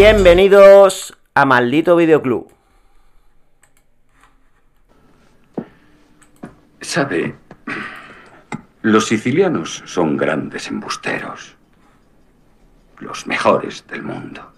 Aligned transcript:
Bienvenidos 0.00 1.18
a 1.34 1.44
Maldito 1.44 1.96
Videoclub. 1.96 2.48
Sabe, 6.80 7.34
los 8.82 9.08
sicilianos 9.08 9.82
son 9.86 10.16
grandes 10.16 10.68
embusteros. 10.68 11.56
Los 13.00 13.26
mejores 13.26 13.88
del 13.88 14.04
mundo. 14.04 14.52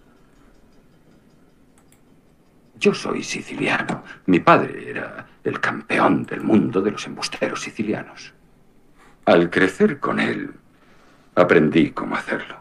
Yo 2.79 2.93
soy 2.93 3.23
siciliano. 3.23 4.05
Mi 4.27 4.41
padre 4.41 4.91
era 4.91 5.27
el 5.43 5.59
campeón 5.59 6.25
del 6.25 6.43
mundo 6.43 6.83
de 6.83 6.91
los 6.91 7.07
embusteros 7.07 7.63
sicilianos. 7.63 8.35
Al 9.25 9.49
crecer 9.49 10.01
con 10.01 10.21
él, 10.21 10.53
aprendí 11.35 11.93
cómo 11.93 12.15
hacerlo. 12.15 12.60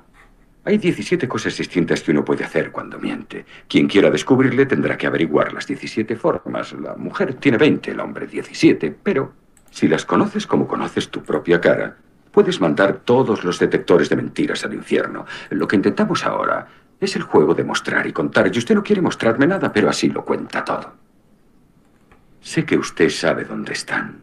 Hay 0.65 0.77
17 0.77 1.27
cosas 1.27 1.57
distintas 1.57 2.01
que 2.03 2.11
uno 2.11 2.25
puede 2.25 2.43
hacer 2.43 2.71
cuando 2.71 2.99
miente. 2.99 3.45
Quien 3.67 3.87
quiera 3.87 4.11
descubrirle 4.11 4.65
tendrá 4.65 4.97
que 4.97 5.07
averiguar 5.07 5.53
las 5.53 5.65
17 5.65 6.15
formas. 6.15 6.73
La 6.73 6.95
mujer 6.95 7.35
tiene 7.35 7.57
20, 7.57 7.91
el 7.91 7.99
hombre 7.99 8.27
17, 8.27 8.95
pero 9.01 9.33
si 9.71 9.87
las 9.87 10.05
conoces 10.05 10.45
como 10.45 10.67
conoces 10.67 11.09
tu 11.09 11.23
propia 11.23 11.61
cara, 11.61 11.97
puedes 12.31 12.59
mandar 12.59 13.01
todos 13.05 13.43
los 13.43 13.57
detectores 13.57 14.09
de 14.09 14.17
mentiras 14.17 14.65
al 14.65 14.73
infierno. 14.73 15.25
Lo 15.49 15.67
que 15.67 15.77
intentamos 15.77 16.25
ahora 16.25 16.67
es 16.99 17.15
el 17.15 17.23
juego 17.23 17.53
de 17.53 17.63
mostrar 17.63 18.05
y 18.05 18.13
contar. 18.13 18.51
Y 18.53 18.59
usted 18.59 18.75
no 18.75 18.83
quiere 18.83 19.01
mostrarme 19.01 19.47
nada, 19.47 19.71
pero 19.71 19.89
así 19.89 20.09
lo 20.09 20.25
cuenta 20.25 20.65
todo. 20.65 20.93
Sé 22.41 22.65
que 22.65 22.77
usted 22.77 23.09
sabe 23.09 23.45
dónde 23.45 23.73
están. 23.73 24.21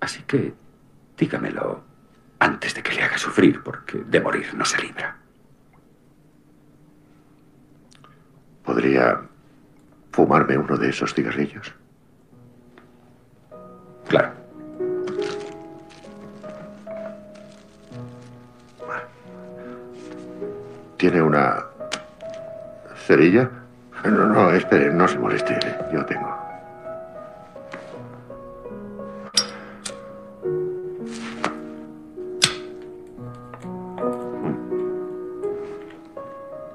Así 0.00 0.22
que 0.22 0.54
dígamelo 1.16 1.82
antes 2.38 2.74
de 2.74 2.82
que 2.82 2.94
le 2.94 3.02
haga 3.02 3.18
sufrir, 3.18 3.60
porque 3.62 3.98
de 3.98 4.20
morir 4.20 4.54
no 4.54 4.64
se 4.64 4.80
libra. 4.80 5.17
¿Podría 8.68 9.18
fumarme 10.12 10.58
uno 10.58 10.76
de 10.76 10.90
esos 10.90 11.14
cigarrillos? 11.14 11.72
Claro. 14.08 14.32
¿Tiene 20.98 21.22
una 21.22 21.64
cerilla? 23.06 23.48
No, 24.04 24.26
no, 24.26 24.50
espere, 24.50 24.92
no 24.92 25.08
se 25.08 25.18
moleste. 25.18 25.58
Yo 25.90 26.04
tengo. 26.04 26.36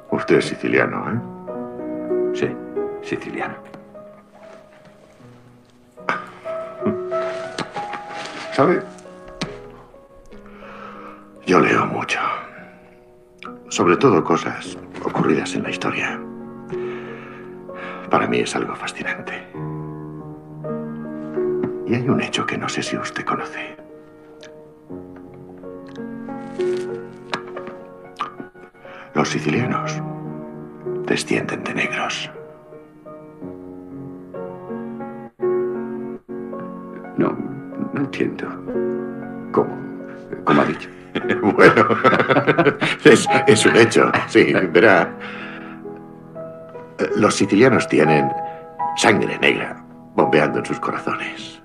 Usted 0.09 0.37
es 0.37 0.45
siciliano, 0.45 1.11
¿eh? 1.11 1.32
Sí, 2.33 2.47
siciliano. 3.03 3.55
¿Sabe? 8.53 8.81
Yo 11.45 11.59
leo 11.59 11.85
mucho. 11.85 12.19
Sobre 13.69 13.97
todo 13.97 14.23
cosas 14.23 14.77
ocurridas 15.03 15.53
en 15.55 15.63
la 15.63 15.69
historia. 15.69 16.19
Para 18.09 18.27
mí 18.27 18.39
es 18.39 18.55
algo 18.55 18.75
fascinante. 18.75 19.47
Y 21.87 21.95
hay 21.95 22.07
un 22.09 22.21
hecho 22.21 22.45
que 22.45 22.57
no 22.57 22.69
sé 22.69 22.81
si 22.81 22.97
usted 22.97 23.25
conoce. 23.25 23.75
Los 29.13 29.29
sicilianos 29.29 30.01
descienden 31.05 31.63
de 31.63 31.73
negros. 31.73 32.29
No, 37.17 37.37
no 37.93 37.99
entiendo. 37.99 38.47
¿Cómo? 39.51 39.77
¿Cómo 40.45 40.61
ha 40.61 40.65
dicho? 40.65 40.89
bueno, 41.41 41.87
es, 43.03 43.27
es 43.47 43.65
un 43.65 43.75
hecho, 43.75 44.11
sí, 44.27 44.53
verá. 44.71 45.13
Los 47.15 47.35
sicilianos 47.35 47.87
tienen 47.87 48.31
sangre 48.95 49.37
negra 49.39 49.83
bombeando 50.15 50.59
en 50.59 50.65
sus 50.65 50.79
corazones. 50.79 51.61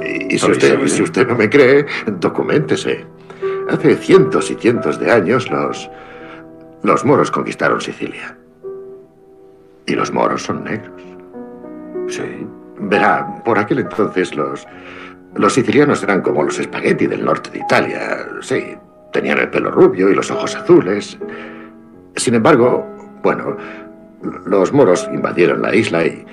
Y, 0.00 0.36
usted, 0.36 0.86
si 0.88 1.02
usted 1.02 1.26
no 1.26 1.34
me 1.34 1.48
cree, 1.48 1.86
documentese. 2.06 3.06
Hace 3.70 3.96
cientos 3.96 4.50
y 4.50 4.54
cientos 4.54 4.98
de 4.98 5.10
años 5.10 5.50
los, 5.50 5.88
los 6.84 7.04
moros 7.04 7.30
conquistaron 7.30 7.80
Sicilia. 7.80 8.36
Y 9.86 9.94
los 9.94 10.12
moros 10.12 10.42
son 10.42 10.64
negros. 10.64 11.02
Sí. 12.08 12.46
Verá, 12.78 13.42
por 13.44 13.58
aquel 13.58 13.78
entonces 13.78 14.34
los, 14.36 14.66
los 15.34 15.54
sicilianos 15.54 16.02
eran 16.02 16.20
como 16.20 16.42
los 16.42 16.58
espagueti 16.58 17.06
del 17.06 17.24
norte 17.24 17.50
de 17.50 17.60
Italia. 17.60 18.28
Sí, 18.42 18.76
tenían 19.12 19.38
el 19.38 19.48
pelo 19.48 19.70
rubio 19.70 20.10
y 20.10 20.14
los 20.14 20.30
ojos 20.30 20.54
azules. 20.54 21.18
Sin 22.16 22.34
embargo, 22.34 22.86
bueno, 23.22 23.56
los 24.44 24.72
moros 24.72 25.08
invadieron 25.12 25.62
la 25.62 25.74
isla 25.74 26.04
y, 26.04 26.26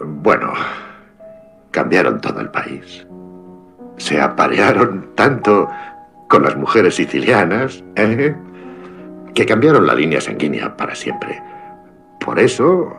bueno, 0.00 0.52
cambiaron 1.70 2.20
todo 2.20 2.40
el 2.40 2.50
país. 2.50 3.06
Se 3.98 4.20
aparearon 4.20 5.10
tanto 5.14 5.68
con 6.28 6.42
las 6.42 6.56
mujeres 6.56 6.96
sicilianas 6.96 7.84
¿eh? 7.96 8.34
Que 9.34 9.46
cambiaron 9.46 9.86
la 9.86 9.94
línea 9.94 10.20
sanguínea 10.20 10.76
para 10.76 10.94
siempre. 10.94 11.40
Por 12.20 12.38
eso, 12.38 12.96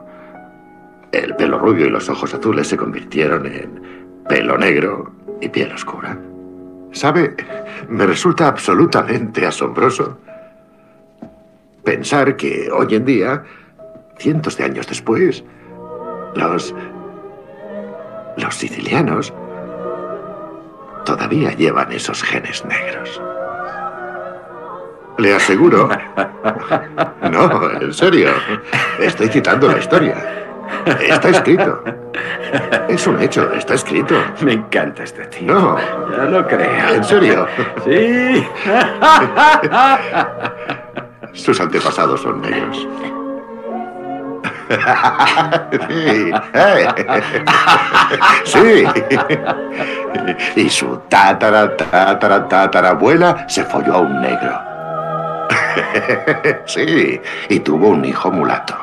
el 1.11 1.35
pelo 1.35 1.59
rubio 1.59 1.87
y 1.87 1.89
los 1.89 2.09
ojos 2.09 2.33
azules 2.33 2.67
se 2.67 2.77
convirtieron 2.77 3.45
en 3.45 3.81
pelo 4.27 4.57
negro 4.57 5.11
y 5.41 5.49
piel 5.49 5.71
oscura. 5.73 6.17
¿Sabe? 6.91 7.35
Me 7.87 8.05
resulta 8.05 8.47
absolutamente 8.47 9.45
asombroso 9.45 10.17
pensar 11.83 12.35
que 12.35 12.69
hoy 12.71 12.95
en 12.95 13.05
día, 13.05 13.43
cientos 14.17 14.57
de 14.57 14.65
años 14.65 14.87
después, 14.87 15.43
los... 16.35 16.75
los 18.37 18.55
sicilianos 18.55 19.33
todavía 21.05 21.51
llevan 21.53 21.91
esos 21.91 22.23
genes 22.23 22.63
negros. 22.65 23.21
Le 25.17 25.35
aseguro... 25.35 25.89
No, 27.31 27.71
en 27.79 27.93
serio. 27.93 28.29
Estoy 28.99 29.27
citando 29.29 29.67
la 29.71 29.77
historia. 29.77 30.15
Está 31.01 31.29
escrito. 31.29 31.83
Es 32.89 33.05
un 33.07 33.21
hecho, 33.21 33.51
está 33.53 33.75
escrito. 33.75 34.15
Me 34.41 34.53
encanta 34.53 35.03
este 35.03 35.25
tío. 35.27 35.53
No, 35.53 35.77
Ya 36.17 36.23
lo 36.25 36.45
creo. 36.47 36.93
en 36.95 37.03
serio. 37.03 37.47
Sí. 37.85 38.45
Sus 41.33 41.59
antepasados 41.61 42.21
son 42.21 42.41
negros. 42.41 42.87
Sí. 45.89 46.31
Sí. 48.45 48.85
Y 50.55 50.69
su 50.69 50.97
tatara, 51.09 51.75
tatara, 51.75 52.47
tatarabuela 52.47 53.45
se 53.49 53.63
folló 53.65 53.95
a 53.95 53.99
un 53.99 54.21
negro. 54.21 54.70
Sí. 56.65 57.21
Y 57.49 57.59
tuvo 57.59 57.89
un 57.89 58.05
hijo 58.05 58.31
mulato. 58.31 58.75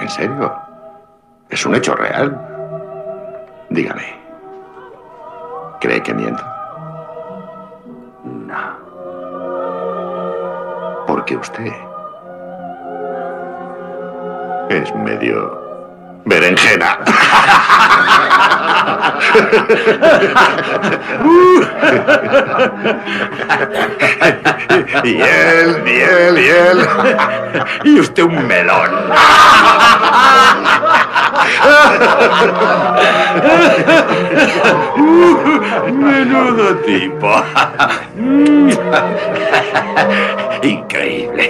¿En 0.00 0.08
serio? 0.08 0.54
¿Es 1.48 1.64
un 1.64 1.74
hecho 1.74 1.94
real? 1.94 2.38
Dígame. 3.70 4.14
¿Cree 5.80 6.02
que 6.02 6.14
miento? 6.14 6.44
No. 8.24 8.76
Porque 11.06 11.36
usted 11.36 11.72
es 14.70 14.94
medio 14.94 16.20
berenjena. 16.24 16.98
y 25.04 25.20
él, 25.20 25.82
y 25.86 26.00
él, 26.00 26.38
y 26.38 26.48
él. 26.48 26.88
Y 27.84 28.00
usted 28.00 28.22
un 28.22 28.46
melón. 28.46 28.90
Menudo 35.92 36.76
tipo. 36.78 37.44
Increíble. 40.62 41.44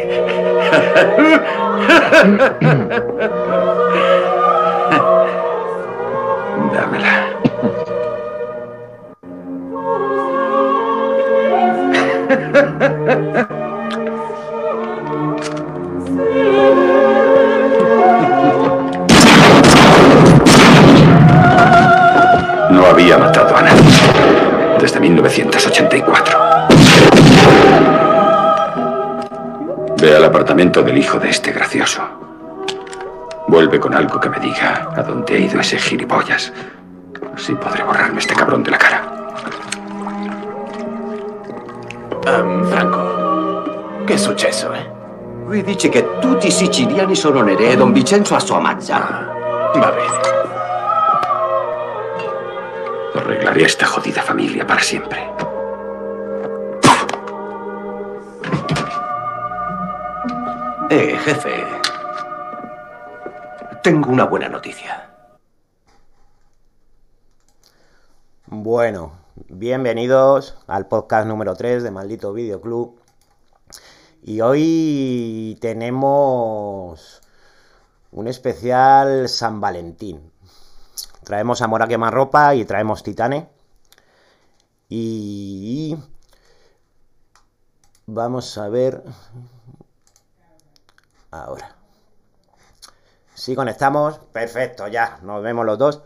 Dámela. 6.72 7.15
No 22.70 22.86
había 22.86 23.16
matado 23.18 23.56
a 23.56 23.62
nadie 23.62 23.82
desde 24.80 24.98
1984. 24.98 26.38
Ve 30.00 30.16
al 30.16 30.24
apartamento 30.24 30.82
del 30.82 30.98
hijo 30.98 31.18
de 31.20 31.30
este 31.30 31.52
gracioso. 31.52 32.02
Vuelve 33.48 33.78
con 33.78 33.94
algo 33.94 34.18
que 34.18 34.28
me 34.28 34.40
diga 34.40 34.90
a 34.96 35.02
dónde 35.02 35.34
ha 35.34 35.38
ido 35.38 35.60
ese 35.60 35.78
gilipollas. 35.78 36.52
Así 37.36 37.54
podré 37.54 37.84
borrarme 37.84 38.18
este 38.18 38.34
cabrón 38.34 38.64
de 38.64 38.72
la 38.72 38.78
cara. 38.78 39.15
Um, 42.26 42.64
Franco, 42.66 44.04
che 44.04 44.14
è 44.14 44.16
successo, 44.16 44.72
eh? 44.72 44.90
Lui 45.44 45.62
dice 45.62 45.88
che 45.88 46.18
tutti 46.18 46.48
i 46.48 46.50
siciliani 46.50 47.14
sono 47.14 47.40
neri 47.40 47.68
e 47.68 47.76
Don 47.76 47.92
Vincenzo 47.92 48.34
a 48.34 48.40
sua 48.40 48.58
mazza. 48.58 48.98
Va 49.74 49.92
bene. 49.92 50.24
Arreglaré 53.14 53.62
a 53.62 53.64
esta 53.64 53.86
jodida 53.86 54.22
familia 54.22 54.64
para 54.64 54.80
siempre. 54.80 55.34
Eh, 60.90 61.16
jefe. 61.24 61.64
Tengo 63.82 64.10
una 64.10 64.26
buena 64.26 64.48
noticia. 64.48 65.14
Bueno, 68.46 69.25
bienvenidos 69.48 70.56
al 70.66 70.88
podcast 70.88 71.26
número 71.26 71.54
3 71.54 71.82
de 71.82 71.90
Maldito 71.90 72.32
Video 72.32 72.60
Club. 72.60 73.00
Y 74.22 74.40
hoy 74.40 75.56
tenemos 75.60 77.20
un 78.10 78.28
especial 78.28 79.28
San 79.28 79.60
Valentín. 79.60 80.32
Traemos 81.22 81.62
Amor 81.62 81.82
a 81.82 81.88
quemarropa 81.88 82.54
y 82.54 82.64
traemos 82.64 83.02
Titane. 83.02 83.48
Y 84.88 85.96
vamos 88.06 88.58
a 88.58 88.68
ver 88.68 89.02
ahora. 91.30 91.76
Si 93.34 93.54
conectamos, 93.54 94.18
perfecto, 94.32 94.88
ya, 94.88 95.18
nos 95.22 95.42
vemos 95.42 95.66
los 95.66 95.78
dos. 95.78 96.02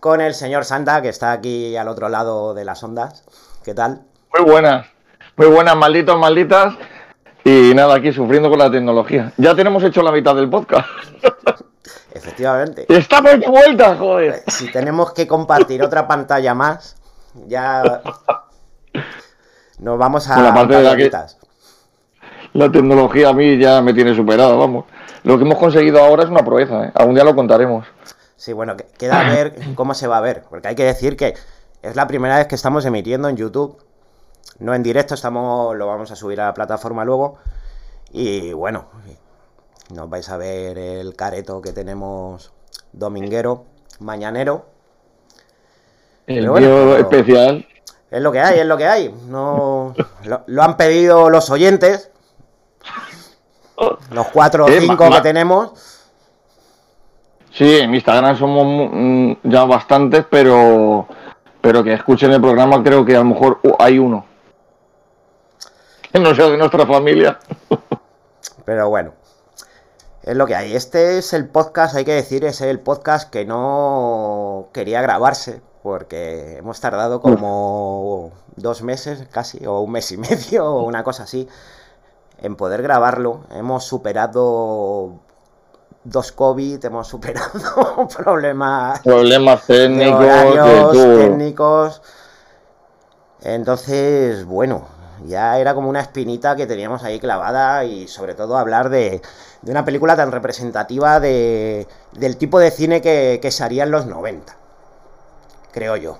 Con 0.00 0.22
el 0.22 0.32
señor 0.32 0.64
Santa, 0.64 1.02
que 1.02 1.10
está 1.10 1.30
aquí 1.30 1.76
al 1.76 1.86
otro 1.86 2.08
lado 2.08 2.54
de 2.54 2.64
las 2.64 2.82
ondas. 2.82 3.22
¿Qué 3.62 3.74
tal? 3.74 4.00
Muy 4.34 4.50
buenas, 4.50 4.86
muy 5.36 5.48
buenas, 5.48 5.76
malditos, 5.76 6.18
malditas. 6.18 6.74
Y 7.44 7.74
nada, 7.74 7.96
aquí 7.96 8.10
sufriendo 8.10 8.48
con 8.48 8.58
la 8.58 8.70
tecnología. 8.70 9.32
Ya 9.36 9.54
tenemos 9.54 9.82
hecho 9.84 10.02
la 10.02 10.10
mitad 10.10 10.34
del 10.34 10.48
podcast. 10.48 10.88
Efectivamente. 12.14 12.86
Estamos 12.88 13.38
de 13.40 13.46
vuelta, 13.46 13.96
joder. 13.96 14.42
Si 14.46 14.72
tenemos 14.72 15.12
que 15.12 15.26
compartir 15.26 15.82
otra 15.82 16.08
pantalla 16.08 16.54
más, 16.54 16.96
ya 17.46 18.00
nos 19.78 19.98
vamos 19.98 20.28
a 20.30 20.34
Bueno, 20.34 20.48
aparte 20.48 20.76
de 20.76 20.82
la 20.82 20.96
que-. 20.96 21.10
La 22.54 22.72
tecnología 22.72 23.28
a 23.28 23.32
mí 23.34 23.58
ya 23.58 23.82
me 23.82 23.92
tiene 23.92 24.14
superado, 24.14 24.58
vamos. 24.58 24.86
Lo 25.24 25.36
que 25.36 25.44
hemos 25.44 25.58
conseguido 25.58 26.02
ahora 26.02 26.24
es 26.24 26.30
una 26.30 26.42
proeza, 26.42 26.86
¿eh? 26.86 26.92
Algún 26.94 27.14
día 27.14 27.24
lo 27.24 27.36
contaremos. 27.36 27.86
Sí, 28.40 28.54
bueno, 28.54 28.74
que- 28.74 28.86
queda 28.86 29.20
a 29.20 29.28
ver 29.30 29.54
cómo 29.74 29.92
se 29.92 30.06
va 30.06 30.16
a 30.16 30.20
ver, 30.22 30.44
porque 30.48 30.68
hay 30.68 30.74
que 30.74 30.84
decir 30.84 31.14
que 31.14 31.34
es 31.82 31.94
la 31.94 32.06
primera 32.06 32.38
vez 32.38 32.46
que 32.46 32.54
estamos 32.54 32.86
emitiendo 32.86 33.28
en 33.28 33.36
YouTube, 33.36 33.76
no 34.60 34.74
en 34.74 34.82
directo, 34.82 35.12
estamos, 35.14 35.76
lo 35.76 35.86
vamos 35.86 36.10
a 36.10 36.16
subir 36.16 36.40
a 36.40 36.46
la 36.46 36.54
plataforma 36.54 37.04
luego, 37.04 37.36
y 38.12 38.54
bueno, 38.54 38.86
nos 39.92 40.08
vais 40.08 40.26
a 40.30 40.38
ver 40.38 40.78
el 40.78 41.14
careto 41.16 41.60
que 41.60 41.72
tenemos 41.74 42.50
dominguero, 42.94 43.66
mañanero, 43.98 44.64
El 46.26 46.48
bueno, 46.48 46.96
especial. 46.96 47.66
es 48.10 48.22
lo 48.22 48.32
que 48.32 48.40
hay, 48.40 48.60
es 48.60 48.66
lo 48.66 48.78
que 48.78 48.86
hay, 48.86 49.14
no, 49.28 49.94
lo, 50.24 50.44
lo 50.46 50.62
han 50.62 50.78
pedido 50.78 51.28
los 51.28 51.50
oyentes, 51.50 52.10
los 54.12 54.28
cuatro 54.28 54.64
o 54.64 54.68
Eh, 54.68 54.80
cinco 54.80 55.10
que 55.10 55.20
tenemos, 55.20 55.99
Sí, 57.52 57.78
en 57.78 57.94
Instagram 57.94 58.36
somos 58.36 58.90
mm, 58.92 59.32
ya 59.44 59.64
bastantes, 59.64 60.24
pero, 60.30 61.06
pero 61.60 61.82
que 61.82 61.94
escuchen 61.94 62.32
el 62.32 62.40
programa 62.40 62.82
creo 62.82 63.04
que 63.04 63.16
a 63.16 63.20
lo 63.20 63.24
mejor 63.24 63.58
uh, 63.64 63.74
hay 63.78 63.98
uno. 63.98 64.24
Que 66.12 66.18
no 66.20 66.34
sea 66.34 66.48
de 66.48 66.56
nuestra 66.56 66.86
familia. 66.86 67.38
Pero 68.64 68.88
bueno, 68.88 69.14
es 70.22 70.36
lo 70.36 70.46
que 70.46 70.54
hay. 70.54 70.76
Este 70.76 71.18
es 71.18 71.32
el 71.32 71.48
podcast, 71.48 71.96
hay 71.96 72.04
que 72.04 72.12
decir, 72.12 72.44
es 72.44 72.60
el 72.60 72.78
podcast 72.78 73.30
que 73.30 73.44
no 73.44 74.68
quería 74.72 75.02
grabarse, 75.02 75.60
porque 75.82 76.58
hemos 76.58 76.80
tardado 76.80 77.20
como 77.20 78.30
dos 78.56 78.82
meses 78.82 79.26
casi, 79.32 79.66
o 79.66 79.80
un 79.80 79.92
mes 79.92 80.12
y 80.12 80.16
medio, 80.18 80.66
o 80.66 80.84
una 80.84 81.02
cosa 81.02 81.24
así, 81.24 81.48
en 82.38 82.54
poder 82.54 82.82
grabarlo. 82.82 83.40
Hemos 83.50 83.84
superado 83.84 85.20
dos 86.04 86.32
COVID, 86.32 86.84
hemos 86.84 87.08
superado 87.08 87.50
problemas 88.16 89.00
Problemas 89.00 89.66
técnicos, 89.66 90.20
de 90.20 90.26
horarios 90.26 90.92
todo. 90.92 91.18
técnicos. 91.18 92.02
Entonces, 93.42 94.44
bueno, 94.44 94.86
ya 95.26 95.58
era 95.58 95.74
como 95.74 95.88
una 95.88 96.00
espinita 96.00 96.56
que 96.56 96.66
teníamos 96.66 97.02
ahí 97.04 97.18
clavada 97.18 97.84
y 97.84 98.08
sobre 98.08 98.34
todo 98.34 98.56
hablar 98.56 98.90
de, 98.90 99.22
de 99.62 99.70
una 99.70 99.84
película 99.84 100.16
tan 100.16 100.32
representativa 100.32 101.20
de, 101.20 101.86
del 102.12 102.36
tipo 102.36 102.58
de 102.58 102.70
cine 102.70 103.00
que, 103.00 103.38
que 103.40 103.50
se 103.50 103.64
haría 103.64 103.84
en 103.84 103.90
los 103.90 104.06
90, 104.06 104.56
creo 105.72 105.96
yo. 105.96 106.18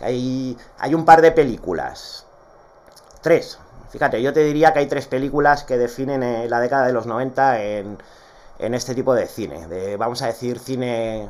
Hay, 0.00 0.56
hay 0.78 0.94
un 0.94 1.04
par 1.04 1.22
de 1.22 1.32
películas, 1.32 2.24
tres, 3.20 3.58
fíjate, 3.90 4.22
yo 4.22 4.32
te 4.32 4.44
diría 4.44 4.72
que 4.72 4.78
hay 4.80 4.86
tres 4.86 5.06
películas 5.08 5.64
que 5.64 5.76
definen 5.76 6.22
eh, 6.22 6.48
la 6.48 6.60
década 6.60 6.86
de 6.86 6.92
los 6.92 7.06
90 7.06 7.60
en, 7.62 7.98
en 8.58 8.74
este 8.74 8.94
tipo 8.94 9.14
de 9.14 9.26
cine, 9.26 9.66
de, 9.68 9.96
vamos 9.96 10.22
a 10.22 10.26
decir, 10.26 10.58
cine 10.58 11.28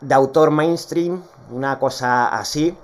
de 0.00 0.14
autor 0.14 0.50
mainstream, 0.50 1.22
una 1.50 1.78
cosa 1.78 2.28
así. 2.28 2.76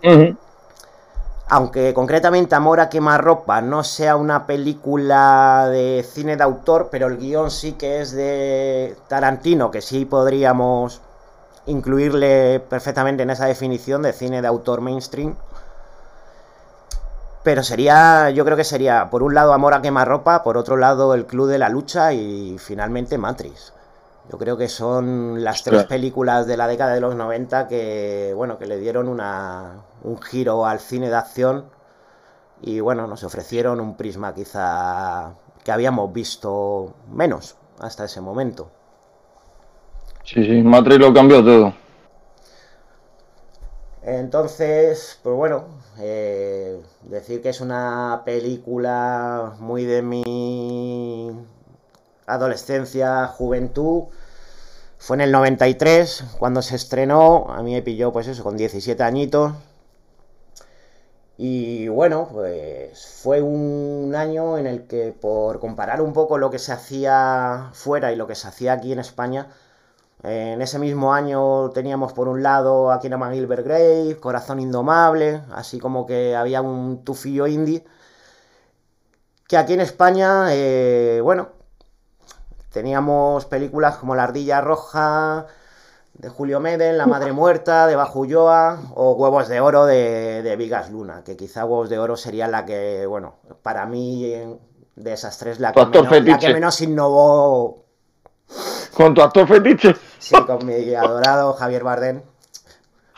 Aunque 1.52 1.92
concretamente 1.95 2.54
Amor 2.54 2.78
a 2.78 2.88
quemarropa 2.88 3.61
no 3.61 3.83
sea 3.83 4.14
una 4.14 4.47
película 4.47 5.69
de 5.69 6.07
cine 6.09 6.37
de 6.37 6.45
autor, 6.45 6.88
pero 6.92 7.09
el 7.09 7.19
guion 7.19 7.50
sí 7.50 7.73
que 7.73 8.00
es 8.00 8.12
de 8.12 8.97
Tarantino, 9.09 9.71
que 9.71 9.80
sí 9.80 10.04
podríamos 10.04 11.00
incluirle 11.66 12.61
perfectamente 12.61 13.25
en 13.25 13.30
esa 13.30 13.47
definición 13.47 14.02
de 14.02 14.12
cine 14.12 14.42
de 14.42 14.49
autor 14.49 14.80
mainstream. 14.80 15.35
Pero 17.42 17.62
sería, 17.62 18.30
yo 18.30 18.44
creo 18.44 18.56
que 18.56 18.64
sería, 18.64 19.09
por 19.09 19.23
un 19.23 19.35
lado 19.35 19.54
Amor 19.54 19.73
a 19.73 19.80
quemarropa, 19.80 20.42
por 20.42 20.59
otro 20.59 20.76
lado 20.76 21.14
El 21.14 21.26
Club 21.26 21.49
de 21.49 21.59
la 21.59 21.70
Lucha 21.70 22.12
y 22.12 22.59
finalmente 22.59 23.16
Matrix. 23.16 23.73
Yo 24.30 24.38
creo 24.38 24.56
que 24.56 24.68
son 24.68 25.42
las 25.42 25.64
tres 25.64 25.85
películas 25.85 26.47
de 26.47 26.56
la 26.56 26.68
década 26.68 26.94
de 26.94 27.00
los 27.00 27.16
90 27.16 27.66
que, 27.66 28.32
bueno, 28.37 28.59
que 28.59 28.66
le 28.66 28.78
dieron 28.78 29.09
una, 29.09 29.82
un 30.04 30.20
giro 30.23 30.66
al 30.66 30.78
cine 30.78 31.09
de 31.09 31.16
acción 31.16 31.64
y, 32.61 32.80
bueno, 32.80 33.06
nos 33.06 33.25
ofrecieron 33.25 33.80
un 33.80 33.97
prisma 33.97 34.35
quizá 34.35 35.32
que 35.64 35.73
habíamos 35.73 36.12
visto 36.12 36.94
menos 37.11 37.56
hasta 37.80 38.04
ese 38.04 38.20
momento. 38.20 38.70
Sí, 40.23 40.44
sí, 40.44 40.62
Matrix 40.62 41.00
lo 41.00 41.12
cambió 41.12 41.42
todo. 41.42 41.73
Entonces, 44.02 45.18
pues 45.23 45.35
bueno, 45.35 45.64
eh, 46.02 46.80
decir 47.02 47.42
que 47.42 47.50
es 47.50 47.61
una 47.61 48.23
película 48.25 49.54
muy 49.59 49.85
de 49.85 50.02
mi 50.02 51.33
adolescencia, 52.26 53.26
juventud. 53.26 54.04
Fue 54.99 55.16
en 55.16 55.23
el 55.23 55.33
93 55.33 56.25
cuando 56.38 56.62
se 56.62 56.76
estrenó, 56.76 57.47
a 57.50 57.62
mí 57.62 57.73
me 57.73 57.83
pilló 57.83 58.12
pues 58.12 58.26
eso, 58.28 58.42
con 58.45 58.57
17 58.57 59.02
añitos. 59.02 59.52
Y 61.37 61.88
bueno, 61.88 62.28
pues 62.30 63.07
fue 63.23 63.40
un 63.40 64.14
año 64.14 64.59
en 64.59 64.66
el 64.66 64.87
que 64.87 65.12
por 65.19 65.59
comparar 65.59 66.02
un 66.02 66.12
poco 66.12 66.37
lo 66.37 66.50
que 66.50 66.59
se 66.59 66.73
hacía 66.73 67.71
fuera 67.73 68.12
y 68.12 68.16
lo 68.16 68.26
que 68.26 68.35
se 68.35 68.47
hacía 68.47 68.75
aquí 68.75 68.92
en 68.92 68.99
España, 68.99 69.49
en 70.22 70.60
ese 70.60 70.78
mismo 70.78 71.14
año 71.14 71.70
teníamos 71.70 72.12
por 72.12 72.28
un 72.28 72.42
lado 72.42 72.92
a 72.92 73.00
Kina 73.00 73.30
Gilbert 73.30 73.64
Grape, 73.64 74.18
Corazón 74.20 74.60
Indomable, 74.60 75.42
así 75.52 75.78
como 75.78 76.06
que 76.06 76.36
había 76.36 76.60
un 76.60 77.04
tufillo 77.04 77.46
indie. 77.46 77.84
Que 79.48 79.56
aquí 79.56 79.72
en 79.72 79.80
España, 79.80 80.46
eh, 80.50 81.20
bueno, 81.22 81.48
teníamos 82.70 83.46
películas 83.46 83.96
como 83.96 84.14
La 84.14 84.24
Ardilla 84.24 84.60
Roja 84.60 85.46
de 86.12 86.28
Julio 86.28 86.60
Meden, 86.60 86.98
La 86.98 87.06
Madre 87.06 87.32
Muerta 87.32 87.86
de 87.86 87.96
Bajo 87.96 88.20
Ulloa 88.20 88.78
o 88.94 89.12
Huevos 89.12 89.48
de 89.48 89.60
Oro 89.60 89.86
de, 89.86 90.42
de 90.42 90.56
Vigas 90.56 90.90
Luna, 90.90 91.24
que 91.24 91.36
quizá 91.36 91.64
Huevos 91.64 91.88
de 91.88 91.98
Oro 91.98 92.16
sería 92.16 92.46
la 92.46 92.66
que, 92.66 93.06
bueno, 93.06 93.36
para 93.62 93.86
mí 93.86 94.34
de 94.96 95.12
esas 95.12 95.38
tres 95.38 95.60
la 95.60 95.72
que, 95.72 95.86
menos, 95.86 96.24
la 96.26 96.38
que 96.38 96.52
menos 96.52 96.80
innovó 96.82 97.89
Con 98.95 99.14
tu 99.14 99.23
actor 99.23 99.47
fetiche. 99.47 99.95
Sí, 100.19 100.35
con 100.47 100.66
mi 100.66 100.95
adorado 100.95 101.54
Javier 101.54 101.85
Bardem. 101.85 102.23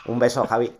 Un 0.05 0.19
beso, 0.19 0.45
Javi. 0.47 0.75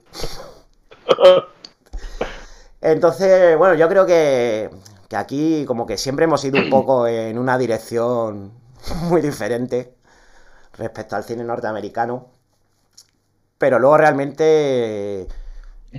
Entonces, 2.82 3.58
bueno, 3.58 3.76
yo 3.76 3.88
creo 3.88 4.06
que, 4.06 4.70
que 5.08 5.16
aquí 5.16 5.66
como 5.66 5.86
que 5.86 5.98
siempre 5.98 6.26
hemos 6.26 6.44
ido 6.44 6.62
un 6.62 6.70
poco 6.70 7.08
en 7.08 7.38
una 7.38 7.58
dirección 7.58 8.52
muy 9.04 9.22
diferente 9.22 9.96
respecto 10.74 11.16
al 11.16 11.24
cine 11.24 11.44
norteamericano. 11.44 12.28
Pero 13.58 13.80
luego 13.80 13.98
realmente 13.98 15.28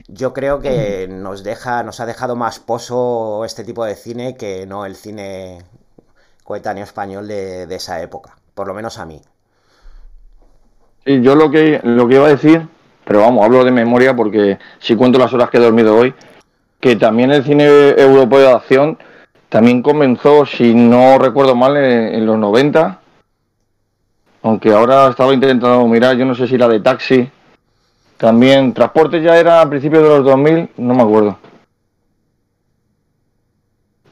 yo 0.08 0.32
creo 0.32 0.61
que 0.61 1.08
nos 1.08 1.42
deja, 1.44 1.82
nos 1.82 2.00
ha 2.00 2.06
dejado 2.06 2.37
más 2.37 2.58
pozo 2.58 3.44
este 3.44 3.64
tipo 3.64 3.84
de 3.84 3.96
cine 3.96 4.37
que 4.37 4.66
no 4.66 4.84
el 4.87 4.96
cine 4.96 5.64
coetáneo 6.44 6.84
español 6.84 7.28
de, 7.28 7.66
de 7.66 7.75
esa 7.76 8.02
época. 8.02 8.37
Por 8.54 8.68
lo 8.68 8.75
menos 8.75 8.99
a 8.99 9.06
mí. 9.06 9.20
Sí, 11.04 11.20
yo 11.20 11.34
lo 11.34 11.50
que, 11.50 11.80
lo 11.82 12.08
que 12.08 12.14
iba 12.14 12.26
a 12.26 12.30
decir, 12.30 12.66
pero 13.04 13.20
vamos, 13.20 13.44
hablo 13.44 13.64
de 13.64 13.70
memoria 13.70 14.16
porque 14.16 14.58
si 14.78 14.96
cuento 14.96 15.18
las 15.18 15.32
horas 15.32 15.50
que 15.50 15.58
he 15.58 15.61
dormido 15.61 15.96
hoy, 15.96 16.14
que 16.80 16.96
también 16.96 17.30
el 17.30 17.44
cine 17.44 17.66
europeo 17.66 18.38
de 18.40 18.50
acción 18.50 18.99
también 19.49 19.82
comenzó, 19.82 20.46
si 20.46 20.75
no 20.75 21.18
recuerdo 21.18 21.54
mal, 21.54 21.76
en, 21.76 22.14
en 22.14 22.26
los 22.26 22.38
90. 22.38 23.00
Aunque 24.42 24.73
ahora 24.73 25.08
estaba 25.08 25.32
intentando 25.32 25.87
mirar, 25.87 26.16
yo 26.16 26.25
no 26.25 26.34
sé 26.34 26.46
si 26.46 26.58
la 26.58 26.68
de 26.68 26.80
Taxi. 26.80 27.30
También, 28.16 28.73
Transporte 28.75 29.23
ya 29.23 29.38
era 29.38 29.61
a 29.61 29.68
principios 29.68 30.02
de 30.02 30.08
los 30.08 30.25
2000, 30.25 30.70
no 30.76 30.94
me 30.94 31.02
acuerdo. 31.02 31.38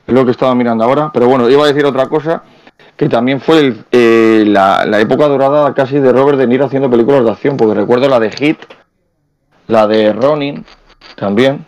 Es 0.07 0.15
lo 0.15 0.25
que 0.25 0.31
estaba 0.31 0.55
mirando 0.55 0.85
ahora. 0.85 1.11
Pero 1.13 1.29
bueno, 1.29 1.49
iba 1.49 1.65
a 1.65 1.69
decir 1.69 1.85
otra 1.85 2.09
cosa, 2.09 2.43
que 2.97 3.09
también 3.09 3.41
fue 3.41 3.61
el, 3.61 3.85
eh, 3.91 4.45
la, 4.47 4.85
la 4.87 5.01
época 5.01 5.29
dorada 5.29 5.75
casi 5.75 5.99
de 5.99 6.12
Robert 6.12 6.39
De 6.39 6.47
Niro 6.47 6.67
haciendo 6.67 6.91
películas 6.91 7.25
de 7.25 7.31
acción, 7.31 7.57
porque 7.57 7.75
recuerdo 7.75 8.09
la 8.09 8.21
de 8.21 8.31
Hit, 8.31 8.59
la 9.67 9.87
de 9.87 10.12
Ronin, 10.12 10.65
también. 11.17 11.65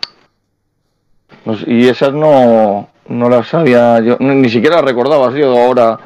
Y 1.67 1.87
esas 1.87 2.13
no, 2.13 2.89
no 3.07 3.29
las 3.29 3.47
sabía 3.47 3.99
yo, 3.99 4.17
ni 4.19 4.35
ni 4.35 4.49
siquiera 4.49 4.77
las 4.77 4.85
recordaba, 4.85 5.27
ha 5.27 5.31
sido 5.31 5.57
ahora. 5.57 5.99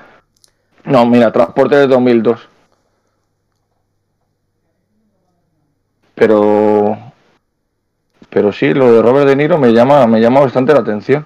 No, 0.85 1.05
mira, 1.05 1.31
Transporte 1.31 1.75
de 1.75 1.87
2002. 1.87 2.39
Pero. 6.15 6.97
Pero 8.29 8.51
sí, 8.51 8.73
lo 8.73 8.93
de 8.93 9.01
Robert 9.01 9.27
De 9.27 9.35
Niro 9.35 9.57
me 9.57 9.71
llama, 9.71 10.05
me 10.05 10.21
llama 10.21 10.41
bastante 10.41 10.73
la 10.73 10.79
atención. 10.79 11.25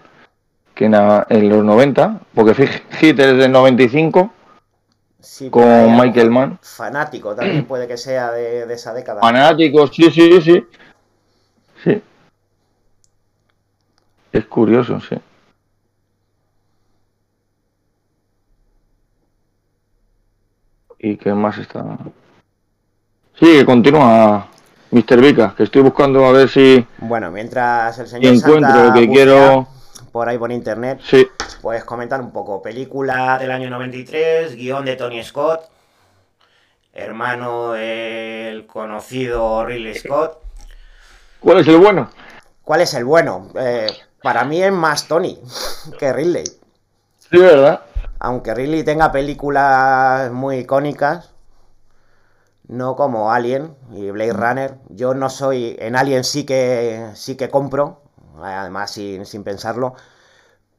Que 0.76 0.86
en, 0.86 1.50
los 1.50 1.64
90, 1.64 2.22
porque 2.34 2.54
Hit 3.00 3.20
es 3.20 3.38
del 3.38 3.52
95, 3.52 4.32
Sí, 5.24 5.50
Con 5.50 5.96
Michael 5.98 6.30
Mann. 6.30 6.60
Fanático 6.62 7.34
también 7.34 7.66
puede 7.66 7.88
que 7.88 7.96
sea 7.96 8.32
de, 8.32 8.66
de 8.66 8.74
esa 8.74 8.94
década. 8.94 9.22
fanáticos, 9.22 9.92
sí, 9.96 10.12
sí, 10.12 10.42
sí. 10.42 10.68
Sí. 11.82 12.02
Es 14.34 14.46
curioso, 14.46 15.00
sí. 15.00 15.16
¿Y 21.00 21.18
qué 21.18 21.34
más 21.34 21.58
está? 21.58 21.98
Sí, 23.40 23.46
que 23.46 23.66
continúa 23.66 24.48
Mr. 24.92 25.22
Vika, 25.22 25.54
que 25.56 25.64
estoy 25.64 25.82
buscando 25.82 26.26
a 26.26 26.32
ver 26.32 26.50
si 26.50 26.86
Bueno, 27.00 27.32
mientras 27.32 27.98
el 28.00 28.08
señor 28.08 28.34
encuentro 28.34 28.70
Santa 28.70 28.86
lo 28.88 28.94
que 28.94 29.08
quiero. 29.10 29.68
Por 30.14 30.30
ahí 30.30 30.38
por 30.38 30.52
internet, 30.52 31.02
Sí, 31.04 31.28
puedes 31.62 31.84
comentar 31.84 32.22
un 32.22 32.32
poco. 32.32 32.62
Película 32.62 33.38
del 33.40 33.52
año 33.52 33.70
93, 33.72 34.56
guion 34.56 34.86
de 34.86 34.96
Tony 34.96 35.24
Scott, 35.24 35.68
hermano 36.94 37.72
del 37.72 38.68
conocido 38.68 39.66
Ridley 39.66 39.96
Scott. 39.96 40.38
¿cuál 41.40 41.60
es 41.60 41.68
el 41.68 41.78
bueno? 41.78 42.12
¿Cuál 42.64 42.82
es 42.82 42.94
el 42.94 43.04
bueno? 43.04 43.50
Eh, 43.56 43.88
para 44.22 44.46
mí 44.46 44.62
es 44.62 44.72
más 44.72 45.08
Tony 45.08 45.42
que 45.98 46.14
Ridley. 46.14 46.46
Sí, 47.18 47.40
¿verdad? 47.40 47.82
Aunque 48.20 48.54
Ridley 48.54 48.84
tenga 48.84 49.12
películas 49.12 50.32
muy 50.32 50.58
icónicas, 50.58 51.32
no 52.68 52.96
como 52.96 53.32
Alien 53.32 53.76
y 53.92 54.12
Blade 54.12 54.34
Runner. 54.34 54.76
Yo 54.90 55.16
no 55.16 55.32
soy. 55.32 55.76
En 55.80 55.96
Alien 55.96 56.24
sí 56.24 56.46
que 56.46 57.10
sí 57.16 57.36
que 57.36 57.50
compro, 57.50 58.03
además 58.42 58.92
sin, 58.92 59.26
sin 59.26 59.44
pensarlo. 59.44 59.96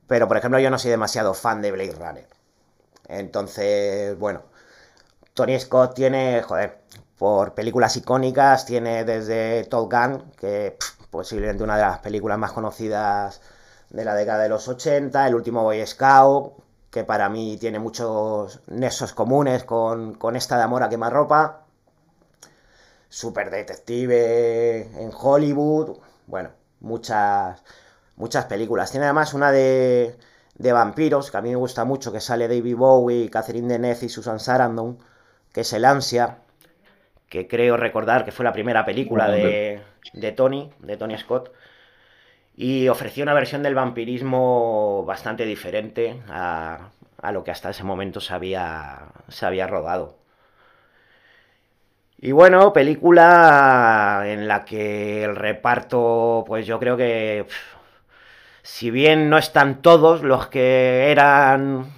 Pero 0.07 0.29
por 0.29 0.37
ejemplo, 0.37 0.59
yo 0.59 0.71
no 0.71 0.79
soy 0.79 0.91
demasiado 0.91 1.35
fan 1.35 1.63
de 1.63 1.73
Blade 1.73 1.93
Runner. 1.93 2.29
Entonces, 3.09 4.19
bueno. 4.19 4.43
Tony 5.35 5.59
Scott 5.59 5.95
tiene, 5.95 6.43
joder, 6.43 6.79
por 7.19 7.55
películas 7.55 7.97
icónicas, 7.97 8.67
tiene 8.67 9.05
desde 9.05 9.65
Top 9.65 9.93
Gun, 9.93 10.31
que 10.39 10.77
posiblemente 11.11 11.65
una 11.65 11.77
de 11.77 11.83
las 11.83 11.99
películas 11.99 12.39
más 12.39 12.53
conocidas 12.53 13.41
de 13.91 14.05
la 14.05 14.15
década 14.15 14.45
de 14.45 14.49
los 14.49 14.69
80, 14.69 15.27
El 15.27 15.35
último 15.35 15.65
Boy 15.65 15.85
Scout, 15.87 16.55
que 16.91 17.03
para 17.05 17.29
mí 17.29 17.57
tiene 17.59 17.81
muchos 17.81 18.61
nexos 18.69 19.13
comunes 19.13 19.65
con, 19.65 20.15
con 20.15 20.37
esta 20.37 20.57
de 20.57 20.63
Amor 20.63 20.85
a 20.85 20.89
quemarropa. 20.89 21.65
Super 23.09 23.51
Detective 23.51 24.81
en 25.03 25.11
Hollywood. 25.13 25.99
Bueno, 26.27 26.51
muchas, 26.85 27.63
muchas 28.17 28.45
películas. 28.47 28.91
Tiene 28.91 29.07
además 29.07 29.35
una 29.35 29.51
de, 29.51 30.17
de 30.57 30.73
vampiros, 30.73 31.31
que 31.31 31.37
a 31.37 31.43
mí 31.43 31.51
me 31.51 31.57
gusta 31.57 31.85
mucho, 31.85 32.13
que 32.13 32.21
sale 32.21 32.47
David 32.47 32.77
Bowie, 32.77 33.31
Catherine 33.31 33.69
Deneuve 33.69 34.07
y 34.07 34.09
Susan 34.09 34.39
Sarandon, 34.39 34.99
que 35.53 35.63
es 35.63 35.73
El 35.73 35.85
Ansia, 35.85 36.39
que 37.29 37.49
creo 37.49 37.77
recordar 37.77 38.25
que 38.25 38.33
fue 38.33 38.45
la 38.45 38.53
primera 38.53 38.85
película 38.85 39.29
de, 39.31 39.83
de 40.13 40.33
Tony, 40.33 40.71
de 40.79 40.97
Tony 40.97 41.19
Scott. 41.19 41.51
Y 42.57 42.89
ofreció 42.89 43.25
una 43.25 43.35
versión 43.35 43.65
del 43.65 43.75
vampirismo 43.75 45.05
bastante 45.05 45.45
diferente 45.45 46.23
a, 46.29 46.91
a 47.21 47.33
lo 47.33 47.43
que 47.43 47.51
hasta 47.51 47.71
ese 47.71 47.83
momento 47.83 48.21
se 48.21 48.33
había, 48.33 49.09
se 49.29 49.47
había 49.47 49.67
rodado. 49.67 50.24
Y 52.25 52.33
bueno, 52.33 52.73
película 52.73 54.23
en 54.25 54.49
la 54.49 54.65
que 54.65 55.25
el 55.25 55.37
reparto, 55.37 56.43
pues 56.47 56.67
yo 56.67 56.79
creo 56.81 56.97
que, 56.97 57.47
si 58.63 58.91
bien 58.91 59.29
no 59.29 59.37
están 59.37 59.83
todos 59.83 60.23
los 60.23 60.47
que 60.47 61.11
eran 61.11 61.93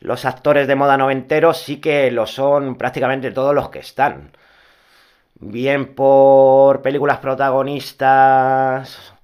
los 0.00 0.26
actores 0.26 0.68
de 0.68 0.74
moda 0.74 0.98
noventeros, 0.98 1.56
sí 1.56 1.80
que 1.80 2.10
lo 2.10 2.26
son 2.26 2.76
prácticamente 2.76 3.30
todos 3.30 3.54
los 3.54 3.70
que 3.70 3.78
están. 3.78 4.32
Bien 5.36 5.94
por 5.94 6.82
películas 6.82 7.18
protagonistas 7.18 9.14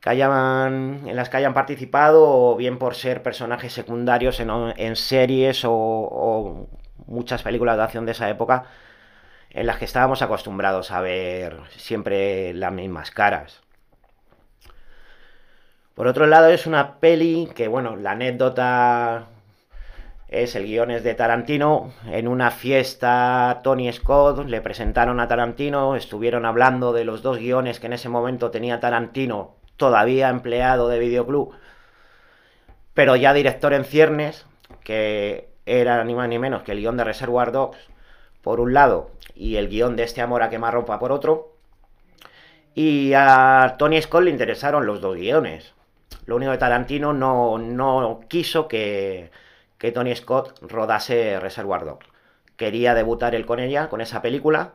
que 0.00 0.10
hayan, 0.10 1.02
en 1.06 1.14
las 1.14 1.28
que 1.28 1.36
hayan 1.36 1.54
participado 1.54 2.24
o 2.28 2.56
bien 2.56 2.76
por 2.76 2.96
ser 2.96 3.22
personajes 3.22 3.72
secundarios 3.72 4.40
en, 4.40 4.50
en 4.76 4.96
series 4.96 5.62
o 5.64 6.66
muchas 7.06 7.44
películas 7.44 7.76
de 7.76 7.82
acción 7.84 8.04
de 8.04 8.12
esa 8.12 8.28
época 8.28 8.64
en 9.50 9.66
las 9.66 9.78
que 9.78 9.84
estábamos 9.84 10.22
acostumbrados 10.22 10.90
a 10.90 11.00
ver 11.00 11.58
siempre 11.76 12.54
las 12.54 12.72
mismas 12.72 13.10
caras. 13.10 13.60
Por 15.94 16.06
otro 16.06 16.26
lado, 16.26 16.48
es 16.48 16.66
una 16.66 16.98
peli 17.00 17.50
que, 17.54 17.68
bueno, 17.68 17.96
la 17.96 18.12
anécdota 18.12 19.26
es 20.28 20.54
el 20.54 20.64
guion 20.64 20.92
es 20.92 21.02
de 21.02 21.14
Tarantino. 21.14 21.92
En 22.06 22.28
una 22.28 22.52
fiesta, 22.52 23.60
Tony 23.64 23.92
Scott 23.92 24.46
le 24.46 24.60
presentaron 24.60 25.18
a 25.18 25.26
Tarantino, 25.28 25.96
estuvieron 25.96 26.46
hablando 26.46 26.92
de 26.92 27.04
los 27.04 27.22
dos 27.22 27.38
guiones 27.38 27.80
que 27.80 27.86
en 27.86 27.94
ese 27.94 28.08
momento 28.08 28.50
tenía 28.50 28.80
Tarantino, 28.80 29.56
todavía 29.76 30.28
empleado 30.28 30.88
de 30.88 31.00
videoclub, 31.00 31.52
pero 32.94 33.16
ya 33.16 33.34
director 33.34 33.72
en 33.72 33.84
ciernes, 33.84 34.46
que 34.84 35.50
era 35.66 36.02
ni 36.04 36.14
más 36.14 36.28
ni 36.28 36.38
menos 36.38 36.62
que 36.62 36.72
el 36.72 36.78
guion 36.78 36.96
de 36.96 37.04
Reservoir 37.04 37.50
Dogs, 37.50 37.89
por 38.42 38.60
un 38.60 38.74
lado, 38.74 39.10
y 39.34 39.56
el 39.56 39.68
guion 39.68 39.96
de 39.96 40.04
este 40.04 40.22
Amor 40.22 40.42
a 40.42 40.50
quemarropa 40.50 40.98
por 40.98 41.12
otro. 41.12 41.52
Y 42.74 43.12
a 43.14 43.76
Tony 43.78 44.00
Scott 44.00 44.24
le 44.24 44.30
interesaron 44.30 44.86
los 44.86 45.00
dos 45.00 45.16
guiones. 45.16 45.74
Lo 46.26 46.36
único 46.36 46.52
que 46.52 46.58
Tarantino 46.58 47.12
no, 47.12 47.58
no 47.58 48.20
quiso 48.28 48.68
que, 48.68 49.30
que 49.78 49.92
Tony 49.92 50.14
Scott 50.14 50.60
rodase 50.62 51.40
Reservoir 51.40 51.84
Dogs. 51.84 52.06
Quería 52.56 52.94
debutar 52.94 53.34
él 53.34 53.46
con 53.46 53.58
ella, 53.58 53.88
con 53.88 54.00
esa 54.00 54.22
película. 54.22 54.72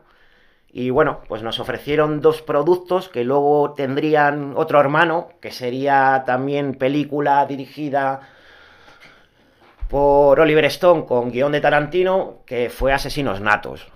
Y 0.68 0.90
bueno, 0.90 1.20
pues 1.28 1.42
nos 1.42 1.60
ofrecieron 1.60 2.20
dos 2.20 2.42
productos 2.42 3.08
que 3.08 3.24
luego 3.24 3.72
tendrían 3.74 4.54
otro 4.56 4.80
hermano, 4.80 5.30
que 5.40 5.52
sería 5.52 6.24
también 6.26 6.74
película 6.74 7.46
dirigida 7.46 8.28
por 9.88 10.40
Oliver 10.40 10.64
Stone 10.66 11.06
con 11.06 11.30
guion 11.30 11.52
de 11.52 11.60
Tarantino, 11.60 12.38
que 12.44 12.70
fue 12.70 12.92
Asesinos 12.92 13.40
Natos. 13.40 13.86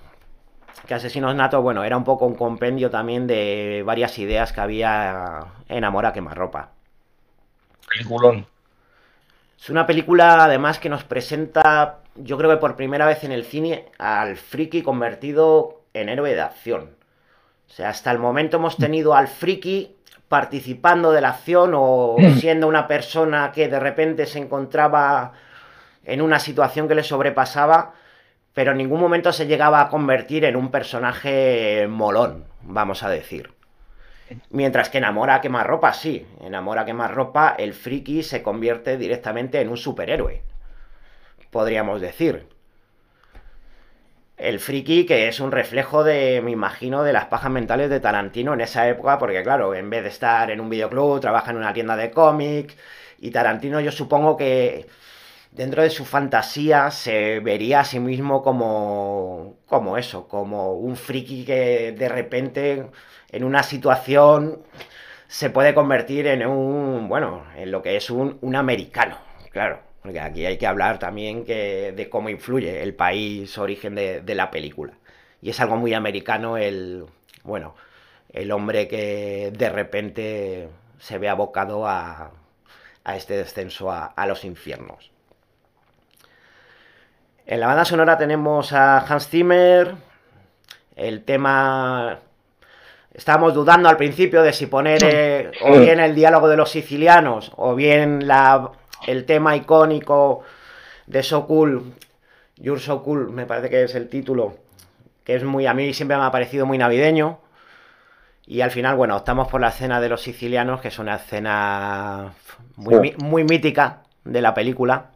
Que 0.86 0.94
Asesinos 0.94 1.34
Natos, 1.34 1.62
bueno, 1.62 1.84
era 1.84 1.96
un 1.96 2.04
poco 2.04 2.26
un 2.26 2.34
compendio 2.34 2.90
también 2.90 3.26
de 3.26 3.82
varias 3.84 4.18
ideas 4.18 4.52
que 4.52 4.60
había 4.60 5.40
en 5.68 5.84
Amor 5.84 6.06
a 6.06 6.12
quemarropa. 6.12 6.70
Peliculón. 7.88 8.46
Es 9.60 9.68
una 9.68 9.86
película 9.86 10.44
además 10.44 10.78
que 10.78 10.88
nos 10.88 11.04
presenta, 11.04 11.98
yo 12.14 12.38
creo 12.38 12.50
que 12.50 12.56
por 12.56 12.76
primera 12.76 13.06
vez 13.06 13.24
en 13.24 13.32
el 13.32 13.44
cine, 13.44 13.86
al 13.98 14.36
friki 14.36 14.82
convertido 14.82 15.82
en 15.92 16.08
héroe 16.08 16.34
de 16.34 16.40
acción. 16.40 16.90
O 17.68 17.72
sea, 17.72 17.90
hasta 17.90 18.10
el 18.10 18.18
momento 18.18 18.56
hemos 18.56 18.76
tenido 18.76 19.14
al 19.14 19.28
friki 19.28 19.96
participando 20.28 21.12
de 21.12 21.20
la 21.20 21.30
acción 21.30 21.72
o 21.74 22.16
siendo 22.38 22.68
una 22.68 22.86
persona 22.86 23.52
que 23.52 23.68
de 23.68 23.80
repente 23.80 24.26
se 24.26 24.38
encontraba 24.38 25.32
en 26.04 26.22
una 26.22 26.38
situación 26.38 26.88
que 26.88 26.94
le 26.94 27.02
sobrepasaba, 27.02 27.94
pero 28.54 28.72
en 28.72 28.78
ningún 28.78 29.00
momento 29.00 29.32
se 29.32 29.46
llegaba 29.46 29.80
a 29.80 29.88
convertir 29.88 30.44
en 30.44 30.56
un 30.56 30.70
personaje 30.70 31.86
molón, 31.88 32.46
vamos 32.62 33.02
a 33.02 33.10
decir. 33.10 33.52
Mientras 34.50 34.88
que 34.88 34.98
enamora 34.98 35.36
a 35.36 35.40
quemarropa, 35.40 35.92
sí. 35.92 36.26
Enamora 36.40 36.82
a 36.82 36.84
quemarropa, 36.84 37.54
el 37.58 37.74
friki 37.74 38.22
se 38.22 38.42
convierte 38.42 38.96
directamente 38.96 39.60
en 39.60 39.68
un 39.68 39.76
superhéroe. 39.76 40.42
Podríamos 41.50 42.00
decir. 42.00 42.46
El 44.36 44.58
friki 44.60 45.04
que 45.04 45.28
es 45.28 45.40
un 45.40 45.52
reflejo 45.52 46.02
de, 46.02 46.40
me 46.42 46.52
imagino, 46.52 47.02
de 47.02 47.12
las 47.12 47.26
pajas 47.26 47.50
mentales 47.50 47.90
de 47.90 48.00
Tarantino 48.00 48.54
en 48.54 48.62
esa 48.62 48.88
época, 48.88 49.18
porque 49.18 49.42
claro, 49.42 49.74
en 49.74 49.90
vez 49.90 50.02
de 50.02 50.08
estar 50.08 50.50
en 50.50 50.60
un 50.60 50.70
videoclub, 50.70 51.20
trabaja 51.20 51.50
en 51.50 51.58
una 51.58 51.74
tienda 51.74 51.96
de 51.96 52.10
cómics. 52.10 52.76
Y 53.18 53.32
Tarantino 53.32 53.80
yo 53.80 53.92
supongo 53.92 54.36
que 54.36 54.86
dentro 55.52 55.82
de 55.82 55.90
su 55.90 56.04
fantasía 56.04 56.90
se 56.90 57.40
vería 57.40 57.80
a 57.80 57.84
sí 57.84 58.00
mismo 58.00 58.42
como, 58.42 59.56
como 59.66 59.96
eso, 59.98 60.28
como 60.28 60.74
un 60.74 60.96
friki 60.96 61.44
que 61.44 61.92
de 61.92 62.08
repente 62.08 62.86
en 63.30 63.44
una 63.44 63.62
situación 63.62 64.62
se 65.28 65.50
puede 65.50 65.74
convertir 65.74 66.26
en 66.26 66.46
un, 66.46 67.08
bueno, 67.08 67.44
en 67.56 67.70
lo 67.70 67.82
que 67.82 67.96
es 67.96 68.10
un, 68.10 68.38
un 68.40 68.56
americano, 68.56 69.18
claro. 69.50 69.80
Porque 70.02 70.20
aquí 70.20 70.46
hay 70.46 70.56
que 70.56 70.66
hablar 70.66 70.98
también 70.98 71.44
que, 71.44 71.92
de 71.92 72.08
cómo 72.08 72.30
influye 72.30 72.82
el 72.82 72.94
país 72.94 73.58
origen 73.58 73.94
de, 73.94 74.22
de, 74.22 74.34
la 74.34 74.50
película. 74.50 74.94
Y 75.42 75.50
es 75.50 75.60
algo 75.60 75.76
muy 75.76 75.92
americano 75.94 76.56
el, 76.56 77.04
bueno, 77.44 77.74
el 78.32 78.50
hombre 78.52 78.88
que 78.88 79.52
de 79.56 79.68
repente 79.68 80.68
se 80.98 81.18
ve 81.18 81.28
abocado 81.28 81.86
a, 81.86 82.32
a 83.04 83.16
este 83.16 83.36
descenso 83.36 83.90
a, 83.90 84.06
a 84.06 84.26
los 84.26 84.44
infiernos. 84.44 85.10
En 87.46 87.60
la 87.60 87.66
banda 87.66 87.84
sonora 87.84 88.16
tenemos 88.16 88.72
a 88.72 88.98
Hans 88.98 89.28
Zimmer, 89.28 89.94
el 90.96 91.24
tema 91.24 92.20
Estábamos 93.12 93.54
dudando 93.54 93.88
al 93.88 93.96
principio 93.96 94.42
de 94.42 94.52
si 94.52 94.66
poner 94.66 95.02
eh, 95.02 95.50
o 95.62 95.80
bien 95.80 95.98
el 95.98 96.14
diálogo 96.14 96.48
de 96.48 96.56
los 96.56 96.70
sicilianos 96.70 97.50
o 97.56 97.74
bien 97.74 98.28
la, 98.28 98.70
el 99.06 99.24
tema 99.24 99.56
icónico 99.56 100.42
de 101.06 101.22
So 101.24 101.44
Cool, 101.46 101.92
You're 102.56 102.80
So 102.80 103.02
Cool, 103.02 103.30
me 103.30 103.46
parece 103.46 103.68
que 103.68 103.82
es 103.82 103.94
el 103.96 104.08
título, 104.08 104.54
que 105.24 105.34
es 105.34 105.42
muy, 105.42 105.66
a 105.66 105.74
mí 105.74 105.92
siempre 105.92 106.16
me 106.16 106.22
ha 106.22 106.30
parecido 106.30 106.66
muy 106.66 106.78
navideño. 106.78 107.40
Y 108.46 108.62
al 108.62 108.70
final, 108.70 108.96
bueno, 108.96 109.16
optamos 109.16 109.48
por 109.48 109.60
la 109.60 109.68
escena 109.68 110.00
de 110.00 110.08
los 110.08 110.22
sicilianos, 110.22 110.80
que 110.80 110.88
es 110.88 110.98
una 110.98 111.16
escena 111.16 112.32
muy, 112.76 113.14
muy 113.18 113.44
mítica 113.44 114.02
de 114.24 114.40
la 114.40 114.54
película. 114.54 115.10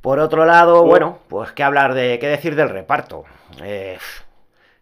Por 0.00 0.20
otro 0.20 0.44
lado, 0.44 0.84
bueno, 0.84 1.18
pues 1.28 1.52
qué 1.52 1.62
hablar 1.62 1.94
de, 1.94 2.18
qué 2.18 2.28
decir 2.28 2.54
del 2.54 2.68
reparto. 2.68 3.24
Eh, 3.62 3.98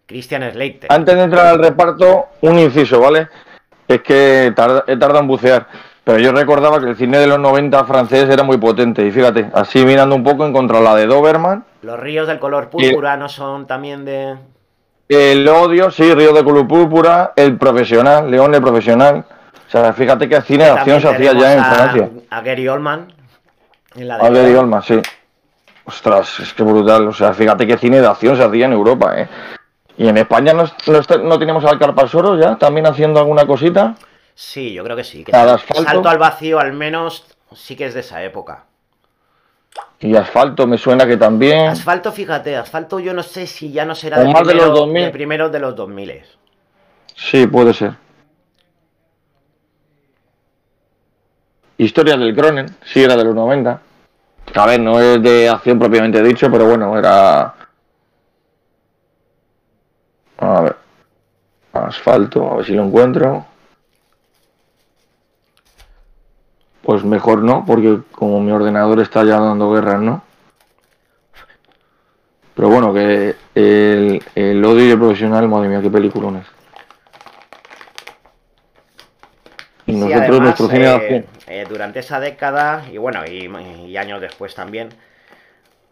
Christian 0.07 0.51
Slater. 0.53 0.93
Antes 0.93 1.15
de 1.17 1.23
entrar 1.23 1.47
al 1.47 1.59
reparto, 1.59 2.27
un 2.43 2.59
inciso, 2.59 3.01
¿vale? 3.01 3.29
Es 3.89 4.03
que 4.03 4.53
tarda, 4.55 4.85
he 4.87 4.97
tardado 4.97 5.21
en 5.21 5.27
bucear. 5.29 5.67
Pero 6.05 6.19
yo 6.19 6.31
recordaba 6.31 6.81
que 6.81 6.91
el 6.91 6.97
cine 6.97 7.19
de 7.19 7.27
los 7.27 7.41
90 7.41 7.85
francés 7.85 8.29
era 8.31 8.45
muy 8.45 8.59
potente. 8.59 9.05
Y 9.05 9.11
fíjate, 9.11 9.51
así 9.55 9.85
mirando 9.85 10.15
un 10.15 10.23
poco, 10.23 10.47
encontrado 10.47 10.85
la 10.85 10.95
de 10.95 11.07
Doberman. 11.07 11.65
Los 11.83 11.99
ríos 11.99 12.29
del 12.29 12.39
color 12.39 12.71
púrpura 12.71 13.17
no 13.17 13.29
son 13.29 13.67
también 13.67 14.05
de. 14.05 14.37
El 15.09 15.49
odio, 15.49 15.91
sí, 15.91 16.15
río 16.15 16.33
de 16.33 16.45
color 16.45 16.69
púrpura. 16.69 17.33
El 17.35 17.59
profesional, 17.59 18.31
León 18.31 18.55
el 18.55 18.63
profesional. 18.63 19.25
O 19.67 19.71
sea, 19.71 19.93
fíjate 19.93 20.29
que 20.29 20.37
el 20.37 20.43
cine 20.45 20.65
de 20.65 20.71
acción 20.71 21.01
se 21.01 21.09
hacía 21.09 21.33
ya 21.33 21.55
en 21.55 21.65
Francia. 21.65 22.11
A 22.31 22.41
Gary 22.41 22.69
Oldman. 22.69 23.13
En 23.97 24.09
la 24.09 24.19
de 24.19 24.83
sí. 24.83 25.01
Ostras, 25.85 26.41
es 26.41 26.53
que 26.53 26.63
brutal. 26.63 27.09
O 27.09 27.13
sea, 27.13 27.33
fíjate 27.33 27.67
que 27.67 27.79
cine 27.79 28.01
de 28.01 28.07
acción 28.07 28.37
se 28.37 28.43
hacía 28.43 28.67
en 28.67 28.73
Europa, 28.73 29.21
¿eh? 29.21 29.29
¿Y 29.99 30.09
en 30.09 30.19
España 30.19 30.53
no, 30.53 30.65
no, 30.65 31.01
no 31.25 31.39
tenemos 31.39 31.65
al 31.65 31.79
Carpasoro 31.79 32.39
ya 32.39 32.57
también 32.57 32.87
haciendo 32.87 33.21
alguna 33.21 33.47
cosita? 33.47 33.95
Sí, 34.35 34.73
yo 34.75 34.85
creo 34.85 34.97
que 34.97 35.05
sí. 35.05 35.25
Que 35.25 35.33
Al 35.35 35.59
salto 35.59 36.09
al 36.09 36.19
vacío, 36.19 36.59
al 36.59 36.73
menos, 36.73 37.25
sí 37.55 37.77
que 37.77 37.87
es 37.87 37.95
de 37.95 38.01
esa 38.01 38.23
época. 38.23 38.65
Y 40.01 40.15
asfalto 40.15 40.67
me 40.67 40.77
suena 40.77 41.07
que 41.07 41.17
también. 41.17 41.69
Asfalto, 41.69 42.13
fíjate, 42.13 42.57
asfalto 42.57 42.99
yo 42.99 43.15
no 43.15 43.23
sé 43.23 43.47
si 43.47 43.73
ya 43.73 43.85
no 43.87 43.95
será 43.95 44.19
de, 44.19 44.27
más 44.27 44.43
de 44.43 44.53
primero- 44.53 44.67
los 44.69 44.79
2000. 44.81 45.05
de 45.05 45.11
primeros 45.11 45.53
de 45.53 45.59
los 45.61 45.75
2000. 45.77 46.23
Sí, 47.15 47.47
puede 47.47 47.73
ser. 47.73 47.93
Historia 51.79 52.17
del 52.17 52.35
Cronen, 52.35 52.75
sí 52.85 53.03
era 53.03 53.17
de 53.17 53.25
los 53.25 53.35
90. 53.35 53.81
A 54.55 54.67
ver, 54.67 54.81
no 54.81 55.01
es 55.01 55.23
de 55.23 55.49
acción 55.49 55.79
propiamente 55.79 56.23
dicho, 56.23 56.51
pero 56.51 56.67
bueno, 56.67 56.99
era. 56.99 57.55
A 60.39 60.61
ver. 60.63 60.77
Asfalto, 61.73 62.51
a 62.51 62.57
ver 62.57 62.65
si 62.67 62.73
lo 62.73 62.85
encuentro. 62.85 63.45
Pues 66.83 67.05
mejor 67.05 67.43
no, 67.43 67.65
porque 67.67 68.01
como 68.13 68.41
mi 68.41 68.53
ordenador 68.53 69.01
está 69.01 69.25
ya 69.25 69.41
dando 69.41 69.71
guerras, 69.73 70.01
¿no? 70.01 70.23
Pero 72.55 72.69
bueno, 72.71 72.95
que 72.95 73.37
el, 73.55 74.23
el 74.35 74.65
odio 74.65 74.99
profesional, 74.99 75.49
madre 75.49 75.69
mía, 75.69 75.83
qué 75.83 75.91
peliculones. 75.91 76.47
Y 79.87 79.93
Sí, 79.93 79.99
nosotros, 79.99 80.71
cine 80.71 80.99
de 80.99 81.17
eh, 81.17 81.25
eh, 81.47 81.67
durante 81.69 82.01
esa 82.01 82.19
década, 82.19 82.85
y 82.91 82.99
bueno, 82.99 83.25
y, 83.25 83.49
y 83.87 83.97
años 83.97 84.21
después 84.21 84.55
también, 84.55 84.89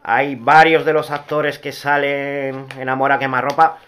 hay 0.02 0.34
varios 0.34 0.84
de 0.84 0.92
los 0.92 1.12
actores 1.12 1.60
que 1.60 1.70
salen 1.70 2.66
en 2.76 2.88
Amor 2.88 3.12
a 3.12 3.20
quemarropa, 3.20 3.78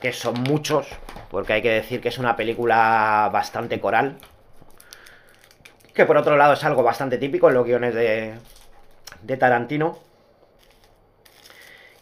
que 0.00 0.12
son 0.12 0.34
muchos, 0.42 0.88
porque 1.30 1.52
hay 1.52 1.62
que 1.62 1.70
decir 1.70 2.00
que 2.00 2.08
es 2.08 2.18
una 2.18 2.34
película 2.34 3.30
bastante 3.32 3.78
coral, 3.80 4.16
que 5.94 6.04
por 6.04 6.16
otro 6.16 6.36
lado 6.36 6.54
es 6.54 6.64
algo 6.64 6.82
bastante 6.82 7.18
típico 7.18 7.48
en 7.48 7.54
los 7.54 7.64
guiones 7.64 7.94
de, 7.94 8.34
de 9.22 9.36
Tarantino. 9.36 9.98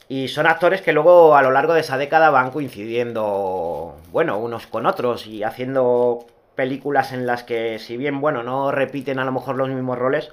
Y 0.08 0.28
son 0.28 0.46
actores 0.46 0.80
que 0.80 0.94
luego 0.94 1.36
a 1.36 1.42
lo 1.42 1.50
largo 1.50 1.74
de 1.74 1.80
esa 1.80 1.98
década 1.98 2.30
van 2.30 2.50
coincidiendo, 2.50 3.96
bueno, 4.10 4.38
unos 4.38 4.66
con 4.66 4.86
otros 4.86 5.26
y 5.26 5.42
haciendo 5.42 6.26
películas 6.58 7.12
en 7.12 7.24
las 7.24 7.44
que, 7.44 7.78
si 7.78 7.96
bien, 7.96 8.20
bueno, 8.20 8.42
no 8.42 8.72
repiten 8.72 9.20
a 9.20 9.24
lo 9.24 9.30
mejor 9.30 9.54
los 9.54 9.68
mismos 9.68 9.96
roles, 9.96 10.32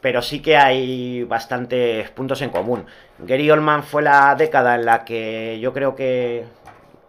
pero 0.00 0.22
sí 0.22 0.40
que 0.40 0.56
hay 0.56 1.24
bastantes 1.24 2.08
puntos 2.10 2.42
en 2.42 2.50
común. 2.50 2.86
Gary 3.18 3.50
Oldman 3.50 3.82
fue 3.82 4.02
la 4.02 4.36
década 4.36 4.76
en 4.76 4.84
la 4.84 5.04
que 5.04 5.58
yo 5.58 5.72
creo 5.72 5.96
que 5.96 6.44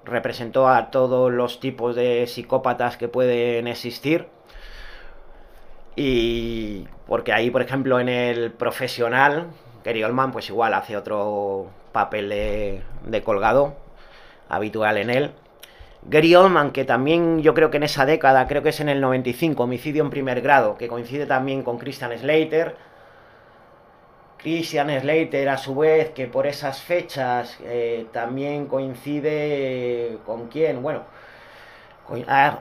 representó 0.03 0.67
a 0.67 0.89
todos 0.89 1.31
los 1.31 1.59
tipos 1.59 1.95
de 1.95 2.25
psicópatas 2.25 2.97
que 2.97 3.07
pueden 3.07 3.67
existir. 3.67 4.25
Y 5.95 6.87
porque 7.05 7.33
ahí, 7.33 7.51
por 7.51 7.61
ejemplo, 7.61 7.99
en 7.99 8.09
el 8.09 8.51
profesional, 8.51 9.45
Gary 9.83 10.03
Oldman, 10.03 10.31
pues 10.31 10.49
igual 10.49 10.73
hace 10.73 10.97
otro 10.97 11.67
papel 11.91 12.29
de, 12.29 12.81
de 13.05 13.21
colgado 13.21 13.75
habitual 14.49 14.97
en 14.97 15.11
él. 15.11 15.33
Gary 16.09 16.35
Oldman, 16.35 16.71
que 16.71 16.85
también 16.85 17.41
yo 17.41 17.53
creo 17.53 17.69
que 17.69 17.77
en 17.77 17.83
esa 17.83 18.05
década, 18.05 18.47
creo 18.47 18.63
que 18.63 18.69
es 18.69 18.79
en 18.79 18.87
el 18.89 19.01
95, 19.01 19.63
homicidio 19.63 20.03
en 20.03 20.09
primer 20.09 20.41
grado, 20.41 20.77
que 20.77 20.87
coincide 20.87 21.25
también 21.25 21.63
con 21.63 21.77
Christian 21.77 22.17
Slater. 22.17 22.75
Christian 24.37 24.89
Slater, 25.01 25.49
a 25.49 25.57
su 25.57 25.75
vez, 25.75 26.11
que 26.11 26.27
por 26.27 26.47
esas 26.47 26.81
fechas 26.81 27.57
eh, 27.63 28.05
también 28.13 28.67
coincide 28.67 30.19
con 30.25 30.47
quién, 30.47 30.81
bueno, 30.81 31.01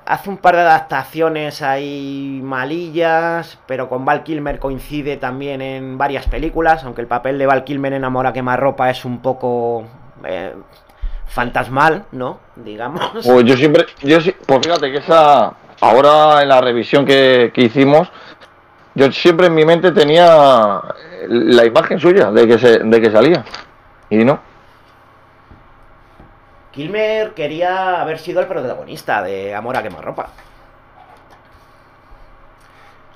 hace 0.05 0.31
un 0.31 0.39
par 0.39 0.57
de 0.57 0.63
adaptaciones 0.63 1.63
ahí 1.63 2.41
malillas, 2.43 3.59
pero 3.67 3.89
con 3.89 4.05
Val 4.05 4.25
Kilmer 4.25 4.59
coincide 4.59 5.17
también 5.19 5.63
en 5.63 5.99
varias 5.99 6.27
películas, 6.27 6.83
aunque 6.83 7.03
el 7.03 7.07
papel 7.07 7.39
de 7.39 7.47
Val 7.47 7.63
Kilmer 7.63 7.93
en 7.93 8.05
Amor 8.05 8.27
a 8.27 8.33
quemarropa 8.33 8.91
es 8.91 9.05
un 9.05 9.21
poco 9.21 9.85
eh, 10.25 10.53
fantasmal, 11.27 12.05
¿no? 12.13 12.41
Digamos. 12.57 13.27
Pues 13.27 13.45
yo 13.45 13.57
siempre, 13.57 13.87
yo 14.03 14.19
pues 14.47 14.61
fíjate 14.63 14.91
que 14.91 14.99
esa, 14.99 15.53
ahora 15.81 16.43
en 16.43 16.49
la 16.49 16.61
revisión 16.61 17.05
que, 17.05 17.51
que 17.55 17.63
hicimos, 17.63 18.11
yo 18.95 19.13
siempre 19.13 19.49
en 19.49 19.55
mi 19.55 19.65
mente 19.65 19.93
tenía 19.93 20.81
la 21.29 21.65
imagen 21.65 22.01
suya 22.01 22.31
de 22.31 22.47
que 22.47 22.59
se, 22.59 22.79
de 22.79 23.01
que 23.01 23.11
salía. 23.11 23.45
Y 24.09 24.25
no. 24.25 24.41
Kilmer 26.73 27.33
quería 27.33 28.01
haber 28.01 28.19
sido 28.19 28.41
el 28.41 28.47
protagonista 28.47 29.23
de 29.23 29.55
Amor 29.55 29.77
a 29.77 29.83
quemarropa. 29.83 30.29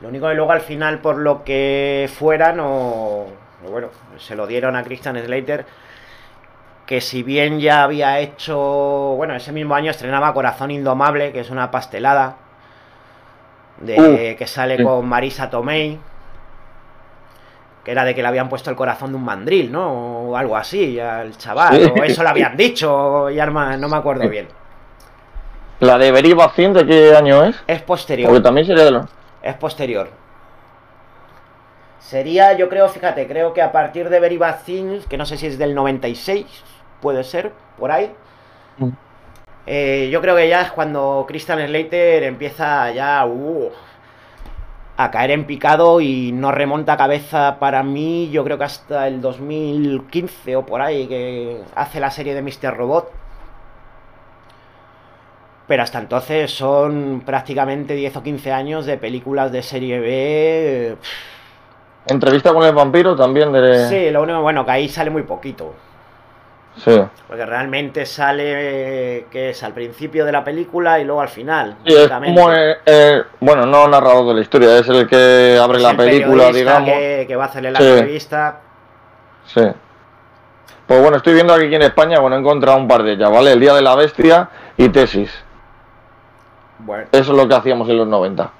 Lo 0.00 0.08
único 0.08 0.28
que 0.28 0.34
luego 0.34 0.52
al 0.52 0.62
final, 0.62 1.00
por 1.00 1.16
lo 1.16 1.44
que 1.44 2.10
fuera, 2.18 2.52
no. 2.52 3.26
Bueno, 3.68 3.88
se 4.18 4.34
lo 4.34 4.46
dieron 4.46 4.76
a 4.76 4.82
Christian 4.82 5.22
Slater. 5.22 5.66
Que 6.90 7.00
si 7.00 7.22
bien 7.22 7.60
ya 7.60 7.84
había 7.84 8.18
hecho, 8.18 8.58
bueno, 9.16 9.36
ese 9.36 9.52
mismo 9.52 9.76
año 9.76 9.92
estrenaba 9.92 10.34
Corazón 10.34 10.72
Indomable, 10.72 11.30
que 11.30 11.38
es 11.38 11.48
una 11.48 11.70
pastelada, 11.70 12.34
de, 13.78 14.34
que 14.36 14.46
sale 14.48 14.82
con 14.82 15.08
Marisa 15.08 15.48
Tomei, 15.48 16.00
que 17.84 17.92
era 17.92 18.04
de 18.04 18.12
que 18.12 18.22
le 18.22 18.26
habían 18.26 18.48
puesto 18.48 18.70
el 18.70 18.76
corazón 18.76 19.10
de 19.10 19.18
un 19.18 19.24
mandril, 19.24 19.70
¿no? 19.70 20.30
O 20.30 20.36
algo 20.36 20.56
así, 20.56 20.98
al 20.98 21.36
chaval, 21.36 21.92
o 21.96 22.02
eso 22.02 22.24
lo 22.24 22.28
habían 22.28 22.56
dicho, 22.56 23.30
y 23.30 23.38
arma, 23.38 23.76
no 23.76 23.88
me 23.88 23.96
acuerdo 23.96 24.28
bien. 24.28 24.48
¿La 25.78 25.96
de 25.96 26.10
Beri 26.10 26.34
de 26.34 26.86
qué 26.88 27.14
año 27.16 27.44
es? 27.44 27.56
Es 27.68 27.82
posterior. 27.82 28.28
Porque 28.28 28.42
también 28.42 28.66
sería 28.66 28.82
de 28.82 28.90
los... 28.90 29.06
Es 29.44 29.54
posterior. 29.54 30.10
Sería, 32.00 32.54
yo 32.54 32.68
creo, 32.68 32.88
fíjate, 32.88 33.28
creo 33.28 33.54
que 33.54 33.62
a 33.62 33.70
partir 33.70 34.08
de 34.08 34.18
Very 34.18 34.40
que 35.08 35.16
no 35.16 35.24
sé 35.24 35.36
si 35.36 35.46
es 35.46 35.56
del 35.56 35.76
96, 35.76 36.64
puede 37.00 37.24
ser, 37.24 37.52
por 37.78 37.90
ahí. 37.90 38.12
Mm. 38.78 38.90
Eh, 39.66 40.08
yo 40.10 40.20
creo 40.20 40.36
que 40.36 40.48
ya 40.48 40.62
es 40.62 40.72
cuando 40.72 41.24
Christian 41.28 41.64
Slater 41.66 42.24
empieza 42.24 42.90
ya 42.90 43.24
uh, 43.26 43.70
a 44.96 45.10
caer 45.10 45.30
en 45.30 45.44
picado 45.44 46.00
y 46.00 46.32
no 46.32 46.50
remonta 46.50 46.96
cabeza 46.96 47.58
para 47.58 47.82
mí, 47.82 48.30
yo 48.30 48.44
creo 48.44 48.58
que 48.58 48.64
hasta 48.64 49.06
el 49.06 49.20
2015 49.20 50.56
o 50.56 50.66
por 50.66 50.82
ahí, 50.82 51.06
que 51.06 51.62
hace 51.74 52.00
la 52.00 52.10
serie 52.10 52.34
de 52.34 52.42
Mr. 52.42 52.76
Robot. 52.76 53.10
Pero 55.68 55.84
hasta 55.84 56.00
entonces 56.00 56.50
son 56.50 57.22
prácticamente 57.24 57.94
10 57.94 58.16
o 58.16 58.22
15 58.22 58.52
años 58.52 58.86
de 58.86 58.98
películas 58.98 59.52
de 59.52 59.62
serie 59.62 60.00
B. 60.00 60.96
Entrevista 62.06 62.52
con 62.52 62.64
el 62.64 62.74
vampiro 62.74 63.14
también 63.14 63.52
de... 63.52 63.88
Sí, 63.88 64.10
lo 64.10 64.22
único, 64.22 64.42
bueno, 64.42 64.64
que 64.64 64.72
ahí 64.72 64.88
sale 64.88 65.10
muy 65.10 65.22
poquito. 65.22 65.74
Sí. 66.84 66.98
Porque 67.28 67.44
realmente 67.44 68.06
sale 68.06 69.26
que 69.30 69.50
es 69.50 69.62
al 69.62 69.74
principio 69.74 70.24
de 70.24 70.32
la 70.32 70.42
película 70.42 70.98
y 70.98 71.04
luego 71.04 71.20
al 71.20 71.28
final. 71.28 71.76
Sí, 71.86 71.94
es 71.94 72.08
como 72.08 72.48
bueno, 73.40 73.66
no 73.66 73.86
narrador 73.86 74.28
de 74.28 74.34
la 74.34 74.40
historia, 74.40 74.78
es 74.78 74.88
el 74.88 75.06
que 75.06 75.58
abre 75.62 75.78
la 75.78 75.94
película, 75.94 76.50
digamos. 76.50 76.88
Que, 76.88 77.24
que, 77.28 77.36
va 77.36 77.44
a 77.44 77.46
hacerle 77.48 77.70
la 77.72 77.78
entrevista. 77.78 78.60
Sí. 79.44 79.62
Pues 80.86 81.02
bueno, 81.02 81.18
estoy 81.18 81.34
viendo 81.34 81.54
aquí 81.54 81.72
en 81.72 81.82
España, 81.82 82.18
bueno, 82.18 82.36
he 82.36 82.40
encontrado 82.40 82.78
un 82.78 82.88
par 82.88 83.02
de 83.02 83.12
ellas, 83.12 83.30
¿vale? 83.30 83.52
El 83.52 83.60
Día 83.60 83.74
de 83.74 83.82
la 83.82 83.94
Bestia 83.94 84.48
y 84.76 84.88
Tesis. 84.88 85.30
Bueno. 86.78 87.04
Eso 87.12 87.32
es 87.32 87.36
lo 87.36 87.46
que 87.46 87.54
hacíamos 87.54 87.88
en 87.88 87.98
los 87.98 88.08
90. 88.08 88.50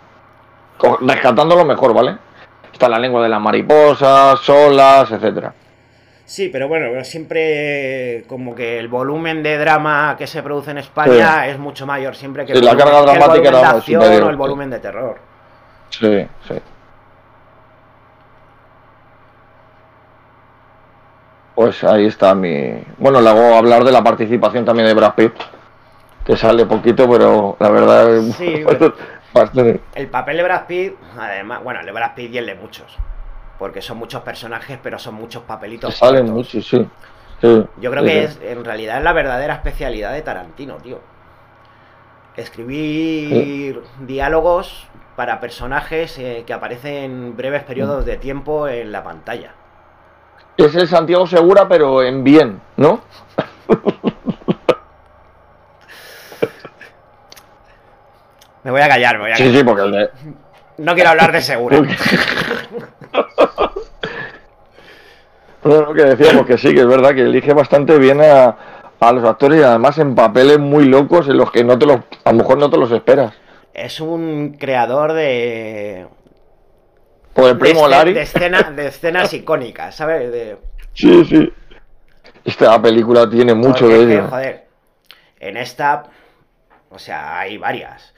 Rescatando 1.00 1.56
lo 1.56 1.64
mejor, 1.64 1.94
¿vale? 1.94 2.18
Está 2.72 2.88
la 2.88 2.98
lengua 2.98 3.22
de 3.22 3.30
las 3.30 3.40
mariposas, 3.40 4.38
solas, 4.40 5.10
etcétera. 5.10 5.54
Sí, 6.30 6.48
pero 6.48 6.68
bueno, 6.68 7.02
siempre 7.02 8.22
como 8.28 8.54
que 8.54 8.78
el 8.78 8.86
volumen 8.86 9.42
de 9.42 9.58
drama 9.58 10.14
que 10.16 10.28
se 10.28 10.44
produce 10.44 10.70
en 10.70 10.78
España 10.78 11.48
es 11.48 11.58
mucho 11.58 11.86
mayor 11.86 12.14
siempre 12.14 12.46
que, 12.46 12.52
el, 12.52 12.64
la 12.64 12.76
carga 12.76 13.02
dramática 13.02 13.50
de 13.50 13.64
acción 13.64 14.00
o 14.00 14.30
el 14.30 14.36
volumen 14.36 14.70
de 14.70 14.78
terror. 14.78 15.18
Sí, 15.88 16.24
sí. 16.46 16.54
Pues 21.56 21.82
ahí 21.82 22.06
está 22.06 22.32
mi. 22.32 22.80
Bueno, 22.98 23.20
luego 23.20 23.56
hablar 23.56 23.82
de 23.82 23.90
la 23.90 24.04
participación 24.04 24.64
también 24.64 24.86
de 24.86 24.94
Brad 24.94 25.14
Pitt, 25.16 25.34
que 26.24 26.36
sale 26.36 26.64
poquito, 26.64 27.10
pero 27.10 27.56
la 27.58 27.70
verdad. 27.70 28.20
Sí, 28.38 28.64
el 29.96 30.06
papel 30.06 30.36
de 30.36 30.42
Brad 30.44 30.66
Pitt, 30.68 30.94
además, 31.18 31.64
bueno, 31.64 31.80
el 31.80 31.86
de 31.86 31.92
Brad 31.92 32.14
Pitt 32.14 32.32
y 32.32 32.38
el 32.38 32.46
de 32.46 32.54
muchos 32.54 32.96
porque 33.60 33.80
son 33.82 33.98
muchos 33.98 34.22
personajes, 34.22 34.78
pero 34.82 34.98
son 34.98 35.14
muchos 35.16 35.42
papelitos. 35.42 35.94
Salen 35.94 36.30
muchos, 36.30 36.66
sí. 36.66 36.88
Yo 37.42 37.90
creo 37.90 38.02
que 38.02 38.24
es, 38.24 38.40
en 38.42 38.64
realidad 38.64 38.96
es 38.96 39.04
la 39.04 39.12
verdadera 39.12 39.52
especialidad 39.52 40.14
de 40.14 40.22
Tarantino, 40.22 40.76
tío. 40.76 40.98
Escribir 42.36 43.82
diálogos 44.00 44.86
para 45.14 45.40
personajes 45.40 46.18
eh, 46.18 46.44
que 46.46 46.54
aparecen 46.54 46.94
en 46.94 47.36
breves 47.36 47.62
periodos 47.64 48.06
de 48.06 48.16
tiempo 48.16 48.66
en 48.66 48.92
la 48.92 49.04
pantalla. 49.04 49.52
Es 50.56 50.74
el 50.74 50.88
Santiago 50.88 51.26
Segura, 51.26 51.68
pero 51.68 52.02
en 52.02 52.24
bien, 52.24 52.62
¿no? 52.78 53.02
me 58.64 58.70
voy 58.70 58.80
a 58.80 58.88
callar, 58.88 59.16
me 59.18 59.24
voy 59.24 59.32
a 59.32 59.34
callar. 59.34 59.50
Sí, 59.50 59.58
sí, 59.58 59.64
porque 59.64 59.82
el 59.82 59.92
de... 59.92 60.08
No 60.78 60.94
quiero 60.94 61.10
hablar 61.10 61.30
de 61.30 61.42
Segura. 61.42 61.76
Lo 65.64 65.92
que 65.92 66.04
decíamos 66.04 66.46
que 66.46 66.56
sí, 66.56 66.74
que 66.74 66.80
es 66.80 66.86
verdad 66.86 67.14
que 67.14 67.20
elige 67.22 67.52
bastante 67.52 67.98
bien 67.98 68.20
a, 68.22 68.56
los 69.12 69.24
actores 69.24 69.60
y 69.60 69.62
además 69.62 69.98
en 69.98 70.14
papeles 70.14 70.58
muy 70.58 70.86
locos 70.86 71.28
en 71.28 71.36
los 71.36 71.50
que 71.50 71.64
no 71.64 71.78
te 71.78 71.86
los, 71.86 72.00
a 72.24 72.32
lo 72.32 72.38
mejor 72.38 72.58
no 72.58 72.70
te 72.70 72.78
los 72.78 72.90
esperas. 72.92 73.34
Es 73.74 74.00
un 74.00 74.56
creador 74.58 75.12
de. 75.12 76.06
Por 77.34 77.50
el 77.50 77.58
primo 77.58 77.88
de, 77.88 78.14
De, 78.14 78.86
escenas 78.86 79.34
icónicas, 79.34 79.94
¿sabes? 79.94 80.56
Sí, 80.94 81.24
sí. 81.24 81.52
Esta 82.44 82.80
película 82.80 83.28
tiene 83.28 83.54
mucho 83.54 83.88
de 83.88 84.02
ello. 84.02 84.28
Joder, 84.28 84.66
en 85.38 85.56
esta. 85.56 86.04
O 86.90 86.98
sea, 86.98 87.38
hay 87.38 87.58
varias. 87.58 88.14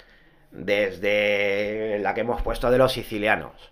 Desde 0.50 1.98
la 2.00 2.14
que 2.14 2.22
hemos 2.22 2.42
puesto 2.42 2.70
de 2.70 2.78
los 2.78 2.92
sicilianos 2.92 3.71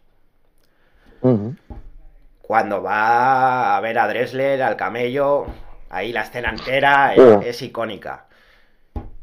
cuando 2.50 2.82
va 2.82 3.76
a 3.76 3.80
ver 3.80 3.98
a 3.98 4.08
Dressler, 4.08 4.62
al 4.62 4.76
camello, 4.76 5.46
ahí 5.88 6.12
la 6.12 6.22
escena 6.22 6.50
entera 6.50 7.14
es, 7.14 7.62
icónica. 7.62 8.24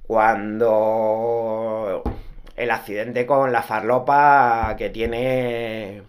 Cuando 0.03 2.03
el 2.55 2.71
accidente 2.71 3.25
con 3.25 3.51
la 3.51 3.63
farlopa 3.63 4.75
que 4.77 4.89
tiene 4.89 6.03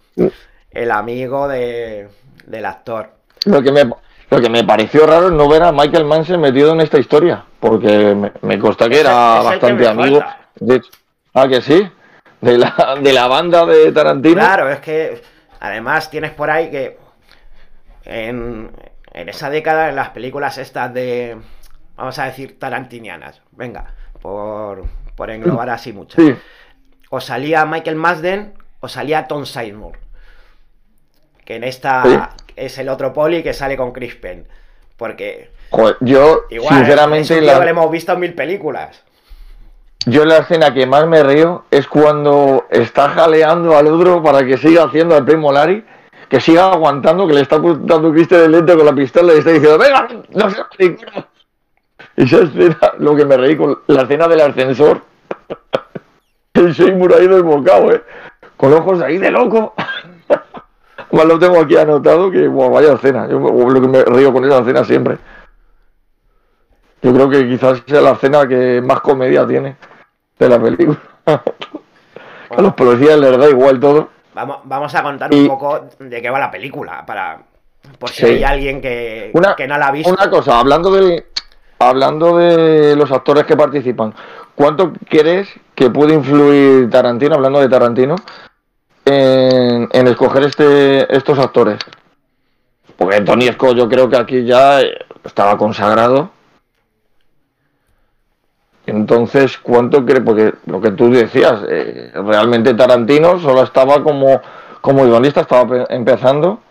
el 0.70 0.90
amigo 0.92 1.48
del 1.48 2.64
actor. 2.64 3.10
Lo 3.46 3.62
que, 3.62 3.72
me, 3.72 3.90
lo 4.30 4.40
que 4.40 4.48
me 4.48 4.62
pareció 4.62 5.04
raro 5.04 5.26
es 5.26 5.32
no 5.32 5.48
ver 5.48 5.64
a 5.64 5.72
Michael 5.72 6.04
Manson 6.04 6.40
metido 6.40 6.72
en 6.72 6.82
esta 6.82 7.00
historia, 7.00 7.44
porque 7.58 8.30
me, 8.42 8.58
consta 8.60 8.88
que 8.88 9.00
era 9.00 9.42
bastante 9.42 9.88
amigo. 9.88 10.22
ah, 11.34 11.48
que 11.48 11.62
sí, 11.62 11.90
de 12.40 12.58
la, 12.58 12.96
de 13.02 13.12
la 13.12 13.26
banda 13.26 13.66
de 13.66 13.90
Tarantino. 13.90 14.36
Claro, 14.36 14.70
es 14.70 14.78
que 14.78 15.20
además 15.60 16.10
tienes 16.10 16.32
por 16.32 16.50
ahí 16.50 16.70
que 16.70 16.98
en, 18.04 18.70
esa 19.12 19.50
década, 19.50 19.88
en 19.88 19.96
las 19.96 20.10
películas 20.10 20.58
estas 20.58 20.92
de, 20.92 21.36
vamos 21.96 22.18
a 22.18 22.24
decir, 22.24 22.58
tarantinianas, 22.58 23.42
venga, 23.52 23.94
por, 24.20 24.86
englobar 25.28 25.70
así 25.70 25.92
mucho, 25.92 26.18
o 27.10 27.20
salía 27.20 27.64
Michael 27.66 27.96
Masden 27.96 28.54
o 28.80 28.88
salía 28.88 29.26
Tom 29.26 29.44
Sizemore, 29.44 29.98
que 31.44 31.56
en 31.56 31.64
esta 31.64 32.34
es 32.56 32.78
el 32.78 32.88
otro 32.88 33.12
poli 33.12 33.42
que 33.42 33.52
sale 33.52 33.76
con 33.76 33.92
Chris 33.92 34.14
Penn, 34.16 34.46
porque... 34.96 35.50
yo, 36.00 36.44
sinceramente... 36.50 37.40
lo 37.40 37.62
hemos 37.62 37.90
visto 37.90 38.12
en 38.12 38.20
mil 38.20 38.34
películas. 38.34 39.04
Yo 40.06 40.24
la 40.24 40.38
escena 40.38 40.72
que 40.72 40.86
más 40.86 41.06
me 41.06 41.22
río 41.22 41.64
es 41.70 41.86
cuando 41.86 42.66
está 42.70 43.10
jaleando 43.10 43.76
al 43.76 43.88
otro 43.88 44.22
para 44.22 44.44
que 44.44 44.56
siga 44.56 44.84
haciendo 44.84 45.16
el 45.16 45.24
primo 45.24 45.52
Larry 45.52 45.84
que 46.28 46.40
siga 46.40 46.70
aguantando, 46.72 47.26
que 47.26 47.34
le 47.34 47.40
está 47.40 47.56
apuntando 47.56 48.12
Cristian 48.12 48.42
el 48.42 48.52
lente 48.52 48.76
con 48.76 48.84
la 48.84 48.94
pistola 48.94 49.34
y 49.34 49.38
está 49.38 49.50
diciendo, 49.50 49.78
venga, 49.78 50.08
no 50.30 50.50
se 50.50 50.96
Esa 52.16 52.42
escena, 52.42 52.92
lo 52.98 53.16
que 53.16 53.24
me 53.24 53.36
reí 53.36 53.56
con 53.56 53.78
la 53.86 54.02
escena 54.02 54.28
del 54.28 54.40
ascensor, 54.40 55.02
el 56.54 56.74
Seymour 56.74 57.14
ahí 57.14 57.28
desbocado, 57.28 57.92
¿eh? 57.92 58.02
Con 58.56 58.72
ojos 58.72 59.00
ahí 59.00 59.18
de 59.18 59.30
loco. 59.30 59.74
Más 61.12 61.24
lo 61.24 61.38
tengo 61.38 61.60
aquí 61.60 61.76
anotado 61.76 62.30
que, 62.30 62.46
wow, 62.46 62.70
vaya 62.70 62.94
escena. 62.94 63.26
Yo 63.28 63.38
lo 63.38 63.80
que 63.80 63.88
me 63.88 64.04
río 64.04 64.32
con 64.32 64.44
esa 64.44 64.58
escena 64.58 64.84
siempre. 64.84 65.18
Yo 67.02 67.12
creo 67.12 67.30
que 67.30 67.48
quizás 67.48 67.82
sea 67.86 68.00
la 68.00 68.12
escena 68.12 68.46
que 68.46 68.80
más 68.82 69.00
comedia 69.00 69.46
tiene 69.46 69.76
de 70.38 70.48
la 70.48 70.60
película. 70.60 70.98
A 72.50 72.62
los 72.62 72.74
policías 72.74 73.18
les 73.18 73.36
da 73.36 73.48
igual 73.48 73.78
todo. 73.78 74.08
Vamos, 74.34 74.94
a 74.94 75.02
contar 75.02 75.32
un 75.32 75.48
poco 75.48 75.88
de 75.98 76.22
qué 76.22 76.30
va 76.30 76.38
la 76.38 76.50
película, 76.50 77.04
para 77.04 77.42
por 77.98 78.10
si 78.10 78.24
hay 78.24 78.44
alguien 78.44 78.80
que, 78.80 79.32
que 79.56 79.66
no 79.66 79.78
la 79.78 79.88
ha 79.88 79.92
visto. 79.92 80.12
Una 80.12 80.30
cosa, 80.30 80.60
hablando 80.60 80.90
de, 80.92 81.26
hablando 81.78 82.38
de 82.38 82.94
los 82.96 83.10
actores 83.10 83.44
que 83.44 83.56
participan, 83.56 84.14
¿cuánto 84.54 84.92
crees 85.08 85.48
que 85.74 85.90
puede 85.90 86.14
influir 86.14 86.88
Tarantino, 86.90 87.34
hablando 87.34 87.60
de 87.60 87.68
Tarantino, 87.68 88.16
en, 89.04 89.88
escoger 90.06 90.44
este, 90.44 91.16
estos 91.16 91.38
actores? 91.38 91.78
Porque 92.96 93.20
Tony 93.22 93.46
Scott 93.48 93.76
yo 93.76 93.88
creo 93.88 94.08
que 94.08 94.16
aquí 94.16 94.44
ya 94.44 94.80
estaba 95.24 95.56
consagrado. 95.56 96.30
Entonces, 98.88 99.58
¿cuánto 99.58 100.06
cree? 100.06 100.22
Porque 100.22 100.54
lo 100.64 100.80
que 100.80 100.92
tú 100.92 101.10
decías, 101.10 101.60
eh, 101.68 102.10
realmente 102.14 102.72
Tarantino 102.72 103.38
solo 103.38 103.62
estaba 103.62 104.02
como, 104.02 104.40
como 104.80 105.04
guionista, 105.04 105.42
estaba 105.42 105.84
empezando. 105.90 106.62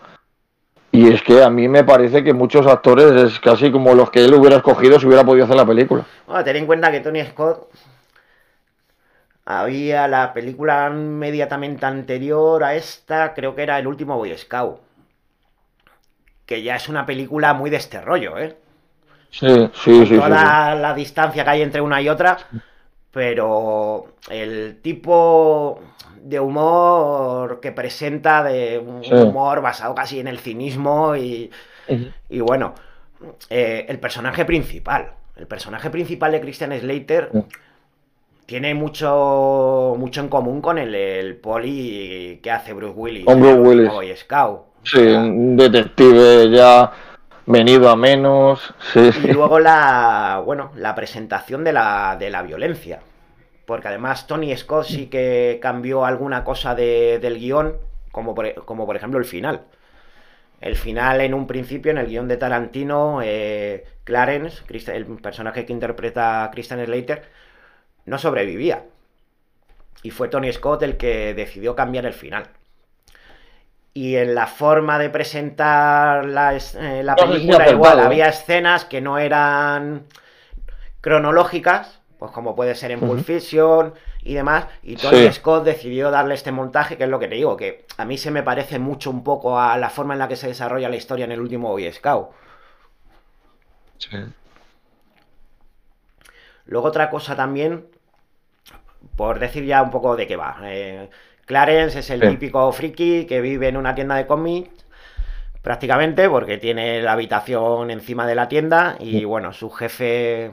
Y 0.91 1.13
es 1.13 1.21
que 1.21 1.43
a 1.43 1.51
mí 1.51 1.67
me 1.67 1.83
parece 1.83 2.23
que 2.23 2.33
muchos 2.33 2.65
actores 2.65 3.11
es 3.21 3.39
casi 3.39 3.71
como 3.71 3.93
los 3.93 4.09
que 4.09 4.25
él 4.25 4.33
hubiera 4.33 4.55
escogido 4.55 4.99
si 4.99 5.05
hubiera 5.05 5.23
podido 5.23 5.45
hacer 5.45 5.57
la 5.57 5.65
película. 5.67 6.05
Bueno, 6.25 6.43
ten 6.43 6.55
en 6.55 6.65
cuenta 6.65 6.91
que 6.91 7.01
Tony 7.01 7.23
Scott 7.23 7.69
había 9.45 10.07
la 10.07 10.33
película 10.33 10.89
inmediatamente 10.91 11.85
anterior 11.85 12.63
a 12.63 12.73
esta, 12.73 13.35
creo 13.35 13.53
que 13.53 13.61
era 13.61 13.77
El 13.77 13.85
último 13.85 14.17
Boy 14.17 14.35
Scout. 14.35 14.79
Que 16.47 16.63
ya 16.63 16.77
es 16.77 16.89
una 16.89 17.05
película 17.05 17.53
muy 17.53 17.69
de 17.69 17.77
este 17.77 18.01
rollo, 18.01 18.39
¿eh? 18.39 18.57
Sí, 19.39 19.69
sí, 19.83 20.05
sí. 20.07 20.15
Toda 20.15 20.73
la 20.73 20.93
distancia 20.93 21.43
que 21.43 21.49
hay 21.49 21.61
entre 21.61 21.81
una 21.81 22.01
y 22.01 22.09
otra, 22.09 22.37
pero 23.11 24.15
el 24.29 24.79
tipo 24.81 25.79
de 26.21 26.39
humor 26.39 27.59
que 27.59 27.71
presenta, 27.71 28.43
de 28.43 28.79
un 28.79 29.01
humor 29.05 29.61
basado 29.61 29.93
casi 29.93 30.19
en 30.19 30.27
el 30.27 30.39
cinismo 30.39 31.15
y, 31.15 31.51
y 32.29 32.39
bueno, 32.39 32.73
eh, 33.49 33.85
el 33.87 33.99
personaje 33.99 34.43
principal, 34.43 35.11
el 35.35 35.45
personaje 35.45 35.89
principal 35.89 36.31
de 36.31 36.41
Christian 36.41 36.77
Slater 36.77 37.29
tiene 38.47 38.73
mucho, 38.73 39.95
mucho 39.97 40.21
en 40.21 40.29
común 40.29 40.61
con 40.61 40.77
el, 40.79 40.95
el 40.95 41.35
poli 41.35 42.39
que 42.41 42.51
hace 42.51 42.73
Bruce 42.73 42.95
Willis. 42.95 43.25
Con 43.25 43.39
Bruce 43.39 43.59
Willis. 43.59 43.89
Boy 43.89 44.15
Scout. 44.15 44.61
Sí, 44.83 44.99
un 44.99 45.57
detective 45.57 46.49
ya 46.49 46.91
venido 47.47 47.89
a 47.89 47.95
menos. 47.95 48.73
Y 48.93 49.31
luego 49.31 49.59
la, 49.59 50.41
bueno, 50.45 50.71
la 50.75 50.93
presentación 50.93 51.63
de 51.63 51.73
la, 51.73 52.15
de 52.19 52.29
la 52.29 52.43
violencia. 52.43 52.99
Porque 53.65 53.87
además 53.87 54.27
Tony 54.27 54.55
Scott 54.55 54.85
sí 54.85 55.07
que 55.07 55.59
cambió 55.61 56.05
alguna 56.05 56.43
cosa 56.43 56.75
de, 56.75 57.19
del 57.19 57.39
guion, 57.39 57.77
como 58.11 58.35
por, 58.35 58.53
como 58.65 58.85
por 58.85 58.95
ejemplo 58.95 59.19
el 59.19 59.25
final. 59.25 59.63
El 60.61 60.75
final, 60.75 61.21
en 61.21 61.33
un 61.33 61.47
principio, 61.47 61.91
en 61.91 61.97
el 61.97 62.07
guion 62.07 62.27
de 62.27 62.37
Tarantino, 62.37 63.21
eh, 63.23 63.85
Clarence, 64.03 64.63
el 64.93 65.05
personaje 65.05 65.65
que 65.65 65.73
interpreta 65.73 66.49
Christian 66.51 66.83
Slater, 66.85 67.23
no 68.05 68.17
sobrevivía. 68.17 68.83
Y 70.01 70.11
fue 70.11 70.29
Tony 70.29 70.51
Scott 70.51 70.83
el 70.83 70.97
que 70.97 71.33
decidió 71.33 71.75
cambiar 71.75 72.05
el 72.05 72.13
final. 72.13 72.47
Y 73.97 74.15
en 74.15 74.35
la 74.35 74.45
forma 74.45 74.99
de 74.99 75.09
presentar 75.09 76.23
la, 76.23 76.55
eh, 76.55 77.01
la 77.03 77.15
película, 77.15 77.67
igual, 77.67 77.99
había 77.99 78.27
escenas 78.27 78.85
que 78.85 79.01
no 79.01 79.17
eran 79.17 80.05
cronológicas, 81.01 81.99
pues 82.19 82.31
como 82.31 82.55
puede 82.55 82.75
ser 82.75 82.91
en 82.91 82.99
Pulp 82.99 83.25
Fiction 83.25 83.95
y 84.21 84.35
demás. 84.35 84.67
Y 84.83 84.97
Tony 84.97 85.31
Scott 85.31 85.63
decidió 85.63 86.11
darle 86.11 86.35
este 86.35 86.51
montaje, 86.51 86.95
que 86.95 87.05
es 87.05 87.09
lo 87.09 87.17
que 87.17 87.27
te 87.27 87.33
digo, 87.33 87.57
que 87.57 87.87
a 87.97 88.05
mí 88.05 88.19
se 88.19 88.29
me 88.29 88.43
parece 88.43 88.77
mucho 88.77 89.09
un 89.09 89.23
poco 89.23 89.59
a 89.59 89.75
la 89.79 89.89
forma 89.89 90.13
en 90.13 90.19
la 90.19 90.27
que 90.27 90.35
se 90.35 90.45
desarrolla 90.45 90.89
la 90.89 90.95
historia 90.95 91.25
en 91.25 91.31
el 91.31 91.41
último 91.41 91.69
Boy 91.69 91.91
Scout. 91.91 92.29
Sí. 93.97 94.15
Luego 96.65 96.87
otra 96.89 97.09
cosa 97.09 97.35
también 97.35 97.87
por 99.15 99.39
decir 99.39 99.65
ya 99.65 99.81
un 99.81 99.91
poco 99.91 100.15
de 100.15 100.27
qué 100.27 100.35
va. 100.35 100.57
Eh, 100.63 101.09
Clarence 101.47 101.99
es 101.99 102.09
el 102.09 102.19
típico 102.19 102.69
friki 102.73 103.25
que 103.25 103.39
vive 103.39 103.69
en 103.69 103.77
una 103.77 103.95
tienda 103.95 104.15
de 104.15 104.27
cómics, 104.27 104.69
prácticamente, 105.61 106.29
porque 106.29 106.57
tiene 106.57 107.01
la 107.01 107.13
habitación 107.13 107.89
encima 107.89 108.27
de 108.27 108.35
la 108.35 108.49
tienda 108.49 108.97
y 108.99 109.23
bueno, 109.23 109.53
su 109.53 109.71
jefe 109.71 110.51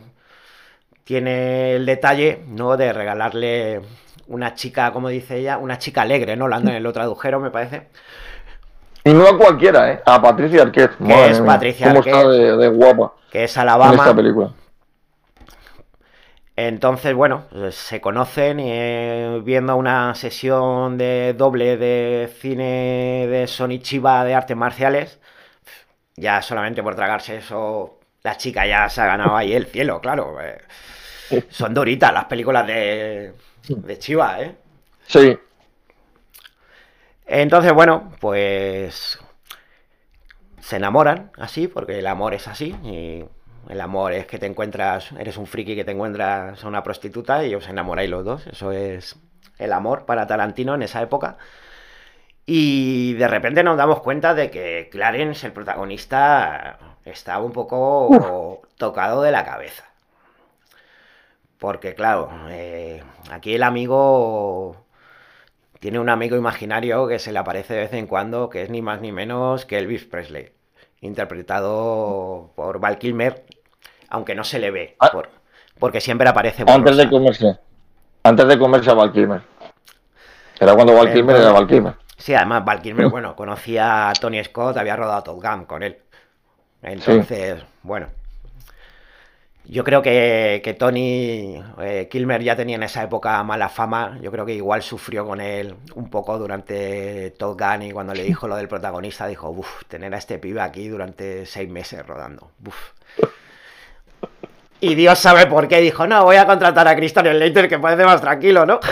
tiene 1.03 1.75
el 1.75 1.85
detalle, 1.85 2.45
¿no? 2.47 2.77
De 2.77 2.93
regalarle 2.93 3.81
una 4.29 4.55
chica, 4.55 4.93
como 4.93 5.09
dice 5.09 5.39
ella, 5.39 5.59
una 5.59 5.79
chica 5.79 6.03
alegre, 6.03 6.37
¿no? 6.37 6.47
en 6.47 6.83
lo 6.83 6.93
tradujeron, 6.93 7.43
me 7.43 7.51
parece. 7.51 7.89
Y 9.03 9.13
no 9.13 9.27
a 9.27 9.37
cualquiera, 9.37 9.91
¿eh? 9.93 10.01
A 10.07 10.23
Patricia 10.23 10.63
Arquette. 10.63 10.97
Que 11.05 11.31
es 11.31 11.41
Patricia 11.41 11.91
Arquette. 11.91 12.07
Está 12.07 12.29
de, 12.29 12.69
guapa. 12.69 13.15
Que 13.33 13.45
es 13.45 13.59
Alabama. 13.59 13.95
En 13.95 13.99
esta 13.99 14.15
película. 14.15 14.51
Entonces, 16.57 17.15
bueno, 17.15 17.47
se 17.71 18.01
conocen 18.01 18.61
eh, 18.61 19.41
viendo 19.45 19.75
una 19.77 20.15
sesión 20.15 20.97
de 20.97 21.35
doble 21.37 21.77
de 21.77 22.33
cine 22.41 23.27
de 23.29 23.47
Sony 23.49 23.79
Chiva 23.81 24.25
de 24.25 24.35
artes 24.35 24.57
marciales. 24.57 25.19
Ya 26.17 26.41
solamente 26.43 26.83
por 26.83 26.95
tragarse 26.95 27.39
eso, 27.39 27.99
la 28.23 28.37
chica 28.37 28.67
ya 28.67 28.89
se 28.89 29.01
ha 29.01 29.07
ganado 29.07 29.37
ahí 29.37 29.53
el 29.53 29.67
cielo, 29.67 30.01
claro. 30.01 30.41
Eh. 30.41 30.61
son 31.51 31.75
duritas 31.75 32.13
las 32.13 32.27
películas 32.27 32.67
de, 32.67 33.33
de 33.69 33.99
Chiva, 33.99 34.41
¿eh? 34.41 34.55
Sí. 35.07 35.37
Entonces, 37.27 37.73
bueno, 37.73 38.13
pues 38.21 39.19
se 40.61 40.77
enamoran 40.77 41.33
así, 41.37 41.69
porque 41.69 41.99
el 41.99 42.07
amor 42.07 42.35
es 42.35 42.47
así. 42.49 42.75
Y 42.85 43.25
el 43.69 43.81
amor 43.81 44.13
es 44.13 44.27
que 44.27 44.39
te 44.39 44.47
encuentras, 44.47 45.13
eres 45.13 45.37
un 45.37 45.47
friki 45.47 45.75
que 45.75 45.85
te 45.85 45.93
encuentras 45.93 46.63
a 46.63 46.69
una 46.69 46.83
prostituta 46.83 47.45
y 47.45 47.55
os 47.55 47.69
enamoráis 47.69 48.11
los 48.11 48.25
dos. 48.25 48.47
Eso 48.47 48.73
es 48.73 49.17
el 49.59 49.73
amor 49.73 50.05
para 50.07 50.27
Tarantino 50.27 50.75
en 50.75 50.83
esa 50.83 51.03
época. 51.03 51.39
Y 52.47 53.15
de 53.15 53.29
repente 53.29 53.63
nos 53.63 53.77
damos 53.79 54.01
cuenta 54.01 54.35
de 54.35 54.51
que 54.51 54.89
Clarence, 54.91 55.47
el 55.47 55.53
protagonista, 55.53 56.79
estaba 57.05 57.45
un 57.45 57.53
poco 57.53 58.63
tocado 58.77 59.23
de 59.23 59.33
la 59.33 59.45
cabeza. 59.45 59.85
Porque 61.59 61.95
claro, 61.95 62.31
eh, 62.51 63.03
aquí 63.31 63.55
el 63.55 63.63
amigo 63.63 64.85
tiene 65.81 65.99
un 65.99 66.09
amigo 66.09 66.37
imaginario 66.37 67.07
que 67.09 67.19
se 67.19 67.33
le 67.33 67.39
aparece 67.39 67.75
de 67.75 67.81
vez 67.81 67.93
en 67.95 68.07
cuando, 68.07 68.51
que 68.51 68.63
es 68.63 68.71
ni 68.71 68.83
más 68.83 69.01
ni 69.01 69.13
menos 69.13 69.65
que 69.65 69.79
Elvis 69.79 70.05
Presley 70.05 70.53
interpretado 71.05 72.53
por 72.57 72.81
Val 72.81 72.99
Kilmer, 72.99 73.45
aunque 74.15 74.37
no 74.37 74.45
se 74.45 74.61
le 74.61 74.71
ve, 74.71 74.97
ah. 75.01 75.11
porque 75.81 76.01
siempre 76.01 76.29
aparece 76.29 76.65
Antes 76.69 76.97
de 76.97 77.11
comerse, 77.11 77.59
antes 78.23 78.47
de 78.47 78.59
comerse 78.59 78.91
a 78.91 78.95
Val 78.95 79.13
Kilmer. 79.13 79.43
Era 80.61 80.73
cuando 80.75 80.95
Val 80.95 81.13
Kilmer 81.13 81.37
era 81.37 81.51
Val 81.51 81.67
Kilmer. 81.67 81.95
Sí, 82.17 82.33
además 82.33 82.65
Val 82.65 82.81
Kilmer, 82.81 83.09
bueno, 83.09 83.35
conocía 83.35 84.09
a 84.09 84.13
Tony 84.13 84.43
Scott, 84.45 84.77
había 84.77 84.95
rodado 84.95 85.25
Top 85.25 85.43
Gun 85.43 85.65
con 85.65 85.83
él. 85.83 85.99
Entonces, 86.81 87.61
bueno. 87.83 88.07
Yo 89.67 89.83
creo 89.83 90.03
que, 90.03 90.77
Tony 90.79 91.61
eh, 91.81 92.07
Kilmer 92.11 92.43
ya 92.43 92.55
tenía 92.55 92.77
en 92.77 92.83
esa 92.83 93.03
época 93.03 93.43
mala 93.43 93.71
fama. 93.71 94.19
Yo 94.21 94.31
creo 94.31 94.45
que 94.45 94.55
igual 94.55 94.83
sufrió 94.83 95.27
con 95.27 95.41
él 95.41 95.75
un 95.95 96.11
poco 96.11 96.39
durante 96.39 97.31
Top 97.31 97.59
Gun 97.59 97.83
y 97.83 97.91
cuando 97.91 98.15
le 98.15 98.23
dijo 98.25 98.47
lo 98.47 98.57
del 98.57 98.69
protagonista, 98.69 99.27
dijo, 99.27 99.51
uff, 99.51 99.85
tener 99.89 100.15
a 100.15 100.19
este 100.19 100.39
pibe 100.39 100.61
aquí 100.61 100.87
durante 100.89 101.47
seis 101.47 101.69
meses 101.71 102.07
rodando. 102.07 102.51
Y 104.85 104.95
Dios 104.95 105.19
sabe 105.19 105.47
por 105.47 105.67
qué. 105.67 105.81
Dijo, 105.81 106.07
no, 106.07 106.25
voy 106.25 106.37
a 106.37 106.45
contratar 106.45 106.87
a 106.87 106.95
Christian 106.95 107.25
Slater 107.25 107.71
que 107.71 107.79
parece 107.79 108.05
más 108.05 108.21
tranquilo, 108.21 108.67
¿no? 108.67 108.81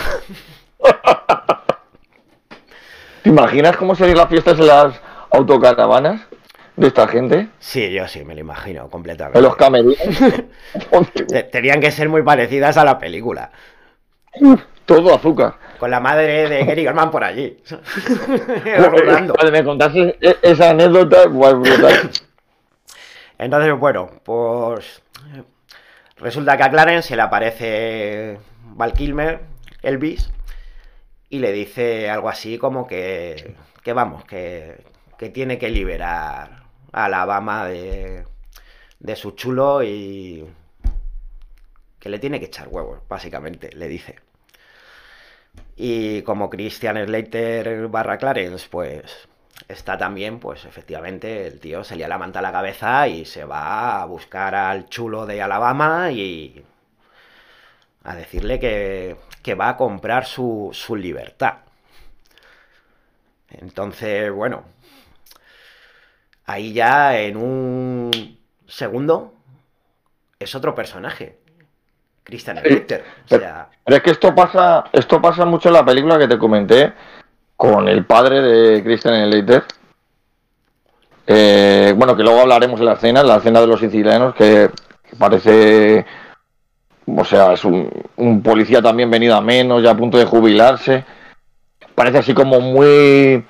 ¿Te 3.22 3.28
imaginas 3.28 3.76
cómo 3.76 3.94
serían 3.94 4.16
las 4.16 4.30
fiestas 4.30 4.58
en 4.58 4.68
las 4.68 4.98
autocaravanas? 5.30 6.22
de 6.76 6.86
esta 6.86 7.06
gente? 7.06 7.48
Sí, 7.58 7.92
yo 7.92 8.08
sí, 8.08 8.24
me 8.24 8.34
lo 8.34 8.40
imagino 8.40 8.88
completamente. 8.88 9.42
Los 9.42 9.54
camerinos. 9.54 9.98
Tenían 11.52 11.78
que 11.82 11.90
ser 11.90 12.08
muy 12.08 12.22
parecidas 12.22 12.78
a 12.78 12.86
la 12.86 12.98
película. 12.98 13.50
Todo 14.86 15.14
azúcar. 15.14 15.56
Con 15.78 15.90
la 15.90 16.00
madre 16.00 16.48
de 16.48 16.64
Gary 16.68 16.86
Goldman 16.86 17.10
por 17.10 17.22
allí. 17.22 17.58
Me 19.52 19.62
contaste 19.62 20.16
e-, 20.22 20.38
esa 20.40 20.70
anécdota. 20.70 21.24
Entonces, 23.38 23.78
bueno, 23.78 24.08
pues 24.24 25.02
resulta 26.22 26.56
que 26.56 26.62
a 26.62 26.70
Clarence 26.70 27.08
se 27.08 27.16
le 27.16 27.22
aparece 27.22 28.38
Val 28.64 28.92
Kilmer, 28.92 29.40
Elvis, 29.82 30.30
y 31.28 31.38
le 31.38 31.52
dice 31.52 32.08
algo 32.08 32.28
así 32.28 32.58
como 32.58 32.86
que, 32.86 33.54
que 33.82 33.92
vamos, 33.92 34.24
que, 34.24 34.84
que 35.18 35.28
tiene 35.30 35.58
que 35.58 35.70
liberar 35.70 36.62
a 36.92 37.04
Alabama 37.04 37.66
de, 37.66 38.24
de 39.00 39.16
su 39.16 39.32
chulo 39.32 39.82
y 39.82 40.46
que 41.98 42.08
le 42.08 42.18
tiene 42.18 42.38
que 42.40 42.46
echar 42.46 42.68
huevos, 42.68 43.00
básicamente, 43.08 43.70
le 43.74 43.88
dice. 43.88 44.16
Y 45.76 46.22
como 46.22 46.50
Christian 46.50 47.04
Slater 47.06 47.88
barra 47.88 48.18
Clarence, 48.18 48.68
pues 48.70 49.28
está 49.68 49.98
también, 49.98 50.38
pues 50.38 50.64
efectivamente, 50.64 51.46
el 51.46 51.60
tío 51.60 51.84
se 51.84 51.96
le 51.96 52.06
la 52.08 52.18
manta 52.18 52.40
a 52.40 52.42
la 52.42 52.52
cabeza 52.52 53.08
y 53.08 53.24
se 53.24 53.44
va 53.44 54.02
a 54.02 54.06
buscar 54.06 54.54
al 54.54 54.88
chulo 54.88 55.26
de 55.26 55.42
Alabama 55.42 56.10
y 56.10 56.64
a 58.04 58.14
decirle 58.14 58.58
que, 58.58 59.16
que 59.42 59.54
va 59.54 59.70
a 59.70 59.76
comprar 59.76 60.26
su, 60.26 60.70
su 60.72 60.96
libertad. 60.96 61.58
Entonces, 63.50 64.32
bueno, 64.32 64.64
ahí 66.46 66.72
ya 66.72 67.18
en 67.18 67.36
un 67.36 68.38
segundo 68.66 69.34
es 70.38 70.54
otro 70.54 70.74
personaje. 70.74 71.38
Christian 72.24 72.58
Slater. 72.58 73.04
pero, 73.28 73.96
es 73.96 74.02
que 74.02 74.10
esto 74.10 74.34
pasa, 74.34 74.84
esto 74.92 75.20
pasa 75.20 75.44
mucho 75.44 75.68
en 75.68 75.74
la 75.74 75.84
película 75.84 76.18
que 76.18 76.28
te 76.28 76.38
comenté 76.38 76.92
con 77.56 77.88
el 77.88 78.04
padre 78.04 78.40
de 78.40 78.82
Christian 78.82 79.30
Slater. 79.30 79.64
Eh, 81.26 81.94
bueno, 81.96 82.16
que 82.16 82.22
luego 82.22 82.40
hablaremos 82.40 82.80
de 82.80 82.86
la 82.86 82.94
escena, 82.94 83.22
la 83.22 83.36
escena 83.36 83.60
de 83.60 83.66
los 83.66 83.80
sicilianos, 83.80 84.34
que 84.34 84.70
parece, 85.18 86.04
o 87.06 87.24
sea, 87.24 87.52
es 87.52 87.64
un, 87.64 88.42
policía 88.42 88.82
también 88.82 89.10
venido 89.10 89.36
a 89.36 89.40
menos, 89.40 89.82
ya 89.82 89.90
a 89.90 89.96
punto 89.96 90.18
de 90.18 90.24
jubilarse. 90.24 91.04
Parece 91.94 92.18
así 92.18 92.34
como 92.34 92.60
muy 92.60 93.44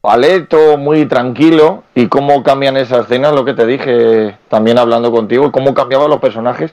paleto, 0.00 0.78
muy 0.78 1.06
tranquilo. 1.06 1.84
Y 1.94 2.08
cómo 2.08 2.42
cambian 2.42 2.76
esas 2.76 3.06
escenas, 3.06 3.34
lo 3.34 3.44
que 3.44 3.54
te 3.54 3.66
dije 3.66 4.38
también 4.48 4.78
hablando 4.78 5.12
contigo, 5.12 5.52
cómo 5.52 5.74
cambiaban 5.74 6.10
los 6.10 6.20
personajes, 6.20 6.72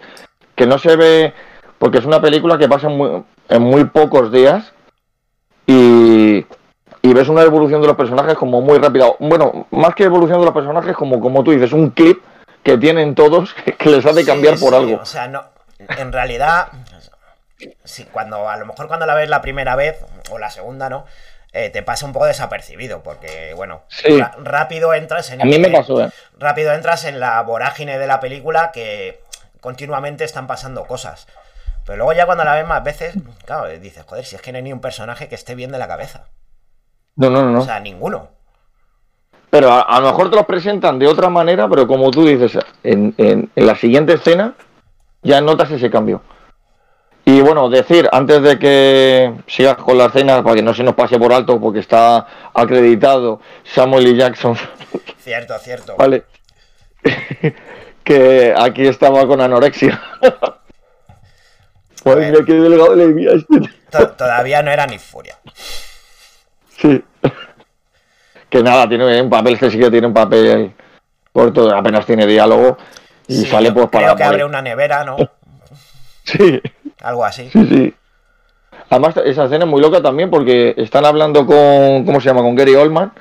que 0.56 0.66
no 0.66 0.78
se 0.78 0.96
ve, 0.96 1.34
porque 1.80 1.98
es 1.98 2.06
una 2.06 2.22
película 2.22 2.58
que 2.58 2.70
pasa 2.70 2.88
en 2.90 2.98
muy, 2.98 3.24
en 3.50 3.62
muy 3.62 3.86
pocos 3.86 4.32
días. 4.32 4.74
Y, 5.66 6.46
y 7.04 7.14
ves 7.14 7.28
una 7.30 7.42
evolución 7.44 7.82
de 7.82 7.88
los 7.88 7.96
personajes 7.98 8.36
como 8.36 8.62
muy 8.62 8.78
rápida. 8.80 9.08
Bueno, 9.20 9.68
más 9.72 9.96
que 9.96 10.04
evolución 10.04 10.40
de 10.40 10.46
los 10.46 10.54
personajes, 10.54 10.96
como, 10.96 11.20
como 11.20 11.44
tú 11.44 11.52
dices, 11.52 11.72
un 11.74 11.92
clip 11.92 12.22
que 12.64 12.78
tienen 12.78 13.16
todos 13.16 13.54
que 13.78 13.90
les 13.90 14.06
hace 14.06 14.26
cambiar 14.26 14.58
Sí, 14.58 14.64
por 14.64 14.74
sí, 14.74 14.80
algo. 14.80 15.02
O 15.02 15.06
sea, 15.06 15.28
no. 15.28 15.44
En 15.98 16.12
realidad. 16.12 16.68
Sí, 17.84 18.08
cuando 18.12 18.50
a 18.50 18.58
lo 18.58 18.66
mejor 18.66 18.88
cuando 18.88 19.06
la 19.06 19.14
ves 19.16 19.30
la 19.30 19.42
primera 19.42 19.76
vez, 19.76 19.98
o 20.32 20.40
la 20.40 20.50
segunda, 20.50 20.90
¿no? 20.90 21.06
Eh, 21.54 21.70
te 21.70 21.84
pasa 21.84 22.06
un 22.06 22.14
poco 22.14 22.26
desapercibido, 22.26 23.04
porque, 23.04 23.54
bueno, 23.56 23.82
Sí. 23.90 24.20
rápido 24.42 24.94
entras 24.94 25.30
en 25.32 25.42
A 25.42 25.46
mí 25.46 25.60
me 25.60 25.70
pasó, 25.70 26.02
¿eh? 26.02 26.10
rápido 26.40 26.74
entras 26.74 27.04
en 27.04 27.20
la 27.20 27.42
vorágine 27.42 28.00
de 28.00 28.08
la 28.08 28.20
película 28.20 28.72
que 28.72 29.20
continuamente 29.60 30.24
están 30.24 30.48
pasando 30.48 30.86
cosas. 30.86 31.28
Pero 31.92 32.06
luego 32.06 32.14
ya 32.14 32.26
cuando 32.26 32.46
la 32.46 32.56
ves 32.56 32.66
más 32.66 32.82
veces, 32.86 33.14
claro, 33.46 33.68
dices, 33.68 34.06
joder, 34.08 34.24
si 34.24 34.38
es 34.38 34.42
que 34.42 34.54
no 34.54 34.56
hay 34.60 34.64
ni 34.64 34.72
un 34.72 34.80
personaje 34.80 35.28
que 35.28 35.36
esté 35.36 35.56
bien 35.56 35.74
de 35.74 35.78
la 35.78 35.90
cabeza. 35.90 36.24
No, 37.18 37.30
no, 37.30 37.42
no. 37.44 37.52
no. 37.52 37.60
O 37.60 37.66
sea, 37.66 37.82
ninguno. 37.82 38.30
Pero 39.50 39.70
a, 39.70 39.82
a 39.82 40.00
lo 40.00 40.08
mejor 40.08 40.30
te 40.30 40.38
los 40.38 40.46
presentan 40.46 41.00
de 41.00 41.08
otra 41.08 41.28
manera, 41.28 41.68
pero 41.68 41.86
como 41.88 42.10
tú 42.10 42.24
dices, 42.24 42.58
en, 42.84 43.14
en- 43.18 43.52
en 43.54 43.66
la 43.68 43.76
siguiente 43.76 44.14
escena 44.14 44.54
ya 45.22 45.42
notas 45.42 45.70
ese 45.72 45.90
cambio. 45.92 46.22
Y 47.26 47.42
bueno, 47.42 47.68
decir, 47.70 48.08
antes 48.14 48.42
de 48.42 48.58
que 48.58 49.34
sigas 49.48 49.76
con 49.76 49.98
la 49.98 50.06
escena, 50.06 50.42
para 50.42 50.56
que 50.56 50.64
no 50.64 50.74
se 50.74 50.84
nos 50.84 50.96
pase 50.96 51.20
por 51.20 51.34
alto, 51.34 51.60
porque 51.60 51.80
está 51.80 52.26
acreditado 52.54 53.42
Samuel 53.66 54.08
L. 54.08 54.16
Jackson, 54.18 54.56
Cierto, 55.20 55.60
cierto. 55.60 55.98
¿vale? 55.98 56.24
que 58.06 58.54
aquí 58.58 58.88
estaba 58.88 59.28
con 59.28 59.42
anorexia. 59.42 60.02
Madre 62.04 62.32
mía, 62.32 62.40
qué 62.46 62.54
delgado 62.54 62.96
le 62.96 63.08
vi 63.08 63.28
a 63.28 63.34
este 63.34 63.62
Todavía 64.18 64.64
no 64.64 64.72
era 64.72 64.88
ni 64.88 64.98
furia. 64.98 65.38
Sí. 66.78 67.04
Que 68.50 68.64
nada, 68.64 68.88
tiene 68.90 69.22
un 69.22 69.30
papel, 69.30 69.54
este 69.54 69.72
sí 69.72 69.80
que 69.80 69.92
tiene 69.92 70.08
un 70.08 70.14
papel 70.14 70.74
corto, 71.32 71.74
apenas 71.76 72.06
tiene 72.06 72.26
diálogo 72.26 72.78
y 73.28 73.38
Sí, 73.38 73.46
sale 73.46 73.72
pues 73.72 73.88
para 73.88 74.08
Creo 74.08 74.18
que 74.18 74.24
abre 74.24 74.46
una 74.46 74.62
nevera, 74.62 75.04
¿no? 75.04 75.18
Sí, 76.24 76.62
Algo 77.02 77.26
así. 77.26 77.50
sí, 77.52 77.68
sí. 77.68 77.94
Además, 78.90 79.16
esa 79.26 79.46
escena 79.46 79.66
es 79.66 79.72
muy 79.72 79.82
loca 79.82 80.02
también 80.02 80.30
porque 80.30 80.74
están 80.78 81.06
hablando 81.06 81.46
con, 81.46 82.06
¿cómo 82.06 82.20
se 82.20 82.28
llama? 82.28 82.42
Con 82.42 82.56
Gary 82.56 82.76
Oldman. 82.76 83.14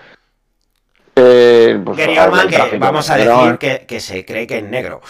Eh, 1.14 1.80
pues, 1.84 1.96
Gary 1.96 2.18
Oldman, 2.18 2.48
que 2.48 2.78
vamos 2.78 3.08
a 3.08 3.16
decir 3.16 3.58
que, 3.58 3.86
que 3.86 4.00
se 4.00 4.24
cree 4.24 4.46
que 4.46 4.58
es 4.58 4.64
negro. 4.64 5.00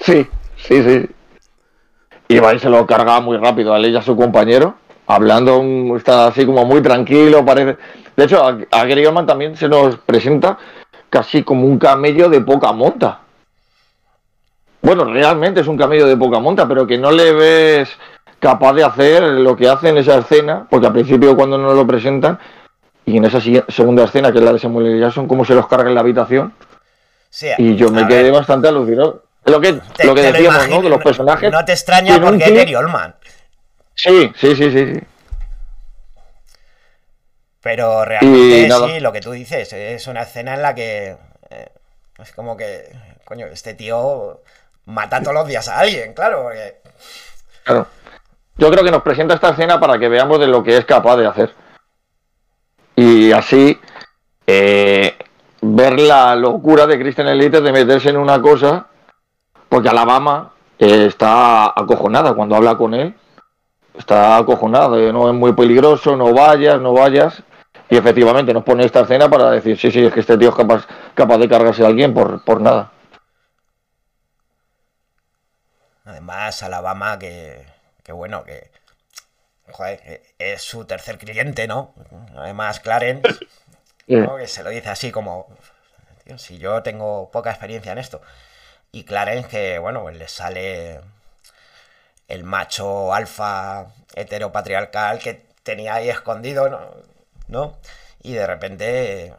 Sí, 0.00 0.26
sí, 0.56 0.82
sí. 0.82 1.10
Y 2.34 2.58
se 2.58 2.68
lo 2.68 2.86
carga 2.86 3.20
muy 3.20 3.36
rápido 3.36 3.72
a 3.72 3.78
él 3.78 3.86
y 3.86 3.96
a 3.96 4.02
su 4.02 4.16
compañero. 4.16 4.74
Hablando, 5.06 5.62
está 5.96 6.26
así 6.26 6.44
como 6.46 6.64
muy 6.64 6.80
tranquilo, 6.82 7.44
parece. 7.44 7.76
De 8.16 8.24
hecho, 8.24 8.42
a, 8.44 8.56
a 8.70 9.26
también 9.26 9.56
se 9.56 9.68
nos 9.68 9.96
presenta 9.98 10.58
casi 11.10 11.42
como 11.42 11.66
un 11.66 11.78
camello 11.78 12.28
de 12.28 12.40
poca 12.40 12.72
monta. 12.72 13.20
Bueno, 14.82 15.04
realmente 15.04 15.60
es 15.60 15.66
un 15.66 15.76
camello 15.76 16.06
de 16.06 16.16
poca 16.16 16.40
monta, 16.40 16.66
pero 16.66 16.86
que 16.86 16.98
no 16.98 17.10
le 17.10 17.32
ves 17.32 17.88
capaz 18.38 18.72
de 18.74 18.84
hacer 18.84 19.22
lo 19.22 19.56
que 19.56 19.68
hace 19.68 19.90
en 19.90 19.98
esa 19.98 20.18
escena, 20.18 20.66
porque 20.68 20.86
al 20.86 20.92
principio 20.92 21.36
cuando 21.36 21.56
nos 21.56 21.74
lo 21.74 21.86
presentan, 21.86 22.38
y 23.06 23.16
en 23.16 23.24
esa 23.24 23.40
segunda 23.40 24.04
escena, 24.04 24.32
que 24.32 24.38
es 24.38 24.44
la 24.44 24.52
de 24.52 24.58
Samuel 24.58 24.86
L. 24.86 25.00
Jackson, 25.00 25.28
cómo 25.28 25.44
se 25.44 25.54
los 25.54 25.66
carga 25.68 25.88
en 25.88 25.94
la 25.94 26.00
habitación, 26.00 26.52
Sí, 27.30 27.48
y 27.58 27.74
yo 27.74 27.90
me 27.90 28.06
quedé 28.06 28.24
ver, 28.24 28.32
bastante 28.32 28.68
alucinado. 28.68 29.22
Lo 29.46 29.60
que, 29.60 29.72
te- 29.74 30.06
lo 30.06 30.14
que 30.14 30.22
lo 30.22 30.32
decíamos, 30.32 30.54
imagino, 30.56 30.76
¿no? 30.76 30.82
De 30.82 30.88
los 30.90 31.02
personajes. 31.02 31.52
No 31.52 31.64
te 31.64 31.72
extraña 31.72 32.20
porque 32.20 32.44
es 32.44 32.54
Gary 32.54 32.74
Oldman. 32.74 33.14
Sí, 33.94 34.32
sí, 34.36 34.56
sí, 34.56 34.70
sí. 34.70 34.94
sí. 34.94 35.00
Pero 37.62 38.04
realmente 38.04 38.68
sí, 38.70 39.00
lo 39.00 39.12
que 39.12 39.20
tú 39.20 39.30
dices, 39.32 39.72
es 39.72 40.06
una 40.06 40.22
escena 40.22 40.54
en 40.54 40.62
la 40.62 40.74
que 40.74 41.16
eh, 41.50 41.68
es 42.18 42.32
como 42.32 42.56
que, 42.56 42.90
coño, 43.24 43.46
este 43.46 43.72
tío 43.74 44.42
mata 44.86 45.20
todos 45.20 45.34
los 45.34 45.48
días 45.48 45.66
a 45.68 45.78
alguien, 45.78 46.12
claro, 46.12 46.42
porque 46.42 46.76
Claro. 47.64 47.86
Yo 48.56 48.70
creo 48.70 48.84
que 48.84 48.90
nos 48.90 49.02
presenta 49.02 49.34
esta 49.34 49.50
escena 49.50 49.80
para 49.80 49.98
que 49.98 50.08
veamos 50.08 50.38
de 50.38 50.46
lo 50.46 50.62
que 50.62 50.76
es 50.76 50.84
capaz 50.84 51.16
de 51.16 51.26
hacer. 51.26 51.54
Y 52.96 53.32
así 53.32 53.80
eh, 54.46 55.16
ver 55.62 55.98
la 55.98 56.36
locura 56.36 56.86
de 56.86 56.98
Christian 56.98 57.28
Elite 57.28 57.60
de 57.62 57.72
meterse 57.72 58.10
en 58.10 58.18
una 58.18 58.40
cosa, 58.42 58.86
porque 59.74 59.88
Alabama 59.88 60.52
eh, 60.78 61.06
está 61.06 61.66
acojonada 61.66 62.32
cuando 62.34 62.54
habla 62.54 62.76
con 62.76 62.94
él. 62.94 63.12
Está 63.98 64.36
acojonada, 64.36 64.96
de, 64.96 65.12
no 65.12 65.28
es 65.28 65.34
muy 65.34 65.52
peligroso, 65.52 66.14
no 66.14 66.32
vayas, 66.32 66.80
no 66.80 66.92
vayas. 66.92 67.42
Y 67.90 67.96
efectivamente 67.96 68.54
nos 68.54 68.62
pone 68.62 68.84
esta 68.84 69.00
escena 69.00 69.28
para 69.28 69.50
decir, 69.50 69.76
sí, 69.76 69.90
sí, 69.90 70.06
es 70.06 70.12
que 70.12 70.20
este 70.20 70.38
tío 70.38 70.50
es 70.50 70.54
capaz, 70.54 70.86
capaz 71.14 71.38
de 71.38 71.48
cargarse 71.48 71.82
a 71.82 71.88
alguien 71.88 72.14
por, 72.14 72.44
por 72.44 72.60
nada. 72.60 72.92
además 76.04 76.62
Alabama 76.62 77.18
que, 77.18 77.66
que 78.04 78.12
bueno, 78.12 78.44
que 78.44 78.70
joder, 79.72 80.22
es 80.38 80.62
su 80.62 80.84
tercer 80.84 81.18
cliente, 81.18 81.66
¿no? 81.66 81.94
Además 82.36 82.80
Clarence, 82.80 83.28
Eh, 84.06 84.16
¿no? 84.20 84.36
que 84.36 84.46
se 84.46 84.62
lo 84.62 84.70
dice 84.70 84.90
así 84.90 85.10
como, 85.10 85.48
tío, 86.24 86.38
si 86.38 86.58
yo 86.58 86.82
tengo 86.82 87.30
poca 87.30 87.50
experiencia 87.50 87.92
en 87.92 87.98
esto. 87.98 88.20
Y 88.94 89.04
Clarence 89.04 89.48
que, 89.48 89.78
bueno, 89.78 90.02
pues 90.02 90.16
le 90.16 90.28
sale 90.28 91.00
el 92.28 92.44
macho 92.44 93.12
alfa 93.14 93.86
heteropatriarcal 94.14 95.18
que 95.18 95.42
tenía 95.62 95.94
ahí 95.94 96.08
escondido, 96.10 96.68
¿no? 96.68 96.80
¿no? 97.48 97.76
Y 98.22 98.32
de 98.34 98.46
repente 98.46 99.34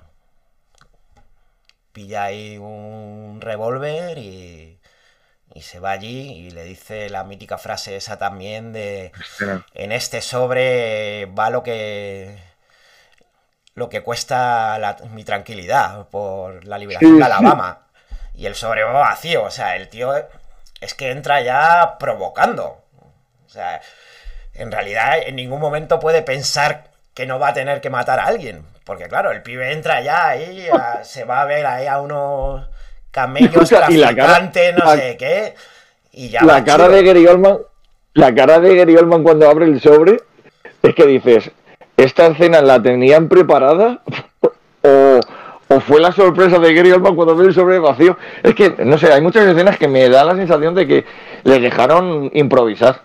pilla 1.91 2.23
ahí 2.25 2.57
un 2.57 3.39
revólver 3.41 4.17
y, 4.17 4.79
y 5.53 5.61
se 5.61 5.79
va 5.79 5.91
allí 5.91 6.33
y 6.33 6.51
le 6.51 6.63
dice 6.65 7.09
la 7.09 7.23
mítica 7.23 7.57
frase 7.57 7.95
esa 7.95 8.17
también 8.17 8.73
de 8.73 9.11
en 9.73 9.91
este 9.91 10.21
sobre 10.21 11.27
va 11.27 11.49
lo 11.49 11.63
que 11.63 12.37
lo 13.73 13.89
que 13.89 14.01
cuesta 14.03 14.77
la- 14.79 14.97
mi 15.11 15.23
tranquilidad 15.23 16.07
por 16.09 16.65
la 16.65 16.77
liberación 16.77 17.11
Sí, 17.13 17.17
de. 17.17 17.23
Alabama 17.25 17.84
y 18.37 18.45
el 18.45 18.55
sobre 18.55 18.83
va 18.83 18.91
vacío 18.91 19.43
o 19.43 19.51
sea 19.51 19.75
el 19.75 19.87
tío 19.89 20.13
es 20.81 20.93
que 20.93 21.11
entra 21.11 21.41
ya 21.41 21.97
provocando 21.99 22.81
o 23.45 23.49
sea 23.49 23.81
en 24.53 24.71
realidad 24.71 25.17
en 25.25 25.35
ningún 25.35 25.59
momento 25.59 25.99
puede 25.99 26.21
pensar 26.21 26.85
que 27.13 27.25
no 27.25 27.39
va 27.39 27.49
a 27.49 27.53
tener 27.53 27.79
que 27.81 27.89
matar 27.89 28.19
a 28.19 28.25
alguien. 28.25 28.65
Porque 28.83 29.07
claro, 29.07 29.31
el 29.31 29.41
pibe 29.41 29.71
entra 29.71 30.01
ya 30.01 30.27
ahí, 30.29 30.67
a- 30.71 31.03
se 31.03 31.23
va 31.23 31.41
a 31.41 31.45
ver 31.45 31.65
ahí 31.65 31.87
a 31.87 31.99
unos 32.01 32.67
camellos 33.11 33.71
Y 33.89 33.95
la 33.97 34.13
cara- 34.15 34.27
traficantes, 34.39 34.75
no 34.77 34.91
sé 34.95 35.17
qué. 35.17 35.55
Y 36.11 36.29
ya 36.29 36.41
la 36.43 36.63
cara 36.63 36.85
chulo. 36.85 36.95
de 36.97 37.03
Gary 37.03 37.27
Oldman, 37.27 37.57
la 38.13 38.33
cara 38.35 38.59
de 38.59 38.75
Gary 38.75 38.95
Oldman 38.97 39.23
cuando 39.23 39.49
abre 39.49 39.65
el 39.65 39.81
sobre 39.81 40.19
es 40.83 40.93
que 40.95 41.05
dices, 41.05 41.51
¿esta 41.97 42.27
escena 42.27 42.61
la 42.61 42.81
tenían 42.81 43.27
preparada? 43.27 44.01
o, 44.83 45.19
o 45.67 45.79
fue 45.79 45.99
la 45.99 46.11
sorpresa 46.11 46.59
de 46.59 46.73
Gary 46.73 46.91
Oldman 46.91 47.15
cuando 47.15 47.35
ve 47.35 47.47
el 47.47 47.53
sobre 47.53 47.79
vacío? 47.79 48.17
Es 48.43 48.53
que, 48.55 48.69
no 48.85 48.97
sé, 48.97 49.11
hay 49.11 49.21
muchas 49.21 49.45
escenas 49.45 49.77
que 49.77 49.87
me 49.87 50.07
da 50.09 50.23
la 50.23 50.35
sensación 50.35 50.75
de 50.75 50.87
que 50.87 51.05
les 51.43 51.61
dejaron 51.61 52.29
improvisar. 52.33 53.01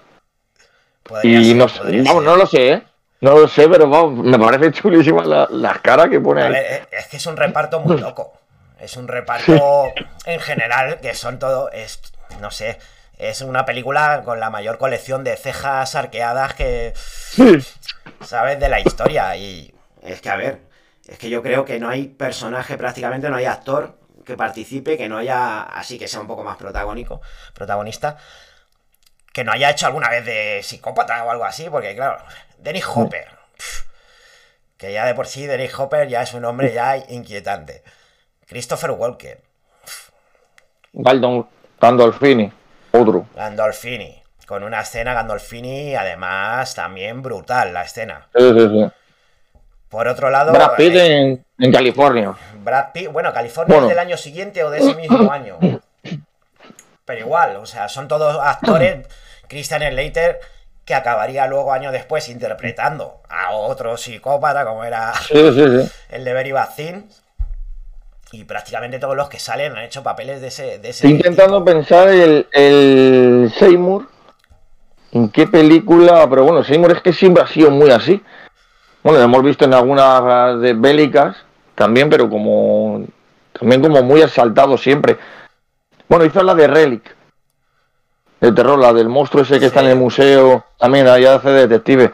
Podría 1.03 1.41
y 1.41 1.45
ser, 1.47 1.57
no, 1.57 1.67
vamos, 2.05 2.25
no 2.25 2.37
lo 2.37 2.47
sé, 2.47 2.73
¿eh? 2.73 2.83
No 3.21 3.39
lo 3.39 3.49
sé, 3.49 3.69
pero 3.69 3.89
vamos, 3.89 4.25
me 4.25 4.39
parece 4.39 4.73
chulísima 4.73 5.25
la, 5.25 5.47
la 5.51 5.75
cara 5.75 6.09
que 6.09 6.21
pone 6.21 6.43
ahí. 6.43 6.53
ver, 6.53 6.65
eh, 6.65 6.87
es 6.93 7.07
que 7.09 7.17
es 7.19 7.27
un 7.27 7.37
reparto 7.37 7.81
muy 7.81 7.99
loco. 8.01 8.33
Es 8.79 8.97
un 8.97 9.09
reparto 9.09 9.93
en 10.25 10.41
general 10.41 11.01
que 11.01 11.15
son 11.15 11.39
todo. 11.39 11.71
Es, 11.71 12.01
no 12.41 12.51
sé. 12.51 12.79
Es 13.19 13.43
una 13.43 13.67
película 13.67 14.23
con 14.25 14.41
la 14.41 14.49
mayor 14.49 14.79
colección 14.79 15.23
de 15.23 15.37
cejas 15.37 15.95
arqueadas 15.95 16.55
que. 16.55 16.95
¿Sabes? 18.25 18.59
De 18.59 18.69
la 18.71 18.81
historia. 18.81 19.37
Y. 19.37 19.75
Es 20.03 20.23
que, 20.23 20.31
a 20.31 20.37
ver. 20.37 20.70
Es 21.11 21.19
que 21.19 21.29
yo 21.29 21.43
creo 21.43 21.65
que 21.65 21.81
no 21.81 21.89
hay 21.89 22.07
personaje, 22.07 22.79
prácticamente 22.79 23.29
no 23.29 23.37
hay 23.37 23.45
actor 23.45 23.99
que 24.25 24.37
participe, 24.37 24.97
que 24.97 25.09
no 25.09 25.19
haya. 25.19 25.63
Así 25.63 25.99
que 25.99 26.07
sea 26.07 26.21
un 26.21 26.29
poco 26.29 26.45
más 26.45 26.57
protagónico. 26.57 27.21
Protagonista. 27.53 28.17
Que 29.33 29.43
no 29.43 29.51
haya 29.51 29.71
hecho 29.71 29.87
alguna 29.87 30.09
vez 30.09 30.25
de 30.25 30.61
psicópata 30.63 31.25
o 31.25 31.31
algo 31.31 31.45
así. 31.45 31.69
Porque, 31.69 31.97
claro. 31.97 32.23
Dennis 32.59 32.87
Hopper. 32.87 33.27
pf, 33.57 33.87
que 34.77 34.93
ya 34.93 35.05
de 35.05 35.15
por 35.15 35.27
sí 35.27 35.47
Dennis 35.47 35.77
Hopper 35.77 36.07
ya 36.09 36.23
es 36.23 36.33
un 36.33 36.45
hombre 36.45 36.73
ya 36.73 36.97
inquietante. 36.97 37.83
Christopher 38.47 38.93
Walker. 38.93 39.41
Galdon, 40.93 41.49
Gandolfini, 41.81 42.53
otro. 42.93 43.27
Gandolfini. 43.35 44.23
Con 44.47 44.63
una 44.63 44.81
escena 44.81 45.15
Gandolfini, 45.15 45.97
además, 45.97 46.75
también 46.75 47.21
brutal 47.23 47.73
la 47.73 47.83
escena. 47.83 48.29
Sí, 48.35 48.53
sí, 48.53 48.69
sí. 48.69 49.00
Por 49.91 50.09
otro 50.09 50.31
lado. 50.31 50.53
Brad 50.53 50.77
Pitt 50.77 50.95
eh, 50.95 51.21
en, 51.21 51.45
en 51.59 51.73
California. 51.73 52.33
Brad 52.63 52.93
Pitt, 52.95 53.11
bueno, 53.13 53.33
California 53.33 53.75
Bueno. 53.75 53.89
es 53.89 53.97
del 53.97 53.99
año 53.99 54.17
siguiente 54.17 54.63
o 54.65 54.71
de 54.71 54.79
ese 54.79 54.95
mismo 54.95 55.31
año. 55.33 55.59
Pero 57.05 57.21
igual, 57.21 57.57
o 57.57 57.67
sea, 57.67 57.89
son 57.89 58.07
todos 58.09 58.39
actores. 58.41 59.07
Christian 59.49 59.83
Slater, 59.83 60.39
que 60.85 60.95
acabaría 60.95 61.47
luego 61.49 61.73
años 61.73 61.93
después 61.93 62.29
interpretando 62.29 63.21
a 63.29 63.51
otro 63.51 63.97
psicópata, 63.97 64.65
como 64.65 64.85
era 64.85 65.13
Sí, 65.15 65.53
sí, 65.53 65.83
sí. 65.83 65.91
el 66.11 66.25
de 66.25 66.53
Bad 66.53 66.69
Things. 66.77 67.23
Y 68.33 68.45
prácticamente 68.45 69.01
todos 69.01 69.17
los 69.17 69.29
que 69.29 69.41
salen 69.41 69.73
han 69.77 69.83
hecho 69.83 70.05
papeles 70.05 70.41
de 70.41 70.47
ese. 70.49 70.63
De 70.79 70.91
ese 70.91 71.05
Estoy 71.05 71.11
intentando 71.11 71.65
pensar 71.65 72.09
el, 72.09 72.47
el 72.53 73.53
Seymour. 73.59 74.09
¿En 75.11 75.31
qué 75.31 75.49
película? 75.49 76.25
Pero 76.31 76.45
bueno, 76.45 76.63
Seymour 76.63 76.93
es 76.93 77.03
que 77.03 77.13
siempre 77.13 77.43
ha 77.43 77.49
sido 77.49 77.73
muy 77.73 77.91
así. 77.91 78.23
Bueno, 79.03 79.19
lo 79.19 79.25
hemos 79.25 79.43
visto 79.43 79.65
en 79.65 79.75
algunas 79.75 80.61
de 80.61 80.75
bélicas 80.75 81.37
también, 81.75 82.11
pero 82.11 82.29
como 82.29 83.05
también 83.59 83.81
como 83.81 84.03
muy 84.03 84.21
exaltado 84.23 84.77
siempre. 84.77 85.17
Bueno, 86.09 86.25
hizo 86.25 86.43
la 86.43 86.55
de 86.55 86.67
Relic. 86.67 87.17
De 88.41 88.53
terror, 88.53 88.79
la 88.79 88.93
del 88.93 89.09
monstruo 89.09 89.43
ese 89.43 89.61
que 89.61 89.67
está 89.67 89.81
en 89.81 89.87
el 89.89 89.97
museo. 89.97 90.65
También 90.79 91.07
ahí 91.09 91.25
hace 91.27 91.51
de 91.51 91.67
detective. 91.67 92.13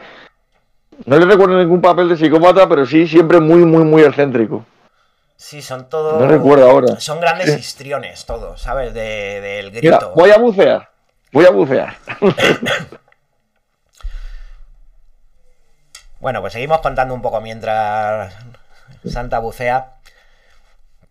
No 1.05 1.17
le 1.17 1.25
recuerdo 1.25 1.57
ningún 1.57 1.81
papel 1.81 2.09
de 2.09 2.17
psicópata, 2.17 2.67
pero 2.67 2.85
sí 2.85 3.07
siempre 3.07 3.39
muy, 3.39 3.65
muy, 3.65 3.83
muy 3.83 4.01
excéntrico. 4.03 4.65
Sí, 5.35 5.61
son 5.61 5.87
todos. 5.87 6.19
No 6.19 6.27
recuerdo 6.27 6.69
ahora. 6.69 6.99
Son 6.99 7.19
grandes 7.21 7.55
histriones, 7.57 8.25
todos, 8.25 8.59
¿sabes? 8.61 8.93
De- 8.93 9.39
Del 9.41 9.71
Mira, 9.71 9.97
grito. 9.99 10.13
voy 10.15 10.31
a 10.31 10.37
bucear. 10.37 10.89
Voy 11.31 11.45
a 11.45 11.51
bucear. 11.51 11.95
Bueno, 16.19 16.41
pues 16.41 16.53
seguimos 16.53 16.81
contando 16.81 17.13
un 17.13 17.21
poco 17.21 17.41
mientras 17.41 18.33
Santa 19.05 19.37
bucea. 19.37 19.97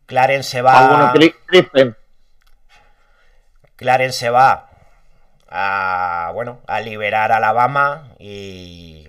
Clarence 0.06 0.50
se 0.50 0.62
va. 0.62 0.72
Ah. 0.74 1.14
Clarence 3.76 4.18
se 4.18 4.30
va 4.30 4.68
a 5.48 6.32
bueno 6.34 6.60
a 6.66 6.80
liberar 6.80 7.30
a 7.30 7.36
Alabama 7.36 8.08
y 8.18 9.08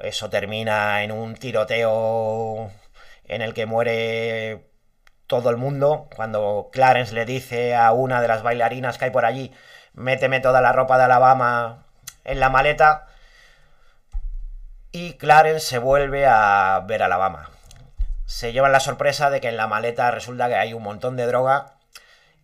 eso 0.00 0.28
termina 0.28 1.04
en 1.04 1.12
un 1.12 1.36
tiroteo 1.36 2.70
en 3.24 3.42
el 3.42 3.54
que 3.54 3.66
muere 3.66 4.66
todo 5.28 5.50
el 5.50 5.56
mundo 5.56 6.08
cuando 6.16 6.70
Clarence 6.72 7.14
le 7.14 7.24
dice 7.26 7.76
a 7.76 7.92
una 7.92 8.20
de 8.20 8.28
las 8.28 8.42
bailarinas 8.42 8.98
que 8.98 9.04
hay 9.06 9.10
por 9.12 9.24
allí 9.24 9.52
méteme 9.94 10.40
toda 10.40 10.60
la 10.60 10.72
ropa 10.72 10.98
de 10.98 11.04
Alabama 11.04 11.86
en 12.24 12.40
la 12.40 12.50
maleta 12.50 13.06
y 14.92 15.14
Clarence 15.14 15.66
se 15.66 15.78
vuelve 15.78 16.26
a 16.26 16.82
ver 16.86 17.02
Alabama 17.02 17.50
se 18.32 18.52
llevan 18.52 18.72
la 18.72 18.80
sorpresa 18.80 19.28
de 19.28 19.42
que 19.42 19.48
en 19.48 19.58
la 19.58 19.66
maleta 19.66 20.10
resulta 20.10 20.48
que 20.48 20.54
hay 20.54 20.72
un 20.72 20.82
montón 20.82 21.16
de 21.16 21.26
droga 21.26 21.74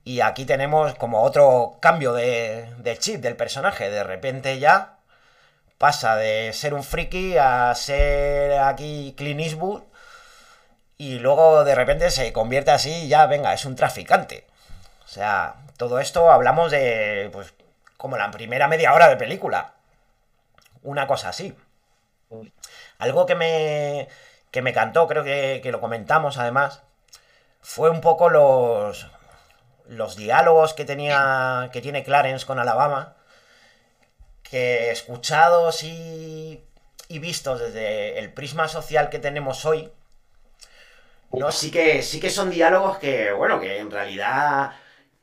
y 0.04 0.20
aquí 0.20 0.44
tenemos 0.44 0.94
como 0.96 1.22
otro 1.22 1.78
cambio 1.80 2.12
de, 2.12 2.74
de 2.78 2.98
chip 2.98 3.22
del 3.22 3.36
personaje. 3.36 3.90
De 3.90 4.04
repente 4.04 4.58
ya 4.58 4.96
pasa 5.78 6.16
de 6.16 6.52
ser 6.52 6.74
un 6.74 6.84
friki 6.84 7.38
a 7.38 7.74
ser 7.74 8.58
aquí 8.60 9.14
Clint 9.16 9.40
Eastwood. 9.40 9.82
Y 10.98 11.20
luego 11.20 11.64
de 11.64 11.74
repente 11.74 12.10
se 12.10 12.32
convierte 12.32 12.70
así 12.70 12.90
y 12.90 13.08
ya, 13.08 13.26
venga, 13.26 13.54
es 13.54 13.64
un 13.64 13.76
traficante. 13.76 14.46
O 15.04 15.08
sea, 15.08 15.54
todo 15.78 16.00
esto 16.00 16.30
hablamos 16.30 16.70
de, 16.70 17.30
pues, 17.32 17.54
como 17.96 18.18
la 18.18 18.30
primera 18.30 18.68
media 18.68 18.92
hora 18.92 19.08
de 19.08 19.16
película. 19.16 19.72
Una 20.82 21.06
cosa 21.06 21.30
así. 21.30 21.56
Algo 22.98 23.26
que 23.26 23.34
me, 23.34 24.08
que 24.50 24.62
me 24.62 24.72
cantó, 24.72 25.06
creo 25.06 25.24
que, 25.24 25.60
que 25.62 25.72
lo 25.72 25.80
comentamos 25.80 26.38
además, 26.38 26.82
fue 27.60 27.90
un 27.90 28.00
poco 28.00 28.28
los, 28.28 29.06
los 29.88 30.16
diálogos 30.16 30.74
que 30.74 30.84
tenía 30.84 31.70
que 31.72 31.80
tiene 31.80 32.04
Clarence 32.04 32.46
con 32.46 32.58
Alabama 32.58 33.16
que 34.42 34.90
escuchados 34.90 35.82
y, 35.82 36.62
y 37.08 37.18
vistos 37.18 37.60
desde 37.60 38.18
el 38.18 38.32
prisma 38.32 38.68
social 38.68 39.10
que 39.10 39.18
tenemos 39.18 39.64
hoy 39.64 39.90
no 41.32 41.50
sí 41.52 41.70
que 41.70 42.02
sí 42.02 42.20
que 42.20 42.30
son 42.30 42.50
diálogos 42.50 42.98
que 42.98 43.32
bueno 43.32 43.60
que 43.60 43.78
en 43.78 43.90
realidad 43.90 44.72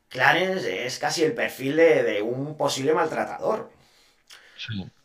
Clarence 0.08 0.86
es 0.86 0.98
casi 0.98 1.24
el 1.24 1.34
perfil 1.34 1.76
de, 1.76 2.02
de 2.02 2.22
un 2.22 2.56
posible 2.56 2.92
maltratador 2.92 3.70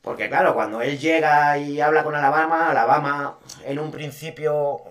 porque 0.01 0.29
claro 0.29 0.53
cuando 0.53 0.81
él 0.81 0.99
llega 0.99 1.57
y 1.57 1.79
habla 1.81 2.03
con 2.03 2.15
Alabama 2.15 2.71
Alabama 2.71 3.37
en 3.65 3.79
un 3.79 3.91
principio 3.91 4.81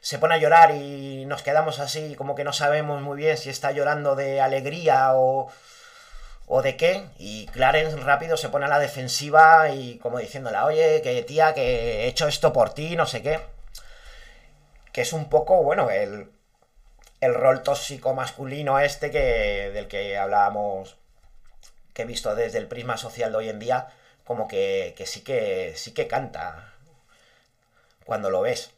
se 0.00 0.18
pone 0.18 0.34
a 0.34 0.38
llorar 0.38 0.74
y 0.74 1.24
nos 1.26 1.42
quedamos 1.42 1.80
así, 1.80 2.14
como 2.14 2.34
que 2.34 2.44
no 2.44 2.52
sabemos 2.52 3.02
muy 3.02 3.16
bien 3.16 3.36
si 3.36 3.50
está 3.50 3.72
llorando 3.72 4.16
de 4.16 4.40
alegría 4.40 5.14
o, 5.14 5.50
o 6.46 6.62
de 6.62 6.76
qué. 6.76 7.04
Y 7.18 7.46
Clarence 7.48 7.96
rápido 7.98 8.36
se 8.36 8.48
pone 8.48 8.66
a 8.66 8.68
la 8.68 8.78
defensiva 8.78 9.70
y 9.70 9.98
como 9.98 10.18
diciéndola, 10.18 10.64
oye, 10.64 11.02
que 11.02 11.22
tía, 11.24 11.52
que 11.54 12.04
he 12.04 12.06
hecho 12.06 12.28
esto 12.28 12.52
por 12.52 12.72
ti, 12.72 12.96
no 12.96 13.06
sé 13.06 13.22
qué. 13.22 13.40
Que 14.92 15.02
es 15.02 15.12
un 15.12 15.28
poco, 15.28 15.62
bueno, 15.62 15.90
el, 15.90 16.30
el 17.20 17.34
rol 17.34 17.62
tóxico 17.62 18.14
masculino 18.14 18.78
este 18.78 19.10
que, 19.10 19.70
del 19.74 19.88
que 19.88 20.16
hablábamos, 20.16 20.96
que 21.92 22.02
he 22.02 22.06
visto 22.06 22.34
desde 22.34 22.58
el 22.58 22.68
prisma 22.68 22.96
social 22.96 23.32
de 23.32 23.38
hoy 23.38 23.48
en 23.48 23.58
día, 23.58 23.88
como 24.28 24.46
que, 24.46 24.94
que 24.94 25.06
sí 25.06 25.22
que 25.24 25.72
sí 25.74 25.94
que 25.94 26.06
canta 26.06 26.74
cuando 28.04 28.28
lo 28.28 28.42
ves. 28.42 28.74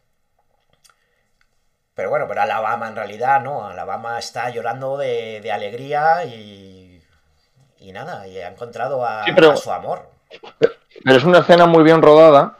Pero 1.95 2.09
bueno, 2.09 2.27
pero 2.29 2.43
Alabama 2.43 2.87
en 2.89 2.95
realidad 2.95 3.41
no. 3.43 3.67
Alabama 3.67 4.17
está 4.21 4.49
llorando 4.51 4.97
de, 4.97 5.41
de 5.43 5.51
alegría 5.51 6.25
y, 6.25 7.03
y 7.81 7.91
nada, 7.91 8.29
y 8.29 8.39
ha 8.39 8.47
encontrado 8.49 9.05
a, 9.05 9.25
Sí, 9.25 9.33
pero- 9.35 9.51
a 9.51 9.57
su 9.57 9.73
amor. 9.73 10.09
Pero 11.03 11.17
es 11.17 11.25
una 11.25 11.41
escena 11.41 11.67
muy 11.67 11.83
bien 11.83 12.01
rodada, 12.01 12.57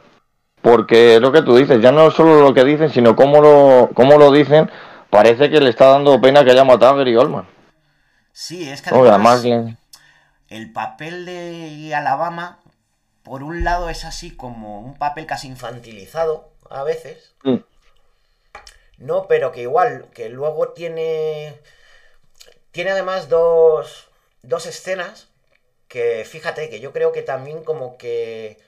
porque 0.61 1.15
es 1.15 1.21
lo 1.21 1.31
que 1.31 1.43
tú 1.43 1.55
dices, 1.55 1.81
ya 1.81 1.93
no 1.93 2.11
solo 2.11 2.41
lo 2.41 2.53
que 2.53 2.65
dicen, 2.65 2.89
sino 2.89 3.15
cómo 3.15 3.39
lo, 3.41 3.89
cómo 3.93 4.17
lo 4.17 4.31
dicen, 4.31 4.69
parece 5.09 5.49
que 5.49 5.61
le 5.61 5.69
está 5.69 5.85
dando 5.87 6.19
pena 6.19 6.43
que 6.43 6.51
haya 6.51 6.65
matado 6.65 6.95
a 6.95 6.97
Gary 6.97 7.15
Oldman. 7.15 7.47
Sí, 8.33 8.69
es 8.69 8.81
que 8.81 8.89
además, 8.89 9.45
el 10.49 10.73
papel 10.73 11.25
de 11.25 11.95
Alabama, 11.95 12.59
por 13.31 13.43
un 13.43 13.63
lado, 13.63 13.89
es 13.89 14.03
así 14.03 14.35
como 14.35 14.81
un 14.81 14.97
papel 14.97 15.25
casi 15.25 15.47
infantilizado 15.47 16.51
a 16.69 16.83
veces. 16.83 17.31
Mm. 17.43 17.59
No, 18.97 19.25
pero 19.29 19.53
que 19.53 19.61
igual, 19.61 20.07
que 20.13 20.27
luego 20.27 20.73
tiene. 20.73 21.57
Tiene 22.73 22.91
además 22.91 23.29
dos, 23.29 24.09
dos 24.41 24.65
escenas 24.65 25.29
que 25.87 26.25
fíjate 26.25 26.69
que 26.69 26.81
yo 26.81 26.91
creo 26.91 27.13
que 27.13 27.21
también 27.21 27.63
como 27.63 27.97
que 27.97 28.59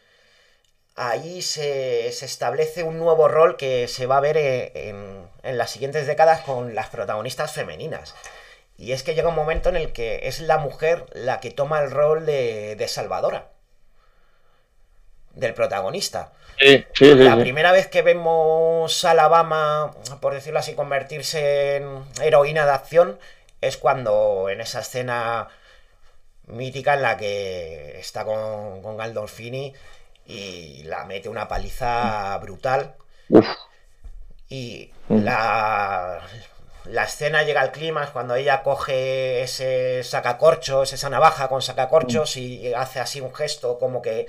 ahí 0.96 1.42
se, 1.42 2.10
se 2.14 2.26
establece 2.26 2.84
un 2.84 3.00
nuevo 3.00 3.28
rol 3.28 3.58
que 3.58 3.90
se 3.90 4.06
va 4.06 4.16
a 4.16 4.22
ver 4.22 4.38
en, 4.38 5.28
en 5.44 5.58
las 5.58 5.72
siguientes 5.72 6.08
décadas 6.08 6.40
con 6.40 6.74
las 6.74 6.88
protagonistas 6.88 7.52
femeninas. 7.52 8.16
Y 8.78 8.94
es 8.94 9.04
que 9.04 9.14
llega 9.14 9.28
un 9.28 9.36
momento 9.36 9.68
en 9.68 9.76
el 9.76 9.92
que 9.92 10.22
es 10.24 10.40
la 10.40 10.58
mujer 10.58 11.06
la 11.12 11.42
que 11.42 11.52
toma 11.52 11.82
el 11.82 11.92
rol 11.92 12.26
de, 12.26 12.78
de 12.78 12.88
salvadora 12.88 13.53
del 15.34 15.54
protagonista. 15.54 16.32
Sí, 16.60 16.86
sí, 16.94 17.06
sí, 17.14 17.16
La 17.16 17.36
sí. 17.36 17.42
primera 17.42 17.72
vez 17.72 17.88
que 17.88 18.02
vemos 18.02 19.04
a 19.06 19.12
Alabama, 19.12 19.92
por 20.22 20.34
decirlo 20.34 20.60
así, 20.60 20.76
convertirse 20.76 21.78
en 21.78 22.04
heroína 22.22 22.66
de 22.66 22.72
acción 22.72 23.20
es 23.62 23.78
cuando 23.78 24.50
en 24.50 24.62
esa 24.62 24.82
escena 24.82 25.48
mítica 26.48 26.94
en 26.96 27.02
la 27.02 27.18
que 27.18 28.00
está 28.00 28.26
con, 28.26 28.82
con 28.82 28.98
Gandolfini 28.98 29.74
y 30.26 30.84
la 30.84 31.06
mete 31.06 31.30
una 31.30 31.48
paliza 31.48 32.38
brutal. 32.40 32.96
Uf, 33.30 33.48
Y 34.50 34.90
Mm. 35.10 35.26
la, 35.26 36.22
la 36.86 37.04
escena 37.04 37.44
llega 37.44 37.60
al 37.62 37.72
clímax 37.74 38.12
cuando 38.12 38.36
ella 38.36 38.64
coge 38.64 39.42
ese 39.44 40.02
sacacorchos, 40.04 40.94
esa 40.94 41.10
navaja 41.10 41.50
con 41.50 41.62
sacacorchos 41.62 42.38
y 42.38 42.74
hace 42.74 43.00
así 43.02 43.20
un 43.20 43.34
gesto 43.36 43.78
como 43.80 44.02
que 44.02 44.28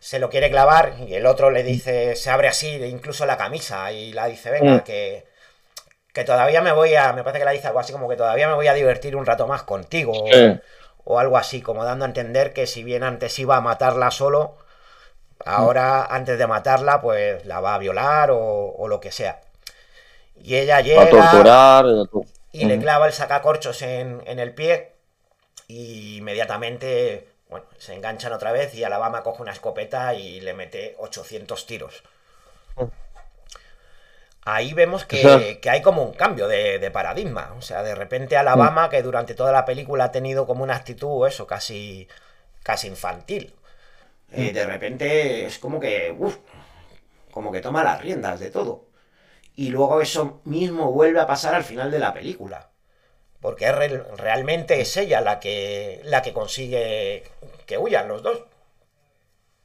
se 0.00 0.18
lo 0.18 0.30
quiere 0.30 0.50
clavar 0.50 0.94
y 1.06 1.14
el 1.14 1.26
otro 1.26 1.50
le 1.50 1.62
dice, 1.62 2.14
se 2.16 2.30
abre 2.30 2.48
así 2.48 2.68
incluso 2.84 3.26
la 3.26 3.36
camisa 3.36 3.90
y 3.92 4.12
la 4.12 4.26
dice, 4.26 4.50
venga, 4.50 4.76
Mm. 4.76 4.80
que, 4.84 5.26
que 6.12 6.24
todavía 6.24 6.60
me 6.62 6.72
voy 6.72 6.94
a, 6.94 7.12
me 7.12 7.22
parece 7.22 7.40
que 7.40 7.44
la 7.44 7.50
dice 7.52 7.66
algo 7.66 7.80
así 7.80 7.92
como 7.92 8.08
que 8.08 8.16
todavía 8.16 8.48
me 8.48 8.54
voy 8.54 8.66
a 8.68 8.74
divertir 8.74 9.16
un 9.16 9.26
rato 9.26 9.46
más 9.46 9.62
contigo 9.64 10.12
o- 10.12 10.26
Sí. 10.32 10.60
o 11.04 11.18
algo 11.18 11.36
así, 11.38 11.62
como 11.62 11.84
dando 11.84 12.04
a 12.04 12.08
entender 12.08 12.52
que 12.52 12.66
si 12.66 12.84
bien 12.84 13.02
antes 13.02 13.38
iba 13.38 13.56
a 13.56 13.60
matarla 13.60 14.10
solo, 14.10 14.56
ahora 15.44 16.04
antes 16.04 16.38
de 16.38 16.46
matarla 16.46 17.00
pues 17.00 17.44
la 17.46 17.60
va 17.60 17.74
a 17.74 17.78
violar 17.78 18.30
o, 18.30 18.38
o 18.76 18.88
lo 18.88 19.00
que 19.00 19.10
sea. 19.12 19.40
Y 20.36 20.56
ella 20.56 20.80
llega. 20.80 21.02
A 21.02 21.08
torturar. 21.08 21.86
Y 22.52 22.64
le 22.64 22.78
clava 22.78 23.06
el 23.06 23.12
sacacorchos 23.12 23.82
en, 23.82 24.22
en 24.26 24.38
el 24.38 24.54
pie. 24.54 24.92
Y 25.66 26.18
inmediatamente, 26.18 27.28
bueno, 27.48 27.66
se 27.78 27.94
enganchan 27.94 28.32
otra 28.32 28.52
vez 28.52 28.74
y 28.74 28.84
Alabama 28.84 29.22
coge 29.22 29.42
una 29.42 29.52
escopeta 29.52 30.14
y 30.14 30.40
le 30.40 30.54
mete 30.54 30.96
800 30.98 31.66
tiros. 31.66 32.02
Ahí 34.44 34.72
vemos 34.72 35.04
que, 35.04 35.60
hay 35.70 35.82
como 35.82 36.02
un 36.02 36.14
cambio 36.14 36.48
de, 36.48 36.90
paradigma. 36.90 37.54
O 37.58 37.62
sea, 37.62 37.82
de 37.82 37.94
repente 37.94 38.36
Alabama, 38.36 38.88
que 38.88 39.02
durante 39.02 39.34
toda 39.34 39.52
la 39.52 39.64
película 39.64 40.04
ha 40.04 40.12
tenido 40.12 40.46
como 40.46 40.64
una 40.64 40.76
actitud, 40.76 41.26
eso, 41.26 41.46
casi, 41.46 42.08
casi 42.62 42.86
infantil. 42.86 43.54
Eh, 44.32 44.52
de 44.52 44.66
repente 44.66 45.46
es 45.46 45.58
como 45.58 45.80
que, 45.80 46.16
como 47.30 47.52
que 47.52 47.60
toma 47.60 47.84
las 47.84 48.00
riendas 48.00 48.40
de 48.40 48.50
todo. 48.50 48.86
Y 49.54 49.70
luego 49.70 50.00
eso 50.00 50.40
mismo 50.44 50.92
vuelve 50.92 51.20
a 51.20 51.26
pasar 51.26 51.54
al 51.54 51.64
final 51.64 51.90
de 51.90 51.98
la 51.98 52.14
película. 52.14 52.70
Porque 53.40 53.70
realmente 53.70 54.80
es 54.80 54.96
ella 54.96 55.20
la 55.20 55.38
que, 55.38 56.00
la 56.04 56.22
que 56.22 56.32
consigue 56.32 57.24
que 57.66 57.78
huyan 57.78 58.08
los 58.08 58.22
dos. 58.22 58.42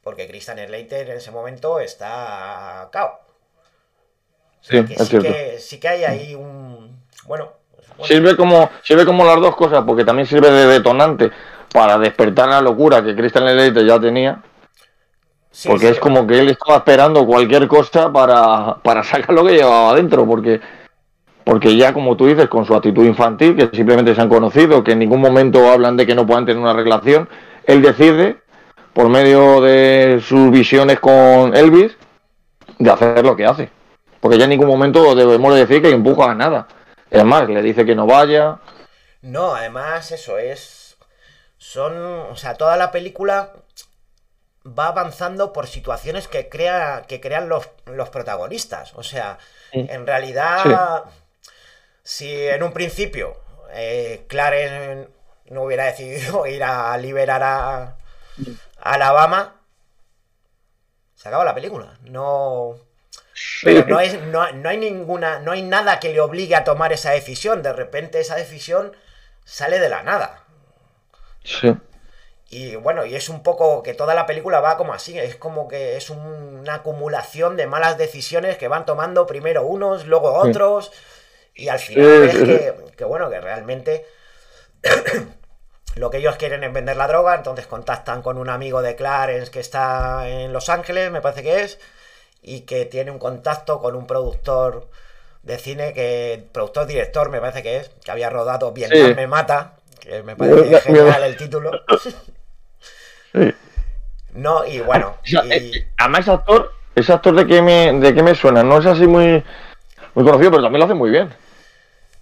Porque 0.02 0.28
Christian 0.28 0.58
Slater 0.58 1.10
en 1.10 1.16
ese 1.16 1.30
momento 1.30 1.80
está 1.80 2.88
cao. 2.92 3.20
Sí, 4.60 4.78
es 4.78 5.08
sí, 5.08 5.18
que, 5.18 5.58
sí 5.58 5.80
que 5.80 5.88
hay 5.88 6.04
ahí 6.04 6.34
un. 6.34 7.04
Bueno, 7.24 7.52
pues, 7.96 8.08
Sirve, 8.08 8.36
como, 8.36 8.70
sirve 8.82 9.04
como 9.04 9.24
las 9.24 9.40
dos 9.40 9.56
cosas, 9.56 9.82
porque 9.86 10.04
también 10.04 10.26
sirve 10.26 10.50
de 10.50 10.66
detonante 10.66 11.30
para 11.72 11.98
despertar 11.98 12.48
la 12.48 12.60
locura 12.60 13.02
que 13.02 13.16
Christian 13.16 13.48
Slater 13.48 13.86
ya 13.86 14.00
tenía 14.00 14.42
porque 15.66 15.88
es 15.88 16.00
como 16.00 16.26
que 16.26 16.40
él 16.40 16.48
estaba 16.48 16.78
esperando 16.78 17.24
cualquier 17.24 17.68
cosa 17.68 18.12
para, 18.12 19.02
sacar 19.04 19.32
lo 19.32 19.44
que 19.44 19.54
llevaba 19.54 19.90
adentro, 19.90 20.26
porque, 20.26 20.60
porque 21.44 21.76
ya 21.76 21.92
como 21.92 22.16
tú 22.16 22.26
dices, 22.26 22.48
con 22.48 22.64
su 22.64 22.74
actitud 22.74 23.04
infantil, 23.04 23.54
que 23.54 23.76
simplemente 23.76 24.14
se 24.14 24.20
han 24.20 24.30
conocido, 24.30 24.82
que 24.82 24.92
en 24.92 24.98
ningún 24.98 25.20
momento 25.20 25.70
hablan 25.70 25.96
de 25.96 26.06
que 26.06 26.14
no 26.14 26.26
puedan 26.26 26.46
tener 26.46 26.60
una 26.60 26.72
relación, 26.72 27.28
él 27.66 27.82
decide, 27.82 28.38
por 28.94 29.10
medio 29.10 29.60
de 29.60 30.22
sus 30.24 30.50
visiones 30.50 31.00
con 31.00 31.54
Elvis, 31.54 31.96
de 32.78 32.90
hacer 32.90 33.24
lo 33.24 33.36
que 33.36 33.44
hace. 33.44 33.70
Porque 34.20 34.38
ya 34.38 34.44
en 34.44 34.50
ningún 34.50 34.68
momento 34.68 35.14
debemos 35.14 35.54
decir 35.54 35.82
que 35.82 35.90
empuja 35.90 36.30
a 36.30 36.34
nada. 36.34 36.66
Es 37.10 37.24
más, 37.24 37.48
le 37.48 37.60
dice 37.60 37.84
que 37.84 37.94
no 37.94 38.06
vaya. 38.06 38.58
No, 39.20 39.54
además 39.54 40.10
eso 40.12 40.38
es... 40.38 40.96
Son... 41.58 41.92
O 42.30 42.36
sea, 42.36 42.54
toda 42.54 42.76
la 42.76 42.90
película 42.90 43.52
va 44.66 44.88
avanzando 44.88 45.52
por 45.52 45.66
situaciones 45.66 46.26
que, 46.26 46.48
crea, 46.48 47.02
que 47.06 47.20
crean 47.20 47.50
los, 47.50 47.68
protagonistas. 48.10 48.94
O 48.94 49.02
sea, 49.02 49.38
en 49.72 50.06
realidad, 50.06 51.04
si 52.04 52.46
en 52.48 52.62
un 52.62 52.72
principio 52.72 53.36
eh, 53.72 54.24
Clarence 54.28 55.08
no 55.46 55.62
hubiera 55.62 55.86
decidido 55.86 56.46
ir 56.46 56.62
a 56.62 56.96
liberar 56.98 57.42
a, 57.42 57.96
Alabama, 58.80 59.60
se 61.14 61.28
acaba 61.28 61.44
la 61.44 61.54
película. 61.54 61.98
No. 62.02 62.76
Pero 63.62 63.86
no, 63.86 63.98
es, 63.98 64.20
no, 64.20 64.52
no, 64.52 64.68
hay 64.68 64.76
ninguna. 64.76 65.40
No 65.40 65.52
hay 65.52 65.62
nada 65.62 65.98
que 65.98 66.12
le 66.12 66.20
obligue 66.20 66.54
a 66.54 66.64
tomar 66.64 66.92
esa 66.92 67.12
decisión. 67.12 67.62
De 67.62 67.72
repente 67.72 68.20
esa 68.20 68.36
decisión 68.36 68.94
sale 69.44 69.78
de 69.78 69.88
la 69.88 70.02
nada. 70.02 70.44
Sí. 71.42 71.74
Y 72.50 72.76
bueno, 72.76 73.04
y 73.04 73.16
es 73.16 73.28
un 73.28 73.42
poco 73.42 73.82
que 73.82 73.94
toda 73.94 74.14
la 74.14 74.26
película 74.26 74.60
va 74.60 74.76
como 74.76 74.92
así, 74.92 75.18
es 75.18 75.34
como 75.34 75.66
que 75.66 75.96
es 75.96 76.10
una 76.10 76.74
acumulación 76.74 77.56
de 77.56 77.66
malas 77.66 77.98
decisiones 77.98 78.58
que 78.58 78.68
van 78.68 78.86
tomando 78.86 79.26
primero 79.26 79.66
unos, 79.66 80.06
luego 80.06 80.34
otros, 80.34 80.92
y 81.54 81.68
al 81.68 81.78
final 81.78 82.24
es 82.24 82.92
que, 82.96 83.04
bueno, 83.04 83.30
que 83.30 83.40
realmente 83.40 84.06
lo 85.96 86.10
que 86.10 86.18
ellos 86.18 86.36
quieren 86.36 86.64
es 86.64 86.72
vender 86.72 86.96
la 86.96 87.06
droga, 87.06 87.34
entonces 87.34 87.66
contactan 87.66 88.22
con 88.22 88.38
un 88.38 88.48
amigo 88.48 88.82
de 88.82 88.96
Clarence 88.96 89.50
que 89.50 89.60
está 89.60 90.28
en 90.28 90.52
Los 90.52 90.68
Ángeles, 90.68 91.10
me 91.10 91.20
parece 91.20 91.42
que 91.42 91.62
es, 91.62 91.78
y 92.42 92.60
que 92.60 92.84
tiene 92.84 93.10
un 93.10 93.18
contacto 93.18 93.80
con 93.80 93.94
un 93.96 94.06
productor 94.06 94.88
de 95.42 95.58
cine 95.58 95.92
que, 95.92 96.44
productor 96.52 96.86
director 96.86 97.30
me 97.30 97.40
parece 97.40 97.62
que 97.62 97.76
es, 97.76 97.90
que 98.02 98.10
había 98.10 98.30
rodado 98.30 98.72
Bien 98.72 98.90
me 99.14 99.26
mata, 99.26 99.74
que 100.00 100.22
me 100.22 100.36
parece 100.36 100.80
genial 100.80 101.22
el 101.22 101.36
título. 101.36 101.70
No, 104.34 104.66
y 104.66 104.80
bueno. 104.80 105.14
Eh, 105.50 105.86
además, 105.96 106.20
ese 106.20 106.30
actor, 106.32 106.72
ese 106.94 107.12
actor 107.12 107.36
de 107.36 107.46
qué 107.46 107.62
me, 107.62 107.92
de 107.92 108.14
qué 108.14 108.22
me 108.22 108.34
suena, 108.34 108.62
no 108.62 108.78
es 108.78 108.86
así 108.86 109.06
muy, 109.06 109.42
muy 110.14 110.24
conocido, 110.24 110.50
pero 110.50 110.62
también 110.62 110.80
lo 110.80 110.84
hace 110.86 110.94
muy 110.94 111.10
bien. 111.10 111.32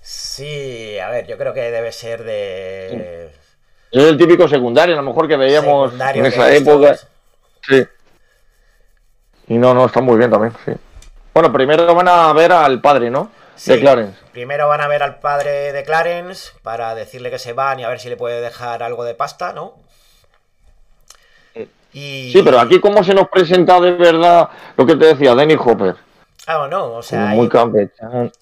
Sí, 0.02 0.98
a 0.98 1.08
ver, 1.10 1.26
yo 1.26 1.38
creo 1.38 1.54
que 1.54 1.70
debe 1.70 1.92
ser 1.92 2.24
de. 2.24 3.30
Es 3.90 4.04
el 4.04 4.16
típico 4.18 4.48
secundario, 4.48 4.94
a 4.94 5.02
lo 5.02 5.08
mejor 5.08 5.28
que 5.28 5.36
veíamos 5.36 5.92
en 6.14 6.26
esa 6.26 6.52
época. 6.52 6.96
Sí. 7.66 7.86
Y 9.48 9.58
no, 9.58 9.72
no, 9.72 9.86
está 9.86 10.00
muy 10.00 10.18
bien 10.18 10.30
también, 10.30 10.52
sí. 10.64 10.72
Bueno, 11.32 11.52
primero 11.52 11.94
van 11.94 12.08
a 12.08 12.32
ver 12.32 12.52
al 12.52 12.80
padre, 12.80 13.10
¿no? 13.10 13.30
de 13.64 13.80
Clarence. 13.80 14.18
Primero 14.32 14.66
van 14.68 14.80
a 14.80 14.88
ver 14.88 15.02
al 15.02 15.20
padre 15.20 15.72
de 15.72 15.84
Clarence 15.84 16.52
para 16.62 16.94
decirle 16.94 17.30
que 17.30 17.38
se 17.38 17.52
van 17.52 17.80
y 17.80 17.84
a 17.84 17.88
ver 17.88 18.00
si 18.00 18.08
le 18.08 18.16
puede 18.16 18.40
dejar 18.40 18.82
algo 18.82 19.04
de 19.04 19.14
pasta, 19.14 19.52
¿no? 19.52 19.74
Sí, 21.92 22.40
pero 22.42 22.58
aquí 22.58 22.80
cómo 22.80 23.04
se 23.04 23.12
nos 23.12 23.28
presenta 23.28 23.78
de 23.78 23.92
verdad 23.92 24.48
lo 24.76 24.86
que 24.86 24.96
te 24.96 25.06
decía, 25.06 25.34
Danny 25.34 25.56
Hopper. 25.58 25.94
Ah, 26.46 26.66
no, 26.70 26.94
o 26.94 27.02
sea... 27.02 27.26
muy 27.26 27.48
campechano. 27.48 28.32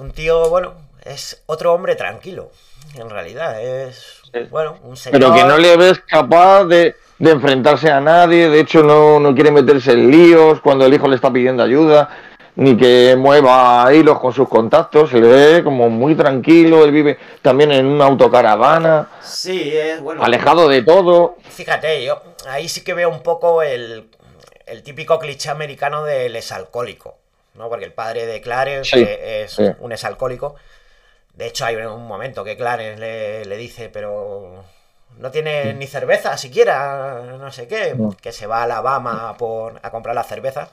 Es 0.00 0.04
un 0.04 0.12
tío, 0.12 0.48
bueno, 0.48 0.72
es 1.04 1.42
otro 1.44 1.74
hombre 1.74 1.94
tranquilo, 1.94 2.50
en 2.94 3.10
realidad. 3.10 3.62
Es, 3.62 4.22
bueno, 4.50 4.78
un 4.82 4.96
señor... 4.96 5.20
Pero 5.20 5.34
que 5.34 5.44
no 5.44 5.58
le 5.58 5.76
ves 5.76 6.00
capaz 6.08 6.64
de, 6.64 6.96
enfrentarse 7.18 7.90
a 7.90 8.00
nadie, 8.00 8.48
de 8.48 8.60
hecho 8.60 8.82
no, 8.82 9.20
no 9.20 9.34
quiere 9.34 9.50
meterse 9.50 9.92
en 9.92 10.10
líos 10.10 10.62
cuando 10.62 10.86
el 10.86 10.94
hijo 10.94 11.06
le 11.06 11.16
está 11.16 11.30
pidiendo 11.30 11.62
ayuda 11.62 12.08
ni 12.56 12.78
que 12.78 13.14
mueva 13.18 13.92
hilos 13.92 14.18
con 14.18 14.32
sus 14.32 14.48
contactos, 14.48 15.10
se 15.10 15.20
le 15.20 15.28
ve 15.28 15.64
como 15.64 15.90
muy 15.90 16.14
tranquilo, 16.14 16.82
él 16.82 16.92
vive 16.92 17.18
también 17.42 17.70
en 17.70 17.84
una 17.84 18.06
autocaravana. 18.06 19.10
Sí, 19.20 19.70
es 19.76 20.00
bueno. 20.00 20.24
Alejado 20.24 20.66
de 20.66 20.80
todo. 20.80 21.36
Fíjate, 21.50 22.02
yo 22.04 22.22
ahí 22.48 22.70
sí 22.70 22.82
que 22.82 22.94
veo 22.94 23.10
un 23.10 23.22
poco 23.22 23.62
el, 23.62 24.08
típico 24.82 25.18
cliché 25.18 25.50
americano 25.50 26.04
del 26.04 26.36
exalcohólico, 26.36 27.18
¿no? 27.54 27.68
Porque 27.68 27.84
el 27.84 27.92
padre 27.92 28.26
de 28.26 28.40
Clarence 28.40 29.42
es 29.44 29.58
un 29.78 29.92
exalcohólico. 29.92 30.56
De 31.34 31.46
hecho, 31.46 31.64
hay 31.64 31.76
un 31.76 32.06
momento 32.06 32.44
que 32.44 32.56
Clarence 32.56 33.00
le, 33.46 33.56
dice, 33.56 33.88
pero 33.88 34.64
no 35.18 35.30
tiene 35.30 35.74
ni 35.74 35.86
cerveza 35.86 36.36
siquiera, 36.36 37.36
no 37.38 37.50
sé 37.52 37.66
qué, 37.66 37.96
que 38.20 38.32
se 38.32 38.46
va 38.46 38.58
a 38.60 38.62
Alabama 38.64 39.36
por, 39.38 39.80
a 39.82 39.90
comprar 39.90 40.14
la 40.14 40.24
cerveza. 40.24 40.70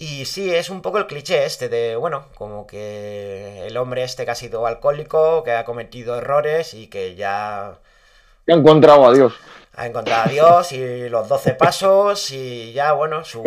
Y 0.00 0.24
sí, 0.24 0.54
es 0.54 0.70
un 0.70 0.80
poco 0.80 0.96
el 0.96 1.06
cliché 1.06 1.44
este 1.44 1.68
de, 1.68 1.94
bueno, 1.94 2.24
como 2.34 2.66
que 2.66 3.66
el 3.66 3.76
hombre 3.76 4.02
este 4.02 4.24
que 4.24 4.30
ha 4.30 4.34
sido 4.34 4.66
alcohólico, 4.66 5.42
que 5.44 5.52
ha 5.52 5.66
cometido 5.66 6.16
errores 6.16 6.72
y 6.72 6.86
que 6.86 7.16
ya... 7.16 7.74
Ha 8.48 8.52
encontrado 8.52 9.06
a 9.06 9.12
Dios. 9.12 9.34
Ha 9.74 9.86
encontrado 9.86 10.22
a 10.22 10.30
Dios 10.30 10.72
y 10.72 11.10
los 11.10 11.28
doce 11.28 11.52
pasos 11.52 12.30
y 12.30 12.72
ya, 12.72 12.92
bueno, 12.92 13.24
su, 13.24 13.42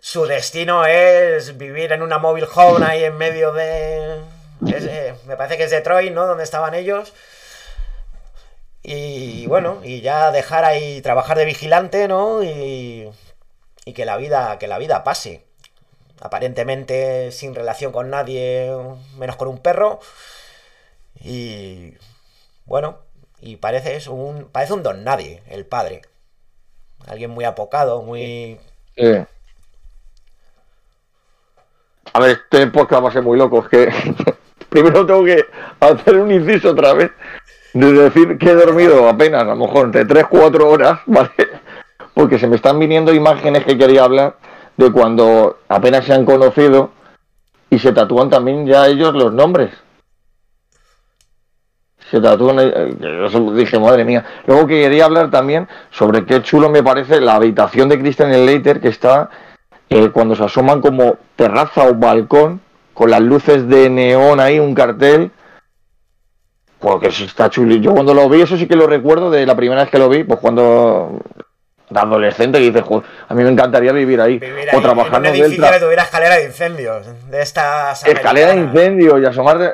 su 0.00 0.26
destino 0.26 0.84
es 0.86 1.56
vivir 1.56 1.92
en 1.92 2.02
una 2.02 2.18
móvil 2.18 2.46
home 2.54 2.84
ahí 2.84 3.04
en 3.04 3.16
medio 3.16 3.52
de... 3.52 4.20
Eh, 4.66 5.14
me 5.26 5.36
parece 5.36 5.56
que 5.56 5.64
es 5.64 5.70
Detroit, 5.70 6.12
¿no? 6.12 6.26
Donde 6.26 6.44
estaban 6.44 6.74
ellos. 6.74 7.12
Y 8.82 9.46
bueno, 9.46 9.80
y 9.84 10.00
ya 10.00 10.32
dejar 10.32 10.64
ahí 10.64 11.00
trabajar 11.02 11.36
de 11.38 11.44
vigilante, 11.44 12.08
¿no? 12.08 12.42
Y 12.42 13.10
y 13.84 13.92
que 13.92 14.04
la 14.04 14.16
vida, 14.16 14.58
que 14.58 14.68
la 14.68 14.78
vida 14.78 15.04
pase. 15.04 15.44
Aparentemente 16.20 17.32
sin 17.32 17.54
relación 17.54 17.92
con 17.92 18.10
nadie, 18.10 18.70
menos 19.16 19.36
con 19.36 19.48
un 19.48 19.58
perro. 19.58 20.00
Y 21.20 21.94
bueno, 22.66 22.98
y 23.40 23.56
parece 23.56 23.96
eso, 23.96 24.12
un, 24.12 24.44
parece 24.44 24.74
un 24.74 24.82
don 24.82 25.02
nadie, 25.04 25.42
el 25.48 25.66
padre. 25.66 26.02
Alguien 27.06 27.30
muy 27.30 27.44
apocado, 27.44 28.02
muy... 28.02 28.60
A 32.12 32.20
ver, 32.20 32.30
este 32.30 32.66
podcast 32.68 33.04
va 33.04 33.08
a 33.08 33.12
ser 33.12 33.22
muy 33.22 33.38
loco. 33.38 33.66
Que 33.68 33.88
primero 34.68 35.06
tengo 35.06 35.24
que 35.24 35.44
hacer 35.80 36.16
un 36.16 36.30
inciso 36.30 36.70
otra 36.70 36.92
vez 36.94 37.12
de 37.72 37.92
decir 37.92 38.36
que 38.38 38.50
he 38.50 38.54
dormido 38.54 39.08
apenas, 39.08 39.42
a 39.42 39.46
lo 39.46 39.56
mejor 39.56 39.86
entre 39.86 40.06
3-4 40.06 40.64
horas, 40.64 41.00
¿vale? 41.06 41.30
porque 42.14 42.38
se 42.38 42.46
me 42.46 42.56
están 42.56 42.78
viniendo 42.78 43.14
imágenes 43.14 43.64
que 43.64 43.78
quería 43.78 44.04
hablar 44.04 44.36
de 44.76 44.90
cuando 44.90 45.58
apenas 45.68 46.04
se 46.04 46.12
han 46.12 46.24
conocido 46.24 46.90
y 47.70 47.78
se 47.78 47.92
tatúan 47.92 48.28
también 48.28 48.66
ya 48.66 48.86
ellos 48.88 49.14
los 49.14 49.32
nombres. 49.32 49.70
Se 52.10 52.20
tatúan, 52.20 52.58
eh, 52.58 52.96
yo 53.00 53.52
dije, 53.52 53.78
madre 53.78 54.04
mía. 54.04 54.24
Luego 54.46 54.66
quería 54.66 55.04
hablar 55.04 55.30
también 55.30 55.68
sobre 55.90 56.26
qué 56.26 56.42
chulo 56.42 56.68
me 56.68 56.82
parece 56.82 57.20
la 57.20 57.36
habitación 57.36 57.88
de 57.88 58.00
Christian 58.00 58.32
Leiter 58.44 58.80
que 58.80 58.88
está 58.88 59.30
eh, 59.90 60.10
cuando 60.10 60.34
se 60.36 60.44
asoman 60.44 60.80
como 60.80 61.16
terraza 61.36 61.84
o 61.84 61.94
balcón, 61.94 62.60
con 62.94 63.10
las 63.10 63.20
luces 63.20 63.68
de 63.68 63.90
neón 63.90 64.40
ahí, 64.40 64.58
un 64.58 64.74
cartel. 64.74 65.30
Porque 66.78 67.08
eso 67.08 67.24
está 67.24 67.50
chulo. 67.50 67.74
Yo 67.74 67.92
cuando 67.92 68.14
lo 68.14 68.28
vi, 68.28 68.40
eso 68.40 68.56
sí 68.56 68.66
que 68.66 68.76
lo 68.76 68.86
recuerdo 68.86 69.30
de 69.30 69.44
la 69.44 69.54
primera 69.54 69.82
vez 69.82 69.90
que 69.90 69.98
lo 69.98 70.08
vi, 70.08 70.24
pues 70.24 70.40
cuando 70.40 71.20
de 71.90 71.98
adolescente 72.00 72.58
que 72.58 72.66
dices, 72.66 72.82
"Joder, 72.82 73.04
a 73.28 73.34
mí 73.34 73.42
me 73.42 73.50
encantaría 73.50 73.92
vivir 73.92 74.20
ahí. 74.20 74.38
Vivir 74.38 74.68
o 74.72 74.80
trabajar 74.80 75.14
en 75.26 75.32
un 75.32 75.36
edificio 75.36 75.64
tra- 75.64 75.72
que 75.74 75.80
tuviera 75.80 76.04
escalera 76.04 76.36
de 76.36 76.44
incendios. 76.44 77.06
De 77.28 77.42
estas. 77.42 78.06
escalera 78.06 78.46
de 78.46 78.52
americanas. 78.60 78.74
incendio 78.76 79.18
y 79.18 79.26
asomarte. 79.26 79.72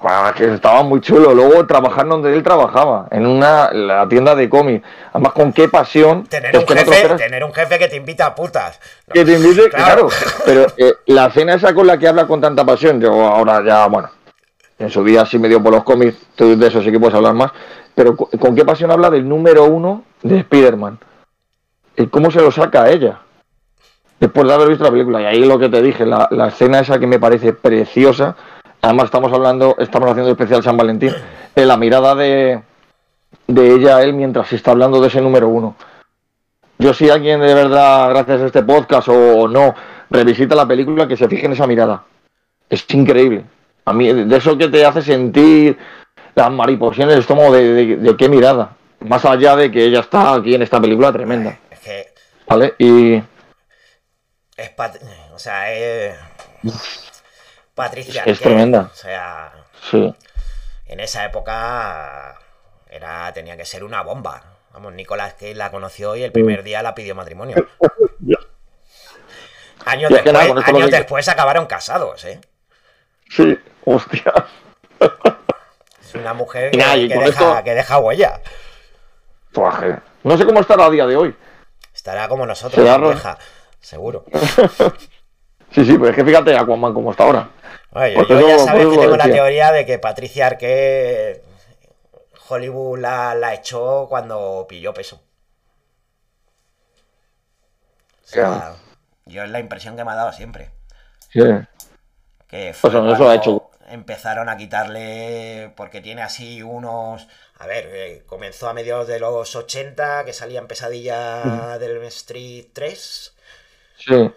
Es 0.00 0.32
que 0.36 0.54
estaba 0.54 0.82
muy 0.84 1.00
chulo. 1.00 1.34
Luego 1.34 1.66
trabajar 1.66 2.06
donde 2.06 2.32
él 2.32 2.42
trabajaba, 2.44 3.08
en 3.10 3.26
una 3.26 3.72
la 3.72 4.06
tienda 4.08 4.34
de 4.36 4.48
cómics. 4.48 4.86
Además, 5.12 5.32
con 5.32 5.52
qué 5.52 5.68
pasión. 5.68 6.24
Tener 6.24 6.56
un, 6.56 6.66
jefe, 6.66 7.08
tener 7.16 7.42
un 7.44 7.52
jefe 7.52 7.78
que 7.80 7.88
te 7.88 7.96
invita 7.96 8.26
a 8.26 8.34
putas. 8.34 8.78
que 9.12 9.24
te 9.24 9.32
invite, 9.32 9.68
Claro. 9.70 10.06
claro. 10.08 10.08
Pero 10.44 10.66
eh, 10.76 10.94
la 11.06 11.26
escena 11.26 11.54
esa 11.54 11.74
con 11.74 11.86
la 11.86 11.98
que 11.98 12.06
habla 12.06 12.26
con 12.28 12.40
tanta 12.40 12.64
pasión, 12.64 13.00
yo 13.00 13.10
ahora 13.26 13.62
ya, 13.64 13.86
bueno, 13.88 14.08
en 14.78 14.88
su 14.88 15.02
día 15.02 15.26
sí 15.26 15.36
me 15.38 15.48
dio 15.48 15.60
por 15.60 15.72
los 15.72 15.82
cómics, 15.82 16.16
tú 16.36 16.56
de 16.56 16.66
eso 16.68 16.80
sí 16.80 16.92
que 16.92 17.00
puedes 17.00 17.16
hablar 17.16 17.34
más, 17.34 17.50
pero 17.96 18.14
co- 18.14 18.30
¿con 18.38 18.54
qué 18.54 18.64
pasión 18.64 18.92
habla 18.92 19.10
del 19.10 19.28
número 19.28 19.64
uno 19.64 20.04
de 20.22 20.38
Spider-Man? 20.38 21.00
¿Y 21.96 22.06
cómo 22.06 22.30
se 22.30 22.40
lo 22.40 22.52
saca 22.52 22.84
a 22.84 22.90
ella? 22.90 23.18
Después 24.20 24.46
de 24.46 24.54
haber 24.54 24.68
visto 24.68 24.84
la 24.84 24.90
película, 24.92 25.20
y 25.22 25.24
ahí 25.26 25.44
lo 25.44 25.58
que 25.58 25.68
te 25.68 25.82
dije, 25.82 26.06
la, 26.06 26.28
la 26.30 26.46
escena 26.48 26.78
esa 26.78 27.00
que 27.00 27.08
me 27.08 27.18
parece 27.18 27.52
preciosa, 27.52 28.36
además 28.82 29.06
estamos 29.06 29.32
hablando, 29.32 29.76
estamos 29.78 30.10
haciendo 30.10 30.30
especial 30.30 30.62
San 30.62 30.76
Valentín, 30.76 31.12
de 31.54 31.66
la 31.66 31.76
mirada 31.76 32.14
de, 32.14 32.62
de 33.46 33.74
ella 33.74 33.96
a 33.98 34.02
él 34.02 34.12
mientras 34.14 34.52
está 34.52 34.70
hablando 34.72 35.00
de 35.00 35.08
ese 35.08 35.20
número 35.20 35.48
uno. 35.48 35.76
Yo 36.78 36.94
si 36.94 37.10
alguien 37.10 37.40
de 37.40 37.54
verdad, 37.54 38.10
gracias 38.10 38.40
a 38.42 38.46
este 38.46 38.62
podcast 38.62 39.08
o, 39.08 39.48
no, 39.48 39.74
revisita 40.10 40.54
la 40.54 40.66
película, 40.66 41.08
que 41.08 41.16
se 41.16 41.28
fije 41.28 41.46
en 41.46 41.52
esa 41.52 41.66
mirada. 41.66 42.04
Es 42.70 42.84
increíble. 42.94 43.44
A 43.84 43.92
mí, 43.92 44.12
de 44.12 44.36
eso 44.36 44.56
que 44.56 44.68
te 44.68 44.84
hace 44.84 45.02
sentir 45.02 45.76
las 46.34 46.50
mariposiones 46.52 47.14
del 47.14 47.20
estómago 47.22 47.52
de, 47.52 47.72
de- 47.72 47.96
de 47.96 48.16
qué 48.16 48.28
mirada. 48.28 48.76
Más 49.00 49.24
allá 49.24 49.56
de 49.56 49.70
que 49.72 49.84
ella 49.84 50.00
está 50.00 50.34
aquí 50.34 50.54
en 50.54 50.62
esta 50.62 50.80
película 50.80 51.12
tremenda. 51.12 51.56
Es 51.70 51.78
que 51.80 52.06
¿Vale? 52.46 52.74
Y 52.78 53.14
es. 54.56 54.70
pat- 54.76 54.98
O 55.34 55.38
sea, 55.38 55.72
es. 55.72 56.14
Patricia. 57.78 58.22
Es 58.26 58.40
tremenda. 58.40 58.90
O 58.92 58.96
sea, 58.96 59.52
sí, 59.90 60.14
en 60.86 61.00
esa 61.00 61.24
época. 61.24 62.36
Era, 62.90 63.32
tenía 63.32 63.56
que 63.56 63.64
ser 63.64 63.84
una 63.84 64.02
bomba. 64.02 64.42
Vamos, 64.72 64.92
Nicolás 64.94 65.34
que 65.34 65.54
la 65.54 65.70
conoció 65.70 66.16
y 66.16 66.22
el 66.22 66.32
primer 66.32 66.62
día 66.62 66.82
la 66.82 66.94
pidió 66.94 67.14
matrimonio. 67.14 67.56
Años, 69.84 70.10
después, 70.10 70.32
nada, 70.32 70.44
años 70.66 71.28
acabaron 71.28 71.66
casados, 71.66 72.24
¿eh? 72.24 72.40
sí, 73.30 73.58
hostia. 73.84 74.34
Es 76.02 76.14
una 76.14 76.34
mujer 76.34 76.76
nada, 76.76 76.94
que, 76.94 77.08
deja, 77.08 77.26
esto- 77.28 77.64
que 77.64 77.74
deja 77.74 77.98
huella. 77.98 78.40
No 80.24 80.36
sé 80.36 80.44
cómo 80.44 80.60
estará 80.60 80.86
a 80.86 80.90
día 80.90 81.06
de 81.06 81.16
hoy. 81.16 81.36
Estará 81.94 82.28
como 82.28 82.44
nosotros, 82.44 82.84
vieja, 83.00 83.38
seguro. 83.80 84.24
Sí, 85.72 85.84
sí, 85.84 85.92
pero 85.98 86.08
es 86.08 86.16
que 86.16 86.24
fíjate 86.24 86.56
Aquaman 86.56 86.94
como 86.94 87.10
está 87.10 87.24
ahora. 87.24 87.50
Oye, 87.92 88.14
yo 88.28 88.48
ya 88.48 88.58
sabes 88.58 88.86
que 88.86 88.96
tengo 88.98 89.16
la 89.16 89.24
teoría 89.24 89.72
de 89.72 89.84
que 89.86 89.98
Patricia 89.98 90.46
Arquette 90.46 91.42
Hollywood 92.48 92.98
la, 92.98 93.34
la 93.34 93.54
echó 93.54 94.06
cuando 94.08 94.66
pilló 94.68 94.94
peso. 94.94 95.20
O 98.24 98.30
sea, 98.30 98.74
yo 99.26 99.42
es 99.44 99.50
la 99.50 99.60
impresión 99.60 99.96
que 99.96 100.04
me 100.04 100.10
ha 100.12 100.16
dado 100.16 100.32
siempre. 100.32 100.70
Sí. 101.30 101.40
Que 102.46 102.72
fue 102.74 102.90
Pues 102.90 102.94
eso 102.94 103.00
cuando 103.02 103.30
ha 103.30 103.34
hecho- 103.34 103.70
empezaron 103.90 104.48
a 104.50 104.56
quitarle, 104.58 105.72
porque 105.76 106.00
tiene 106.02 106.22
así 106.22 106.62
unos... 106.62 107.26
A 107.58 107.66
ver, 107.66 107.88
eh, 107.90 108.22
comenzó 108.26 108.68
a 108.68 108.74
mediados 108.74 109.08
de 109.08 109.18
los 109.18 109.56
80, 109.56 110.24
que 110.24 110.32
salía 110.32 110.60
en 110.60 110.68
Pesadilla 110.68 111.78
del 111.78 112.02
Street 112.04 112.66
3. 112.72 113.34
Sí. 113.98 114.30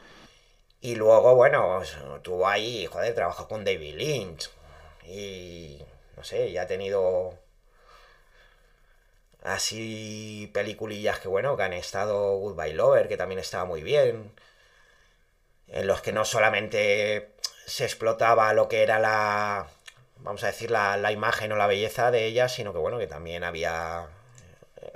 Y 0.82 0.96
luego, 0.96 1.36
bueno, 1.36 1.82
tuvo 2.24 2.48
ahí, 2.48 2.86
joder, 2.88 3.14
trabajó 3.16 3.48
con 3.48 3.64
David 3.64 3.96
Lynch. 3.96 4.50
Y 5.06 5.80
no 6.18 6.24
sé, 6.24 6.52
ya 6.52 6.64
ha 6.64 6.68
tenido 6.68 7.38
así 9.44 10.50
peliculillas 10.54 11.20
que, 11.20 11.28
bueno, 11.28 11.56
que 11.58 11.64
han 11.64 11.74
estado 11.74 12.38
Goodbye 12.38 12.74
Lover, 12.74 13.08
que 13.08 13.18
también 13.18 13.40
estaba 13.40 13.66
muy 13.66 13.84
bien. 13.84 14.32
En 15.68 15.88
los 15.88 16.02
que 16.02 16.12
no 16.12 16.26
solamente 16.26 17.32
se 17.66 17.86
explotaba 17.86 18.54
lo 18.54 18.68
que 18.68 18.84
era 18.84 19.00
la, 19.00 19.68
vamos 20.18 20.44
a 20.44 20.48
decir, 20.48 20.70
la, 20.72 20.98
la 20.98 21.12
imagen 21.12 21.52
o 21.52 21.56
la 21.56 21.68
belleza 21.68 22.12
de 22.12 22.26
ella, 22.26 22.50
sino 22.50 22.74
que, 22.74 22.80
bueno, 22.80 23.00
que 23.00 23.08
también 23.08 23.44
había, 23.44 24.08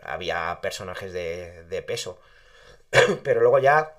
había 0.03 0.59
personajes 0.61 1.13
de, 1.13 1.63
de 1.65 1.81
peso. 1.83 2.19
Pero 3.23 3.41
luego 3.41 3.59
ya 3.59 3.95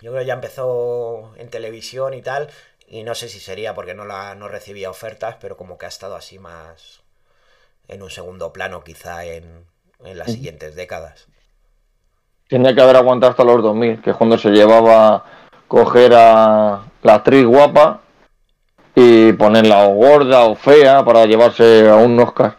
yo 0.00 0.10
creo 0.12 0.22
que 0.22 0.26
ya 0.26 0.34
empezó 0.34 1.32
en 1.36 1.50
televisión 1.50 2.14
y 2.14 2.22
tal. 2.22 2.50
Y 2.86 3.02
no 3.04 3.14
sé 3.14 3.28
si 3.28 3.40
sería 3.40 3.74
porque 3.74 3.94
no, 3.94 4.04
la, 4.04 4.34
no 4.34 4.48
recibía 4.48 4.90
ofertas, 4.90 5.36
pero 5.40 5.56
como 5.56 5.76
que 5.78 5.86
ha 5.86 5.88
estado 5.90 6.16
así 6.16 6.38
más 6.38 7.00
en 7.88 8.02
un 8.02 8.10
segundo 8.10 8.52
plano 8.52 8.84
quizá 8.84 9.24
en, 9.24 9.66
en 10.04 10.18
las 10.18 10.32
siguientes 10.32 10.74
décadas. 10.76 11.28
Tenía 12.48 12.74
que 12.74 12.80
haber 12.80 12.96
aguantado 12.96 13.30
hasta 13.30 13.44
los 13.44 13.62
2000, 13.62 14.00
que 14.00 14.10
es 14.10 14.16
cuando 14.16 14.38
se 14.38 14.50
llevaba 14.50 15.24
coger 15.68 16.14
a 16.14 16.82
la 17.02 17.14
actriz 17.14 17.44
guapa 17.46 18.00
y 18.94 19.32
ponerla 19.34 19.86
o 19.88 19.94
gorda 19.94 20.44
o 20.44 20.54
fea 20.56 21.04
para 21.04 21.26
llevarse 21.26 21.88
a 21.88 21.96
un 21.96 22.18
Oscar. 22.20 22.56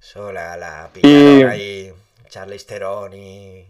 Eso 0.00 0.32
la, 0.32 0.56
la 0.56 0.90
Y- 1.02 1.42
ahí 1.42 1.92
Charlize 2.28 2.66
Theron 2.66 3.12
y 3.12 3.66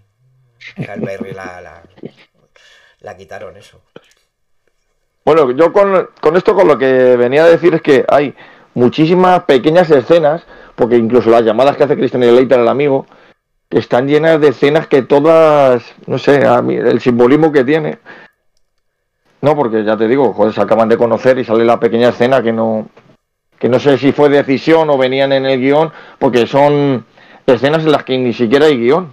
La 3.00 3.16
quitaron 3.16 3.56
eso. 3.56 3.80
Bueno, 5.24 5.50
yo 5.52 5.72
con, 5.72 6.08
con 6.20 6.36
esto 6.36 6.54
con 6.54 6.68
lo 6.68 6.78
que 6.78 7.16
venía 7.16 7.44
a 7.44 7.48
decir 7.48 7.74
es 7.74 7.82
que 7.82 8.04
hay 8.08 8.34
muchísimas 8.74 9.44
pequeñas 9.44 9.90
escenas, 9.90 10.44
porque 10.74 10.96
incluso 10.96 11.30
las 11.30 11.42
llamadas 11.42 11.76
que 11.76 11.84
hace 11.84 11.96
Christian 11.96 12.22
Slater 12.22 12.60
al 12.60 12.68
amigo, 12.68 13.06
están 13.70 14.06
llenas 14.06 14.40
de 14.40 14.48
escenas 14.48 14.86
que 14.86 15.02
todas, 15.02 15.94
no 16.06 16.18
sé, 16.18 16.46
a 16.46 16.60
mí, 16.62 16.76
el 16.76 17.00
simbolismo 17.00 17.50
que 17.52 17.64
tiene. 17.64 17.98
No, 19.40 19.56
porque 19.56 19.84
ya 19.84 19.96
te 19.96 20.08
digo, 20.08 20.32
joder, 20.32 20.52
se 20.54 20.60
acaban 20.60 20.88
de 20.88 20.96
conocer 20.96 21.38
y 21.38 21.44
sale 21.44 21.64
la 21.64 21.80
pequeña 21.80 22.10
escena 22.10 22.42
que 22.42 22.52
no, 22.52 22.88
que 23.58 23.68
no 23.68 23.78
sé 23.78 23.98
si 23.98 24.12
fue 24.12 24.28
decisión 24.28 24.88
o 24.90 24.98
venían 24.98 25.32
en 25.32 25.46
el 25.46 25.60
guion, 25.60 25.92
porque 26.18 26.46
son 26.46 27.04
escenas 27.46 27.84
en 27.84 27.92
las 27.92 28.04
que 28.04 28.16
ni 28.16 28.32
siquiera 28.32 28.66
hay 28.66 28.78
guion. 28.78 29.12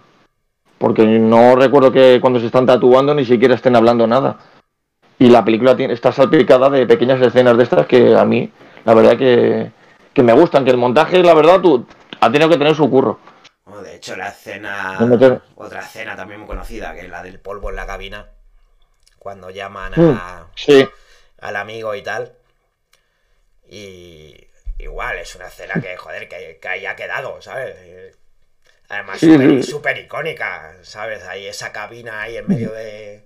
Porque 0.82 1.06
no 1.06 1.56
recuerdo 1.56 1.92
que 1.92 2.18
cuando 2.20 2.40
se 2.40 2.48
están 2.48 2.66
tatuando 2.66 3.14
ni 3.14 3.24
siquiera 3.24 3.54
estén 3.54 3.76
hablando 3.76 4.08
nada. 4.08 4.40
Y 5.20 5.30
la 5.30 5.46
película 5.46 5.78
tiene, 5.78 5.94
está 5.94 6.12
salpicada 6.12 6.72
de 6.72 6.88
pequeñas 6.88 7.22
escenas 7.22 7.56
de 7.56 7.62
estas 7.64 7.86
que 7.86 8.16
a 8.18 8.26
mí, 8.26 8.52
la 8.84 8.96
verdad 8.96 9.16
que, 9.16 9.72
que 10.12 10.24
me 10.24 10.34
gustan. 10.34 10.66
Que 10.66 10.72
el 10.72 10.78
montaje, 10.78 11.22
la 11.22 11.36
verdad, 11.36 11.62
tú, 11.62 11.86
ha 12.20 12.32
tenido 12.32 12.50
que 12.50 12.58
tener 12.58 12.74
su 12.74 12.90
curro. 12.90 13.20
Bueno, 13.64 13.84
de 13.84 13.96
hecho, 13.98 14.16
la 14.16 14.30
escena. 14.30 14.98
Otra 15.56 15.82
escena 15.82 16.16
también 16.16 16.40
muy 16.40 16.48
conocida, 16.48 16.96
que 16.96 17.02
es 17.02 17.10
la 17.12 17.22
del 17.22 17.40
polvo 17.40 17.70
en 17.70 17.76
la 17.76 17.86
cabina. 17.86 18.26
Cuando 19.20 19.52
llaman 19.52 19.94
Mm. 19.96 20.18
a, 20.20 20.48
Sí, 20.56 20.84
al 21.42 21.58
amigo 21.58 21.94
y 21.94 22.02
tal. 22.02 22.32
Y 23.70 24.36
igual, 24.80 25.20
es 25.20 25.36
una 25.36 25.46
escena 25.46 25.76
que, 25.80 25.96
joder, 25.96 26.28
que, 26.28 26.58
que 26.60 26.68
haya 26.68 26.96
quedado, 26.96 27.40
¿sabes? 27.40 28.18
Además, 28.92 29.20
súper 29.66 29.98
icónica, 30.00 30.74
¿sabes? 30.82 31.24
Ahí 31.26 31.46
esa 31.48 31.72
cabina 31.72 32.22
ahí 32.24 32.36
en 32.38 32.48
medio 32.48 32.72
de, 32.74 33.26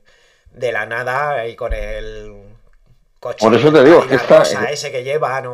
de 0.53 0.71
la 0.71 0.85
nada, 0.85 1.31
ahí 1.31 1.55
con 1.55 1.73
el 1.73 2.33
coche. 3.19 3.39
Por 3.43 3.55
eso 3.55 3.71
te 3.73 3.83
digo, 3.83 4.05
está- 4.09 4.39
rosa 4.39 4.65
ese 4.65 4.91
que 4.91 5.03
llevan, 5.03 5.47
o, 5.47 5.51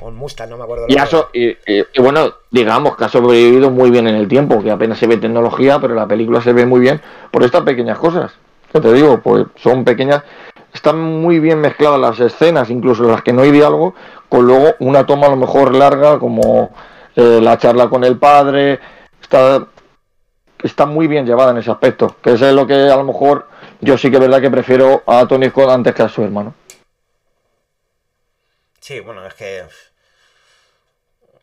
o 0.00 0.08
el 0.08 0.14
Mustang, 0.14 0.48
no 0.48 0.56
me 0.56 0.64
acuerdo. 0.64 0.86
y, 0.88 0.96
eso, 0.96 1.28
y, 1.34 1.48
y- 1.50 1.84
y 1.92 2.00
bueno, 2.00 2.32
digamos 2.50 2.96
que 2.96 3.04
ha 3.04 3.08
sobrevivido 3.10 3.70
muy 3.70 3.90
bien 3.90 4.08
en 4.08 4.14
el 4.14 4.26
tiempo, 4.26 4.62
que 4.62 4.70
apenas 4.70 4.98
se 4.98 5.06
ve 5.06 5.18
tecnología, 5.18 5.78
pero 5.80 5.94
la 5.94 6.06
película 6.06 6.40
se 6.40 6.54
ve 6.54 6.64
muy 6.64 6.80
bien 6.80 7.02
por 7.30 7.42
estas 7.42 7.62
pequeñas 7.62 7.98
cosas. 7.98 8.32
Que 8.72 8.80
te 8.80 8.92
digo, 8.92 9.20
pues 9.20 9.46
son 9.56 9.84
pequeñas, 9.84 10.22
están 10.72 10.98
muy 10.98 11.40
bien 11.40 11.60
mezcladas 11.60 12.00
las 12.00 12.20
escenas, 12.20 12.70
incluso 12.70 13.02
las 13.02 13.22
que 13.22 13.32
no 13.34 13.42
hay 13.42 13.50
diálogo, 13.50 13.94
con 14.30 14.46
luego 14.46 14.76
una 14.78 15.04
toma 15.04 15.26
a 15.26 15.30
lo 15.30 15.36
mejor 15.36 15.74
larga, 15.74 16.18
como 16.18 16.72
eh, 17.16 17.40
la 17.42 17.58
charla 17.58 17.88
con 17.90 18.04
el 18.04 18.16
padre, 18.16 18.78
está, 19.30 19.68
está 20.62 20.86
muy 20.86 21.06
bien 21.06 21.24
llevada 21.24 21.52
en 21.52 21.58
ese 21.58 21.70
aspecto, 21.70 22.16
que 22.20 22.32
eso 22.32 22.48
es 22.48 22.54
lo 22.54 22.66
que 22.66 22.74
a 22.74 22.96
lo 22.96 23.04
mejor 23.04 23.48
yo 23.80 23.96
sí 23.96 24.10
que 24.10 24.16
es 24.16 24.20
verdad 24.20 24.40
que 24.40 24.50
prefiero 24.50 25.02
a 25.06 25.26
Tony 25.26 25.48
Scott 25.48 25.70
antes 25.70 25.94
que 25.94 26.02
a 26.02 26.08
su 26.08 26.24
hermano. 26.24 26.54
Sí, 28.80 28.98
bueno, 29.00 29.24
es 29.26 29.34
que 29.34 29.64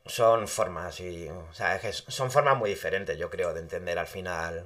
son 0.05 0.47
formas 0.47 0.99
y, 0.99 1.29
o 1.29 1.53
sea, 1.53 1.75
es 1.75 1.81
que 1.81 2.11
son 2.11 2.29
formas 2.29 2.57
muy 2.57 2.69
diferentes, 2.69 3.17
yo 3.17 3.29
creo, 3.29 3.53
de 3.53 3.61
entender 3.61 3.97
al 3.97 4.07
final 4.07 4.65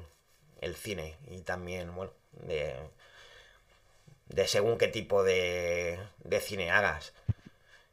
el 0.61 0.75
cine 0.75 1.17
y 1.29 1.41
también, 1.41 1.93
bueno, 1.93 2.11
de, 2.31 2.75
de 4.29 4.47
según 4.47 4.77
qué 4.77 4.87
tipo 4.87 5.23
de, 5.23 5.99
de 6.23 6.39
cine 6.39 6.71
hagas. 6.71 7.13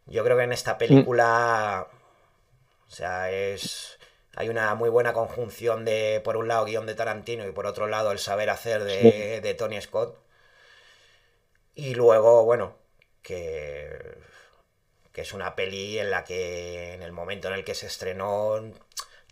Yo 0.06 0.24
creo 0.24 0.38
que 0.38 0.44
en 0.44 0.52
esta 0.52 0.78
película, 0.78 1.86
o 2.86 2.90
sea, 2.90 3.30
es 3.30 3.97
hay 4.38 4.48
una 4.48 4.72
muy 4.76 4.88
buena 4.88 5.12
conjunción 5.12 5.84
de, 5.84 6.20
por 6.22 6.36
un 6.36 6.46
lado, 6.46 6.64
guion 6.64 6.86
de 6.86 6.94
Tarantino 6.94 7.44
y 7.44 7.50
por 7.50 7.66
otro 7.66 7.88
lado, 7.88 8.12
el 8.12 8.20
saber 8.20 8.50
hacer 8.50 8.84
de, 8.84 9.40
de 9.40 9.54
Tony 9.54 9.80
Scott. 9.80 10.16
Y 11.74 11.94
luego, 11.96 12.44
bueno, 12.44 12.76
que, 13.22 14.16
que 15.12 15.22
es 15.22 15.32
una 15.32 15.56
peli 15.56 15.98
en 15.98 16.10
la 16.10 16.22
que 16.22 16.94
en 16.94 17.02
el 17.02 17.10
momento 17.10 17.48
en 17.48 17.54
el 17.54 17.64
que 17.64 17.74
se 17.74 17.88
estrenó, 17.88 18.62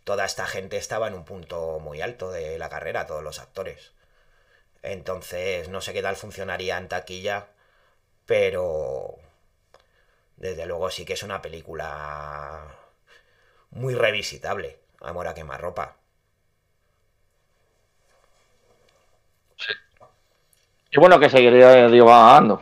toda 0.02 0.24
esta 0.24 0.44
gente 0.44 0.76
estaba 0.76 1.06
en 1.06 1.14
un 1.14 1.24
punto 1.24 1.78
muy 1.78 2.00
alto 2.00 2.32
de 2.32 2.58
la 2.58 2.68
carrera, 2.68 3.06
todos 3.06 3.22
los 3.22 3.38
actores. 3.38 3.92
Entonces, 4.82 5.68
no 5.68 5.80
sé 5.82 5.92
qué 5.92 6.02
tal 6.02 6.16
funcionaría 6.16 6.78
en 6.78 6.88
taquilla, 6.88 7.46
pero 8.26 9.18
desde 10.36 10.66
luego 10.66 10.90
sí 10.90 11.04
que 11.04 11.12
es 11.14 11.22
una 11.22 11.42
película 11.42 12.76
muy 13.70 13.94
revisitable, 13.94 14.80
Amor 15.02 15.28
a 15.28 15.34
quemarropa. 15.34 15.94
Sí. 19.56 19.72
Y 20.92 20.98
bueno, 21.00 21.18
que 21.18 21.30
seguiría 21.30 21.88
divagando. 21.88 22.60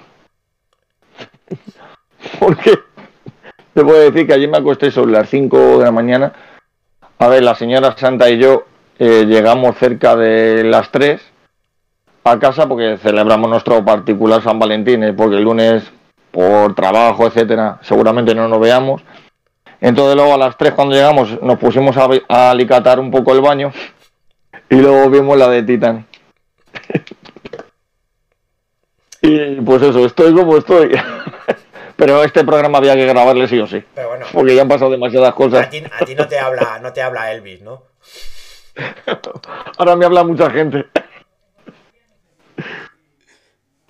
Porque 2.38 2.78
te 3.74 3.84
puedo 3.84 3.98
decir 3.98 4.26
que 4.26 4.34
allí 4.34 4.46
me 4.46 4.58
acosté 4.58 4.90
sobre 4.90 5.12
las 5.12 5.28
5 5.28 5.78
de 5.78 5.84
la 5.84 5.92
mañana. 5.92 6.32
A 7.18 7.28
ver, 7.28 7.42
la 7.42 7.54
señora 7.54 7.96
Santa 7.96 8.28
y 8.30 8.38
yo 8.38 8.66
eh, 8.98 9.24
llegamos 9.26 9.76
cerca 9.76 10.16
de 10.16 10.64
las 10.64 10.90
3 10.90 11.20
a 12.24 12.38
casa 12.38 12.66
porque 12.68 12.96
celebramos 12.98 13.50
nuestro 13.50 13.84
particular 13.84 14.42
San 14.42 14.58
Valentín, 14.58 15.02
eh, 15.04 15.12
porque 15.12 15.36
el 15.36 15.44
lunes 15.44 15.90
por 16.30 16.74
trabajo, 16.74 17.26
etcétera, 17.26 17.78
seguramente 17.82 18.34
no 18.34 18.48
nos 18.48 18.60
veamos. 18.60 19.02
Entonces 19.84 20.16
luego 20.16 20.32
a 20.32 20.38
las 20.38 20.56
3 20.56 20.72
cuando 20.72 20.94
llegamos 20.94 21.42
nos 21.42 21.58
pusimos 21.58 21.94
a, 21.98 22.08
a 22.28 22.50
alicatar 22.52 22.98
un 22.98 23.10
poco 23.10 23.34
el 23.34 23.42
baño 23.42 23.70
y 24.70 24.76
luego 24.76 25.10
vimos 25.10 25.36
la 25.36 25.46
de 25.50 25.62
Titanic. 25.62 26.06
y 29.20 29.56
pues 29.56 29.82
eso, 29.82 30.06
estoy 30.06 30.34
como 30.34 30.56
estoy. 30.56 30.98
Pero 31.96 32.24
este 32.24 32.44
programa 32.44 32.78
había 32.78 32.94
que 32.94 33.04
grabarle 33.04 33.46
sí 33.46 33.58
o 33.60 33.66
sí. 33.66 33.84
Pero 33.94 34.08
bueno, 34.08 34.24
Porque 34.32 34.54
ya 34.56 34.62
han 34.62 34.68
pasado 34.68 34.90
demasiadas 34.90 35.34
cosas. 35.34 35.66
a 35.66 35.68
ti, 35.68 35.82
a 36.00 36.04
ti 36.06 36.14
no 36.14 36.26
te 36.26 36.38
habla, 36.38 36.78
no 36.80 36.90
te 36.94 37.02
habla 37.02 37.30
Elvis, 37.30 37.60
¿no? 37.60 37.82
Ahora 39.76 39.96
me 39.96 40.06
habla 40.06 40.24
mucha 40.24 40.48
gente. 40.50 40.86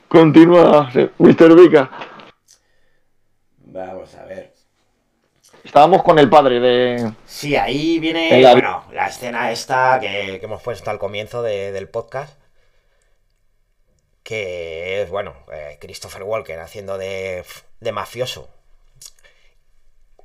Continúa, 0.09 0.91
Mr. 1.19 1.55
Vika. 1.55 1.89
Vamos 3.59 4.13
a 4.17 4.25
ver. 4.25 4.54
Estábamos 5.65 6.03
con 6.03 6.19
el 6.19 6.29
padre 6.29 6.61
de. 6.61 7.13
Sí, 7.27 7.57
ahí 7.57 7.99
viene, 7.99 8.35
En 8.37 8.43
la- 8.43 8.53
bueno, 8.53 8.85
la 8.93 9.07
escena 9.07 9.51
esta 9.51 9.99
que, 10.01 10.39
que 10.39 10.45
hemos 10.45 10.63
puesto 10.63 10.91
al 10.91 10.99
comienzo 10.99 11.43
de- 11.43 11.73
del 11.73 11.89
podcast. 11.89 12.39
Que 14.23 15.03
es, 15.03 15.11
bueno, 15.11 15.35
eh, 15.53 15.77
Christopher 15.81 16.23
Walken 16.23 16.59
haciendo 16.61 16.97
de, 16.97 17.45
de 17.81 17.93
mafioso. 17.93 18.49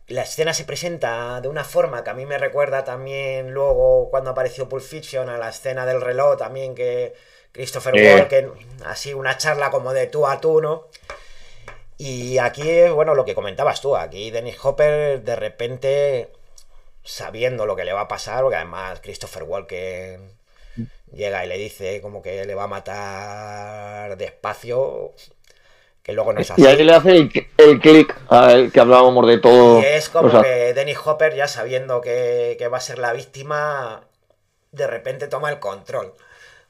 La 0.07 0.21
escena 0.23 0.53
se 0.53 0.63
presenta 0.63 1.39
de 1.41 1.49
una 1.49 1.63
forma 1.63 2.03
que 2.03 2.09
a 2.09 2.13
mí 2.13 2.25
me 2.25 2.37
recuerda 2.37 2.83
también 2.83 3.51
luego 3.51 4.09
cuando 4.09 4.31
apareció 4.31 4.67
Pulp 4.69 4.83
Fiction 4.83 5.29
a 5.29 5.37
la 5.37 5.49
escena 5.49 5.85
del 5.85 6.01
reloj 6.01 6.37
también 6.37 6.73
que 6.75 7.13
Christopher 7.51 7.93
Sí. 7.95 8.05
Walken, 8.05 8.51
así 8.85 9.13
una 9.13 9.37
charla 9.37 9.69
como 9.69 9.93
de 9.93 10.07
tú 10.07 10.25
a 10.25 10.39
tú, 10.41 10.61
¿no? 10.61 10.87
Y 12.01 12.37
aquí, 12.37 12.87
bueno, 12.93 13.13
lo 13.13 13.25
que 13.25 13.35
comentabas 13.35 13.81
tú, 13.81 13.97
aquí 13.97 14.31
Dennis 14.31 14.55
Hopper 14.63 15.21
de 15.21 15.35
repente, 15.35 16.29
sabiendo 17.03 17.65
lo 17.65 17.75
que 17.75 17.83
le 17.83 17.91
va 17.91 18.01
a 18.01 18.07
pasar, 18.07 18.41
porque 18.41 18.55
además 18.55 19.01
Christopher 19.01 19.43
Walken 19.43 20.31
llega 21.13 21.43
y 21.43 21.49
le 21.49 21.57
dice 21.57 21.99
como 21.99 22.21
que 22.21 22.45
le 22.45 22.55
va 22.55 22.63
a 22.63 22.67
matar 22.67 24.15
despacio, 24.15 25.11
que 26.01 26.13
luego 26.13 26.31
no 26.31 26.39
es 26.39 26.49
así. 26.51 26.61
Y 26.61 26.67
ahí 26.67 26.81
le 26.85 26.93
hace 26.93 27.17
el, 27.17 27.47
el 27.57 27.81
clic 27.81 28.15
al 28.29 28.71
que 28.71 28.79
hablábamos 28.79 29.27
de 29.27 29.37
todo. 29.39 29.81
Y 29.81 29.83
es 29.83 30.07
como 30.07 30.29
o 30.29 30.31
sea, 30.31 30.41
que 30.41 30.73
Dennis 30.73 30.99
Hopper, 31.03 31.35
ya 31.35 31.49
sabiendo 31.49 31.99
que, 31.99 32.55
que 32.57 32.69
va 32.69 32.77
a 32.77 32.81
ser 32.81 32.99
la 32.99 33.11
víctima, 33.11 34.07
de 34.71 34.87
repente 34.87 35.27
toma 35.27 35.49
el 35.49 35.59
control 35.59 36.13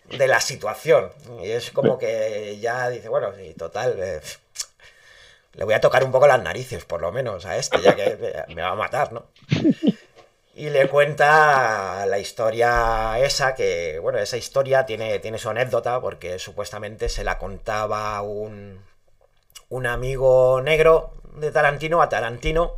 de 0.05 0.27
la 0.27 0.41
situación. 0.41 1.11
Y 1.43 1.51
es 1.51 1.69
como 1.69 1.99
que 1.99 2.57
ya 2.59 2.89
dice, 2.89 3.09
bueno, 3.09 3.31
sí, 3.35 3.53
total, 3.53 3.95
eh, 3.99 4.21
le 5.59 5.65
voy 5.65 5.73
a 5.73 5.81
tocar 5.81 6.05
un 6.05 6.11
poco 6.13 6.25
las 6.25 6.41
narices, 6.41 6.85
por 6.85 7.01
lo 7.01 7.11
menos, 7.11 7.45
a 7.45 7.57
este, 7.57 7.81
ya 7.81 7.93
que 7.93 8.45
me- 8.55 8.61
va 8.61 8.69
a 8.69 8.75
matar, 8.75 9.11
¿no? 9.11 9.25
Y 10.55 10.69
le 10.69 10.87
cuenta 10.87 12.05
la 12.05 12.17
historia 12.17 13.19
esa, 13.19 13.55
que, 13.55 13.99
bueno, 13.99 14.19
esa 14.19 14.37
historia 14.37 14.85
tiene, 14.85 15.19
tiene 15.19 15.37
su 15.37 15.49
anécdota, 15.49 15.99
porque 15.99 16.39
supuestamente 16.39 17.09
se 17.09 17.25
la 17.25 17.37
contaba 17.37 18.21
un, 18.21 18.81
un 19.67 19.85
amigo 19.85 20.61
negro 20.61 21.11
de 21.35 21.51
Tarantino 21.51 22.01
a 22.01 22.07
Tarantino, 22.07 22.77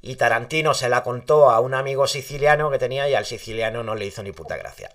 y 0.00 0.14
Tarantino 0.14 0.74
se 0.74 0.88
la 0.88 1.02
contó 1.02 1.50
a 1.50 1.58
un 1.58 1.74
amigo 1.74 2.06
siciliano 2.06 2.70
que 2.70 2.78
tenía 2.78 3.08
y 3.08 3.14
al 3.16 3.26
siciliano 3.26 3.82
no 3.82 3.96
le 3.96 4.06
hizo 4.06 4.22
ni 4.22 4.30
puta 4.30 4.56
gracia. 4.56 4.90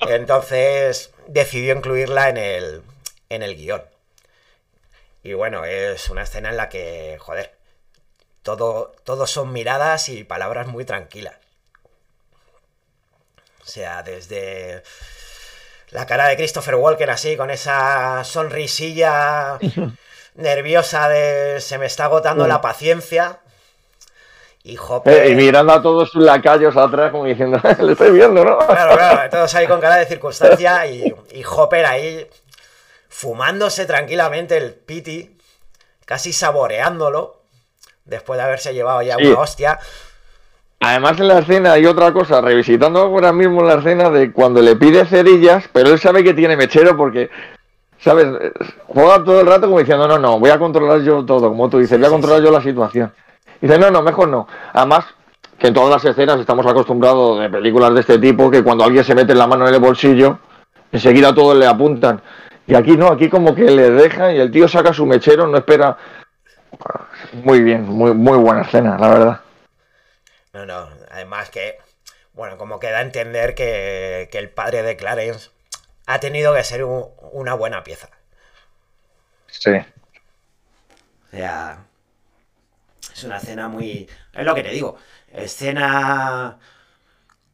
Entonces 0.00 1.10
decidió 1.26 1.74
incluirla 1.74 2.28
en 2.28 2.36
el, 2.36 2.82
en 3.28 3.42
el 3.42 3.56
guion. 3.56 3.82
Y 5.22 5.34
bueno, 5.34 5.64
es 5.64 6.08
una 6.10 6.22
escena 6.22 6.50
en 6.50 6.56
la 6.56 6.68
que, 6.68 7.18
joder, 7.20 7.54
todo, 8.42 8.92
todo 9.04 9.26
son 9.26 9.52
miradas 9.52 10.08
y 10.08 10.24
palabras 10.24 10.66
muy 10.66 10.84
tranquilas. 10.84 11.36
O 13.62 13.66
sea, 13.66 14.02
desde 14.02 14.82
la 15.90 16.06
cara 16.06 16.28
de 16.28 16.36
Christopher 16.36 16.76
Walken 16.76 17.10
así, 17.10 17.36
con 17.36 17.50
esa 17.50 18.24
sonrisilla 18.24 19.58
nerviosa 20.34 21.08
de 21.08 21.60
se 21.60 21.78
me 21.78 21.86
está 21.86 22.06
agotando 22.06 22.46
la 22.46 22.60
paciencia. 22.60 23.40
Y 24.62 24.76
Hopper... 24.76 25.26
eh, 25.26 25.30
y 25.30 25.34
mirando 25.34 25.72
a 25.72 25.82
todos 25.82 26.10
sus 26.10 26.22
lacayos 26.22 26.76
atrás, 26.76 27.10
como 27.10 27.24
diciendo, 27.24 27.60
le 27.78 27.92
estoy 27.92 28.10
viendo, 28.10 28.44
¿no? 28.44 28.58
Claro, 28.58 28.96
claro, 28.96 29.30
todos 29.30 29.54
ahí 29.54 29.66
con 29.66 29.80
cara 29.80 29.96
de 29.96 30.06
circunstancia 30.06 30.86
y, 30.86 31.14
y 31.32 31.44
Hopper 31.44 31.86
ahí 31.86 32.28
fumándose 33.10 33.84
tranquilamente 33.84 34.56
el 34.56 34.72
piti, 34.72 35.36
casi 36.06 36.32
saboreándolo, 36.32 37.42
después 38.04 38.38
de 38.38 38.44
haberse 38.44 38.72
llevado 38.72 39.02
ya 39.02 39.16
Sí. 39.16 39.26
una 39.26 39.40
hostia. 39.40 39.78
Además 40.80 41.20
en 41.20 41.28
la 41.28 41.40
escena 41.40 41.72
hay 41.72 41.84
otra 41.84 42.12
cosa, 42.12 42.40
revisitando 42.40 43.00
ahora 43.00 43.32
mismo 43.32 43.62
la 43.62 43.74
escena 43.74 44.08
de 44.08 44.32
cuando 44.32 44.62
le 44.62 44.76
pide 44.76 45.04
cerillas, 45.04 45.68
pero 45.72 45.90
él 45.90 45.98
sabe 45.98 46.24
que 46.24 46.32
tiene 46.32 46.56
mechero 46.56 46.96
porque, 46.96 47.28
¿sabes? 47.98 48.26
Juega 48.86 49.22
todo 49.22 49.40
el 49.40 49.46
rato 49.46 49.66
como 49.66 49.80
diciendo, 49.80 50.08
no, 50.08 50.18
no, 50.18 50.38
voy 50.38 50.50
a 50.50 50.58
controlar 50.58 51.02
yo 51.02 51.24
todo, 51.26 51.50
como 51.50 51.68
tú 51.68 51.78
dices, 51.78 51.98
voy 51.98 52.06
a 52.06 52.10
controlar 52.10 52.42
yo 52.42 52.50
la 52.50 52.62
situación. 52.62 53.12
Y 53.60 53.66
dice, 53.66 53.78
no, 53.78 53.90
no, 53.90 54.00
mejor 54.02 54.28
no. 54.28 54.46
Además, 54.72 55.04
que 55.58 55.66
en 55.66 55.74
todas 55.74 55.90
las 55.90 56.04
escenas 56.04 56.40
estamos 56.40 56.64
acostumbrados 56.64 57.40
de 57.40 57.50
películas 57.50 57.92
de 57.92 58.00
este 58.00 58.18
tipo, 58.18 58.50
que 58.50 58.62
cuando 58.62 58.84
alguien 58.84 59.04
se 59.04 59.14
mete 59.14 59.34
la 59.34 59.46
mano 59.46 59.68
en 59.68 59.74
el 59.74 59.80
bolsillo, 59.80 60.38
enseguida 60.90 61.34
todos 61.34 61.56
le 61.56 61.66
apuntan. 61.66 62.22
Y 62.66 62.74
aquí 62.74 62.96
no, 62.96 63.08
aquí 63.08 63.28
como 63.28 63.54
que 63.54 63.64
le 63.64 63.90
dejan 63.90 64.34
y 64.36 64.38
el 64.38 64.50
tío 64.50 64.68
saca 64.68 64.92
su 64.92 65.06
mechero, 65.06 65.46
no 65.46 65.58
espera. 65.58 65.96
Muy 67.32 67.62
bien, 67.62 67.84
muy, 67.84 68.14
muy 68.14 68.38
buena 68.38 68.62
escena, 68.62 68.96
la 68.96 69.08
verdad. 69.08 69.40
No, 70.52 70.66
no, 70.66 70.88
además 71.10 71.50
que, 71.50 71.78
bueno, 72.32 72.56
como 72.56 72.78
que 72.78 72.90
da 72.90 72.98
a 72.98 73.02
entender 73.02 73.54
que, 73.54 74.28
que 74.30 74.38
el 74.38 74.50
padre 74.50 74.82
de 74.82 74.96
Clarence 74.96 75.50
ha 76.06 76.20
tenido 76.20 76.54
que 76.54 76.64
ser 76.64 76.84
un- 76.84 77.08
una 77.32 77.54
buena 77.54 77.82
pieza. 77.82 78.08
Sí. 79.48 79.72
O 81.26 81.30
sea, 81.36 81.78
es 83.12 83.24
una 83.24 83.36
escena 83.38 83.68
muy... 83.68 84.08
Es 84.32 84.44
lo 84.44 84.54
que 84.54 84.62
te 84.62 84.70
digo, 84.70 84.96
escena 85.32 86.58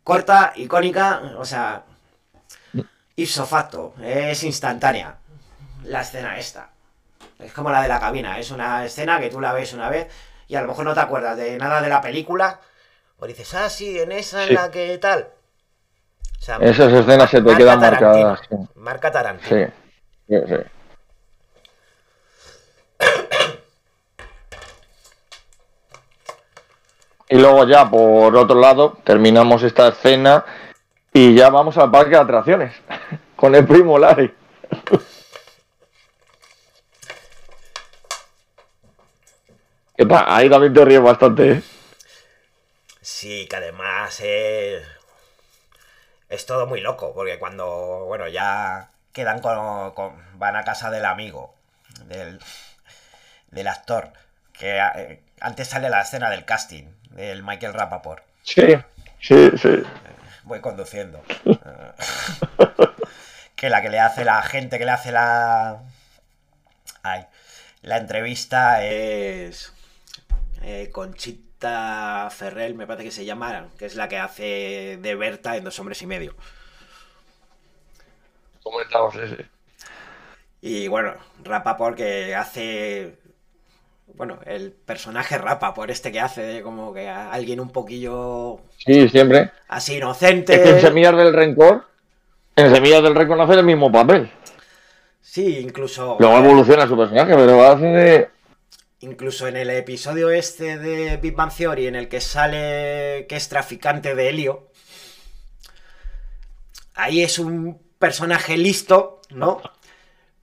corta, 0.04 0.52
icónica, 0.56 1.20
o 1.38 1.44
sea, 1.44 1.84
ipso 3.16 3.46
facto, 3.46 3.94
es 4.02 4.42
instantánea 4.44 5.16
la 5.84 6.02
escena 6.02 6.38
esta. 6.38 6.68
Es 7.38 7.52
como 7.52 7.70
la 7.70 7.82
de 7.82 7.88
la 7.88 8.00
cabina, 8.00 8.38
es 8.38 8.50
una 8.50 8.84
escena 8.84 9.20
que 9.20 9.30
tú 9.30 9.40
la 9.40 9.52
ves 9.52 9.72
una 9.72 9.88
vez 9.90 10.08
y 10.48 10.54
a 10.56 10.62
lo 10.62 10.68
mejor 10.68 10.84
no 10.84 10.94
te 10.94 11.00
acuerdas 11.00 11.36
de 11.36 11.58
nada 11.58 11.80
de 11.80 11.88
la 11.88 12.00
película, 12.00 12.60
o 13.18 13.26
dices, 13.26 13.52
ah, 13.54 13.68
sí, 13.68 13.98
en 13.98 14.12
esa 14.12 14.42
en 14.42 14.48
Sí. 14.48 14.54
la 14.54 14.70
que 14.70 14.98
tal. 14.98 15.28
O 16.38 16.42
sea, 16.42 16.56
Esas 16.58 16.92
escenas 16.92 17.30
se 17.30 17.42
te 17.42 17.56
quedan 17.56 17.80
Tarantino, 17.80 18.10
marcadas. 18.12 18.40
Sí. 18.48 18.56
Marca 18.76 19.10
Tarantino. 19.10 19.48
Sí. 19.66 19.72
Sí, 20.28 20.36
sí. 20.46 20.56
Y 27.28 27.36
luego 27.38 27.66
ya 27.66 27.90
por 27.90 28.36
otro 28.36 28.58
lado 28.60 28.98
terminamos 29.04 29.62
esta 29.62 29.88
escena 29.88 30.44
y 31.18 31.34
ya 31.34 31.48
vamos 31.48 31.78
al 31.78 31.90
parque 31.90 32.10
de 32.10 32.18
atracciones. 32.18 32.74
con 33.36 33.54
el 33.54 33.66
primo 33.66 33.98
Larry. 33.98 34.34
Ahí 40.26 40.50
también 40.50 40.74
te 40.74 40.84
ríes 40.84 41.00
bastante, 41.02 41.52
¿eh? 41.52 41.62
Sí, 43.00 43.46
que 43.48 43.56
además 43.56 44.20
es... 44.20 44.86
es 46.28 46.46
todo 46.46 46.66
muy 46.66 46.80
loco, 46.80 47.14
porque 47.14 47.38
cuando, 47.38 48.04
bueno, 48.06 48.28
ya 48.28 48.90
quedan 49.12 49.40
con, 49.40 49.92
con- 49.92 50.38
van 50.38 50.56
a 50.56 50.64
casa 50.64 50.90
del 50.90 51.04
amigo, 51.06 51.54
del, 52.06 52.38
del 53.50 53.68
actor, 53.68 54.12
que 54.52 54.78
eh, 54.78 55.22
antes 55.40 55.68
sale 55.68 55.88
la 55.88 56.02
escena 56.02 56.28
del 56.28 56.44
casting, 56.44 56.84
del 57.10 57.42
Michael 57.42 57.72
Rapaport. 57.72 58.22
Sí, 58.42 58.76
sí, 59.20 59.50
sí. 59.56 59.82
Voy 60.46 60.60
conduciendo. 60.62 61.22
que 63.56 63.70
la 63.70 63.82
que 63.82 63.88
le 63.90 64.00
hace 64.00 64.24
la 64.24 64.42
gente 64.42 64.78
que 64.78 64.84
le 64.84 64.90
hace 64.92 65.12
la. 65.12 65.82
Ay, 67.02 67.26
la 67.82 67.98
entrevista 67.98 68.84
es. 68.84 69.72
eh, 70.62 70.90
Conchita 70.92 72.28
Ferrell, 72.30 72.74
me 72.74 72.86
parece 72.86 73.04
que 73.06 73.10
se 73.12 73.24
llama, 73.24 73.68
que 73.78 73.86
es 73.86 73.94
la 73.96 74.08
que 74.08 74.18
hace 74.18 74.98
de 75.00 75.14
Berta 75.16 75.56
en 75.56 75.64
Dos 75.64 75.78
Hombres 75.80 76.02
y 76.02 76.06
Medio. 76.06 76.34
Comentamos 78.62 79.14
ese. 79.16 79.48
Y 80.60 80.88
bueno, 80.88 81.14
Rapaport 81.44 81.96
que 81.96 82.34
hace. 82.34 83.18
Bueno, 84.14 84.38
el 84.46 84.72
personaje 84.72 85.36
Rapaport 85.36 85.90
este 85.90 86.10
que 86.12 86.20
hace 86.20 86.62
como 86.62 86.94
que 86.94 87.08
a 87.08 87.32
alguien 87.32 87.60
un 87.60 87.70
poquillo 87.70 88.60
Sí, 88.78 89.08
siempre. 89.08 89.50
así 89.68 89.92
Es 89.92 89.98
inocente. 89.98 90.62
que 90.62 90.70
en 90.70 90.80
Semillas 90.80 91.16
del 91.16 91.34
Rencor, 91.34 91.84
en 92.54 92.74
Semillas 92.74 93.02
del 93.02 93.14
Rencor 93.14 93.36
no 93.36 93.42
hace 93.42 93.54
el 93.54 93.64
mismo 93.64 93.90
papel. 93.92 94.30
Sí, 95.20 95.58
incluso. 95.58 96.16
Luego 96.18 96.38
evoluciona 96.38 96.86
su 96.86 96.96
personaje, 96.96 97.34
pero 97.34 97.62
hace 97.66 97.84
de. 97.86 98.28
Incluso 99.00 99.46
en 99.48 99.56
el 99.58 99.68
episodio 99.70 100.30
este 100.30 100.78
de 100.78 101.18
Big 101.18 101.34
Bang 101.34 101.52
Theory, 101.54 101.86
en 101.88 101.96
el 101.96 102.08
que 102.08 102.20
sale 102.22 103.26
que 103.28 103.36
es 103.36 103.48
traficante 103.48 104.14
de 104.14 104.28
helio, 104.30 104.68
ahí 106.94 107.22
es 107.22 107.38
un 107.38 107.78
personaje 107.98 108.56
listo, 108.56 109.20
¿no? 109.30 109.60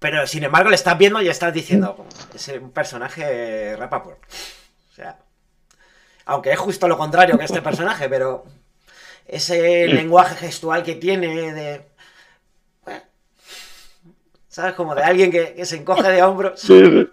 Pero 0.04 0.28
sin 0.28 0.44
embargo 0.44 0.68
le 0.70 0.76
estás 0.76 0.98
viendo 0.98 1.22
y 1.22 1.30
estás 1.30 1.54
diciendo, 1.54 2.06
es 2.36 2.48
un 2.50 2.72
personaje 2.72 3.74
Rapaport. 3.78 4.20
O 4.92 4.94
sea, 4.94 5.18
aunque 6.26 6.52
es 6.52 6.60
justo 6.60 6.90
lo 6.90 6.98
contrario 6.98 7.38
que 7.38 7.46
este 7.46 7.62
personaje, 7.70 8.10
pero 8.10 8.44
ese 9.26 9.88
lenguaje 9.88 10.36
gestual 10.36 10.84
que 10.84 10.96
tiene 10.96 11.54
de... 11.54 11.86
bueno, 12.84 13.02
¿Sabes? 14.50 14.74
Como 14.74 14.94
de 14.94 15.04
alguien 15.04 15.32
que, 15.32 15.54
que 15.54 15.66
se 15.66 15.78
encoge 15.78 16.10
de 16.12 16.22
hombros 16.22 16.60
Sí, 16.60 16.84
sí. 16.84 17.10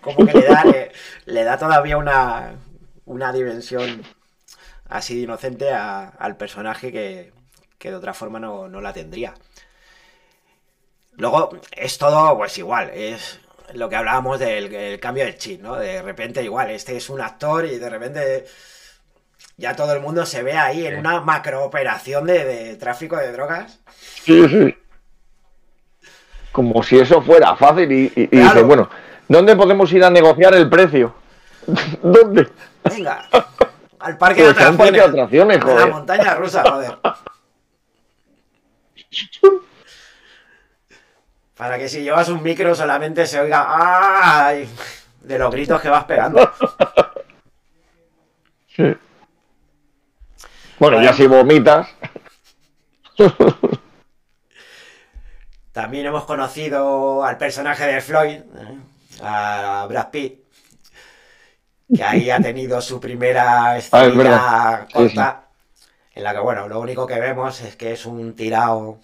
como 0.00 0.24
que 0.24 0.32
le 0.38 0.46
da, 0.46 0.64
le, 0.64 0.92
le 1.26 1.42
da 1.42 1.58
todavía 1.58 1.96
una, 1.98 2.54
una 3.04 3.32
dimensión 3.32 4.02
así 4.88 5.16
de 5.16 5.22
inocente 5.22 5.72
a- 5.72 6.06
al 6.08 6.36
personaje 6.36 6.92
que, 6.92 7.32
que 7.78 7.90
de 7.90 7.96
otra 7.96 8.14
forma 8.14 8.38
no, 8.38 8.68
no 8.68 8.80
la 8.80 8.92
tendría. 8.92 9.34
Luego 11.20 11.50
es 11.72 11.98
todo 11.98 12.36
pues 12.36 12.56
igual, 12.58 12.90
es 12.94 13.40
lo 13.74 13.88
que 13.88 13.96
hablábamos 13.96 14.38
del 14.38 14.72
el 14.74 14.98
cambio 14.98 15.24
de 15.24 15.36
chip, 15.36 15.60
¿no? 15.62 15.76
De 15.76 16.02
repente 16.02 16.42
igual, 16.42 16.70
este 16.70 16.96
es 16.96 17.08
un 17.10 17.20
actor 17.20 17.66
y 17.66 17.76
de 17.78 17.90
repente 17.90 18.46
ya 19.58 19.76
todo 19.76 19.92
el 19.92 20.00
mundo 20.00 20.24
se 20.24 20.42
ve 20.42 20.54
ahí 20.56 20.86
en 20.86 20.98
una 20.98 21.20
macrooperación 21.20 22.26
de, 22.26 22.44
de 22.44 22.76
tráfico 22.76 23.16
de 23.16 23.32
drogas. 23.32 23.78
Sí, 24.22 24.48
sí. 24.48 24.74
Como 26.52 26.82
si 26.82 26.98
eso 26.98 27.20
fuera 27.22 27.54
fácil 27.54 27.92
y, 27.92 28.12
y- 28.16 28.22
y 28.22 28.26
Claro. 28.28 28.48
dice, 28.54 28.62
bueno, 28.62 28.90
¿dónde 29.28 29.54
podemos 29.54 29.92
ir 29.92 30.02
a 30.02 30.10
negociar 30.10 30.54
el 30.54 30.68
precio? 30.70 31.14
¿Dónde? 32.02 32.48
Venga, 32.84 33.28
al 33.98 34.16
parque 34.16 34.42
de 34.46 34.54
Pues 34.54 34.66
al 34.66 34.76
parque 34.76 34.92
de 34.92 35.00
atracciones. 35.02 35.56
atracciones, 35.58 35.64
a 35.64 35.74
la 35.74 35.86
montaña 35.86 36.34
rusa, 36.34 36.64
joder. 36.68 36.98
Para 41.60 41.76
que 41.76 41.90
si 41.90 42.02
llevas 42.02 42.30
un 42.30 42.42
micro 42.42 42.74
solamente 42.74 43.26
se 43.26 43.38
oiga 43.38 43.66
¡ay! 43.68 44.66
de 45.20 45.38
los 45.38 45.52
gritos 45.52 45.78
que 45.78 45.90
vas 45.90 46.04
pegando. 46.04 46.50
Sí. 48.74 48.96
Bueno, 50.78 51.02
ya 51.02 51.12
si 51.12 51.26
vomitas. 51.26 51.88
También 55.72 56.06
hemos 56.06 56.24
conocido 56.24 57.24
al 57.24 57.36
personaje 57.36 57.84
de 57.84 58.00
Floyd, 58.00 58.38
¿eh? 58.38 58.78
a 59.22 59.86
Brad 59.88 60.10
Pitt, 60.10 60.38
que 61.94 62.04
ahí 62.04 62.30
ha 62.30 62.40
tenido 62.40 62.80
su 62.80 63.00
primera 63.00 63.72
Ah, 63.72 63.78
es 63.78 63.86
escena. 63.92 64.86
Sí, 64.86 64.94
corta, 64.94 65.42
en 66.14 66.22
la 66.22 66.32
que, 66.32 66.38
bueno, 66.40 66.68
lo 66.68 66.80
único 66.80 67.06
que 67.06 67.18
vemos 67.18 67.60
es 67.60 67.74
que 67.76 67.92
es 67.92 68.06
un 68.06 68.34
tirado 68.34 69.00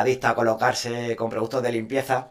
adicto 0.00 0.28
a 0.28 0.34
colocarse 0.34 1.16
con 1.16 1.30
productos 1.30 1.62
de 1.62 1.72
limpieza 1.72 2.30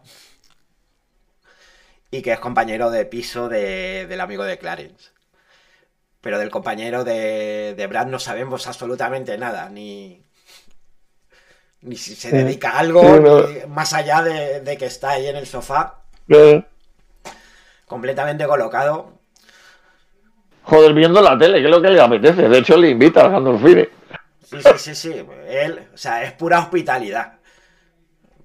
y 2.12 2.22
que 2.22 2.32
es 2.34 2.40
compañero 2.40 2.92
de 2.92 3.06
piso 3.06 3.50
de- 3.50 4.06
del 4.08 4.22
amigo 4.22 4.44
de 4.44 4.58
Clarence. 4.60 5.10
Pero 6.22 6.40
del 6.40 6.50
compañero 6.50 7.04
de, 7.04 7.74
de 7.76 7.88
Brad 7.88 8.08
no 8.08 8.18
sabemos 8.20 8.66
absolutamente 8.68 9.38
nada, 9.38 9.70
ni, 9.70 10.24
ni 11.82 11.96
si 11.98 12.16
se 12.16 12.32
dedica 12.32 12.72
a 12.72 12.80
algo, 12.80 13.02
Sí, 13.02 13.20
no. 13.22 13.42
ni 13.42 13.66
más 13.68 13.94
allá 13.94 14.22
de, 14.22 14.62
de 14.62 14.78
que 14.78 14.86
está 14.86 15.12
ahí 15.12 15.28
en 15.28 15.36
el 15.36 15.48
sofá, 15.48 16.04
completamente 17.86 18.46
colocado. 18.48 19.20
Joder, 20.64 20.94
viendo 20.94 21.22
la 21.22 21.38
tele, 21.38 21.60
que 21.60 21.66
es 21.66 21.72
lo 21.72 21.82
que 21.82 21.90
le 21.90 22.02
apetece. 22.02 22.48
De 22.50 22.58
hecho, 22.60 22.78
le 22.78 22.90
invita 22.90 23.26
al 23.26 23.32
Gandolfini. 23.32 23.86
Sí, 24.44 24.62
sí, 24.64 24.78
sí, 24.78 24.96
sí. 24.96 25.26
Él, 25.48 25.88
o 25.94 25.98
sea, 25.98 26.24
es 26.24 26.34
pura 26.34 26.60
hospitalidad. 26.60 27.40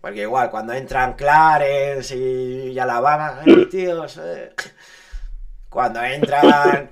Porque 0.06 0.22
igual, 0.22 0.52
cuando 0.52 0.72
entran 0.72 1.14
Clarence 1.14 2.16
y, 2.16 2.78
Alabama, 2.78 3.40
¡ay, 3.44 3.66
tíos! 3.70 4.20
eh". 4.22 4.52
Cuando 5.68 6.00
entran 6.00 6.90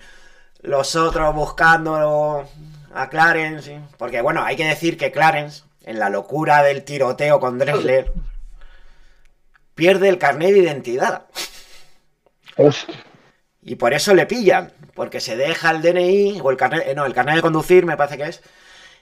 los 0.63 0.97
otros 0.97 1.33
buscando 1.33 2.45
a 2.93 3.09
Clarence. 3.09 3.81
Porque 3.99 4.21
bueno, 4.21 4.43
hay 4.43 4.57
que 4.57 4.67
decir 4.67 4.99
que 4.99 5.13
Clarence, 5.13 5.63
en 5.85 6.01
la 6.01 6.09
locura 6.09 6.65
del 6.65 6.83
tiroteo 6.83 7.39
con 7.39 7.57
Drexler, 7.57 8.13
pierde 9.77 10.09
el 10.09 10.19
carnet 10.19 10.51
de 10.51 10.59
identidad. 10.59 11.27
Y 13.63 13.77
por 13.77 13.95
eso 13.95 14.13
le 14.13 14.27
pillan, 14.27 14.73
porque 14.93 15.21
se 15.21 15.37
deja 15.37 15.71
el 15.71 15.83
DNI, 15.83 16.41
o 16.43 16.51
el 16.51 16.57
carnet, 16.57 16.83
eh, 16.85 16.97
no, 16.97 17.07
el 17.07 17.15
carnet 17.15 17.37
de 17.37 17.43
conducir 17.43 17.87
me 17.87 17.97
parece 17.97 18.17
que 18.17 18.25
es, 18.25 18.43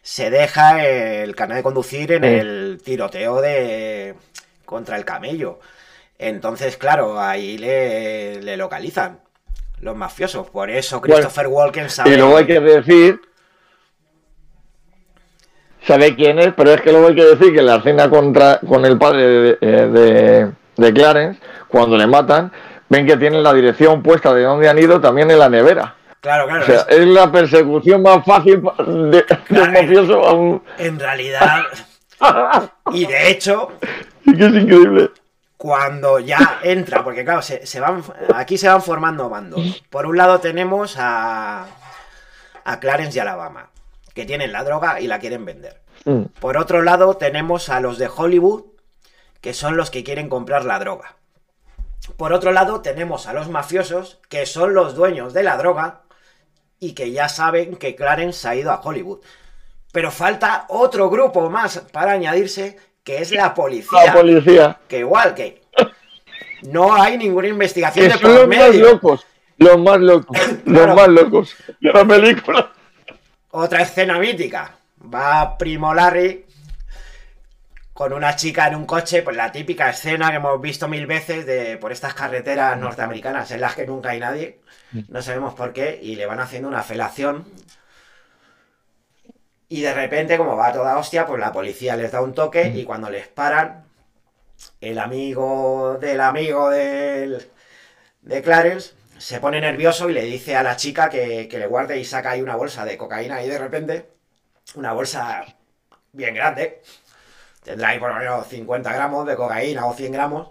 se 0.03 0.31
deja 0.31 0.85
el 0.85 1.35
carnet 1.37 1.59
de 1.59 1.63
conducir 1.63 2.13
en 2.13 2.23
Sí. 2.23 2.29
el 2.29 2.81
tiroteo 2.85 3.41
de 3.41 4.15
contra 4.65 4.97
el 4.97 5.05
camello. 5.05 5.61
Entonces, 6.19 6.77
claro, 6.77 7.21
ahí 7.21 7.57
le, 7.59 8.43
le 8.43 8.57
localizan 8.57 9.21
los 9.81 9.97
mafiosos. 9.97 10.49
Por 10.51 10.71
eso 10.71 11.01
Christopher 11.01 11.47
Walken 11.49 11.91
sabe... 11.91 12.11
Y 12.11 12.17
luego 12.17 12.37
hay 12.37 12.47
que 12.47 12.61
decir. 12.61 13.21
Sabe 15.87 16.15
quién 16.15 16.39
es, 16.39 16.53
pero 16.57 16.73
es 16.73 16.81
que 16.81 16.93
luego 16.93 17.09
hay 17.09 17.17
que 17.17 17.25
decir 17.25 17.53
que 17.53 17.63
la 17.63 17.77
escena 17.77 18.09
contra, 18.09 18.61
con 18.61 18.85
el 18.87 18.99
padre 18.99 19.23
de, 19.27 19.59
eh, 19.61 19.67
de, 19.89 20.53
de 20.77 20.93
Clarence, 20.93 21.41
cuando 21.67 21.97
le 21.97 22.07
matan, 22.07 22.53
ven 22.89 23.05
que 23.05 23.17
tienen 23.17 23.43
la 23.43 23.53
dirección 23.53 24.01
puesta 24.01 24.33
de 24.33 24.45
dónde 24.45 24.69
han 24.69 24.79
ido 24.79 25.01
también 25.01 25.29
en 25.33 25.41
la 25.41 25.49
nevera. 25.49 25.97
Claro, 26.23 26.47
claro. 26.47 26.63
O 26.63 26.67
sea, 26.67 26.81
es- 26.89 26.99
es 27.01 27.07
la 27.09 27.31
persecución 27.31 28.01
más 28.03 28.25
fácil 28.25 28.63
de, 28.79 29.11
de 29.11 29.27
un 29.29 29.45
Claro. 29.45 29.73
mafioso 29.73 30.25
a 30.27 30.33
un. 30.33 30.63
en 30.79 30.99
realidad... 30.99 31.63
Y 32.93 33.05
de 33.07 33.31
hecho, 33.31 33.73
Sí 34.25 34.37
que 34.37 34.47
es 34.47 34.55
increíble. 34.55 35.11
cuando 35.57 36.21
ya 36.21 36.61
entra, 36.63 37.03
porque 37.03 37.25
claro, 37.25 37.43
se, 37.43 37.67
se 37.67 37.81
van, 37.81 38.03
aquí 38.35 38.57
se 38.57 38.69
van 38.69 38.81
formando 38.83 39.29
bandos. 39.29 39.83
Por 39.91 40.07
un 40.07 40.17
lado 40.17 40.39
tenemos 40.39 40.97
a, 40.99 41.67
a 42.65 42.81
Clarence 42.81 43.17
y 43.19 43.21
Alabama, 43.21 43.71
que 44.15 44.25
tienen 44.25 44.53
la 44.53 44.63
droga 44.63 45.01
y 45.01 45.09
la 45.09 45.19
quieren 45.19 45.45
vender. 45.45 45.81
Mm. 46.05 46.23
Por 46.41 46.57
otro 46.57 46.83
lado 46.83 47.17
tenemos 47.17 47.69
a 47.69 47.81
los 47.81 47.99
de 47.99 48.09
Hollywood, 48.15 48.67
que 49.41 49.53
son 49.55 49.77
los 49.77 49.91
que 49.91 50.05
quieren 50.05 50.29
comprar 50.29 50.65
la 50.65 50.79
droga. 50.79 51.17
Por 52.17 52.33
otro 52.33 52.53
lado 52.53 52.81
tenemos 52.83 53.27
a 53.27 53.33
los 53.33 53.49
mafiosos, 53.49 54.21
que 54.29 54.47
son 54.47 54.75
los 54.75 54.95
dueños 54.95 55.33
de 55.33 55.43
la 55.43 55.57
droga 55.57 56.03
y 56.83 56.95
que 56.95 57.13
ya 57.13 57.29
saben 57.29 57.77
que 57.77 57.95
Clarence 57.95 58.41
se 58.41 58.49
ha 58.49 58.57
ido 58.57 58.73
a 58.73 58.81
Hollywood. 58.81 59.21
Pero 59.93 60.11
falta 60.11 60.67
otro 60.69 61.09
grupo 61.09 61.49
más 61.49 61.79
para 61.93 62.11
añadirse, 62.11 62.77
que 63.05 63.19
es 63.19 63.31
la 63.31 63.55
policía 63.55 64.07
La 64.07 64.13
policía. 64.13 64.81
que 64.89 64.99
igual 64.99 65.33
que 65.33 65.63
no 66.63 66.93
hay 66.93 67.19
ninguna 67.19 67.47
investigación 67.47 68.07
Que 68.07 68.13
de 68.13 68.19
por 68.19 68.31
los 68.33 68.49
más 68.49 68.75
locos. 68.75 69.27
Los 69.59 69.79
más 69.79 70.01
locos. 70.01 70.37
Claro. 70.65 70.87
Los 70.89 70.97
más 70.97 71.09
locos 71.09 71.55
de 71.81 71.93
la 71.93 72.05
película. 72.05 72.73
Otra 73.53 73.83
escena 73.83 74.19
mítica. 74.19 74.75
Va 75.15 75.57
Primo 75.57 75.95
Larry 75.95 76.47
con 78.03 78.15
una 78.15 78.35
chica 78.35 78.67
en 78.67 78.75
un 78.75 78.85
coche, 78.85 79.23
pues 79.23 79.37
la 79.37 79.53
típica 79.53 79.89
escena 79.89 80.31
que 80.31 80.39
hemos 80.39 80.61
visto 80.61 80.89
mil 80.89 81.07
veces 81.07 81.47
de 81.47 81.77
por 81.77 81.93
estas 81.93 82.15
carreteras 82.15 82.77
norteamericanas 82.77 83.53
en 83.53 83.61
las 83.61 83.77
que 83.77 83.87
nunca 83.87 84.11
hay 84.11 84.19
nadie, 84.19 84.59
no 85.07 85.23
sabemos 85.23 85.55
por 85.55 85.73
qué, 85.73 86.01
y 86.03 86.17
le 86.17 86.27
van 86.27 86.41
haciendo 86.41 86.67
una 86.67 86.83
felación. 86.83 87.45
Y 89.69 89.83
de 89.83 89.95
repente, 89.95 90.37
como 90.37 90.57
va 90.57 90.73
toda 90.73 90.99
hostia, 90.99 91.27
pues 91.27 91.39
la 91.39 91.53
policía 91.53 91.95
les 91.95 92.11
da 92.11 92.23
un 92.23 92.35
toque 92.35 92.73
y 92.75 92.83
cuando 92.83 93.09
les 93.09 93.29
paran, 93.29 93.85
el 94.81 94.99
amigo 94.99 95.97
del 96.01 96.23
amigo 96.23 96.71
del, 96.71 97.53
de 98.23 98.43
Clarence 98.43 98.95
se 99.17 99.39
pone 99.39 99.61
nervioso 99.61 100.11
y 100.11 100.13
le 100.13 100.25
dice 100.25 100.57
a 100.57 100.65
la 100.65 100.75
chica 100.75 101.09
que, 101.09 101.47
que 101.47 101.61
le 101.61 101.69
guarde 101.69 102.01
y 102.01 102.05
saca 102.05 102.31
ahí 102.31 102.43
una 102.43 102.57
bolsa 102.57 102.85
de 102.85 102.97
cocaína 102.99 103.45
y 103.45 103.49
de 103.49 103.59
repente, 103.59 104.09
una 104.75 104.93
bolsa 104.93 105.45
bien 106.11 106.35
grande, 106.35 106.83
tendrá 107.63 107.89
ahí 107.91 107.99
por 107.99 108.09
lo 108.11 108.17
menos 108.19 108.47
50 108.47 108.93
gramos 108.93 109.27
de 109.27 109.37
cocaína 109.37 109.87
o 109.87 109.95
100 109.95 110.13
gramos. 110.13 110.49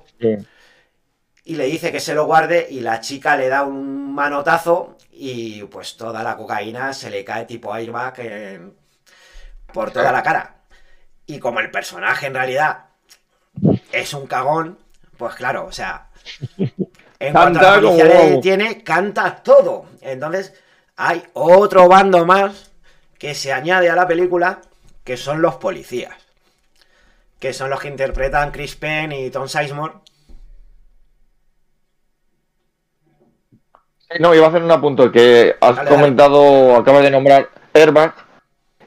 Y 1.44 1.56
le 1.56 1.66
dice 1.66 1.92
que 1.92 2.00
se 2.00 2.14
lo 2.14 2.26
guarde 2.26 2.68
y 2.70 2.82
la 2.82 3.02
chica 3.02 3.36
le 3.36 3.50
da 3.50 3.64
un 3.64 4.14
manotazo 4.14 4.98
y 5.12 5.64
pues 5.64 5.98
toda 5.98 6.22
la 6.24 6.38
cocaína 6.38 6.94
se 6.94 7.10
le 7.10 7.24
cae 7.26 7.46
tipo 7.46 7.74
airbag 7.74 8.20
en- 8.20 8.74
por 9.74 9.92
toda 9.92 10.12
la 10.12 10.22
cara. 10.24 10.56
Y 11.26 11.40
como 11.40 11.60
el 11.60 11.72
personaje 11.72 12.28
en 12.28 12.34
realidad 12.36 12.86
es 13.92 14.14
un 14.14 14.28
cagón, 14.28 14.78
pues 15.18 15.34
claro, 15.36 15.66
o 15.66 15.72
sea, 15.72 16.10
en 17.20 17.34
cuanto 17.34 17.60
a 17.60 17.64
la 17.64 17.70
policía 17.82 18.06
le 18.06 18.38
tiene, 18.42 18.84
canta 18.84 19.36
todo. 19.44 19.86
Entonces 20.02 20.54
hay 20.96 21.24
otro 21.34 21.88
bando 21.88 22.26
más 22.26 22.72
que 23.18 23.34
se 23.34 23.52
añade 23.52 23.90
a 23.90 23.96
la 23.96 24.08
película, 24.08 24.62
que 25.04 25.18
son 25.18 25.42
los 25.42 25.56
policías 25.56 26.14
que 27.42 27.54
son 27.54 27.72
los 27.72 27.80
que 27.80 27.88
interpretan 27.88 28.52
Chris 28.52 28.76
Penn 28.76 29.12
y 29.12 29.32
Tom 29.32 29.48
Sizemore. 29.48 29.96
No, 34.20 34.36
iba 34.36 34.46
a 34.46 34.50
hacer 34.50 34.62
un 34.62 34.70
apunto 34.72 35.12
que 35.12 35.56
has 35.60 35.76
Dale, 35.76 35.90
dale. 35.90 36.02
comentado, 36.02 36.76
acabas 36.76 37.02
de 37.02 37.10
nombrar 37.10 37.50
Airbag 37.74 38.14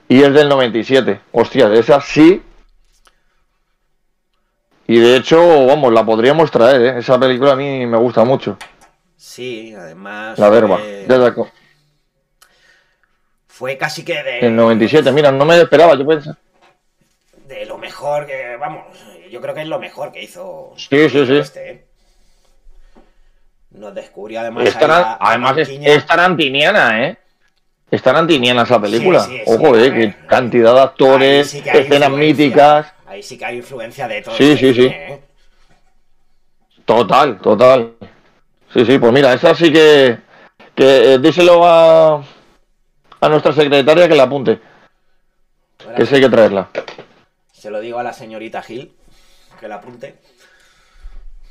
y 0.09 0.23
es 0.23 0.33
del 0.33 0.49
97. 0.49 1.21
Hostia, 1.33 1.73
esa 1.75 2.01
sí. 2.01 2.43
Y 4.87 5.01
de 5.01 5.17
hecho, 5.17 5.67
vamos, 5.67 5.93
la 5.93 6.05
podríamos 6.05 6.51
traer, 6.51 6.81
¿eh? 6.83 6.99
Esa 6.99 7.19
película 7.19 7.53
a 7.53 7.57
mí 7.57 7.87
me 7.87 7.97
gusta 7.99 8.23
mucho. 8.25 8.57
Sí, 9.17 9.75
además 9.75 10.39
La 10.39 10.49
verba. 10.49 10.79
fue, 13.49 13.77
casi 13.79 14.05
que 14.05 14.23
de, 14.23 14.41
el 14.41 14.55
97. 14.55 15.11
Mira, 15.11 15.33
no 15.33 15.45
me 15.45 15.59
esperaba, 15.61 15.97
yo 15.97 16.07
pensé. 16.07 16.31
Mejor 17.85 18.27
que, 18.27 18.57
vamos, 18.57 18.85
yo 19.31 19.41
creo 19.41 19.55
que 19.55 19.63
es 19.63 19.69
lo 19.69 19.79
mejor 19.79 20.11
que 20.13 20.23
hizo, 20.23 20.73
Sí, 20.77 21.09
sí, 21.09 21.27
sí. 21.27 21.37
este, 21.39 21.71
¿eh? 21.71 21.85
Nos 23.71 23.95
descubrió 23.95 24.41
además 24.41 24.75
a- 24.77 25.19
además 25.21 25.59
es, 25.59 25.69
Manquiña. 25.69 25.89
es 25.95 26.07
tarantiniana, 26.07 27.05
¿eh? 27.07 27.17
Es 27.91 28.03
tarantiniana 28.03 28.63
esa 28.63 28.81
película. 28.81 29.21
Sí, 29.21 29.39
sí, 29.39 29.43
sí, 29.45 29.51
Ojo, 29.53 29.77
eh, 29.77 29.93
que 29.93 30.27
cantidad 30.27 30.75
de 30.75 30.81
actores, 30.81 31.55
escenas 31.55 32.11
míticas. 32.11 32.93
Ahí 33.07 33.23
sí 33.23 33.37
que 33.37 33.45
hay 33.45 33.57
influencia 33.59 34.09
de 34.09 34.23
todo. 34.23 34.35
Sí, 34.37 34.53
este 34.53 34.75
sí, 34.75 34.83
sí. 34.83 34.87
¿eh? 34.87 35.21
Total, 36.85 37.39
total. 37.41 37.93
Sí, 38.73 38.85
sí, 38.85 38.99
pues 38.99 39.13
mira, 39.13 39.33
esa 39.33 39.55
sí 39.55 39.73
que. 39.73 40.19
que 40.75 41.15
eh, 41.15 41.19
díselo 41.19 41.65
a, 41.67 42.23
a 43.21 43.29
nuestra 43.29 43.53
secretaria 43.53 44.09
que 44.09 44.15
la 44.17 44.25
apunte. 44.25 44.59
Que 45.97 46.07
sí 46.07 46.15
hay 46.17 46.21
que 46.23 46.29
traerla. 46.29 46.69
Se 47.65 47.71
lo 47.71 47.81
digo 47.81 47.99
a 47.99 48.03
la 48.03 48.13
señorita 48.13 48.61
Gil, 48.61 48.93
que 49.59 49.69
la 49.69 49.77
apunte. 49.77 50.17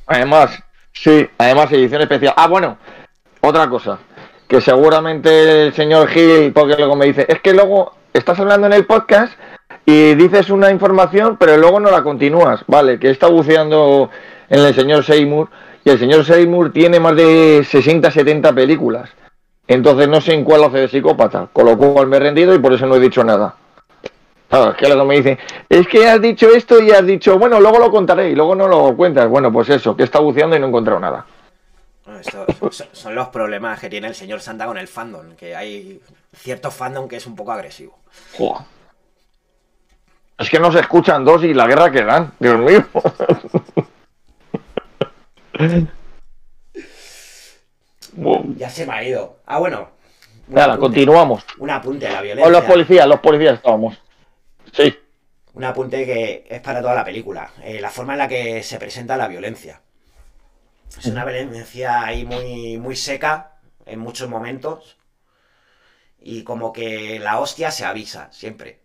Además, 0.05 0.59
sí, 0.91 1.27
además 1.39 1.71
edición 1.71 2.03
especial. 2.03 2.35
Ah, 2.37 2.47
bueno, 2.47 2.77
otra 3.41 3.67
cosa. 3.67 3.97
Que 4.47 4.61
seguramente 4.61 5.65
el 5.65 5.73
señor 5.73 6.07
Gil, 6.09 6.53
porque 6.53 6.75
luego 6.75 6.95
me 6.95 7.07
dice, 7.07 7.25
es 7.27 7.41
que 7.41 7.51
luego 7.51 7.95
estás 8.13 8.39
hablando 8.39 8.67
en 8.67 8.73
el 8.73 8.85
podcast 8.85 9.33
y 9.87 10.13
dices 10.13 10.51
una 10.51 10.69
información, 10.69 11.37
pero 11.37 11.57
luego 11.57 11.79
no 11.79 11.89
la 11.89 12.03
continúas. 12.03 12.63
Vale, 12.67 12.99
que 12.99 13.09
está 13.09 13.25
buceando 13.25 14.11
en 14.49 14.59
el 14.59 14.75
señor 14.75 15.03
Seymour 15.03 15.49
y 15.83 15.89
el 15.89 15.97
señor 15.97 16.25
Seymour 16.25 16.71
tiene 16.71 16.99
más 16.99 17.15
de 17.15 17.65
60, 17.67 18.11
70 18.11 18.53
películas. 18.53 19.09
Entonces 19.67 20.07
no 20.07 20.21
sé 20.21 20.35
en 20.35 20.43
cuál 20.43 20.63
hace 20.63 20.77
de 20.77 20.89
psicópata, 20.89 21.49
con 21.51 21.65
lo 21.65 21.75
cual 21.75 22.05
me 22.05 22.17
he 22.17 22.19
rendido 22.19 22.53
y 22.53 22.59
por 22.59 22.71
eso 22.71 22.85
no 22.85 22.97
he 22.97 22.99
dicho 22.99 23.23
nada. 23.23 23.55
Claro, 24.53 24.69
es 24.69 24.77
que 24.77 24.85
luego 24.87 25.03
me 25.05 25.15
dicen, 25.15 25.39
es 25.67 25.87
que 25.87 26.07
has 26.07 26.21
dicho 26.21 26.47
esto 26.53 26.79
y 26.79 26.91
has 26.91 27.03
dicho, 27.03 27.39
bueno, 27.39 27.59
luego 27.59 27.79
lo 27.79 27.89
contaré 27.89 28.29
y 28.29 28.35
luego 28.35 28.53
no 28.53 28.67
lo 28.67 28.95
cuentas. 28.95 29.27
Bueno, 29.27 29.51
pues 29.51 29.67
eso, 29.69 29.97
que 29.97 30.03
está 30.03 30.19
buceando 30.19 30.55
y 30.55 30.59
no 30.59 30.67
he 30.67 30.69
encontrado 30.69 30.99
nada. 30.99 31.25
Bueno, 32.05 32.19
esto 32.19 32.45
son- 32.91 33.15
los 33.15 33.29
problemas 33.29 33.79
que 33.79 33.89
tiene 33.89 34.09
el 34.09 34.13
señor 34.13 34.41
Santa 34.41 34.67
con 34.67 34.77
el 34.77 34.87
fandom, 34.87 35.31
que 35.35 35.55
hay 35.55 35.99
cierto 36.35 36.69
fandom 36.69 37.07
que 37.07 37.15
es 37.15 37.25
un 37.25 37.35
poco 37.35 37.51
agresivo. 37.51 37.97
Joder. 38.37 38.61
Es 40.37 40.51
que 40.51 40.59
no 40.59 40.71
se 40.71 40.81
escuchan 40.81 41.25
dos 41.25 41.43
y 41.43 41.55
la 41.55 41.65
guerra 41.65 41.89
que 41.89 42.03
dan, 42.03 42.33
Dios 42.39 42.59
mío. 42.59 42.85
Ya 48.57 48.69
se 48.69 48.85
me 48.85 48.93
ha 48.93 49.03
ido. 49.03 49.37
Ah, 49.45 49.59
bueno. 49.59 49.89
Nada, 50.47 50.73
apunte, 50.73 50.81
continuamos. 50.81 51.45
Un 51.57 51.69
apunte 51.69 52.07
a 52.07 52.11
la 52.11 52.17
Con 52.19 52.27
los 52.27 52.35
violencia. 52.37 52.67
policías, 52.67 53.07
los 53.07 53.19
policías 53.19 53.53
estábamos. 53.55 53.97
Sí. 54.73 54.93
Un 55.53 55.63
apunte 55.63 56.05
que 56.05 56.45
es 56.49 56.61
para 56.61 56.81
toda 56.81 56.95
la 56.95 57.05
película. 57.05 57.51
eh, 57.63 57.79
la 57.79 57.89
forma 57.91 58.13
en 58.13 58.19
la 58.19 58.27
que 58.27 58.61
se 58.63 58.77
presenta 58.79 59.17
la 59.17 59.27
violencia. 59.29 59.81
Es 60.97 61.05
una 61.07 61.25
violencia 61.25 62.03
ahí 62.05 62.25
muy, 62.25 62.77
muy 62.77 62.95
seca 62.95 63.59
en 63.85 63.99
muchos 63.99 64.29
momentos. 64.29 64.97
Y 66.21 66.43
como 66.43 66.71
que 66.73 67.19
la 67.19 67.39
hostia 67.39 67.69
se 67.71 67.85
avisa 67.85 68.31
siempre. 68.31 68.79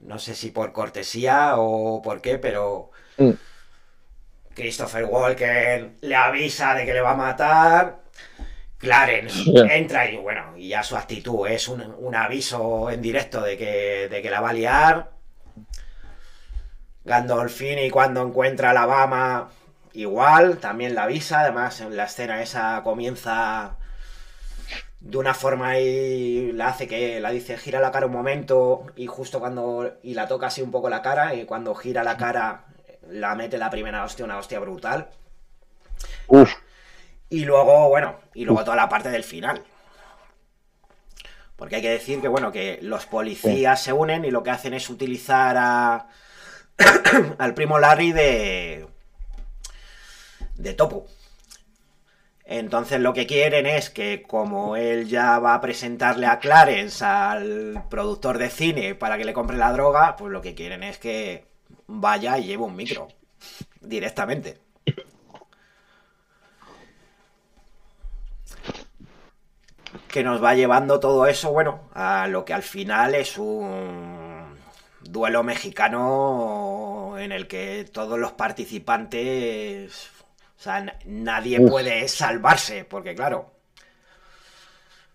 No 0.00 0.18
sé 0.18 0.34
si 0.34 0.50
por 0.50 0.72
cortesía 0.72 1.54
o 1.56 2.02
por 2.02 2.20
qué, 2.20 2.38
pero 2.38 2.90
Mm. 3.18 3.32
Christopher 4.54 5.04
Walker 5.04 5.92
le 6.00 6.14
avisa 6.16 6.74
de 6.74 6.84
que 6.84 6.92
le 6.92 7.00
va 7.00 7.12
a 7.12 7.16
matar. 7.16 8.00
Clarence 8.78 9.44
entra 9.70 10.10
y 10.10 10.16
bueno, 10.16 10.56
y 10.56 10.68
ya 10.68 10.82
su 10.82 10.96
actitud 10.96 11.46
es 11.48 11.68
un, 11.68 11.82
un 11.98 12.14
aviso 12.14 12.90
en 12.90 13.02
directo 13.02 13.42
de 13.42 13.56
que, 13.56 14.08
de 14.08 14.22
que 14.22 14.30
la 14.30 14.40
va 14.40 14.50
a 14.50 14.52
liar. 14.52 15.10
Gandolfini 17.04 17.90
cuando 17.90 18.22
encuentra 18.22 18.68
a 18.68 18.70
Alabama 18.72 19.50
igual, 19.94 20.58
también 20.58 20.94
la 20.94 21.04
avisa. 21.04 21.40
Además, 21.40 21.80
en 21.80 21.96
la 21.96 22.04
escena 22.04 22.42
esa 22.42 22.82
comienza 22.84 23.76
de 25.00 25.16
una 25.16 25.34
forma 25.34 25.78
y 25.78 26.52
la 26.52 26.68
hace 26.68 26.88
que 26.88 27.20
la 27.20 27.30
dice 27.30 27.56
gira 27.56 27.80
la 27.80 27.92
cara 27.92 28.06
un 28.06 28.12
momento 28.12 28.86
y 28.96 29.06
justo 29.06 29.38
cuando 29.38 29.94
y 30.02 30.14
la 30.14 30.26
toca 30.26 30.48
así 30.48 30.60
un 30.60 30.72
poco 30.72 30.88
la 30.88 31.02
cara 31.02 31.34
y 31.34 31.44
cuando 31.44 31.74
gira 31.74 32.02
la 32.02 32.16
cara 32.16 32.64
la 33.08 33.34
mete 33.34 33.58
la 33.58 33.70
primera 33.70 34.04
hostia, 34.04 34.24
una 34.24 34.38
hostia 34.38 34.58
brutal. 34.60 35.08
Uf. 36.26 36.52
Y 37.30 37.44
luego, 37.44 37.88
bueno, 37.88 38.18
y 38.34 38.44
luego 38.44 38.64
toda 38.64 38.76
la 38.76 38.88
parte 38.88 39.10
del 39.10 39.24
final. 39.24 39.62
Porque 41.56 41.76
hay 41.76 41.82
que 41.82 41.90
decir 41.90 42.20
que, 42.20 42.28
bueno, 42.28 42.52
que 42.52 42.78
los 42.82 43.06
policías 43.06 43.82
se 43.82 43.92
unen 43.92 44.24
y 44.24 44.30
lo 44.30 44.42
que 44.42 44.50
hacen 44.50 44.74
es 44.74 44.88
utilizar 44.88 45.56
a, 45.58 46.08
al 47.38 47.54
primo 47.54 47.78
Larry 47.78 48.12
de, 48.12 48.86
de 50.54 50.74
Topo. 50.74 51.06
Entonces 52.44 52.98
lo 53.00 53.12
que 53.12 53.26
quieren 53.26 53.66
es 53.66 53.90
que 53.90 54.22
como 54.22 54.74
él 54.76 55.06
ya 55.06 55.38
va 55.38 55.52
a 55.52 55.60
presentarle 55.60 56.26
a 56.26 56.38
Clarence 56.38 57.04
al 57.04 57.84
productor 57.90 58.38
de 58.38 58.48
cine 58.48 58.94
para 58.94 59.18
que 59.18 59.26
le 59.26 59.34
compre 59.34 59.58
la 59.58 59.72
droga, 59.72 60.16
pues 60.16 60.32
lo 60.32 60.40
que 60.40 60.54
quieren 60.54 60.82
es 60.82 60.96
que 60.96 61.44
vaya 61.86 62.38
y 62.38 62.44
lleve 62.44 62.62
un 62.62 62.74
micro 62.74 63.08
directamente. 63.82 64.58
Que 70.06 70.22
nos 70.22 70.42
va 70.42 70.54
llevando 70.54 71.00
todo 71.00 71.26
eso, 71.26 71.50
bueno, 71.52 71.88
a 71.94 72.26
lo 72.28 72.44
que 72.44 72.54
al 72.54 72.62
final 72.62 73.14
es 73.14 73.36
un 73.38 74.56
duelo 75.00 75.42
mexicano 75.42 77.14
en 77.18 77.32
el 77.32 77.46
que 77.48 77.88
todos 77.92 78.18
los 78.18 78.32
participantes, 78.32 80.10
o 80.58 80.62
sea, 80.62 80.84
nadie 81.06 81.58
Uf. 81.60 81.70
puede 81.70 82.06
salvarse, 82.08 82.84
porque 82.84 83.14
claro, 83.14 83.50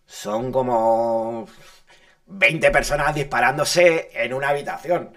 son 0.05 0.51
como 0.51 1.47
20 2.27 2.71
personas 2.71 3.13
disparándose 3.15 4.09
en 4.13 4.33
una 4.33 4.49
habitación. 4.49 5.13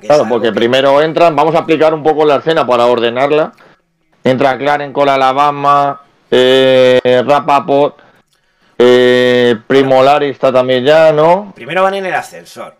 Claro, 0.00 0.26
porque 0.28 0.48
que- 0.48 0.54
primero 0.54 1.02
entran, 1.02 1.36
vamos 1.36 1.54
a 1.54 1.58
aplicar 1.60 1.92
un 1.92 2.02
poco 2.02 2.24
la 2.24 2.36
escena 2.36 2.66
para 2.66 2.86
ordenarla. 2.86 3.52
Entra 4.24 4.56
Claren 4.56 4.92
con 4.92 5.08
Alabama, 5.08 6.00
eh, 6.32 7.22
Rapaport, 7.26 7.98
eh, 8.78 9.56
Primo 9.66 10.02
Lari 10.02 10.30
está 10.30 10.50
también 10.50 10.82
ya, 10.82 11.12
¿no? 11.12 11.52
Primero 11.54 11.82
van 11.82 11.94
en 11.94 12.06
el 12.06 12.14
ascensor. 12.14 12.74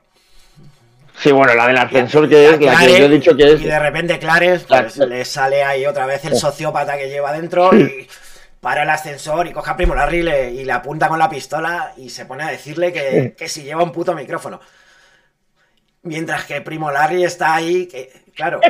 Sí, 1.18 1.30
bueno, 1.30 1.54
la 1.54 1.66
del 1.66 1.76
ascensor 1.76 2.28
que 2.28 2.46
es, 2.46 2.60
la 2.60 2.76
que 2.76 2.98
yo 2.98 3.04
he 3.04 3.08
dicho 3.08 3.36
que 3.36 3.52
es. 3.52 3.60
Y 3.60 3.64
de 3.64 3.78
repente 3.78 4.18
Clarence, 4.18 4.64
pues 4.66 4.96
le 4.96 5.24
sale 5.24 5.62
ahí 5.62 5.84
otra 5.86 6.06
vez 6.06 6.24
el 6.24 6.34
sociópata 6.34 6.96
que 6.96 7.08
lleva 7.08 7.32
dentro 7.32 7.72
y 7.76 8.08
para 8.60 8.84
el 8.84 8.90
ascensor 8.90 9.46
y 9.46 9.52
coge 9.52 9.70
a 9.70 9.76
Primo 9.76 9.94
Larry 9.94 10.18
y 10.18 10.22
le, 10.22 10.50
y 10.52 10.64
le 10.64 10.72
apunta 10.72 11.08
con 11.08 11.18
la 11.18 11.28
pistola 11.28 11.92
y 11.96 12.08
se 12.08 12.24
pone 12.24 12.44
a 12.44 12.48
decirle 12.48 12.92
que, 12.92 13.34
que 13.36 13.48
si 13.48 13.62
lleva 13.62 13.82
un 13.82 13.92
puto 13.92 14.14
micrófono. 14.14 14.60
Mientras 16.04 16.44
que 16.46 16.60
Primo 16.62 16.90
Larry 16.90 17.22
está 17.22 17.54
ahí, 17.54 17.86
que, 17.86 18.10
claro, 18.34 18.60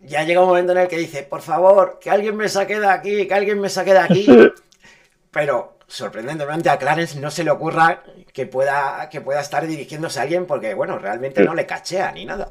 ya 0.00 0.24
llega 0.24 0.40
un 0.40 0.48
momento 0.48 0.72
en 0.72 0.78
el 0.78 0.88
que 0.88 0.96
dice, 0.96 1.22
por 1.22 1.42
favor, 1.42 1.98
que 2.00 2.10
alguien 2.10 2.36
me 2.36 2.48
saque 2.48 2.78
de 2.78 2.88
aquí, 2.88 3.26
que 3.26 3.34
alguien 3.34 3.60
me 3.60 3.68
saque 3.68 3.92
de 3.92 3.98
aquí. 3.98 4.26
Pero 5.30 5.78
sorprendentemente 5.86 6.70
a 6.70 6.78
Clarence 6.78 7.18
no 7.18 7.30
se 7.30 7.44
le 7.44 7.50
ocurra 7.50 8.02
que 8.32 8.46
pueda, 8.46 9.08
que 9.10 9.20
pueda 9.20 9.40
estar 9.40 9.66
dirigiéndose 9.66 10.20
a 10.20 10.22
alguien 10.22 10.46
porque, 10.46 10.74
bueno, 10.74 10.98
realmente 10.98 11.42
no 11.42 11.54
le 11.54 11.66
cachea 11.66 12.12
ni 12.12 12.24
nada. 12.24 12.48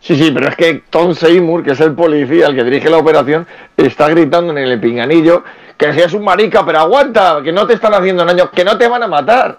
Sí, 0.00 0.16
sí, 0.16 0.30
pero 0.30 0.48
es 0.48 0.54
que 0.54 0.84
Tom 0.90 1.12
Seymour, 1.12 1.64
que 1.64 1.72
es 1.72 1.80
el 1.80 1.92
policía, 1.94 2.46
el 2.46 2.54
que 2.54 2.62
dirige 2.62 2.88
la 2.88 2.98
operación, 2.98 3.48
está 3.76 4.08
gritando 4.08 4.52
en 4.52 4.58
el 4.58 4.80
pinganillo 4.80 5.42
que 5.76 5.92
seas 5.92 6.12
un 6.12 6.24
marica, 6.24 6.64
pero 6.64 6.80
aguanta, 6.80 7.40
que 7.42 7.52
no 7.52 7.66
te 7.66 7.74
están 7.74 7.94
haciendo 7.94 8.24
daño, 8.24 8.50
que 8.50 8.64
no 8.64 8.76
te 8.76 8.88
van 8.88 9.04
a 9.04 9.08
matar. 9.08 9.58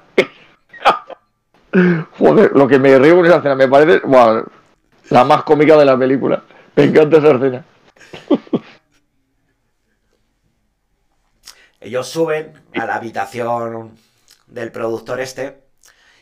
Joder, 2.17 2.51
lo 2.53 2.67
que 2.67 2.79
me 2.79 2.97
río 2.99 3.15
con 3.15 3.25
esa 3.25 3.37
escena, 3.37 3.55
me 3.55 3.67
parece 3.67 4.01
la 5.09 5.23
más 5.23 5.43
cómica 5.43 5.77
de 5.77 5.85
la 5.85 5.97
película. 5.97 6.43
Me 6.75 6.83
encanta 6.85 7.17
esa 7.17 7.31
escena. 7.31 7.65
Ellos 11.81 12.07
suben 12.07 12.53
a 12.75 12.85
la 12.85 12.95
habitación 12.95 13.97
del 14.47 14.71
productor 14.71 15.19
este. 15.21 15.63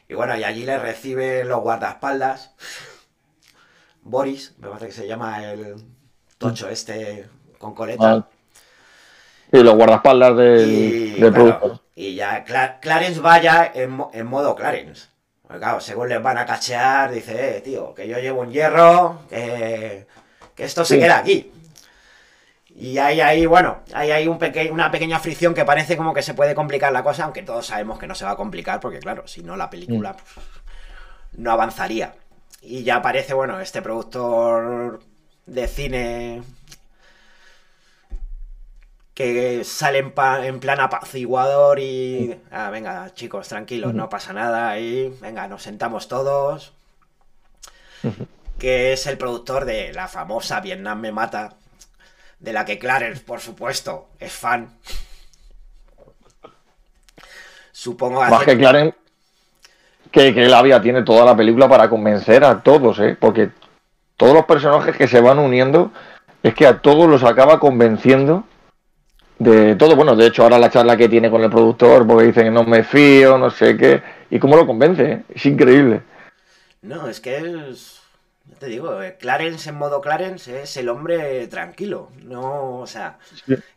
Y 0.07 0.13
bueno, 0.13 0.37
y 0.37 0.43
allí 0.43 0.63
les 0.63 0.81
reciben 0.81 1.47
los 1.49 1.61
guardaespaldas. 1.61 2.53
Boris, 4.01 4.55
me 4.59 4.67
parece 4.69 4.85
que 4.87 4.93
se 4.93 5.07
llama 5.07 5.43
el 5.43 5.75
tocho 6.37 6.69
este 6.69 7.27
con 7.57 7.73
coleta. 7.73 8.27
Y 9.51 9.63
los 9.63 9.75
guardaespaldas 9.75 10.37
del, 10.37 11.31
productor. 11.33 11.81
Y 11.95 12.15
ya 12.15 12.43
Clarence 12.43 13.19
vaya 13.19 13.69
en, 13.73 14.01
en 14.13 14.27
modo 14.27 14.55
Clarence. 14.55 15.07
Claro, 15.47 15.79
según 15.79 16.09
les 16.09 16.21
van 16.21 16.37
a 16.37 16.45
cachear, 16.45 17.11
dice, 17.11 17.57
eh, 17.57 17.61
tío, 17.61 17.93
que 17.93 18.07
yo 18.07 18.17
llevo 18.19 18.41
un 18.41 18.51
hierro, 18.51 19.21
que, 19.29 20.05
esto 20.57 20.83
se 20.83 20.99
queda 20.99 21.19
aquí. 21.19 21.51
Y 22.75 22.97
hay 22.97 23.21
ahí, 23.21 23.45
bueno, 23.45 23.79
hay 23.93 24.11
ahí 24.11 24.27
un 24.27 24.39
una 24.71 24.91
pequeña 24.91 25.19
fricción 25.19 25.53
que 25.53 25.65
parece 25.65 25.97
como 25.97 26.13
que 26.13 26.21
se 26.21 26.33
puede 26.33 26.53
complicar 26.53 26.91
la 26.91 27.03
cosa, 27.03 27.23
aunque 27.23 27.41
todos 27.41 27.65
sabemos 27.65 27.97
que 27.97 28.07
no 28.07 28.13
se 28.13 28.25
va 28.25 28.31
a 28.31 28.35
complicar, 28.35 28.79
porque 28.79 28.99
claro, 28.99 29.27
si 29.27 29.41
no 29.41 29.55
la 29.55 29.69
película 29.69 30.13
mm. 30.13 30.15
pues, 30.15 30.45
no 31.33 31.51
avanzaría. 31.51 32.13
Y 32.61 32.83
ya 32.83 32.97
aparece, 32.97 33.33
bueno, 33.33 33.59
este 33.59 33.81
productor 33.81 34.99
de 35.45 35.67
cine 35.67 36.43
que 39.17 39.63
sale 39.63 39.97
en, 39.97 40.59
plan 40.59 40.79
apaciguador 40.79 41.79
y... 41.79 42.39
Ah, 42.51 42.69
venga, 42.69 43.11
chicos, 43.15 43.47
tranquilos, 43.47 43.95
no 43.95 44.09
pasa 44.09 44.31
nada. 44.31 44.77
Y 44.77 45.09
venga, 45.19 45.47
nos 45.47 45.63
sentamos 45.63 46.07
todos. 46.07 46.71
Que 48.59 48.93
es 48.93 49.07
el 49.07 49.17
productor 49.17 49.65
de 49.65 49.91
la 49.91 50.07
famosa 50.07 50.59
Vietnam 50.59 50.99
me 50.99 51.11
mata, 51.11 51.55
de 52.39 52.53
la 52.53 52.63
que 52.63 52.77
Clarence, 52.77 53.23
por 53.23 53.39
supuesto, 53.39 54.09
es 54.19 54.31
fan. 54.31 54.77
Supongo 57.71 58.23
Más 58.23 58.43
que 58.43 58.55
Clarence, 58.55 58.95
que, 60.11 60.31
que 60.31 60.53
había 60.53 60.79
tiene 60.79 61.01
toda 61.01 61.25
la 61.25 61.35
película 61.35 61.67
para 61.67 61.89
convencer 61.89 62.43
a 62.43 62.61
todos, 62.61 62.99
¿eh? 62.99 63.17
Porque 63.19 63.49
todos 64.15 64.35
los 64.35 64.45
personajes 64.45 64.95
que 64.95 65.07
se 65.07 65.21
van 65.21 65.39
uniendo, 65.39 65.91
es 66.43 66.53
que 66.53 66.67
a 66.67 66.81
todos 66.83 67.09
los 67.09 67.23
acaba 67.23 67.59
convenciendo 67.59 68.45
de 69.39 69.75
todo. 69.75 69.95
Bueno, 69.95 70.15
de 70.15 70.27
hecho, 70.27 70.43
ahora 70.43 70.59
la 70.59 70.69
charla 70.69 70.97
que 70.97 71.09
tiene 71.09 71.29
con 71.29 71.43
el 71.43 71.49
productor, 71.49 72.05
porque 72.07 72.27
dicen 72.27 72.45
que 72.45 72.51
no 72.51 72.63
me 72.63 72.83
fío, 72.83 73.37
no 73.37 73.49
sé 73.49 73.77
qué. 73.77 74.01
¿Y 74.29 74.39
cómo 74.39 74.55
lo 74.55 74.65
convence? 74.65 75.03
¿eh? 75.03 75.23
Es 75.33 75.45
increíble. 75.45 76.01
No, 76.81 77.07
es 77.07 77.19
que 77.19 77.37
es 77.69 77.97
te 78.59 78.67
digo, 78.67 79.01
eh, 79.03 79.17
Clarence 79.19 79.69
en 79.69 79.75
modo 79.75 80.01
Clarence 80.01 80.61
es 80.63 80.77
el 80.77 80.89
hombre 80.89 81.47
tranquilo. 81.47 82.09
No, 82.23 82.79
o 82.79 82.87
sea, 82.87 83.19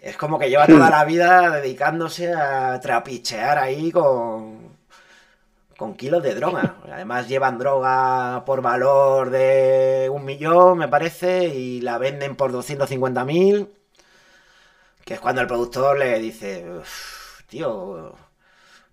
es 0.00 0.16
como 0.16 0.38
que 0.38 0.48
lleva 0.48 0.66
toda 0.66 0.90
la 0.90 1.04
vida 1.04 1.50
dedicándose 1.50 2.32
a 2.32 2.80
trapichear 2.80 3.58
ahí 3.58 3.90
con, 3.90 4.70
con 5.76 5.94
kilos 5.94 6.22
de 6.22 6.34
droga. 6.34 6.76
Además 6.90 7.28
llevan 7.28 7.58
droga 7.58 8.44
por 8.46 8.62
valor 8.62 9.30
de 9.30 10.08
un 10.10 10.24
millón, 10.24 10.78
me 10.78 10.88
parece, 10.88 11.48
y 11.48 11.80
la 11.80 11.98
venden 11.98 12.36
por 12.36 12.52
250 12.52 13.24
mil. 13.24 13.68
Que 15.10 15.14
es 15.14 15.20
cuando 15.20 15.40
el 15.40 15.48
productor 15.48 15.98
le 15.98 16.20
dice, 16.20 16.64
tío, 17.48 18.16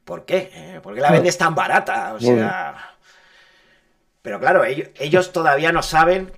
¿por 0.03 0.25
qué? 0.25 0.79
¿Por 0.81 0.95
qué 0.95 1.01
la 1.01 1.11
vendes 1.11 1.37
tan 1.37 1.53
barata? 1.53 2.15
O 2.15 2.19
sea... 2.19 2.95
Pero 4.23 4.39
claro, 4.39 4.63
ellos, 4.63 5.31
todavía 5.31 5.71
no 5.71 5.83
saben 5.83 6.33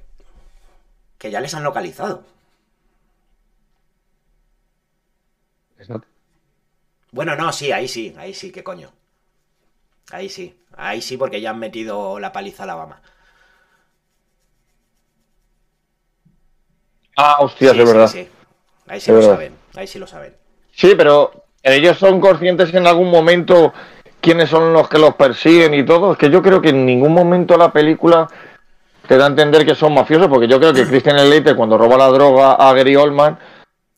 que 1.18 1.32
ya 1.32 1.40
les 1.40 1.54
han 1.54 1.64
localizado. 1.64 2.26
Bueno, 7.14 7.38
no, 7.38 7.54
sí, 7.54 7.72
ahí 7.72 7.88
sí, 7.88 8.14
ahí 8.18 8.34
sí, 8.34 8.52
qué 8.52 8.66
coño. 8.66 8.92
Ahí 10.12 10.28
sí, 10.28 10.62
ahí 10.76 11.02
sí, 11.02 11.16
porque 11.16 11.40
ya 11.40 11.52
han 11.52 11.60
metido 11.60 12.20
la 12.20 12.34
paliza 12.34 12.64
a 12.64 12.66
Alabama. 12.66 13.02
Ah, 17.16 17.38
hostia, 17.40 17.72
es 17.72 17.78
verdad. 17.78 18.08
Sí, 18.10 18.30
Ahí 18.90 19.00
sí 19.00 19.12
lo 19.12 19.22
saben, 19.22 19.59
ahí 19.76 19.88
sí 19.88 20.00
lo 20.00 20.08
saben. 20.08 20.36
Sí, 20.72 20.94
pero 20.98 21.32
ellos 21.64 21.98
son 21.98 22.22
conscientes 22.22 22.74
en 22.74 22.88
algún 22.88 23.10
momento 23.10 23.74
quiénes 24.22 24.50
son 24.50 24.74
los 24.74 24.90
que 24.90 24.98
los 24.98 25.16
persiguen 25.16 25.74
y 25.74 25.84
todo. 25.84 26.14
Es 26.14 26.18
que 26.18 26.30
yo 26.30 26.42
creo 26.42 26.62
que 26.62 26.70
en 26.70 26.86
ningún 26.86 27.14
momento 27.14 27.58
la 27.58 27.72
película 27.72 28.28
te 29.08 29.18
da 29.18 29.26
a 29.26 29.28
entender 29.28 29.66
que 29.66 29.76
son 29.76 29.94
mafiosos, 29.94 30.28
porque 30.28 30.48
yo 30.48 30.60
creo 30.60 30.74
que 30.74 30.86
Christian 30.86 31.18
Leite 31.30 31.56
cuando 31.56 31.78
roba 31.78 31.98
la 31.98 32.08
droga 32.08 32.54
a 32.54 32.74
Gary 32.74 32.96
Oldman, 32.96 33.40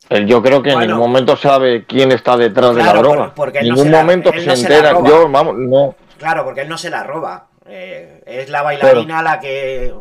él 0.09 0.25
yo 0.25 0.41
creo 0.41 0.61
que 0.61 0.71
en 0.71 0.79
ningún 0.79 0.97
momento 0.97 1.35
sabe 1.35 1.85
quién 1.85 2.11
está 2.11 2.37
detrás 2.37 2.75
de 2.75 2.83
la 2.83 2.93
droga. 2.93 3.33
en 3.53 3.63
ningún 3.63 3.91
momento 3.91 4.31
se, 4.31 4.53
entera. 4.53 4.93
Yo, 5.03 5.29
vamos, 5.29 5.55
no. 5.57 5.95
Claro, 6.17 6.43
porque 6.43 6.61
él 6.61 6.69
no 6.69 6.77
se 6.77 6.89
la 6.89 7.03
roba. 7.03 7.47
Eh, 7.65 8.21
es 8.25 8.49
la 8.49 8.61
bailarina 8.61 9.21
la 9.21 9.39
que 9.39 9.93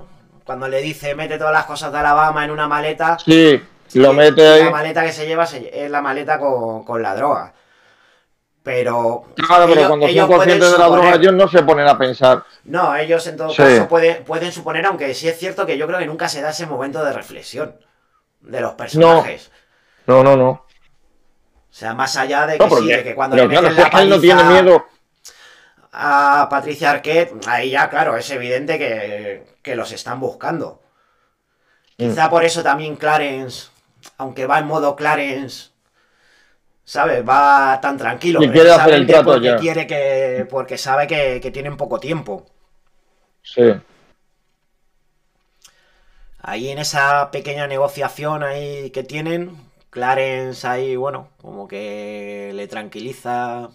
cuando 0.45 0.67
le 0.67 0.81
dice 0.81 1.15
mete 1.15 1.39
todas 1.39 1.53
las 1.53 1.65
cosas 1.65 1.93
de 1.93 1.99
Alabama 1.99 2.45
en 2.45 2.51
una 2.51 2.67
maleta. 2.67 3.19
Sí, 3.19 3.63
lo 3.95 4.13
mete 4.13 4.47
ahí. 4.47 4.65
La 4.65 4.71
maleta 4.71 5.03
que 5.03 5.13
se 5.13 5.27
lleva 5.27 5.45
es 5.45 5.91
la 5.91 6.01
maleta 6.01 6.39
con, 6.39 6.85
con 6.85 7.03
la 7.03 7.15
droga. 7.15 7.53
Pero. 8.63 9.25
Claro, 9.37 9.67
pero 9.73 9.89
cuando 9.89 10.09
son 10.09 10.29
conscientes 10.29 10.73
de 10.73 10.79
la 10.79 10.87
droga, 10.87 11.15
ellos 11.15 11.33
no 11.33 11.49
se 11.49 11.63
ponen 11.63 11.89
a 11.89 11.99
pensar. 11.99 12.45
No, 12.65 12.95
ellos 12.95 13.27
en 13.27 13.37
todo 13.37 13.55
caso 13.55 13.89
pueden, 13.89 14.25
pueden 14.25 14.53
suponer, 14.53 14.85
aunque 14.87 15.15
sí 15.15 15.29
es 15.29 15.39
cierto 15.39 15.65
que 15.67 15.79
yo 15.79 15.87
creo 15.87 15.99
que 15.99 16.07
nunca 16.07 16.29
se 16.29 16.43
da 16.43 16.51
ese 16.51 16.67
momento 16.67 17.05
de 17.05 17.13
reflexión 17.13 17.75
de 18.41 18.61
los 18.61 18.75
personajes. 18.75 19.51
No, 20.07 20.23
no, 20.23 20.37
no. 20.37 20.51
O 20.51 21.73
sea, 21.73 21.95
más 21.95 22.17
allá 22.17 22.47
de 22.47 22.59
que 22.59 22.69
sí, 22.69 22.87
de 22.89 23.05
que 23.05 23.15
cuando 23.15 23.37
le 23.37 23.47
meten 23.47 23.77
la 23.77 24.05
no 24.05 24.21
tiene 24.21 24.45
miedo. 24.45 24.87
a 25.93 26.49
Patricia 26.51 26.91
Arquette, 26.91 27.33
ahí 27.47 27.71
ya, 27.71 27.89
claro, 27.89 28.17
es 28.17 28.29
evidente 28.31 28.77
que, 28.77 29.47
que 29.63 29.77
los 29.77 29.93
están 29.93 30.21
buscando. 30.21 30.83
Quizá 31.97 32.27
mm. 32.27 32.31
por 32.31 32.45
eso 32.45 32.63
también 32.63 32.97
Clarence, 32.97 33.69
aunque 34.19 34.47
va 34.47 34.59
en 34.59 34.67
modo 34.67 34.97
Clarence, 34.97 35.71
¿sabes? 36.85 37.27
Va 37.29 37.81
tan 37.81 37.97
tranquilo. 37.97 38.43
Y 38.43 38.51
quiere 38.51 38.71
hacer 38.73 38.95
el 38.95 39.07
trato 39.07 39.33
porque 39.33 39.57
Quiere 39.57 39.87
que, 39.87 40.47
porque 40.51 40.79
sabe 40.79 41.07
que, 41.07 41.41
que 41.41 41.51
tienen 41.51 41.77
poco 41.77 41.99
tiempo. 42.01 42.47
Sí. 43.43 43.63
Ahí 46.43 46.69
en 46.69 46.79
esa 46.79 47.31
pequeña 47.31 47.67
negociación 47.67 48.43
ahí 48.43 48.91
que 48.91 49.03
tienen, 49.03 49.57
Clarence 49.91 50.67
ahí, 50.67 50.97
bueno, 50.97 51.29
como 51.41 51.69
que 51.69 52.53
le 52.55 52.67
tranquiliza. 52.69 53.71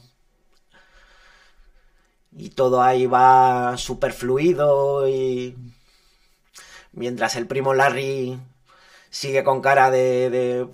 Y 2.37 2.49
todo 2.49 2.81
ahí 2.81 3.05
va 3.05 3.77
súper 3.77 4.13
fluido 4.13 5.07
y... 5.07 5.55
Mientras 6.91 7.35
el 7.35 7.45
primo 7.45 7.73
Larry 7.73 8.39
sigue 9.19 9.43
con 9.43 9.61
cara 9.61 9.89
de 9.91 10.67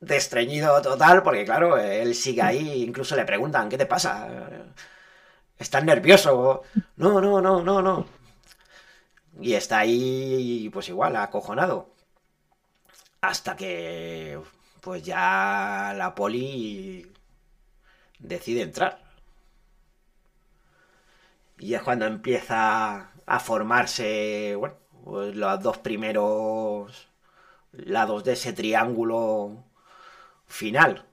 de 0.00 0.16
estreñido 0.16 0.80
total, 0.82 1.22
porque 1.22 1.44
claro, 1.44 1.76
él 1.78 2.14
sigue 2.14 2.42
ahí, 2.42 2.82
incluso 2.84 3.16
le 3.16 3.24
preguntan, 3.24 3.68
¿qué 3.68 3.78
te 3.78 3.86
pasa? 3.86 4.28
¿Estás 5.58 5.84
nervioso? 5.84 6.62
No, 6.96 7.20
no, 7.20 7.40
no, 7.40 7.62
no, 7.62 7.82
no. 7.82 8.06
Y 9.40 9.54
está 9.54 9.78
ahí, 9.80 10.68
pues 10.72 10.88
igual, 10.88 11.16
acojonado. 11.16 11.88
Hasta 13.20 13.56
que, 13.56 14.40
pues 14.80 15.02
ya 15.02 15.92
la 15.96 16.14
poli 16.14 17.12
decide 18.18 18.62
entrar. 18.62 18.98
Y 21.58 21.74
es 21.74 21.82
cuando 21.82 22.06
empieza 22.06 23.10
a 23.26 23.40
formarse, 23.40 24.54
bueno, 24.56 24.76
pues 25.04 25.34
los 25.34 25.62
dos 25.62 25.78
primeros 25.78 27.08
lados 27.84 28.24
de 28.24 28.32
ese 28.32 28.52
triángulo 28.52 29.64
final. 30.46 31.04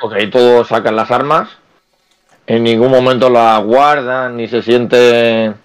Porque 0.00 0.20
ahí 0.20 0.30
todos 0.30 0.68
sacan 0.68 0.96
las 0.96 1.10
armas, 1.10 1.48
en 2.46 2.62
ningún 2.62 2.90
momento 2.90 3.30
las 3.30 3.62
guardan 3.62 4.36
ni 4.36 4.48
se 4.48 4.62
sienten, 4.62 5.56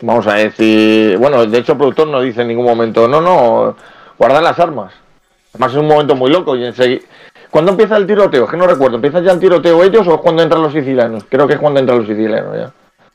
vamos 0.00 0.26
a 0.26 0.34
decir, 0.34 1.16
bueno, 1.18 1.46
de 1.46 1.58
hecho 1.58 1.72
el 1.72 1.78
productor 1.78 2.08
no 2.08 2.20
dice 2.20 2.42
en 2.42 2.48
ningún 2.48 2.66
momento, 2.66 3.06
no, 3.08 3.20
no, 3.20 3.76
guardan 4.18 4.44
las 4.44 4.58
armas. 4.58 4.92
Además 5.50 5.72
es 5.72 5.78
un 5.78 5.88
momento 5.88 6.14
muy 6.14 6.30
loco 6.30 6.56
y 6.56 6.64
enseguida... 6.64 7.04
¿Cuándo 7.50 7.72
empieza 7.72 7.96
el 7.96 8.06
tiroteo? 8.06 8.44
Es 8.44 8.50
que 8.50 8.56
no 8.56 8.66
recuerdo. 8.66 8.96
¿Empieza 8.96 9.20
ya 9.20 9.32
el 9.32 9.40
tiroteo 9.40 9.82
ellos 9.82 10.06
o 10.06 10.14
es 10.14 10.20
cuando 10.20 10.42
entran 10.42 10.62
los 10.62 10.72
sicilianos? 10.72 11.24
Creo 11.28 11.48
que 11.48 11.54
es 11.54 11.58
cuando 11.58 11.80
entran 11.80 11.98
los 11.98 12.06
sicilianos 12.06 12.56
ya. 12.56 12.72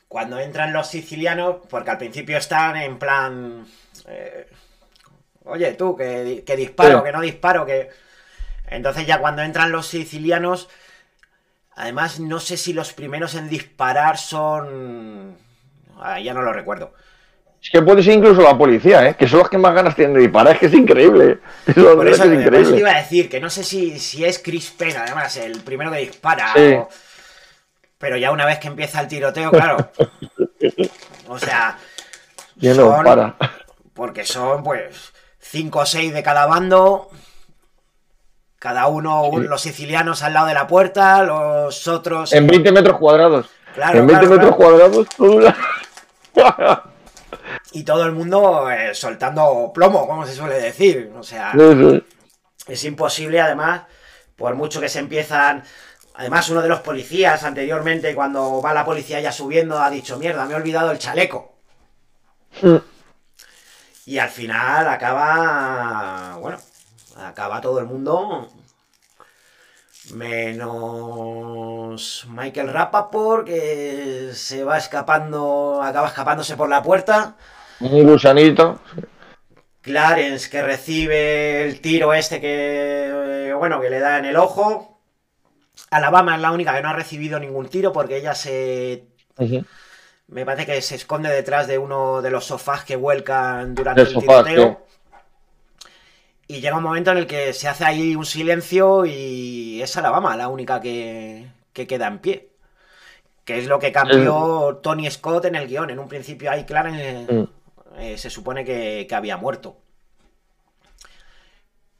Cuando 0.08 0.38
entran 0.38 0.72
los 0.72 0.86
sicilianos, 0.86 1.56
porque 1.70 1.90
al 1.90 1.98
principio 1.98 2.36
están 2.36 2.76
en 2.76 2.98
plan... 2.98 3.66
eh, 4.06 4.46
Oye, 5.44 5.72
tú, 5.74 5.96
que, 5.96 6.42
que 6.44 6.56
disparo, 6.56 6.98
Sí. 6.98 7.04
que 7.04 7.12
no 7.12 7.20
disparo, 7.20 7.64
que... 7.64 7.88
Entonces 8.68 9.06
ya 9.06 9.18
cuando 9.20 9.42
entran 9.42 9.70
los 9.72 9.86
sicilianos... 9.86 10.68
Además, 11.78 12.18
no 12.20 12.40
sé 12.40 12.56
si 12.56 12.72
los 12.72 12.92
primeros 12.94 13.34
en 13.34 13.48
disparar 13.48 14.16
son... 14.18 15.36
Ah, 16.00 16.18
ya 16.18 16.32
no 16.34 16.42
lo 16.42 16.52
recuerdo. 16.52 16.94
Es 17.62 17.70
que 17.70 17.82
puede 17.82 18.02
ser 18.02 18.14
incluso 18.14 18.42
la 18.42 18.56
policía, 18.56 19.06
¿eh? 19.08 19.14
Que 19.14 19.28
son 19.28 19.40
los 19.40 19.50
que 19.50 19.58
más 19.58 19.74
ganas 19.74 19.94
tienen 19.94 20.14
de 20.14 20.20
disparar. 20.22 20.54
Es 20.54 20.58
que 20.60 20.66
es 20.66 20.72
increíble. 20.74 21.38
Eso 21.66 21.94
Por 21.96 22.06
es 22.08 22.14
eso, 22.18 22.24
es 22.32 22.70
te 22.70 22.78
iba 22.78 22.90
a 22.90 22.98
decir 22.98 23.28
que 23.28 23.40
no 23.40 23.50
sé 23.50 23.62
si, 23.62 23.98
si 23.98 24.24
es 24.24 24.38
Chris 24.38 24.70
Penn, 24.70 24.96
además, 24.96 25.36
el 25.36 25.60
primero 25.60 25.90
que 25.92 25.98
dispara. 25.98 26.52
Sí. 26.54 26.72
o- 26.74 26.88
Pero 27.98 28.16
ya 28.16 28.30
una 28.30 28.46
vez 28.46 28.58
que 28.58 28.68
empieza 28.68 29.00
el 29.00 29.08
tiroteo, 29.08 29.50
claro. 29.50 29.90
o 31.28 31.38
sea. 31.38 31.76
Ya 32.56 32.70
no, 32.74 32.94
son- 32.94 33.04
para. 33.04 33.36
Porque 33.96 34.24
son, 34.24 34.62
pues, 34.62 35.12
cinco 35.40 35.80
o 35.80 35.86
seis 35.86 36.12
de 36.14 36.22
cada 36.22 36.46
bando. 36.46 37.08
Cada 38.58 38.86
uno, 38.86 39.24
un- 39.24 39.48
los 39.48 39.60
sicilianos 39.62 40.22
al 40.22 40.34
lado 40.34 40.46
de 40.46 40.54
la 40.54 40.66
puerta, 40.66 41.22
los 41.24 41.88
otros. 41.88 42.32
En 42.32 42.46
20 42.46 42.70
metros 42.72 42.98
cuadrados. 42.98 43.46
Claro, 43.74 43.98
en 43.98 44.06
20 44.06 44.26
claro, 44.26 44.42
metros 44.42 44.56
claro. 44.56 44.76
cuadrados. 44.78 45.08
todo 45.16 45.40
la- 45.40 46.82
Y 47.72 47.84
todo 47.84 48.04
el 48.04 48.12
mundo 48.12 48.70
eh, 48.70 48.94
soltando 48.94 49.70
plomo, 49.74 50.06
como 50.06 50.26
se 50.26 50.34
suele 50.34 50.60
decir. 50.60 51.12
O 51.18 51.22
sea. 51.22 51.52
Sí, 51.52 51.58
sí. 51.74 52.04
Es 52.68 52.84
imposible, 52.84 53.40
además, 53.40 53.82
por 54.36 54.54
mucho 54.54 54.80
que 54.80 54.88
se 54.88 54.98
empiezan. 54.98 55.62
Además, 56.14 56.48
uno 56.48 56.62
de 56.62 56.68
los 56.68 56.80
policías 56.80 57.44
anteriormente, 57.44 58.14
cuando 58.14 58.60
va 58.62 58.72
la 58.72 58.84
policía 58.84 59.20
ya 59.20 59.32
subiendo, 59.32 59.78
ha 59.78 59.90
dicho: 59.90 60.18
Mierda, 60.18 60.44
me 60.46 60.52
he 60.54 60.56
olvidado 60.56 60.90
el 60.90 60.98
chaleco. 60.98 61.54
Mm. 62.62 62.76
Y 64.06 64.18
al 64.18 64.30
final 64.30 64.88
acaba. 64.88 66.36
Bueno, 66.38 66.58
acaba 67.16 67.60
todo 67.60 67.80
el 67.80 67.86
mundo. 67.86 68.48
Menos 70.14 71.56
Michael 72.28 72.72
Rappaport, 72.72 73.44
que 73.44 74.30
se 74.32 74.62
va 74.62 74.78
escapando, 74.78 75.82
acaba 75.82 76.06
escapándose 76.06 76.56
por 76.56 76.68
la 76.68 76.80
puerta. 76.82 77.34
Un 77.80 78.06
gusanito. 78.06 78.78
Clarence 79.80 80.48
que 80.48 80.62
recibe 80.62 81.64
el 81.64 81.80
tiro 81.80 82.14
este 82.14 82.40
que, 82.40 83.52
bueno, 83.58 83.80
que 83.80 83.90
le 83.90 83.98
da 83.98 84.18
en 84.18 84.26
el 84.26 84.36
ojo. 84.36 85.00
Alabama 85.90 86.36
es 86.36 86.40
la 86.40 86.52
única 86.52 86.74
que 86.74 86.82
no 86.82 86.90
ha 86.90 86.92
recibido 86.92 87.40
ningún 87.40 87.68
tiro 87.68 87.92
porque 87.92 88.18
ella 88.18 88.36
se... 88.36 89.08
Me 90.28 90.44
parece 90.44 90.66
que 90.66 90.82
se 90.82 90.94
esconde 90.96 91.30
detrás 91.30 91.66
de 91.66 91.78
uno 91.78 92.22
de 92.22 92.30
los 92.30 92.44
sofás 92.46 92.84
que 92.84 92.96
vuelcan 92.96 93.74
durante 93.74 94.06
el 94.06 94.08
sofá, 94.08 94.44
tiroteo. 94.44 94.86
Y 96.48 96.60
llega 96.60 96.76
un 96.76 96.82
momento 96.84 97.10
en 97.10 97.18
el 97.18 97.26
que 97.26 97.52
se 97.52 97.68
hace 97.68 97.84
ahí 97.84 98.14
un 98.14 98.24
silencio 98.24 99.04
y 99.04 99.82
es 99.82 99.96
Alabama 99.96 100.36
la 100.36 100.48
única 100.48 100.80
que, 100.80 101.48
que 101.72 101.86
queda 101.86 102.06
en 102.06 102.18
pie. 102.20 102.50
Que 103.44 103.58
es 103.58 103.66
lo 103.66 103.78
que 103.78 103.92
cambió 103.92 104.80
Tony 104.82 105.10
Scott 105.10 105.46
en 105.46 105.54
el 105.56 105.68
guion. 105.68 105.90
En 105.90 105.98
un 106.00 106.08
principio 106.08 106.50
ahí 106.50 106.64
Clarence 106.64 107.26
Mm. 107.32 107.44
eh, 107.98 108.18
se 108.18 108.30
supone 108.30 108.64
que, 108.64 109.06
que 109.08 109.14
había 109.14 109.36
muerto. 109.36 109.78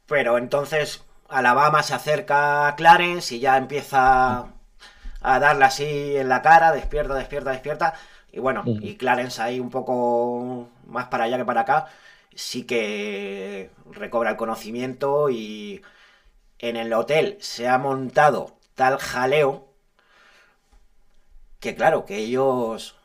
Pero 0.05 0.37
entonces 0.37 1.03
Alabama 1.29 1.83
se 1.83 1.93
acerca 1.93 2.67
a 2.67 2.75
Clarence 2.75 3.35
y 3.35 3.39
ya 3.39 3.57
empieza 3.57 4.47
a 5.21 5.39
darle 5.39 5.65
así 5.65 6.15
en 6.17 6.29
la 6.29 6.41
cara, 6.41 6.71
despierta, 6.71 7.13
despierta, 7.15 7.51
despierta. 7.51 7.93
Y 8.31 8.39
bueno, 8.39 8.71
y 8.79 8.95
Clarence 8.97 9.41
ahí 9.41 9.59
un 9.59 9.69
poco 9.69 10.69
más 10.85 11.07
para 11.07 11.25
allá 11.25 11.37
que 11.37 11.45
para 11.45 11.61
acá, 11.61 11.87
sí 12.35 12.65
que 12.65 13.71
recobra 13.91 14.31
el 14.31 14.37
conocimiento 14.37 15.29
y 15.29 15.81
en 16.59 16.77
el 16.77 16.93
hotel 16.93 17.37
se 17.41 17.67
ha 17.69 17.77
montado 17.79 18.57
tal 18.75 18.99
jaleo 18.99 19.69
que 21.59 21.75
claro, 21.75 22.05
que 22.05 22.17
ellos 22.17 22.95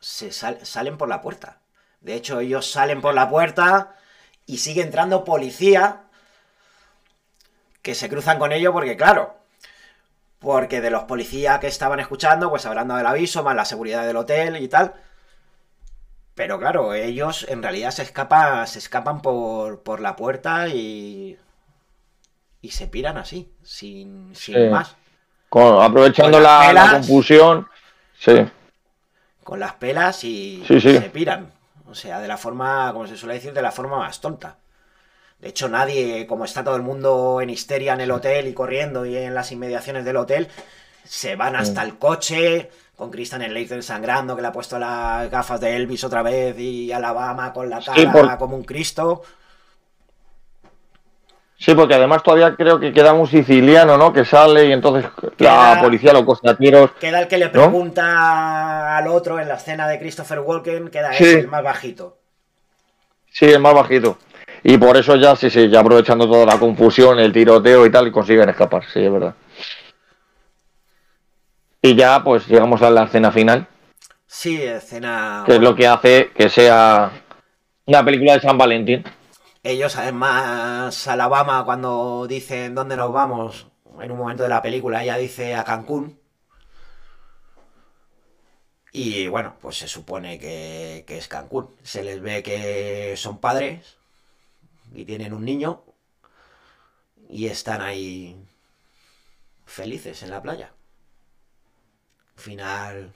se 0.00 0.32
sal- 0.32 0.64
salen 0.64 0.96
por 0.98 1.08
la 1.08 1.20
puerta. 1.20 1.60
De 2.00 2.14
hecho, 2.14 2.40
ellos 2.40 2.70
salen 2.70 3.00
por 3.00 3.14
la 3.14 3.28
puerta 3.28 3.96
y 4.46 4.58
sigue 4.58 4.82
entrando 4.82 5.24
policía 5.24 6.04
que 7.82 7.94
se 7.94 8.08
cruzan 8.08 8.38
con 8.38 8.52
ellos 8.52 8.72
porque, 8.72 8.96
claro, 8.96 9.36
porque 10.46 10.80
de 10.80 10.90
los 10.90 11.02
policías 11.02 11.58
que 11.58 11.66
estaban 11.66 11.98
escuchando, 11.98 12.48
pues 12.50 12.64
habrán 12.66 12.86
dado 12.86 13.00
el 13.00 13.06
aviso, 13.08 13.42
más 13.42 13.56
la 13.56 13.64
seguridad 13.64 14.06
del 14.06 14.16
hotel 14.16 14.56
y 14.62 14.68
tal. 14.68 14.94
Pero 16.36 16.60
claro, 16.60 16.94
ellos 16.94 17.44
en 17.48 17.64
realidad 17.64 17.90
se 17.90 18.02
escapan, 18.04 18.64
se 18.68 18.78
escapan 18.78 19.22
por, 19.22 19.82
por 19.82 19.98
la 19.98 20.14
puerta 20.14 20.68
y, 20.68 21.36
y 22.62 22.70
se 22.70 22.86
piran 22.86 23.16
así, 23.18 23.50
sin, 23.64 24.36
sin 24.36 24.54
Sí. 24.54 24.68
más. 24.70 24.94
Con- 25.48 25.82
aprovechando 25.82 26.36
Con 26.36 26.44
la, 26.44 26.90
confusión. 26.92 27.66
Sí. 28.16 28.46
con 29.42 29.58
las 29.58 29.72
pelas 29.74 30.22
y 30.22 30.62
Sí, 30.68 30.80
sí. 30.80 30.96
se 30.96 31.10
piran. 31.10 31.50
O 31.88 31.94
sea, 31.96 32.20
de 32.20 32.28
la 32.28 32.36
forma, 32.36 32.92
como 32.92 33.08
se 33.08 33.16
suele 33.16 33.34
decir, 33.34 33.52
de 33.52 33.62
la 33.62 33.72
forma 33.72 33.98
más 33.98 34.20
tonta. 34.20 34.58
De 35.38 35.48
hecho, 35.48 35.68
nadie, 35.68 36.26
como 36.26 36.44
está 36.44 36.64
todo 36.64 36.76
el 36.76 36.82
mundo 36.82 37.40
en 37.42 37.50
histeria 37.50 37.92
en 37.92 38.00
el 38.00 38.10
hotel 38.10 38.48
y 38.48 38.54
corriendo 38.54 39.04
y 39.04 39.16
en 39.16 39.34
las 39.34 39.52
inmediaciones 39.52 40.04
del 40.04 40.16
hotel, 40.16 40.48
se 41.04 41.36
van 41.36 41.54
hasta 41.56 41.82
el 41.82 41.98
coche 41.98 42.70
con 42.96 43.10
Christian 43.10 43.42
Slater 43.42 43.82
sangrando, 43.82 44.34
que 44.34 44.40
le 44.42 44.48
ha 44.48 44.52
puesto 44.52 44.78
las 44.78 45.30
gafas 45.30 45.60
de 45.60 45.76
Elvis 45.76 46.02
otra 46.04 46.22
vez 46.22 46.58
y 46.58 46.90
Alabama 46.90 47.52
con 47.52 47.68
la 47.68 47.80
cara 47.80 47.94
Sí, 48.00 48.06
por- 48.06 48.38
como 48.38 48.56
un 48.56 48.64
Cristo. 48.64 49.22
Sí, 51.58 51.74
porque 51.74 51.94
además 51.94 52.22
todavía 52.22 52.54
creo 52.54 52.78
que 52.78 52.92
queda 52.92 53.12
un 53.14 53.26
siciliano, 53.26 53.96
¿no? 53.96 54.12
Que 54.12 54.24
sale 54.26 54.66
y 54.66 54.72
entonces 54.72 55.10
Queda- 55.38 55.74
la 55.76 55.80
policía 55.82 56.12
lo 56.12 56.24
coge 56.24 56.48
a 56.50 56.54
tiros. 56.56 56.90
Queda 57.00 57.20
el 57.20 57.28
que 57.28 57.38
le 57.38 57.48
pregunta 57.48 58.96
al 58.96 59.06
otro 59.08 59.38
en 59.40 59.48
la 59.48 59.54
escena 59.54 59.88
de 59.88 59.98
Christopher 59.98 60.40
Walken, 60.40 60.88
queda 60.90 61.12
Sí. 61.14 61.24
ese, 61.24 61.40
el 61.40 61.48
más 61.48 61.62
bajito. 61.62 62.18
Sí, 63.30 63.46
el 63.46 63.60
más 63.60 63.74
bajito. 63.74 64.18
Y 64.68 64.78
por 64.78 64.96
eso 64.96 65.14
ya, 65.14 65.36
sí, 65.36 65.48
sí, 65.48 65.68
ya 65.68 65.78
aprovechando 65.78 66.28
toda 66.28 66.44
la 66.44 66.58
confusión, 66.58 67.20
el 67.20 67.32
tiroteo 67.32 67.86
y 67.86 67.90
tal, 67.92 68.10
consiguen 68.10 68.48
escapar, 68.48 68.82
sí, 68.92 68.98
es 68.98 69.12
verdad. 69.12 69.36
Y 71.80 71.94
ya, 71.94 72.24
pues 72.24 72.48
llegamos 72.48 72.82
a 72.82 72.90
la 72.90 73.04
escena 73.04 73.30
final, 73.30 73.68
Sí, 74.26 74.60
escena... 74.60 75.44
que 75.46 75.54
es 75.54 75.60
lo 75.60 75.76
que 75.76 75.86
hace 75.86 76.32
que 76.34 76.48
sea 76.48 77.12
una 77.84 78.04
película 78.04 78.32
de 78.32 78.40
San 78.40 78.58
Valentín. 78.58 79.04
Ellos, 79.62 79.94
además, 79.94 81.06
Alabama, 81.06 81.64
cuando 81.64 82.26
dicen 82.26 82.74
dónde 82.74 82.96
nos 82.96 83.12
vamos, 83.12 83.68
en 84.00 84.10
un 84.10 84.18
momento 84.18 84.42
de 84.42 84.48
la 84.48 84.62
película, 84.62 85.04
ella 85.04 85.16
dice 85.16 85.54
a 85.54 85.62
Cancún. 85.62 86.18
Y 88.90 89.28
bueno, 89.28 89.54
pues 89.60 89.78
se 89.78 89.86
supone 89.86 90.40
que, 90.40 91.04
que 91.06 91.18
es 91.18 91.28
Cancún. 91.28 91.68
Se 91.84 92.02
les 92.02 92.20
ve 92.20 92.42
que 92.42 93.14
son 93.16 93.38
padres 93.38 93.95
y 94.96 95.04
tienen 95.04 95.34
un 95.34 95.44
niño 95.44 95.82
y 97.28 97.46
están 97.46 97.82
ahí 97.82 98.36
felices 99.66 100.22
en 100.22 100.30
la 100.30 100.40
playa. 100.40 100.72
Final, 102.36 103.12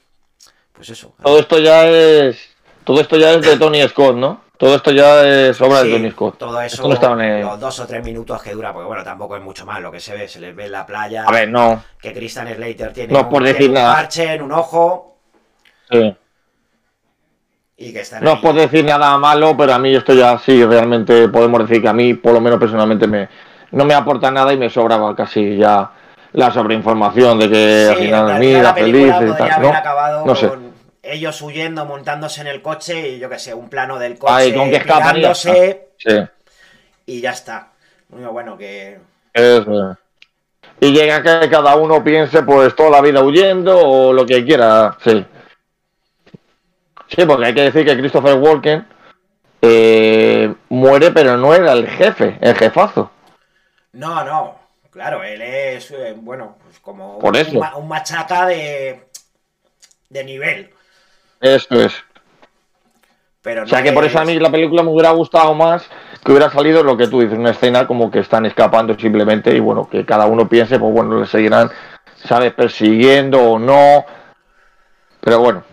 pues 0.73 0.91
eso. 0.91 1.15
Todo 1.23 1.39
esto 1.39 1.59
ya 1.59 1.87
es. 1.89 2.39
Todo 2.85 3.01
esto 3.01 3.17
ya 3.17 3.33
es 3.33 3.43
de 3.43 3.57
Tony 3.57 3.87
Scott, 3.89 4.17
¿no? 4.17 4.43
Todo 4.57 4.75
esto 4.75 4.91
ya 4.91 5.27
es 5.27 5.59
obra 5.61 5.83
de 5.83 5.91
Tony 5.91 6.11
Scott. 6.11 6.39
Todo 6.39 6.61
eso, 6.61 6.87
no 6.87 7.21
en 7.23 7.41
los 7.41 7.61
dos 7.61 7.81
o 7.81 7.87
tres 7.87 8.05
minutos 8.05 8.43
que 8.43 8.53
dura, 8.53 8.73
porque 8.73 8.87
bueno, 8.87 9.03
tampoco 9.03 9.37
es 9.37 9.43
mucho 9.43 9.65
más 9.65 9.81
lo 9.81 9.91
que 9.91 10.01
se 10.01 10.15
ve. 10.15 10.29
Se 10.29 10.39
les 10.39 10.55
ve 10.55 10.67
en 10.67 10.73
la 10.73 10.85
playa. 10.85 11.25
A 11.27 11.33
ver, 11.33 11.49
no. 11.49 11.83
que 11.99 12.13
Christian 12.13 12.53
Slater 12.55 12.93
tiene, 12.93 13.13
No 13.13 13.21
un, 13.21 13.29
por 13.31 13.43
decir 13.43 13.57
tiene 13.59 13.69
un 13.69 13.75
nada. 13.75 13.95
parche 13.95 14.35
en 14.35 14.43
un 14.43 14.53
ojo 14.53 15.17
sí. 15.91 16.17
Y 17.81 17.93
que 17.93 18.01
están 18.01 18.25
No 18.25 18.31
ahí. 18.31 18.37
es 18.37 18.41
por 18.41 18.55
decir 18.55 18.85
nada 18.85 19.17
malo, 19.19 19.57
pero 19.57 19.73
a 19.75 19.79
mí 19.79 19.95
esto 19.95 20.13
ya 20.15 20.39
sí, 20.39 20.65
realmente 20.65 21.29
podemos 21.29 21.61
decir 21.67 21.83
que 21.83 21.89
a 21.89 21.93
mí, 21.93 22.15
por 22.15 22.33
lo 22.35 22.41
menos 22.41 22.59
personalmente, 22.59 23.07
me, 23.07 23.29
no 23.73 23.85
me 23.85 23.95
aporta 23.95 24.31
nada 24.31 24.53
y 24.53 24.59
me 24.59 24.71
sobraba 24.71 25.15
casi 25.17 25.57
ya 25.57 25.91
la 26.33 26.51
sobreinformación 26.51 27.39
de 27.39 27.51
que 27.51 27.89
al 27.89 27.97
Sí, 27.97 28.03
en 28.05 28.05
final 28.07 28.39
mira, 28.39 28.63
la 28.63 28.75
película 28.75 29.19
feliz 29.19 29.35
y 29.35 29.39
tal. 29.39 29.51
haber 29.51 29.73
No, 29.73 29.79
acabado 29.79 30.27
no 30.27 30.35
sé. 30.35 30.49
con 30.49 30.75
ellos 31.03 31.41
huyendo, 31.43 31.85
montándose 31.87 32.43
en 32.43 32.47
el 32.49 32.63
coche 32.63 33.09
y 33.11 33.19
yo 33.19 33.29
qué 33.31 33.39
sé, 33.39 33.55
un 33.55 33.69
plano 33.71 33.99
del 33.99 34.19
coche 34.19 34.33
Ay, 34.35 34.55
con 34.55 34.71
que 34.71 34.77
escapan 34.77 35.17
y 35.17 35.23
Sí, 35.97 36.11
y 37.07 37.21
ya 37.21 37.31
está. 37.31 37.73
Bueno, 38.09 38.33
bueno, 38.33 38.57
que 38.57 38.99
eso 39.35 39.91
es. 39.93 39.97
Y 40.81 40.93
llega 40.93 41.23
que 41.23 41.49
cada 41.51 41.77
uno 41.77 42.03
piense 42.03 42.43
pues 42.43 42.75
toda 42.75 42.91
la 42.91 43.01
vida 43.03 43.23
huyendo 43.23 43.79
o 43.79 44.13
lo 44.13 44.25
que 44.27 44.45
quiera, 44.45 44.97
sí. 45.05 45.25
Sí, 47.11 47.25
porque 47.27 47.47
hay 47.47 47.55
que 47.55 47.63
decir 47.63 47.85
que 47.85 47.97
Christopher 47.99 48.35
Walken 48.37 48.87
eh, 49.63 50.55
muere, 50.69 51.11
pero 51.11 51.37
no 51.37 51.55
era 51.55 51.73
el 51.73 51.89
jefe, 51.89 52.39
el 52.41 52.55
jefazo. 52.57 53.11
no, 53.93 54.25
no, 54.25 54.59
claro, 54.91 55.23
él 55.25 55.41
es 55.43 55.91
eh, 55.91 56.15
bueno, 56.17 56.57
pues 56.63 56.79
como 56.81 57.19
Por 57.19 57.37
un, 57.37 57.41
eso. 57.41 57.59
ma- 57.59 57.77
un 57.77 57.89
machaca 57.89 58.47
de 58.47 59.09
de 60.11 60.25
nivel, 60.25 60.71
Eso 61.41 61.75
es. 61.83 62.05
pero 63.43 63.65
O 63.65 63.67
sea 63.67 63.79
no 63.79 63.85
que 63.85 63.93
por 63.93 64.05
eso 64.05 64.19
a 64.19 64.25
mí 64.25 64.39
la 64.39 64.51
película 64.51 64.83
me 64.83 64.91
hubiera 64.91 65.11
gustado 65.11 65.55
más 65.55 65.89
que 66.25 66.33
hubiera 66.33 66.51
salido 66.51 66.83
lo 66.83 66.97
que 66.97 67.07
tú 67.09 67.21
dices, 67.21 67.39
una 67.39 67.51
escena 67.51 67.87
como 67.87 68.11
que 68.11 68.19
están 68.19 68.45
escapando 68.45 68.95
simplemente 68.99 69.55
y 69.57 69.61
bueno, 69.61 69.89
que 69.89 70.05
cada 70.05 70.27
uno 70.27 70.49
piense, 70.49 70.79
pues 70.79 70.93
bueno, 70.93 71.19
le 71.19 71.27
seguirán, 71.27 71.71
¿sabes? 72.17 72.53
Persiguiendo 72.53 73.41
o 73.41 73.59
no. 73.59 74.05
Pero 75.21 75.39
bueno, 75.41 75.65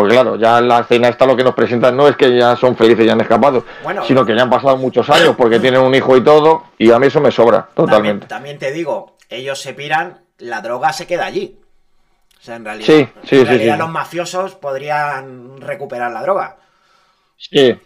pues 0.00 0.12
claro, 0.12 0.34
ya 0.36 0.58
en 0.58 0.66
la 0.66 0.80
escena 0.80 1.08
esta 1.08 1.24
lo 1.24 1.36
que 1.36 1.44
nos 1.44 1.54
presentan 1.54 1.96
no 1.96 2.08
es 2.08 2.16
que 2.16 2.36
ya 2.36 2.56
son 2.56 2.76
felices 2.76 3.06
y 3.06 3.10
han 3.10 3.20
escapado, 3.20 3.64
Bueno. 3.84 4.04
sino 4.04 4.26
que 4.26 4.34
ya 4.34 4.42
han 4.42 4.50
pasado 4.50 4.76
muchos 4.76 5.08
años 5.08 5.36
porque 5.36 5.60
tienen 5.60 5.80
un 5.82 5.94
hijo 5.94 6.16
y 6.16 6.24
todo 6.24 6.64
y 6.78 6.90
a 6.90 6.98
mí 6.98 7.06
eso 7.06 7.20
me 7.20 7.30
sobra 7.30 7.68
totalmente. 7.74 8.26
también 8.26 8.58
te 8.58 8.72
digo, 8.72 9.16
ellos 9.28 9.60
se 9.60 9.72
piran, 9.72 10.20
la 10.38 10.60
droga 10.62 10.92
se 10.92 11.06
queda 11.06 11.26
allí. 11.26 11.60
O 12.40 12.42
sea, 12.44 12.56
en 12.56 12.64
realidad, 12.64 12.86
Sí, 12.86 13.08
sí, 13.22 13.36
en 13.38 13.46
realidad 13.46 13.74
sí. 13.74 13.78
los 13.80 13.88
mafiosos 13.88 14.54
podrían 14.56 15.60
recuperar 15.60 16.10
la 16.10 16.22
droga. 16.22 16.56
Sí, 17.36 17.70
O 17.70 17.78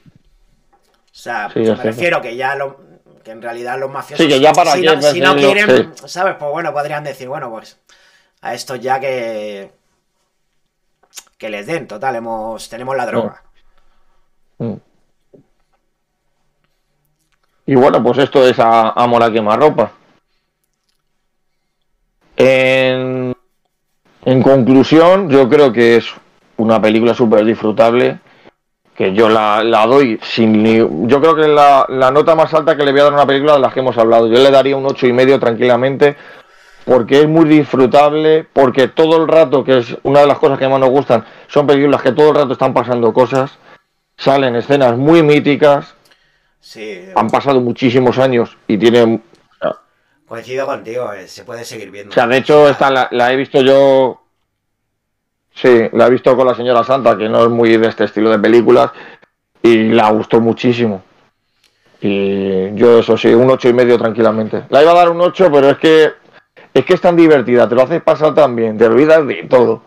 sea, 1.12 1.51
me 1.55 1.74
refiero 1.74 2.20
que 2.22 2.36
ya 2.36 2.55
lo, 2.55 2.80
que 3.22 3.32
en 3.32 3.43
realidad 3.43 3.78
los 3.78 3.90
mafiosos. 3.90 4.24
Sí, 4.24 4.32
que 4.32 4.40
ya 4.40 4.52
para 4.52 4.72
si, 4.72 4.82
no, 4.82 5.02
si 5.02 5.20
no 5.20 5.36
quieren. 5.36 5.93
¿sabes? 6.06 6.36
Pues 6.39 6.51
bueno, 6.51 6.72
podrían 6.72 7.05
decir, 7.05 7.28
bueno, 7.28 7.51
pues 7.51 7.78
a 8.40 8.55
estos 8.55 8.80
ya 8.80 8.98
que. 8.98 9.70
Que 11.39 11.48
les 11.48 11.66
den, 11.66 11.86
total, 11.86 12.16
hemos, 12.16 12.69
tenemos 12.69 12.97
la 12.97 13.06
droga. 13.06 13.43
Mm. 14.59 14.74
Y 17.66 17.74
bueno, 17.77 18.02
pues 18.02 18.19
esto 18.19 18.47
es 18.47 18.59
a, 18.59 18.89
a 18.89 19.32
quemarropa. 19.32 19.93
En, 22.36 23.35
en 24.24 24.43
conclusión, 24.43 25.28
yo 25.28 25.48
creo 25.48 25.73
que 25.73 25.97
es 25.97 26.06
una 26.56 26.81
película 26.81 27.15
súper 27.15 27.44
disfrutable, 27.44 28.19
que 28.97 29.15
yo 29.15 29.28
la, 29.28 29.62
la 29.62 29.86
doy 29.86 30.19
sin 30.23 30.62
ni... 30.62 30.78
Yo 30.78 31.20
creo 31.20 31.36
que 31.36 31.47
la, 31.47 31.86
la 31.89 32.10
nota 32.10 32.35
más 32.35 32.52
alta 32.52 32.77
que 32.77 32.85
le 32.85 32.90
voy 32.90 33.01
a 33.01 33.05
dar 33.05 33.12
a 33.12 33.16
una 33.16 33.27
película 33.27 33.52
de 33.52 33.60
las 33.60 33.73
que 33.73 33.81
hemos 33.81 33.97
hablado. 33.97 34.27
Yo 34.27 34.43
le 34.43 34.51
daría 34.51 34.77
un 34.77 34.86
ocho 34.86 35.06
y 35.06 35.12
medio 35.12 35.39
tranquilamente, 35.39 36.16
porque 36.89 37.20
es 37.20 37.28
muy 37.28 37.44
disfrutable, 37.47 38.47
porque 38.51 38.89
todo 38.89 39.19
el 39.19 39.28
rato, 39.28 39.62
que 39.62 39.77
es 39.77 39.94
una 40.05 40.20
de 40.20 40.27
las 40.27 40.39
cosas 40.39 40.59
que 40.59 40.66
más 40.66 40.81
nos 40.81 40.89
gustan, 40.89 41.23
son 41.47 41.66
películas 41.66 42.01
que 42.01 42.12
todo 42.12 42.31
el 42.31 42.35
rato 42.35 42.55
están 42.55 42.73
pasando 42.73 43.12
cosas, 43.12 43.59
salen 44.16 44.56
escenas 44.56 44.97
muy 44.97 45.23
míticas, 45.23 45.94
Sí, 46.60 47.05
han 47.15 47.28
pasado 47.28 47.60
muchísimos 47.60 48.19
años 48.19 48.56
y 48.66 48.78
tienen... 48.78 49.23
coincido 50.27 50.66
contigo, 50.66 51.12
eh, 51.12 51.28
se 51.28 51.44
puede 51.44 51.62
seguir 51.65 51.90
viendo. 51.90 52.10
O 52.10 52.15
sea, 52.15 52.27
de 52.27 52.39
hecho, 52.39 52.69
esta 52.69 52.90
la, 52.90 53.09
la 53.10 53.32
he 53.35 53.36
visto 53.36 53.60
yo... 53.60 54.23
Sí, 55.55 55.90
la 55.93 56.06
he 56.06 56.10
visto 56.10 56.35
con 56.36 56.47
la 56.47 56.55
señora 56.55 56.85
Santa, 56.85 57.19
que 57.19 57.28
no 57.28 57.43
es 57.44 57.51
muy 57.51 57.77
de 57.77 57.86
este 57.86 58.05
estilo 58.05 58.31
de 58.31 58.39
películas, 58.39 58.93
y 59.62 59.90
la 59.90 60.10
gustó 60.10 60.40
muchísimo. 60.40 61.02
Y 62.01 62.74
yo 62.74 63.01
eso 63.01 63.16
sí, 63.19 63.28
un 63.28 63.51
ocho 63.51 63.69
y 63.69 63.74
medio 63.74 63.98
tranquilamente. 63.98 64.65
La 64.70 64.82
iba 64.82 64.93
a 64.93 64.97
dar 64.97 65.10
un 65.10 65.20
8, 65.20 65.51
pero 65.52 65.70
es 65.70 65.78
que 65.78 66.27
es 66.78 66.84
que 66.86 66.94
es 66.94 67.00
tan 67.00 67.16
divertida, 67.16 67.68
te 67.68 67.74
lo 67.74 67.82
haces 67.82 68.02
pasar 68.02 68.34
tan 68.34 68.55
bien, 68.56 68.76
te 68.78 68.86
olvidas 68.86 69.26
de 69.26 69.44
todo. 69.44 69.82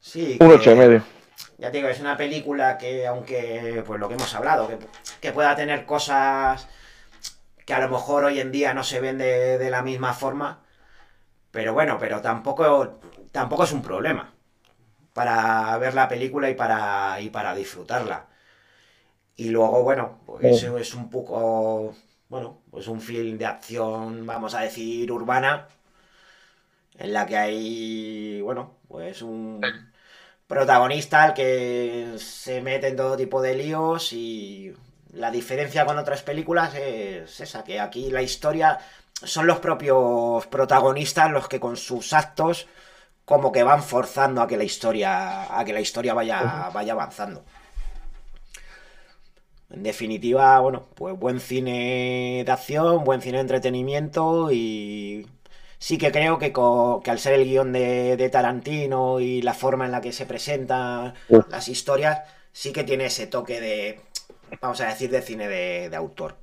Sí, 0.00 0.38
Un 0.40 0.48
que- 0.48 0.54
ocho 0.54 0.72
y 0.72 0.74
medio. 0.76 1.02
Ya 1.58 1.70
te 1.70 1.78
digo, 1.78 1.88
es 1.88 2.00
una 2.00 2.16
película 2.16 2.76
que, 2.78 3.06
aunque, 3.06 3.82
pues 3.86 3.98
lo 4.00 4.08
que 4.08 4.14
hemos 4.14 4.34
hablado, 4.34 4.68
que, 4.68 4.78
que 5.20 5.32
pueda 5.32 5.54
tener 5.56 5.86
cosas 5.86 6.68
que 7.64 7.72
a 7.74 7.80
lo 7.80 7.88
mejor 7.88 8.24
hoy 8.24 8.40
en 8.40 8.52
día 8.52 8.74
no 8.74 8.84
se 8.84 9.00
ven 9.00 9.18
de, 9.18 9.56
de 9.58 9.70
la 9.70 9.82
misma 9.82 10.12
forma, 10.12 10.60
pero 11.50 11.72
bueno, 11.72 11.96
pero 11.98 12.20
tampoco, 12.20 12.98
tampoco 13.32 13.64
es 13.64 13.72
un 13.72 13.82
problema 13.82 14.32
para 15.12 15.78
ver 15.78 15.94
la 15.94 16.08
película 16.08 16.50
y 16.50 16.54
para, 16.54 17.20
y 17.20 17.30
para 17.30 17.54
disfrutarla. 17.54 18.26
Y 19.36 19.48
luego, 19.50 19.82
bueno, 19.82 20.18
pues 20.26 20.60
Sí. 20.60 20.66
es 20.78 20.94
un 20.94 21.08
poco, 21.08 21.94
bueno, 22.28 22.62
pues 22.70 22.88
un 22.88 23.00
film 23.00 23.38
de 23.38 23.46
acción, 23.46 24.26
vamos 24.26 24.54
a 24.54 24.60
decir, 24.60 25.10
urbana, 25.12 25.68
en 26.98 27.12
la 27.12 27.26
que 27.26 27.36
hay, 27.36 28.40
bueno, 28.42 28.76
pues 28.88 29.22
un 29.22 29.60
protagonista 30.46 31.22
al 31.24 31.34
que 31.34 32.14
se 32.18 32.60
mete 32.60 32.88
en 32.88 32.96
todo 32.96 33.16
tipo 33.16 33.40
de 33.42 33.54
líos 33.54 34.12
y 34.12 34.74
la 35.12 35.30
diferencia 35.30 35.86
con 35.86 35.98
otras 35.98 36.22
películas 36.22 36.74
es 36.74 37.40
esa, 37.40 37.64
que 37.64 37.80
aquí 37.80 38.10
la 38.10 38.22
historia 38.22 38.78
son 39.22 39.46
los 39.46 39.58
propios 39.58 40.46
protagonistas 40.48 41.30
los 41.30 41.48
que 41.48 41.60
con 41.60 41.76
sus 41.76 42.12
actos 42.12 42.66
como 43.24 43.52
que 43.52 43.62
van 43.62 43.82
forzando 43.82 44.42
a 44.42 44.48
que 44.48 44.56
la 44.56 44.64
historia 44.64 45.58
a 45.58 45.64
que 45.64 45.72
la 45.72 45.80
historia 45.80 46.14
vaya 46.14 46.70
vaya 46.74 46.92
avanzando. 46.92 47.44
En 49.74 49.82
definitiva, 49.82 50.60
bueno, 50.60 50.86
pues 50.94 51.18
buen 51.18 51.40
cine 51.40 52.42
de 52.46 52.52
acción, 52.52 53.04
buen 53.04 53.20
cine 53.22 53.38
de 53.38 53.42
entretenimiento 53.42 54.50
y 54.52 55.26
sí 55.78 55.98
que 55.98 56.12
creo 56.12 56.38
que, 56.38 56.52
co- 56.52 57.00
que 57.04 57.10
al 57.10 57.18
ser 57.18 57.34
el 57.34 57.44
guion 57.44 57.72
de, 57.72 58.16
de 58.16 58.30
Tarantino 58.30 59.18
y 59.20 59.42
la 59.42 59.54
forma 59.54 59.86
en 59.86 59.92
la 59.92 60.00
que 60.00 60.12
se 60.12 60.26
presentan 60.26 61.14
las 61.48 61.68
historias, 61.68 62.20
sí 62.52 62.72
que 62.72 62.84
tiene 62.84 63.06
ese 63.06 63.26
toque 63.26 63.60
de, 63.60 64.00
vamos 64.62 64.80
a 64.80 64.86
decir, 64.88 65.10
de 65.10 65.22
cine 65.22 65.48
de, 65.48 65.90
de 65.90 65.96
autor. 65.96 66.36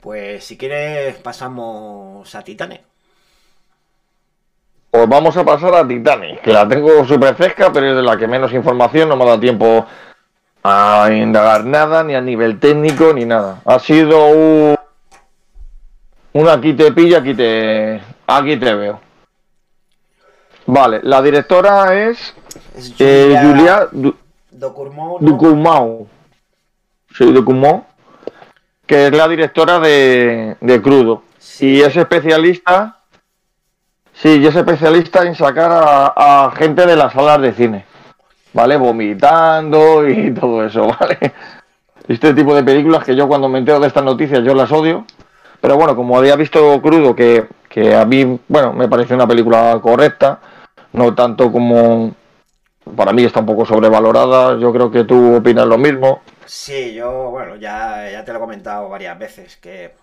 Pues 0.00 0.44
si 0.44 0.56
quieres 0.56 1.16
pasamos 1.16 2.34
a 2.34 2.42
Titane. 2.44 2.84
Pues 4.90 5.08
vamos 5.08 5.36
a 5.36 5.44
pasar 5.44 5.74
a 5.74 5.86
Titanic, 5.86 6.40
que 6.40 6.52
la 6.52 6.66
tengo 6.66 7.04
súper 7.04 7.34
fresca, 7.34 7.70
pero 7.72 7.90
es 7.90 7.96
de 7.96 8.02
la 8.02 8.16
que 8.16 8.26
menos 8.26 8.52
información, 8.52 9.08
no 9.08 9.16
me 9.16 9.24
dado 9.24 9.40
tiempo 9.40 9.86
a 10.62 11.08
indagar 11.12 11.64
nada, 11.64 12.02
ni 12.02 12.14
a 12.14 12.20
nivel 12.20 12.58
técnico, 12.58 13.12
ni 13.12 13.24
nada. 13.24 13.60
Ha 13.64 13.78
sido 13.78 14.28
un, 14.28 14.76
un 16.32 16.48
aquí 16.48 16.72
te 16.72 16.92
pillo, 16.92 17.18
aquí 17.18 17.34
te, 17.34 18.00
aquí 18.26 18.56
te 18.56 18.74
veo. 18.74 19.00
Vale, 20.66 21.00
la 21.02 21.22
directora 21.22 21.94
es 21.94 22.34
Es 22.76 22.94
eh, 22.98 23.38
Julia 23.40 23.88
Du-. 23.92 24.16
Sí, 27.16 27.32
Ducournau, 27.32 27.84
que 28.86 29.06
es 29.06 29.16
la 29.16 29.28
directora 29.28 29.78
de, 29.78 30.56
de 30.60 30.82
Crudo. 30.82 31.22
Sí. 31.38 31.76
Y 31.76 31.82
es 31.82 31.96
especialista, 31.96 32.95
sí, 34.16 34.40
y 34.40 34.46
es 34.46 34.56
especialista 34.56 35.24
en 35.24 35.34
sacar 35.34 35.70
a, 35.70 36.46
a 36.46 36.50
gente 36.52 36.86
de 36.86 36.96
las 36.96 37.12
salas 37.12 37.40
de 37.40 37.52
cine, 37.52 37.84
¿vale? 38.52 38.76
Vomitando 38.76 40.08
y 40.08 40.32
todo 40.34 40.64
eso, 40.64 40.88
¿vale? 40.98 41.18
Este 42.08 42.34
tipo 42.34 42.54
de 42.54 42.62
películas 42.62 43.04
que 43.04 43.16
yo 43.16 43.26
cuando 43.26 43.48
me 43.48 43.58
entero 43.58 43.80
de 43.80 43.88
estas 43.88 44.04
noticias 44.04 44.42
yo 44.44 44.54
las 44.54 44.70
odio. 44.70 45.04
Pero 45.60 45.76
bueno, 45.76 45.96
como 45.96 46.16
había 46.16 46.36
visto 46.36 46.80
Crudo, 46.80 47.14
que, 47.16 47.46
que 47.68 47.94
a 47.94 48.04
mí, 48.04 48.38
bueno, 48.46 48.72
me 48.72 48.88
parece 48.88 49.14
una 49.14 49.26
película 49.26 49.78
correcta, 49.82 50.38
no 50.92 51.14
tanto 51.14 51.50
como... 51.50 52.14
Para 52.94 53.12
mí 53.12 53.24
está 53.24 53.40
un 53.40 53.46
poco 53.46 53.66
sobrevalorada, 53.66 54.56
yo 54.58 54.72
creo 54.72 54.92
que 54.92 55.02
tú 55.02 55.34
opinas 55.34 55.66
lo 55.66 55.76
mismo. 55.76 56.22
Sí, 56.44 56.94
yo, 56.94 57.30
bueno, 57.30 57.56
ya, 57.56 58.08
ya 58.08 58.24
te 58.24 58.30
lo 58.32 58.38
he 58.38 58.40
comentado 58.40 58.88
varias 58.88 59.18
veces, 59.18 59.56
que 59.56 59.94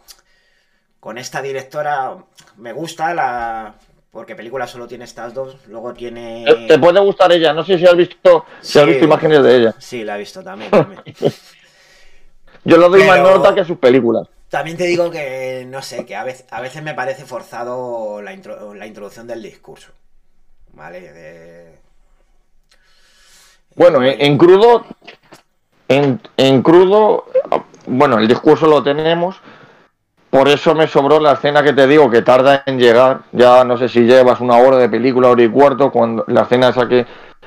con 1.00 1.18
esta 1.18 1.42
directora 1.42 2.18
me 2.58 2.74
gusta 2.74 3.14
la... 3.14 3.74
Porque 4.14 4.36
película 4.36 4.68
solo 4.68 4.88
tiene 4.88 5.06
estas 5.06 5.34
dos, 5.34 5.58
luego 5.68 5.92
tiene... 5.92 6.46
Te- 6.46 6.68
Te 6.68 6.78
puede 6.78 7.00
gustar 7.00 7.32
ella, 7.32 7.52
no 7.52 7.64
sé 7.66 7.80
si 7.80 7.88
has 7.88 7.98
visto, 7.98 8.46
si 8.62 8.78
has 8.78 8.86
visto 8.86 9.06
imágenes 9.06 9.42
de 9.42 9.58
ella. 9.58 9.76
Sí, 9.80 10.04
la 10.04 10.16
he 10.16 10.20
visto 10.20 10.44
también. 10.44 10.70
También, 10.72 11.02
Yo 12.64 12.78
le 12.78 12.90
doy 12.90 13.04
más 13.08 13.20
nota 13.20 13.56
que 13.56 13.62
a 13.62 13.66
sus 13.66 13.80
películas. 13.80 14.28
También 14.50 14.78
te 14.78 14.84
digo 14.86 15.10
que, 15.10 15.66
no 15.68 15.82
sé, 15.82 16.06
que 16.06 16.16
a 16.16 16.24
veces, 16.24 16.46
a 16.52 16.62
veces 16.62 16.84
me 16.84 16.94
parece 16.94 17.26
forzado 17.26 18.22
la, 18.22 18.36
intro- 18.36 18.76
la 18.76 18.86
introducción 18.86 19.26
del 19.26 19.42
discurso. 19.42 19.92
¿Vale? 20.74 21.02
De... 21.12 21.80
Bueno, 23.76 24.04
en, 24.04 24.22
en 24.22 24.38
crudo, 24.38 24.86
en, 25.88 26.22
en 26.38 26.62
crudo, 26.62 27.26
bueno, 27.88 28.20
el 28.20 28.28
discurso 28.28 28.68
lo 28.68 28.84
tenemos, 28.84 29.42
por 30.34 30.50
eso 30.50 30.74
me 30.74 30.88
sobró 30.88 31.20
la 31.20 31.34
escena 31.34 31.62
que 31.62 31.74
te 31.74 31.86
digo 31.86 32.10
que 32.10 32.24
tarda 32.24 32.64
en 32.66 32.80
llegar. 32.80 33.20
Ya 33.34 33.64
no 33.64 33.78
sé 33.78 33.88
si 33.88 34.02
llevas 34.02 34.42
una 34.42 34.58
hora 34.58 34.78
de 34.78 34.90
película, 34.90 35.30
hora 35.30 35.44
y 35.44 35.48
cuarto, 35.48 35.92
cuando 35.92 36.24
la 36.26 36.42
escena 36.42 36.70
esa 36.70 36.88
que, 36.88 37.06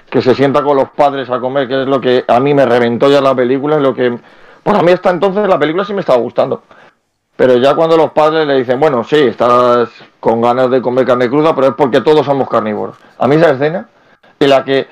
que 0.08 0.22
se 0.22 0.36
sienta 0.36 0.62
con 0.62 0.76
los 0.76 0.90
padres 0.90 1.28
a 1.28 1.40
comer, 1.40 1.66
que 1.66 1.82
es 1.82 1.88
lo 1.88 2.00
que 2.00 2.24
a 2.28 2.38
mí 2.38 2.54
me 2.54 2.64
reventó 2.64 3.10
ya 3.10 3.20
la 3.20 3.34
película, 3.34 3.74
es 3.74 3.82
lo 3.82 3.92
que. 3.92 4.16
Pues 4.62 4.78
a 4.78 4.84
mí 4.84 4.92
hasta 4.92 5.10
entonces 5.10 5.48
la 5.48 5.58
película 5.58 5.84
sí 5.84 5.94
me 5.94 6.00
estaba 6.00 6.20
gustando. 6.20 6.62
Pero 7.34 7.56
ya 7.56 7.74
cuando 7.74 7.96
los 7.96 8.12
padres 8.12 8.46
le 8.46 8.54
dicen, 8.54 8.78
bueno, 8.78 9.02
sí, 9.02 9.16
estás 9.16 9.88
con 10.20 10.40
ganas 10.40 10.70
de 10.70 10.80
comer 10.80 11.04
carne 11.04 11.28
cruda, 11.28 11.56
pero 11.56 11.66
es 11.66 11.74
porque 11.74 12.02
todos 12.02 12.24
somos 12.24 12.48
carnívoros. 12.48 12.96
A 13.18 13.26
mí 13.26 13.34
esa 13.34 13.50
escena, 13.50 13.88
en 14.38 14.48
la 14.48 14.62
que 14.64 14.86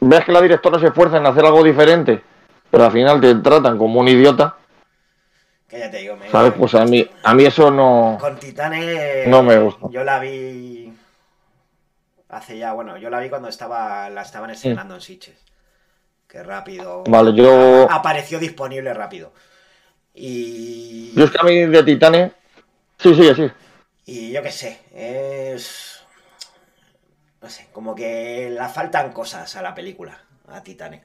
ves 0.00 0.24
que 0.24 0.32
la 0.32 0.40
directora 0.40 0.78
se 0.78 0.86
esfuerza 0.86 1.18
en 1.18 1.26
hacer 1.26 1.44
algo 1.44 1.62
diferente, 1.62 2.24
pero 2.70 2.86
al 2.86 2.90
final 2.90 3.20
te 3.20 3.34
tratan 3.34 3.76
como 3.76 4.00
un 4.00 4.08
idiota, 4.08 4.54
que 5.68 5.78
ya 5.80 5.90
te 5.90 5.98
digo, 5.98 6.16
me, 6.16 6.30
¿Sabes? 6.30 6.52
Pues 6.56 6.74
a 6.74 6.84
mí, 6.84 7.08
a 7.22 7.34
mí 7.34 7.44
eso 7.44 7.70
no. 7.70 8.16
Con 8.20 8.38
Titanes. 8.38 9.26
No 9.26 9.42
me 9.42 9.58
gusta. 9.58 9.88
Yo 9.90 10.04
la 10.04 10.20
vi. 10.20 10.92
Hace 12.28 12.58
ya, 12.58 12.72
bueno, 12.72 12.96
yo 12.98 13.10
la 13.10 13.18
vi 13.18 13.28
cuando 13.28 13.48
estaba 13.48 14.08
la 14.10 14.22
estaban 14.22 14.50
estrenando 14.50 14.94
en 14.94 15.00
Sitges. 15.00 15.44
Que 16.28 16.42
rápido. 16.42 17.04
Vale, 17.08 17.34
yo. 17.34 17.88
Apareció 17.90 18.38
disponible 18.38 18.94
rápido. 18.94 19.32
Y. 20.14 21.12
Yo 21.14 21.24
es 21.24 21.30
que 21.30 21.38
a 21.40 21.44
mí 21.44 21.66
de 21.66 21.82
Titanes. 21.82 22.32
Sí, 22.98 23.14
sí, 23.14 23.34
sí. 23.34 23.50
Y 24.06 24.32
yo 24.32 24.42
qué 24.42 24.52
sé, 24.52 24.80
es. 24.94 26.00
No 27.42 27.50
sé, 27.50 27.68
como 27.72 27.94
que 27.94 28.50
le 28.50 28.68
faltan 28.68 29.12
cosas 29.12 29.54
a 29.56 29.62
la 29.62 29.74
película, 29.74 30.20
a 30.48 30.62
Titanes. 30.62 31.02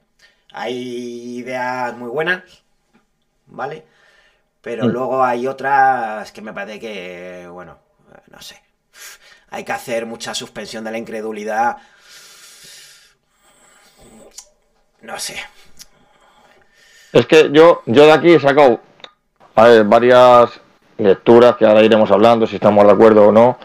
Hay 0.54 1.38
ideas 1.40 1.96
muy 1.96 2.10
buenas, 2.10 2.44
¿vale? 3.48 3.86
Pero 4.62 4.86
mm. 4.86 4.90
luego 4.90 5.24
hay 5.24 5.48
otras 5.48 6.32
que 6.32 6.42
me 6.42 6.54
parece 6.54 6.80
que, 6.80 7.48
bueno, 7.52 7.78
no 8.30 8.42
sé. 8.42 8.62
Hay 9.50 9.64
que 9.64 9.72
hacer 9.72 10.06
mucha 10.06 10.34
suspensión 10.34 10.84
de 10.84 10.92
la 10.92 10.98
incredulidad. 10.98 11.78
No 15.02 15.20
sé. 15.20 15.36
Es 17.12 17.26
que 17.26 17.50
yo, 17.52 17.82
yo 17.86 18.06
de 18.06 18.12
aquí 18.12 18.34
he 18.34 18.40
sacado 18.40 18.80
varias 19.56 20.62
lecturas 20.98 21.58
que 21.58 21.66
ahora 21.66 21.84
iremos 21.84 22.10
hablando, 22.12 22.48
si 22.48 22.56
estamos 22.56 22.86
de 22.86 22.92
acuerdo 22.92 23.28
o 23.28 23.32
no. 23.32 23.58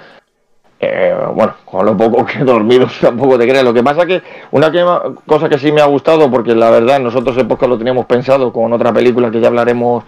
Eh, 0.78 1.14
bueno, 1.32 1.54
con 1.64 1.86
lo 1.86 1.96
poco 1.96 2.26
que 2.26 2.38
he 2.38 2.44
dormido 2.44 2.86
tampoco 3.00 3.38
te 3.38 3.46
crees. 3.46 3.64
Lo 3.64 3.72
que 3.72 3.82
pasa 3.82 4.02
es 4.02 4.06
que 4.06 4.22
una 4.50 4.70
cosa 5.26 5.48
que 5.48 5.58
sí 5.58 5.70
me 5.72 5.80
ha 5.80 5.86
gustado, 5.86 6.30
porque 6.30 6.54
la 6.54 6.70
verdad 6.70 6.98
nosotros 7.00 7.36
en 7.38 7.48
podcast 7.48 7.70
lo 7.70 7.78
teníamos 7.78 8.06
pensado 8.06 8.52
con 8.52 8.72
otra 8.72 8.92
película 8.92 9.30
que 9.30 9.40
ya 9.40 9.48
hablaremos 9.48 10.04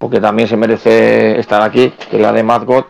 porque 0.00 0.18
también 0.18 0.48
se 0.48 0.56
merece 0.56 1.38
estar 1.38 1.60
aquí, 1.60 1.92
que 2.10 2.18
la 2.18 2.32
de 2.32 2.42
Mad 2.42 2.64
God. 2.64 2.84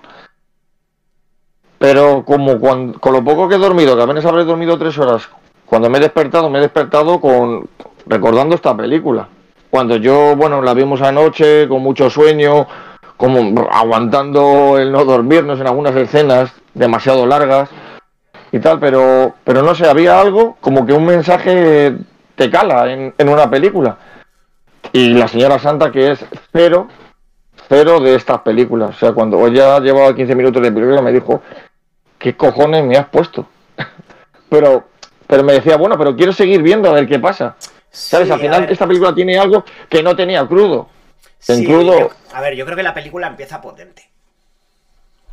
Pero 1.77 2.24
como 2.24 2.61
con 2.61 2.95
lo 3.12 3.24
poco 3.24 3.49
que 3.49 3.57
he 3.57 3.59
dormido, 3.59 3.97
que 3.97 4.03
apenas 4.05 4.24
habré 4.24 4.45
dormido 4.45 4.78
tres 4.78 4.97
horas, 4.97 5.28
cuando 5.66 5.91
me 5.91 5.99
he 5.99 6.01
despertado, 6.01 6.49
me 6.49 6.59
he 6.59 6.62
despertado 6.62 7.20
con 7.20 7.69
recordando 8.07 8.55
esta 8.55 8.77
película. 8.77 9.27
Cuando 9.70 9.97
yo, 9.97 10.37
bueno, 10.37 10.62
la 10.62 10.73
vimos 10.73 11.03
anoche 11.03 11.66
con 11.66 11.82
mucho 11.82 12.11
sueño, 12.11 12.69
como 13.16 13.69
aguantando 13.73 14.78
el 14.78 14.93
no 14.93 15.05
dormirnos 15.05 15.59
en 15.61 15.66
algunas 15.66 15.97
escenas 15.97 16.53
demasiado 16.74 17.27
largas 17.27 17.70
y 18.53 18.61
tal, 18.61 18.78
pero, 18.78 19.35
pero 19.43 19.62
no 19.62 19.74
sé, 19.74 19.89
había 19.89 20.20
algo 20.20 20.59
como 20.61 20.87
que 20.87 20.93
un 20.93 21.07
mensaje 21.07 21.93
te 22.37 22.51
cala 22.51 22.93
en, 22.93 23.15
en 23.19 23.28
una 23.28 23.51
película. 23.51 23.97
Y 24.93 25.15
la 25.15 25.27
señora 25.27 25.59
Santa 25.59 25.91
que 25.91 26.12
es 26.12 26.24
cero 26.53 26.87
cero 27.70 28.01
de 28.01 28.16
estas 28.16 28.40
películas. 28.40 28.90
O 28.90 28.98
sea, 28.98 29.12
cuando 29.12 29.47
ya 29.48 29.78
llevaba 29.78 30.14
15 30.14 30.34
minutos 30.34 30.60
de 30.60 30.72
película 30.72 31.01
me 31.01 31.12
dijo, 31.12 31.40
¿qué 32.18 32.36
cojones 32.36 32.84
me 32.84 32.97
has 32.97 33.06
puesto? 33.06 33.47
pero, 34.51 34.88
pero 35.26 35.44
me 35.44 35.52
decía, 35.52 35.76
bueno, 35.76 35.97
pero 35.97 36.16
quiero 36.16 36.32
seguir 36.32 36.62
viendo 36.62 36.90
a 36.90 36.94
ver 36.94 37.06
qué 37.06 37.20
pasa. 37.20 37.56
¿Sabes? 37.90 38.30
Al 38.30 38.40
final 38.40 38.66
esta 38.68 38.86
película 38.86 39.14
tiene 39.14 39.38
algo 39.38 39.64
que 39.88 40.02
no 40.02 40.16
tenía 40.16 40.44
crudo. 40.47 40.88
en 41.47 41.64
crudo... 41.64 42.10
a 42.32 42.40
ver, 42.40 42.55
yo 42.56 42.64
creo 42.64 42.76
que 42.76 42.82
la 42.82 42.94
película 42.94 43.28
empieza 43.28 43.60
potente. 43.60 44.10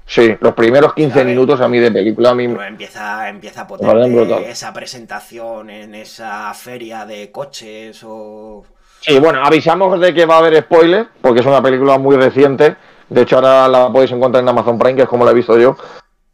Sí, 0.05 0.37
los 0.39 0.53
primeros 0.53 0.93
15 0.93 1.25
minutos 1.25 1.59
a 1.59 1.67
mí 1.67 1.79
de 1.79 1.91
película 1.91 2.29
a 2.29 2.33
mí 2.33 2.45
empieza 2.45 3.27
empieza 3.27 3.67
potente 3.67 4.49
esa 4.49 4.71
presentación 4.71 5.69
en 5.69 5.95
esa 5.95 6.53
feria 6.53 7.05
de 7.05 7.29
coches 7.29 8.01
o 8.05 8.63
Sí, 8.99 9.19
bueno, 9.19 9.41
avisamos 9.43 9.99
de 9.99 10.13
que 10.13 10.25
va 10.25 10.35
a 10.35 10.39
haber 10.39 10.61
spoilers, 10.63 11.07
porque 11.21 11.39
es 11.39 11.45
una 11.45 11.61
película 11.61 11.97
muy 11.97 12.15
reciente. 12.17 12.75
De 13.09 13.21
hecho, 13.21 13.37
ahora 13.37 13.67
la 13.67 13.91
podéis 13.91 14.11
encontrar 14.11 14.43
en 14.43 14.49
Amazon 14.49 14.77
Prime, 14.77 14.95
que 14.95 15.03
es 15.03 15.09
como 15.09 15.23
la 15.23 15.31
he 15.31 15.35
visto 15.35 15.57
yo. 15.57 15.77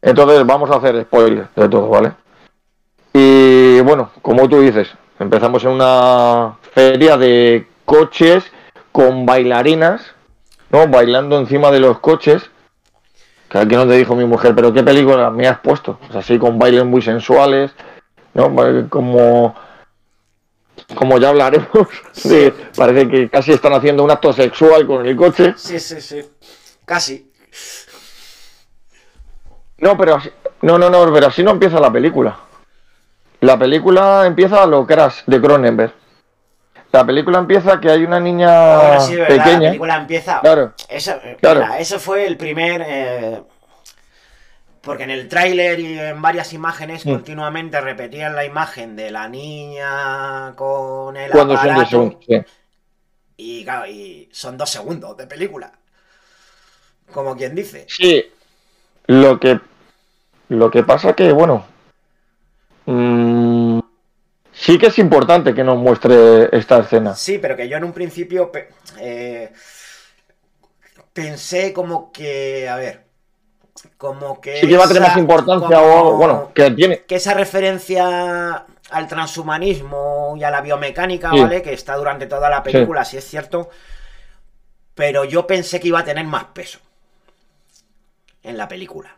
Entonces, 0.02 0.44
vamos 0.44 0.70
a 0.70 0.76
hacer 0.76 1.02
spoilers 1.02 1.48
de 1.54 1.68
todo, 1.68 1.88
¿vale? 1.88 2.12
Y 3.12 3.80
bueno, 3.80 4.10
como 4.22 4.48
tú 4.48 4.60
dices, 4.60 4.92
empezamos 5.20 5.62
en 5.64 5.70
una 5.70 6.56
feria 6.72 7.16
de 7.16 7.66
coches 7.84 8.44
con 8.90 9.24
bailarinas, 9.24 10.14
¿no? 10.70 10.88
Bailando 10.88 11.38
encima 11.38 11.70
de 11.70 11.80
los 11.80 12.00
coches. 12.00 12.50
Que 13.48 13.58
aquí 13.58 13.76
no 13.76 13.86
te 13.86 13.94
dijo 13.94 14.16
mi 14.16 14.24
mujer, 14.24 14.54
pero 14.54 14.72
¿qué 14.72 14.82
película 14.82 15.30
me 15.30 15.46
has 15.46 15.60
puesto? 15.60 15.98
O 16.08 16.10
sea, 16.10 16.20
así 16.20 16.38
con 16.38 16.58
bailes 16.58 16.84
muy 16.84 17.02
sensuales, 17.02 17.72
¿no? 18.34 18.52
Como 18.88 19.54
como 20.94 21.18
ya 21.18 21.30
hablaremos, 21.30 21.88
sí. 22.12 22.52
parece 22.76 23.08
que 23.08 23.30
casi 23.30 23.52
están 23.52 23.72
haciendo 23.72 24.04
un 24.04 24.10
acto 24.10 24.32
sexual 24.32 24.86
con 24.86 25.06
el 25.06 25.16
coche. 25.16 25.54
Sí, 25.56 25.78
sí, 25.80 26.00
sí. 26.00 26.22
Casi. 26.84 27.30
No, 29.78 29.96
pero 29.96 30.16
así, 30.16 30.30
no, 30.62 30.78
no, 30.78 30.90
no, 30.90 31.12
pero 31.12 31.26
así 31.26 31.42
no 31.42 31.50
empieza 31.50 31.80
la 31.80 31.92
película. 31.92 32.38
La 33.40 33.58
película 33.58 34.24
empieza 34.26 34.62
a 34.62 34.66
lo 34.66 34.86
crash 34.86 35.22
de 35.26 35.40
Cronenberg. 35.40 35.92
La 36.92 37.04
película 37.04 37.38
empieza 37.38 37.80
que 37.80 37.90
hay 37.90 38.04
una 38.04 38.20
niña 38.20 38.98
pequeña. 39.26 39.58
La 39.58 39.58
película 39.58 39.96
empieza. 39.96 40.40
Claro. 40.40 40.72
Eso, 40.88 41.12
claro. 41.40 41.66
eso 41.78 41.98
fue 41.98 42.26
el 42.26 42.36
primer. 42.36 42.84
Eh, 42.86 43.42
porque 44.84 45.04
en 45.04 45.10
el 45.10 45.28
tráiler 45.28 45.80
y 45.80 45.98
en 45.98 46.20
varias 46.20 46.52
imágenes 46.52 47.06
mm. 47.06 47.10
continuamente 47.10 47.80
repetían 47.80 48.34
la 48.34 48.44
imagen 48.44 48.94
de 48.94 49.10
la 49.10 49.28
niña 49.28 50.52
con 50.54 51.16
el 51.16 51.30
Cuando 51.30 51.54
aparato. 51.54 51.86
Son 51.86 52.18
y, 53.36 53.64
claro, 53.64 53.86
y 53.86 54.28
son 54.30 54.56
dos 54.56 54.70
segundos 54.70 55.16
de 55.16 55.26
película. 55.26 55.72
Como 57.12 57.36
quien 57.36 57.54
dice. 57.54 57.86
Sí. 57.88 58.24
Lo 59.06 59.40
que. 59.40 59.58
Lo 60.50 60.70
que 60.70 60.84
pasa 60.84 61.14
que, 61.14 61.32
bueno. 61.32 61.66
Mm, 62.86 63.80
sí 64.52 64.78
que 64.78 64.86
es 64.86 64.98
importante 64.98 65.54
que 65.54 65.64
nos 65.64 65.78
muestre 65.78 66.48
esta 66.56 66.78
escena. 66.78 67.14
Sí, 67.14 67.38
pero 67.38 67.56
que 67.56 67.68
yo 67.68 67.76
en 67.76 67.84
un 67.84 67.92
principio. 67.92 68.52
Eh, 69.00 69.52
pensé 71.12 71.72
como 71.72 72.12
que. 72.12 72.68
A 72.68 72.76
ver 72.76 73.03
como 73.96 74.40
que. 74.40 74.60
Sí 74.60 74.68
que 74.68 74.76
va 74.76 74.84
a 74.84 74.88
tener 74.88 75.02
más 75.02 75.16
importancia 75.16 75.82
o 75.82 76.16
bueno, 76.16 76.52
que 76.54 76.70
tiene. 76.70 77.02
Que 77.02 77.16
esa 77.16 77.34
referencia 77.34 78.64
al 78.90 79.08
transhumanismo 79.08 80.34
y 80.36 80.44
a 80.44 80.50
la 80.50 80.60
biomecánica, 80.60 81.30
¿vale? 81.30 81.62
Que 81.62 81.72
está 81.72 81.96
durante 81.96 82.26
toda 82.26 82.48
la 82.48 82.62
película, 82.62 83.04
si 83.04 83.16
es 83.16 83.24
cierto. 83.24 83.70
Pero 84.94 85.24
yo 85.24 85.46
pensé 85.46 85.80
que 85.80 85.88
iba 85.88 86.00
a 86.00 86.04
tener 86.04 86.24
más 86.24 86.44
peso 86.44 86.78
en 88.42 88.56
la 88.56 88.68
película. 88.68 89.16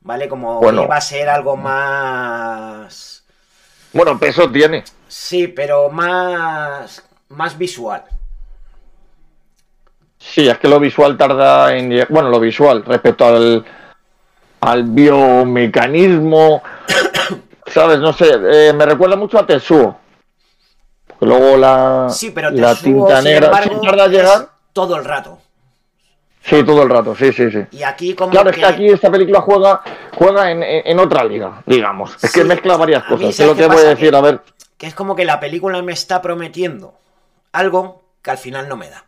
¿Vale? 0.00 0.28
Como 0.28 0.60
iba 0.72 0.96
a 0.96 1.00
ser 1.00 1.28
algo 1.28 1.56
más. 1.56 3.24
Bueno, 3.92 4.18
peso 4.18 4.50
tiene. 4.50 4.82
Sí, 5.06 5.46
pero 5.46 5.88
más. 5.90 7.04
más 7.28 7.56
visual. 7.56 8.04
Sí, 10.22 10.48
es 10.48 10.56
que 10.58 10.68
lo 10.68 10.78
visual 10.78 11.16
tarda 11.16 11.74
en. 11.76 12.06
Bueno, 12.08 12.30
lo 12.30 12.38
visual 12.38 12.84
respecto 12.84 13.26
al, 13.26 13.64
al 14.60 14.82
biomecanismo. 14.84 16.62
¿Sabes? 17.66 17.98
No 17.98 18.12
sé, 18.12 18.30
eh, 18.30 18.72
me 18.72 18.86
recuerda 18.86 19.16
mucho 19.16 19.38
a 19.38 19.46
Tetsuo. 19.46 19.98
luego 21.20 21.56
la, 21.56 22.08
sí, 22.10 22.30
pero 22.30 22.50
la 22.50 22.74
tinta 22.74 23.20
negra 23.20 23.50
tarda 23.50 24.04
a 24.04 24.08
llegar. 24.08 24.48
Todo 24.72 24.96
el 24.96 25.04
rato. 25.04 25.38
Sí, 26.44 26.64
todo 26.64 26.82
el 26.82 26.88
rato, 26.88 27.14
sí, 27.14 27.32
sí, 27.32 27.50
sí. 27.50 27.64
Y 27.70 27.82
aquí 27.82 28.14
como 28.14 28.30
Claro, 28.30 28.50
es 28.50 28.56
que 28.56 28.64
aquí 28.64 28.88
esta 28.88 29.10
película 29.10 29.42
juega, 29.42 29.82
juega 30.16 30.50
en, 30.50 30.62
en, 30.62 30.98
otra 30.98 31.22
liga, 31.24 31.62
digamos. 31.66 32.16
Es 32.22 32.32
que 32.32 32.42
mezcla 32.42 32.76
varias 32.76 33.04
cosas. 33.04 33.38
Es 33.38 33.46
lo 33.46 33.54
que 33.54 33.66
voy 33.66 33.78
a 33.78 33.90
decir, 33.90 34.14
a 34.14 34.20
ver. 34.20 34.40
Que 34.76 34.86
es 34.86 34.94
como 34.94 35.14
que 35.14 35.24
la 35.24 35.38
película 35.38 35.80
me 35.82 35.92
está 35.92 36.20
prometiendo 36.20 36.94
algo 37.52 38.02
que 38.22 38.32
al 38.32 38.38
final 38.38 38.68
no 38.68 38.76
me 38.76 38.90
da. 38.90 39.04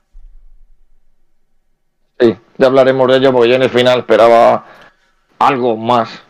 Sí, 2.18 2.36
ya 2.58 2.66
hablaremos 2.66 3.08
de 3.08 3.16
ello 3.16 3.32
porque 3.32 3.48
yo 3.48 3.56
en 3.56 3.62
el 3.62 3.70
final 3.70 4.00
esperaba 4.00 4.64
algo 5.38 5.76
más. 5.76 6.22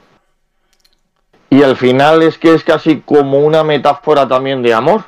Y 1.50 1.62
al 1.62 1.76
final 1.76 2.22
es 2.22 2.38
que 2.38 2.54
es 2.54 2.64
casi 2.64 3.00
como 3.00 3.38
una 3.40 3.62
metáfora 3.64 4.26
también 4.26 4.62
de 4.62 4.74
amor. 4.74 5.04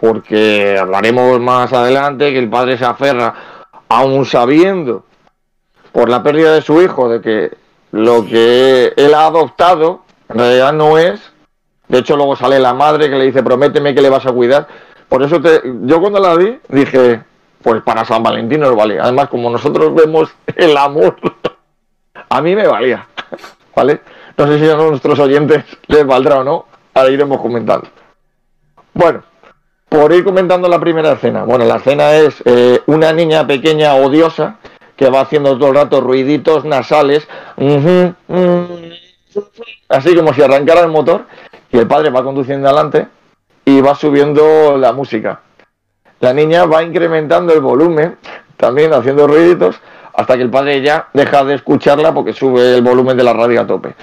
porque 0.00 0.76
hablaremos 0.78 1.40
más 1.40 1.72
adelante 1.72 2.32
que 2.32 2.38
el 2.38 2.50
padre 2.50 2.76
se 2.76 2.84
aferra, 2.84 3.34
aún 3.88 4.26
sabiendo 4.26 5.04
por 5.92 6.10
la 6.10 6.22
pérdida 6.22 6.52
de 6.52 6.60
su 6.62 6.82
hijo, 6.82 7.08
de 7.08 7.20
que 7.20 7.56
lo 7.92 8.26
que 8.26 8.92
él 8.96 9.14
ha 9.14 9.26
adoptado 9.26 10.02
en 10.28 10.38
realidad 10.38 10.72
no 10.74 10.98
es. 10.98 11.20
De 11.88 11.98
hecho, 11.98 12.16
luego 12.16 12.36
sale 12.36 12.58
la 12.58 12.74
madre 12.74 13.08
que 13.08 13.16
le 13.16 13.24
dice, 13.26 13.42
prométeme 13.42 13.94
que 13.94 14.02
le 14.02 14.10
vas 14.10 14.26
a 14.26 14.32
cuidar. 14.32 14.68
Por 15.08 15.22
eso 15.22 15.40
te, 15.40 15.62
yo 15.84 16.00
cuando 16.00 16.18
la 16.20 16.34
vi 16.34 16.58
dije, 16.68 17.22
pues 17.66 17.82
para 17.82 18.04
San 18.04 18.22
Valentín 18.22 18.60
nos 18.60 18.76
vale. 18.76 19.00
Además, 19.00 19.28
como 19.28 19.50
nosotros 19.50 19.92
vemos 19.92 20.32
el 20.54 20.76
amor, 20.76 21.16
a 22.28 22.40
mí 22.40 22.54
me 22.54 22.64
valía. 22.64 23.08
¿Vale? 23.74 24.02
No 24.36 24.46
sé 24.46 24.60
si 24.60 24.70
a 24.70 24.76
nuestros 24.76 25.18
oyentes 25.18 25.64
les 25.88 26.06
valdrá 26.06 26.38
o 26.38 26.44
no. 26.44 26.66
Ahora 26.94 27.10
iremos 27.10 27.40
comentando. 27.40 27.88
Bueno, 28.94 29.24
por 29.88 30.12
ir 30.12 30.22
comentando 30.22 30.68
la 30.68 30.78
primera 30.78 31.10
escena. 31.10 31.42
Bueno, 31.42 31.64
la 31.64 31.78
escena 31.78 32.14
es 32.14 32.40
eh, 32.44 32.82
una 32.86 33.12
niña 33.12 33.44
pequeña 33.48 33.96
odiosa 33.96 34.58
que 34.94 35.10
va 35.10 35.22
haciendo 35.22 35.58
todo 35.58 35.70
el 35.70 35.74
rato 35.74 36.00
ruiditos 36.00 36.64
nasales, 36.64 37.26
así 39.88 40.14
como 40.14 40.32
si 40.34 40.40
arrancara 40.40 40.82
el 40.82 40.88
motor, 40.88 41.26
y 41.72 41.78
el 41.78 41.88
padre 41.88 42.10
va 42.10 42.22
conduciendo 42.22 42.68
adelante 42.68 43.08
y 43.64 43.80
va 43.80 43.96
subiendo 43.96 44.78
la 44.78 44.92
música. 44.92 45.40
La 46.20 46.32
niña 46.32 46.64
va 46.64 46.82
incrementando 46.82 47.52
el 47.52 47.60
volumen, 47.60 48.16
también 48.56 48.92
haciendo 48.92 49.26
ruiditos, 49.26 49.80
hasta 50.14 50.36
que 50.36 50.42
el 50.42 50.50
padre 50.50 50.80
ya 50.80 51.08
deja 51.12 51.44
de 51.44 51.54
escucharla 51.54 52.14
porque 52.14 52.32
sube 52.32 52.76
el 52.76 52.82
volumen 52.82 53.16
de 53.16 53.24
la 53.24 53.34
radio 53.34 53.60
a 53.60 53.66
tope. 53.66 53.94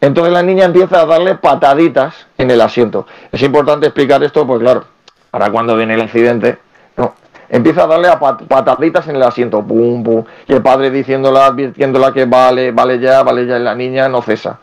Entonces 0.00 0.32
la 0.32 0.42
niña 0.42 0.66
empieza 0.66 1.00
a 1.00 1.06
darle 1.06 1.36
pataditas 1.36 2.26
en 2.36 2.50
el 2.50 2.60
asiento. 2.60 3.06
Es 3.32 3.42
importante 3.42 3.86
explicar 3.86 4.22
esto, 4.22 4.46
pues 4.46 4.60
claro, 4.60 4.84
para 5.30 5.50
cuando 5.50 5.74
viene 5.74 5.94
el 5.94 6.02
accidente, 6.02 6.58
no, 6.96 7.14
empieza 7.48 7.84
a 7.84 7.86
darle 7.86 8.08
a 8.08 8.18
pataditas 8.18 9.08
en 9.08 9.16
el 9.16 9.22
asiento, 9.22 9.62
pum, 9.62 10.02
pum, 10.04 10.24
y 10.46 10.52
el 10.52 10.62
padre 10.62 10.90
diciéndola, 10.90 11.46
advirtiéndola 11.46 12.12
que 12.12 12.26
vale, 12.26 12.72
vale 12.72 12.98
ya, 12.98 13.22
vale 13.22 13.46
ya, 13.46 13.56
y 13.56 13.62
la 13.62 13.74
niña 13.74 14.08
no 14.10 14.20
cesa. 14.20 14.58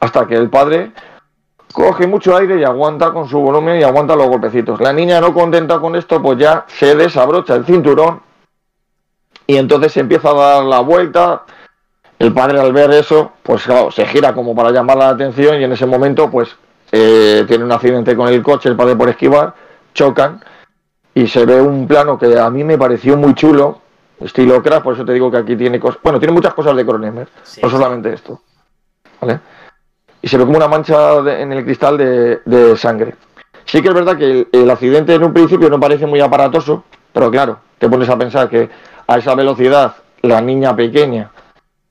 Hasta 0.00 0.26
que 0.26 0.34
el 0.34 0.50
padre 0.50 0.90
coge 1.72 2.06
mucho 2.06 2.36
aire 2.36 2.60
y 2.60 2.64
aguanta 2.64 3.12
con 3.12 3.28
su 3.28 3.38
volumen 3.38 3.80
y 3.80 3.82
aguanta 3.82 4.16
los 4.16 4.28
golpecitos. 4.28 4.80
La 4.80 4.92
niña 4.92 5.20
no 5.20 5.32
contenta 5.32 5.78
con 5.78 5.96
esto, 5.96 6.20
pues 6.20 6.38
ya 6.38 6.64
se 6.68 6.94
desabrocha 6.94 7.54
el 7.54 7.64
cinturón 7.64 8.22
y 9.46 9.56
entonces 9.56 9.92
se 9.92 10.00
empieza 10.00 10.30
a 10.30 10.34
dar 10.34 10.64
la 10.64 10.80
vuelta. 10.80 11.42
El 12.18 12.34
padre 12.34 12.60
al 12.60 12.72
ver 12.72 12.90
eso, 12.90 13.32
pues 13.42 13.64
claro, 13.64 13.90
se 13.90 14.04
gira 14.06 14.34
como 14.34 14.54
para 14.54 14.70
llamar 14.70 14.98
la 14.98 15.08
atención 15.08 15.58
y 15.60 15.64
en 15.64 15.72
ese 15.72 15.86
momento 15.86 16.30
pues 16.30 16.54
eh, 16.92 17.44
tiene 17.48 17.64
un 17.64 17.72
accidente 17.72 18.14
con 18.14 18.28
el 18.28 18.42
coche, 18.42 18.68
el 18.68 18.76
padre 18.76 18.96
por 18.96 19.08
esquivar, 19.08 19.54
chocan 19.94 20.42
y 21.14 21.26
se 21.26 21.46
ve 21.46 21.60
un 21.60 21.86
plano 21.86 22.18
que 22.18 22.38
a 22.38 22.50
mí 22.50 22.62
me 22.62 22.76
pareció 22.76 23.16
muy 23.16 23.34
chulo, 23.34 23.80
estilo 24.20 24.62
crash, 24.62 24.82
por 24.82 24.94
eso 24.94 25.04
te 25.04 25.12
digo 25.12 25.30
que 25.30 25.38
aquí 25.38 25.56
tiene 25.56 25.80
cosas, 25.80 26.00
bueno, 26.02 26.18
tiene 26.18 26.34
muchas 26.34 26.52
cosas 26.52 26.76
de 26.76 26.84
Cronenberg, 26.84 27.28
no 27.62 27.70
solamente 27.70 28.12
esto, 28.12 28.40
¿vale? 29.20 29.40
Y 30.22 30.28
se 30.28 30.36
ve 30.36 30.44
como 30.44 30.56
una 30.56 30.68
mancha 30.68 31.18
en 31.40 31.52
el 31.52 31.64
cristal 31.64 31.96
de, 31.96 32.76
sangre. 32.76 33.14
Sí 33.64 33.80
que 33.80 33.88
es 33.88 33.94
verdad 33.94 34.16
que 34.16 34.48
el, 34.50 34.70
accidente 34.70 35.14
en 35.14 35.24
un 35.24 35.32
principio 35.32 35.70
no 35.70 35.80
parece 35.80 36.06
muy 36.06 36.20
aparatoso, 36.20 36.84
pero 37.12 37.30
claro, 37.30 37.58
te 37.78 37.88
pones 37.88 38.08
a 38.08 38.18
pensar 38.18 38.48
que 38.48 38.68
a 39.06 39.18
esa 39.18 39.34
velocidad 39.34 39.94
la 40.22 40.40
niña 40.40 40.76
pequeña 40.76 41.30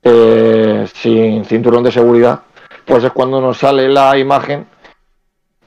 eh, 0.04 0.88
sin 0.94 1.46
cinturón 1.46 1.84
de 1.84 1.92
seguridad, 1.92 2.42
pues 2.86 3.04
es 3.04 3.12
cuando 3.12 3.42
nos 3.42 3.58
sale 3.58 3.88
la 3.90 4.18
imagen 4.18 4.68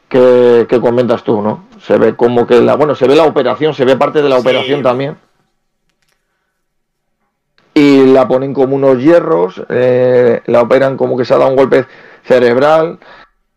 que, 0.09 0.67
que 0.69 0.81
comentas 0.81 1.25
tú, 1.25 1.41
¿no? 1.41 1.65
Se 1.81 1.97
ve 1.97 2.15
como 2.15 2.47
que 2.47 2.61
la, 2.61 2.77
bueno, 2.77 2.95
se 2.95 3.09
ve 3.09 3.17
la 3.17 3.25
operación, 3.25 3.75
se 3.75 3.85
ve 3.85 3.97
parte 3.97 4.23
de 4.23 4.29
la 4.29 4.39
operación 4.39 4.83
también. 4.83 5.17
Y 7.75 8.07
la 8.07 8.29
ponen 8.29 8.53
como 8.53 8.77
unos 8.77 8.99
hierros, 8.99 9.63
eh, 9.71 10.43
la 10.47 10.61
operan 10.61 10.97
como 10.97 11.17
que 11.17 11.25
se 11.25 11.33
ha 11.33 11.39
dado 11.39 11.51
un 11.51 11.57
golpe 11.57 11.87
cerebral. 12.25 12.99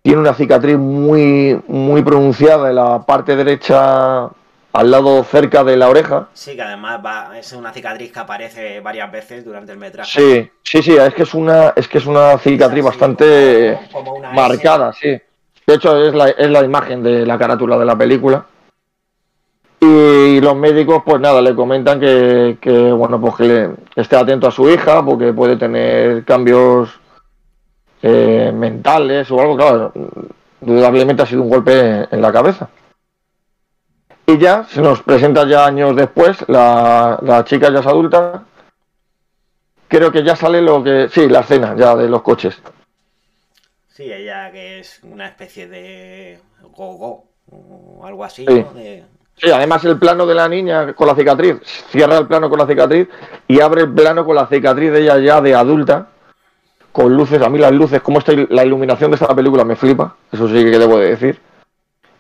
Tiene 0.02 0.20
una 0.20 0.34
cicatriz 0.34 0.78
muy, 0.78 1.60
muy 1.68 2.04
pronunciada 2.04 2.70
en 2.70 2.76
la 2.76 3.02
parte 3.02 3.36
derecha, 3.36 4.30
al 4.74 4.92
lado 4.92 5.24
cerca 5.24 5.64
de 5.64 5.78
la 5.78 5.90
oreja. 5.90 6.28
Sí, 6.34 6.56
que 6.56 6.62
además 6.62 7.00
va, 7.04 7.38
es 7.38 7.54
una 7.54 7.72
cicatriz 7.74 8.12
que 8.12 8.20
aparece 8.20 8.80
varias 8.82 9.12
veces 9.12 9.44
durante 9.44 9.72
el 9.72 9.80
metraje. 9.80 10.12
Sí, 10.12 10.52
sí, 10.64 10.84
sí, 10.84 10.96
es 10.96 11.14
que 11.14 11.24
es 11.24 11.34
una, 11.34 11.74
es 11.76 11.88
que 11.88 11.98
es 11.98 12.06
una 12.06 12.38
cicatriz 12.38 12.84
bastante 12.84 13.80
marcada, 14.34 14.94
sí. 14.94 15.20
De 15.68 15.74
hecho, 15.74 15.98
es 16.06 16.14
la, 16.14 16.30
es 16.30 16.50
la 16.50 16.64
imagen 16.64 17.02
de 17.02 17.26
la 17.26 17.40
carátula 17.40 17.78
de 17.78 17.86
la 17.86 17.98
película. 17.98 18.46
Y 19.80 20.40
los 20.40 20.56
médicos, 20.56 21.04
pues 21.06 21.20
nada, 21.20 21.42
le 21.42 21.56
comentan 21.56 22.00
que, 22.00 22.58
bueno, 22.96 23.20
pues 23.20 23.36
que, 23.36 23.70
esté 23.96 24.16
atento 24.16 24.48
a 24.48 24.52
su 24.52 24.70
hija, 24.70 25.04
porque 25.04 25.34
puede 25.34 25.58
tener 25.58 26.24
cambios 26.24 26.90
eh, 28.08 28.52
mentales 28.54 29.32
o 29.32 29.42
algo, 29.42 29.58
claro, 29.58 29.92
indudablemente 30.62 31.24
ha 31.24 31.26
sido 31.26 31.42
un 31.42 31.50
golpe 31.50 32.08
en 32.12 32.22
la 32.22 32.32
cabeza. 32.32 32.70
Y 34.28 34.38
ya 34.38 34.64
se 34.66 34.80
nos 34.80 35.02
presenta 35.02 35.48
ya 35.48 35.66
años 35.66 35.96
después, 35.96 36.38
la, 36.48 37.18
la 37.24 37.44
chica 37.44 37.72
ya 37.72 37.80
es 37.80 37.88
adulta. 37.88 38.44
Creo 39.88 40.12
que 40.12 40.24
ya 40.24 40.36
sale 40.36 40.62
lo 40.62 40.84
que. 40.84 41.10
Sí, 41.10 41.28
la 41.28 41.40
escena 41.40 41.76
ya 41.76 41.96
de 41.96 42.08
los 42.08 42.22
coches. 42.22 42.62
Sí, 43.88 44.12
ella 44.12 44.52
que 44.52 44.80
es 44.80 45.00
una 45.04 45.26
especie 45.28 45.68
de 45.68 46.40
go-go 46.62 47.26
o 47.52 48.06
algo 48.06 48.24
así. 48.24 48.46
Sí. 49.36 49.52
además 49.52 49.84
el 49.86 49.98
plano 49.98 50.28
de 50.28 50.36
la 50.36 50.48
niña 50.48 50.94
con 50.94 51.08
la 51.08 51.16
cicatriz, 51.16 51.58
cierra 51.90 52.20
el 52.20 52.28
plano 52.28 52.52
con 52.52 52.60
la 52.60 52.68
cicatriz 52.68 53.08
y 53.48 53.62
abre 53.62 53.82
el 53.82 53.94
plano 53.94 54.26
con 54.26 54.36
la 54.36 54.46
cicatriz 54.46 54.92
de 54.92 55.02
ella 55.02 55.18
ya 55.18 55.42
de 55.42 55.56
adulta, 55.56 56.10
con 56.96 57.14
luces, 57.14 57.42
a 57.42 57.50
mí 57.50 57.60
las 57.60 57.74
luces, 57.74 58.02
como 58.02 58.20
está 58.20 58.32
la 58.32 58.64
iluminación 58.64 59.12
de 59.12 59.16
esta 59.16 59.36
película 59.36 59.66
me 59.66 59.76
flipa, 59.76 60.16
eso 60.32 60.48
sí 60.48 60.54
que 60.54 60.80
debo 60.80 60.98
de 60.98 61.10
decir. 61.10 61.42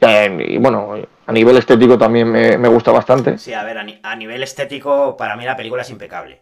Y 0.01 0.57
bueno, 0.57 0.95
a 1.25 1.31
nivel 1.31 1.55
estético 1.55 1.97
también 1.97 2.29
me, 2.29 2.67
gusta 2.67 2.91
bastante. 2.91 3.37
Sí, 3.37 3.53
a 3.53 3.63
ver, 3.63 3.77
a, 3.77 4.15
nivel 4.17 4.43
estético 4.43 5.15
para 5.15 5.37
mí 5.37 5.45
la 5.45 5.55
película 5.55 5.81
es 5.81 5.89
impecable. 5.89 6.41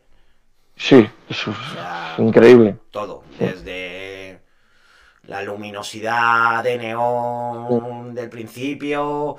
Sí, 0.76 1.08
eso 1.30 1.52
es 1.52 2.20
increíble. 2.20 2.78
Todo, 2.90 3.24
desde 3.38 4.40
la 5.28 5.44
luminosidad 5.44 6.64
de 6.64 6.80
neón 6.80 8.16
del 8.16 8.32
principio, 8.32 9.38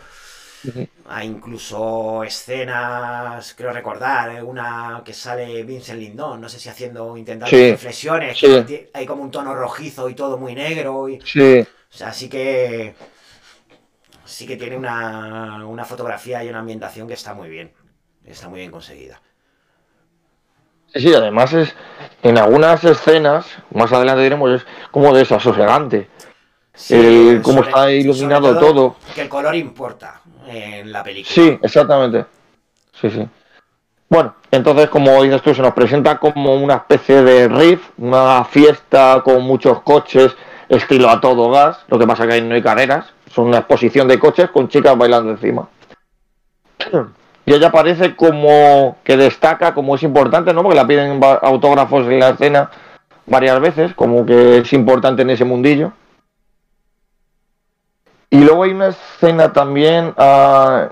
a 1.09 1.25
incluso 1.25 2.25
escenas, 2.25 3.55
creo 3.55 3.73
recordar, 3.73 4.37
eh, 4.37 4.43
una 4.43 5.03
que 5.05 5.13
sale 5.13 5.63
Vincent 5.63 6.01
Lindon, 6.01 6.41
no 6.41 6.49
sé 6.49 6.59
si 6.59 6.69
haciendo, 6.69 7.17
intentando 7.17 7.57
reflexiones, 7.57 8.41
hay 8.93 9.07
como 9.07 9.23
un 9.23 9.31
tono 9.31 9.55
rojizo 9.55 10.09
y 10.09 10.15
todo 10.15 10.39
muy 10.39 10.55
negro. 10.55 11.09
Y, 11.09 11.21
sí. 11.21 11.61
O 11.61 11.97
sea, 11.97 12.13
sí 12.13 12.29
que 12.29 12.95
sí 14.25 14.47
que 14.47 14.57
tiene 14.57 14.77
una, 14.77 15.67
una 15.67 15.85
fotografía 15.85 16.43
y 16.43 16.49
una 16.49 16.61
ambientación 16.61 17.07
que 17.07 17.15
está 17.15 17.35
muy 17.35 17.49
bien, 17.49 17.73
está 18.25 18.49
muy 18.49 18.61
bien 18.61 18.71
conseguida. 18.71 19.21
Sí, 20.95 21.13
además 21.13 21.53
es 21.53 21.75
en 22.23 22.39
algunas 22.39 22.83
escenas, 22.85 23.47
más 23.73 23.93
adelante 23.93 24.23
diremos, 24.23 24.51
es 24.53 24.67
como 24.91 25.15
desasosegante. 25.15 26.09
Sí, 26.73 27.39
cómo 27.43 27.63
está 27.63 27.93
iluminado 27.93 28.59
todo, 28.59 28.97
Que 29.15 29.23
el 29.23 29.29
color 29.29 29.55
importa 29.55 30.21
en 30.47 30.93
la 30.93 31.03
película. 31.03 31.35
Sí, 31.35 31.59
exactamente. 31.63 32.25
Sí, 33.01 33.11
sí. 33.11 33.29
Bueno, 34.09 34.35
entonces, 34.51 34.89
como 34.89 35.23
dices 35.23 35.43
tú, 35.43 35.55
se 35.55 35.63
nos 35.63 35.73
presenta 35.73 36.19
como 36.19 36.55
una 36.55 36.75
especie 36.75 37.23
de 37.23 37.49
riff, 37.49 37.91
una 37.99 38.45
fiesta 38.45 39.23
con 39.25 39.43
muchos 39.43 39.81
coches, 39.83 40.37
estilo 40.69 41.09
a 41.11 41.21
todo 41.21 41.51
gas. 41.51 41.79
Lo 41.89 41.99
que 41.99 42.07
pasa 42.07 42.27
que 42.27 42.35
ahí 42.35 42.43
no 42.43 42.55
hay 42.55 42.63
carreras, 42.63 43.07
son 43.35 43.49
una 43.49 43.59
exposición 43.59 44.07
de 44.07 44.19
coches 44.19 44.51
con 44.51 44.69
chicas 44.69 44.97
bailando 44.97 45.31
encima 45.31 45.69
y 47.47 47.53
ella 47.53 47.73
parece 47.73 48.15
como 48.15 48.97
que 49.03 49.17
destaca, 49.17 49.75
como 49.75 49.97
es 49.97 50.03
importante, 50.03 50.53
¿no? 50.53 50.63
Porque 50.63 50.77
la 50.77 50.87
piden 50.87 51.21
autógrafos 51.43 52.07
en 52.07 52.21
la 52.21 52.31
escena 52.31 52.71
varias 53.27 53.61
veces, 53.61 53.95
como 53.95 54.25
que 54.25 54.59
es 54.59 54.73
importante 54.73 55.23
en 55.23 55.31
ese 55.31 55.45
mundillo. 55.45 55.93
Y 58.35 58.39
luego 58.39 58.65
hay 58.65 58.73
una 58.73 58.89
escena 58.89 59.53
también, 59.53 60.13
ah, 60.17 60.89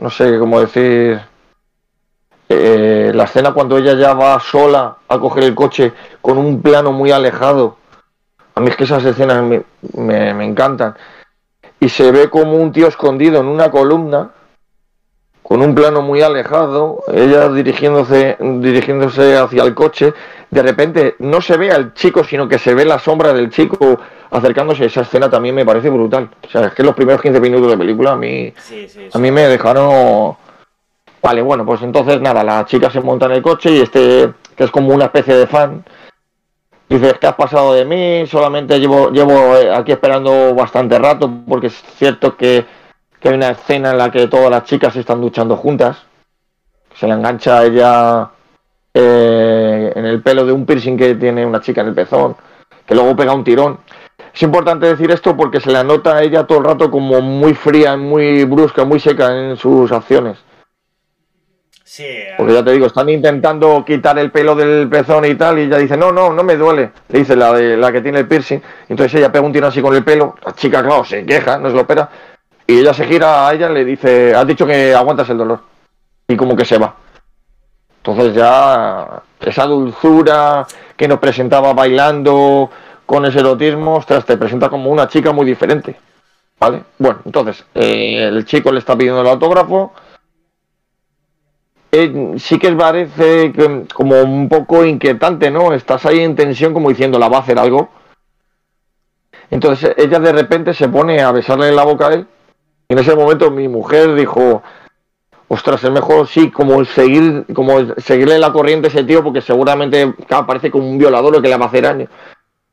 no 0.00 0.08
sé 0.08 0.38
cómo 0.38 0.58
decir, 0.60 1.20
eh, 2.48 3.12
la 3.14 3.24
escena 3.24 3.52
cuando 3.52 3.76
ella 3.76 3.92
ya 3.92 4.14
va 4.14 4.40
sola 4.40 4.96
a 5.08 5.18
coger 5.18 5.44
el 5.44 5.54
coche 5.54 5.92
con 6.22 6.38
un 6.38 6.62
plano 6.62 6.90
muy 6.90 7.10
alejado. 7.10 7.76
A 8.54 8.60
mí 8.62 8.70
es 8.70 8.76
que 8.76 8.84
esas 8.84 9.04
escenas 9.04 9.42
me, 9.42 9.62
me 9.92 10.42
encantan. 10.46 10.96
Y 11.80 11.90
se 11.90 12.10
ve 12.12 12.30
como 12.30 12.54
un 12.54 12.72
tío 12.72 12.86
escondido 12.86 13.40
en 13.40 13.46
una 13.46 13.70
columna 13.70 14.30
con 15.48 15.62
un 15.62 15.74
plano 15.74 16.02
muy 16.02 16.20
alejado, 16.20 17.02
ella 17.10 17.48
dirigiéndose, 17.48 18.36
dirigiéndose 18.38 19.34
hacia 19.34 19.62
el 19.62 19.74
coche, 19.74 20.12
de 20.50 20.62
repente 20.62 21.16
no 21.20 21.40
se 21.40 21.56
ve 21.56 21.70
al 21.70 21.94
chico, 21.94 22.22
sino 22.22 22.46
que 22.46 22.58
se 22.58 22.74
ve 22.74 22.84
la 22.84 22.98
sombra 22.98 23.32
del 23.32 23.48
chico 23.48 23.98
acercándose. 24.30 24.84
Esa 24.84 25.00
escena 25.00 25.30
también 25.30 25.54
me 25.54 25.64
parece 25.64 25.88
brutal. 25.88 26.28
O 26.46 26.50
sea, 26.50 26.66
es 26.66 26.74
que 26.74 26.82
los 26.82 26.94
primeros 26.94 27.22
15 27.22 27.40
minutos 27.40 27.70
de 27.70 27.78
película 27.78 28.12
a 28.12 28.16
mí, 28.16 28.52
a 29.10 29.18
mí 29.18 29.30
me 29.30 29.48
dejaron... 29.48 30.36
Vale, 31.22 31.40
bueno, 31.40 31.64
pues 31.64 31.80
entonces 31.80 32.20
nada, 32.20 32.44
la 32.44 32.66
chica 32.66 32.90
se 32.90 33.00
monta 33.00 33.24
en 33.24 33.32
el 33.32 33.42
coche 33.42 33.70
y 33.70 33.80
este, 33.80 34.30
que 34.54 34.64
es 34.64 34.70
como 34.70 34.94
una 34.94 35.06
especie 35.06 35.34
de 35.34 35.46
fan, 35.46 35.82
dice, 36.90 37.14
que 37.18 37.26
has 37.26 37.34
pasado 37.36 37.72
de 37.72 37.86
mí, 37.86 38.26
solamente 38.26 38.78
llevo, 38.78 39.10
llevo 39.10 39.56
eh, 39.56 39.74
aquí 39.74 39.92
esperando 39.92 40.54
bastante 40.54 40.98
rato, 40.98 41.30
porque 41.48 41.68
es 41.68 41.82
cierto 41.96 42.36
que, 42.36 42.66
que 43.20 43.28
hay 43.28 43.34
una 43.34 43.50
escena 43.50 43.90
en 43.90 43.98
la 43.98 44.10
que 44.10 44.28
todas 44.28 44.50
las 44.50 44.64
chicas 44.64 44.92
se 44.92 45.00
están 45.00 45.20
duchando 45.20 45.56
juntas. 45.56 45.98
Se 46.94 47.06
le 47.06 47.14
engancha 47.14 47.58
a 47.58 47.64
ella 47.64 48.30
eh, 48.94 49.92
en 49.94 50.04
el 50.04 50.22
pelo 50.22 50.44
de 50.44 50.52
un 50.52 50.66
piercing 50.66 50.96
que 50.96 51.14
tiene 51.14 51.44
una 51.46 51.60
chica 51.60 51.80
en 51.80 51.88
el 51.88 51.94
pezón, 51.94 52.36
que 52.86 52.94
luego 52.94 53.14
pega 53.16 53.34
un 53.34 53.44
tirón. 53.44 53.78
Es 54.34 54.42
importante 54.42 54.86
decir 54.86 55.10
esto 55.10 55.36
porque 55.36 55.60
se 55.60 55.70
la 55.70 55.84
nota 55.84 56.16
a 56.16 56.22
ella 56.22 56.46
todo 56.46 56.58
el 56.58 56.64
rato 56.64 56.90
como 56.90 57.20
muy 57.20 57.54
fría, 57.54 57.96
muy 57.96 58.44
brusca, 58.44 58.84
muy 58.84 59.00
seca 59.00 59.36
en 59.36 59.56
sus 59.56 59.90
acciones. 59.92 60.38
Sí, 61.84 62.04
Porque 62.36 62.52
ya 62.52 62.62
te 62.62 62.72
digo, 62.72 62.86
están 62.86 63.08
intentando 63.08 63.82
quitar 63.84 64.18
el 64.18 64.30
pelo 64.30 64.54
del 64.54 64.88
pezón 64.90 65.24
y 65.24 65.34
tal, 65.36 65.58
y 65.58 65.62
ella 65.62 65.78
dice, 65.78 65.96
no, 65.96 66.12
no, 66.12 66.34
no 66.34 66.44
me 66.44 66.54
duele. 66.54 66.92
Le 67.08 67.18
dice 67.20 67.34
la, 67.34 67.52
de, 67.54 67.78
la 67.78 67.90
que 67.90 68.02
tiene 68.02 68.18
el 68.18 68.28
piercing. 68.28 68.60
Entonces 68.90 69.14
ella 69.14 69.32
pega 69.32 69.46
un 69.46 69.52
tiro 69.52 69.68
así 69.68 69.80
con 69.80 69.94
el 69.94 70.04
pelo, 70.04 70.36
la 70.44 70.52
chica, 70.52 70.82
claro, 70.82 71.02
se 71.04 71.24
queja, 71.24 71.56
no 71.58 71.70
se 71.70 71.74
lo 71.74 71.80
espera. 71.80 72.10
Y 72.70 72.80
ella 72.80 72.92
se 72.92 73.06
gira 73.06 73.48
a 73.48 73.54
ella 73.54 73.70
y 73.70 73.72
le 73.72 73.84
dice, 73.86 74.34
has 74.34 74.46
dicho 74.46 74.66
que 74.66 74.94
aguantas 74.94 75.30
el 75.30 75.38
dolor. 75.38 75.60
Y 76.28 76.36
como 76.36 76.54
que 76.54 76.66
se 76.66 76.76
va. 76.76 76.94
Entonces 77.96 78.34
ya 78.34 79.22
esa 79.40 79.64
dulzura 79.64 80.66
que 80.94 81.08
nos 81.08 81.18
presentaba 81.18 81.72
bailando 81.72 82.68
con 83.06 83.24
ese 83.24 83.38
erotismo, 83.38 83.96
ostras, 83.96 84.26
te 84.26 84.36
presenta 84.36 84.68
como 84.68 84.90
una 84.90 85.08
chica 85.08 85.32
muy 85.32 85.46
diferente. 85.46 85.98
¿Vale? 86.60 86.82
Bueno, 86.98 87.20
entonces, 87.24 87.64
eh, 87.74 88.28
el 88.28 88.44
chico 88.44 88.70
le 88.70 88.80
está 88.80 88.94
pidiendo 88.98 89.22
el 89.22 89.28
autógrafo. 89.28 89.94
Eh, 91.90 92.34
sí 92.36 92.58
que 92.58 92.72
parece 92.72 93.50
que, 93.50 93.84
como 93.94 94.20
un 94.20 94.46
poco 94.50 94.84
inquietante, 94.84 95.50
¿no? 95.50 95.72
Estás 95.72 96.04
ahí 96.04 96.20
en 96.20 96.36
tensión 96.36 96.74
como 96.74 96.90
diciendo, 96.90 97.18
la 97.18 97.30
va 97.30 97.38
a 97.38 97.40
hacer 97.40 97.58
algo. 97.58 97.88
Entonces 99.50 99.94
ella 99.96 100.18
de 100.18 100.32
repente 100.32 100.74
se 100.74 100.90
pone 100.90 101.22
a 101.22 101.32
besarle 101.32 101.68
en 101.68 101.76
la 101.76 101.84
boca 101.84 102.08
a 102.08 102.12
él. 102.12 102.26
En 102.90 102.98
ese 102.98 103.14
momento 103.14 103.50
mi 103.50 103.68
mujer 103.68 104.14
dijo, 104.14 104.62
ostras, 105.48 105.84
es 105.84 105.90
mejor 105.90 106.26
sí, 106.26 106.50
como 106.50 106.82
seguir, 106.86 107.44
como 107.54 107.94
seguirle 107.96 108.38
la 108.38 108.50
corriente 108.50 108.88
a 108.88 108.90
ese 108.90 109.04
tío, 109.04 109.22
porque 109.22 109.42
seguramente 109.42 110.14
parece 110.46 110.70
como 110.70 110.88
un 110.88 110.96
violador 110.96 111.30
lo 111.34 111.42
que 111.42 111.48
le 111.48 111.56
va 111.58 111.66
a 111.66 111.68
hacer 111.68 111.82
daño. 111.84 112.08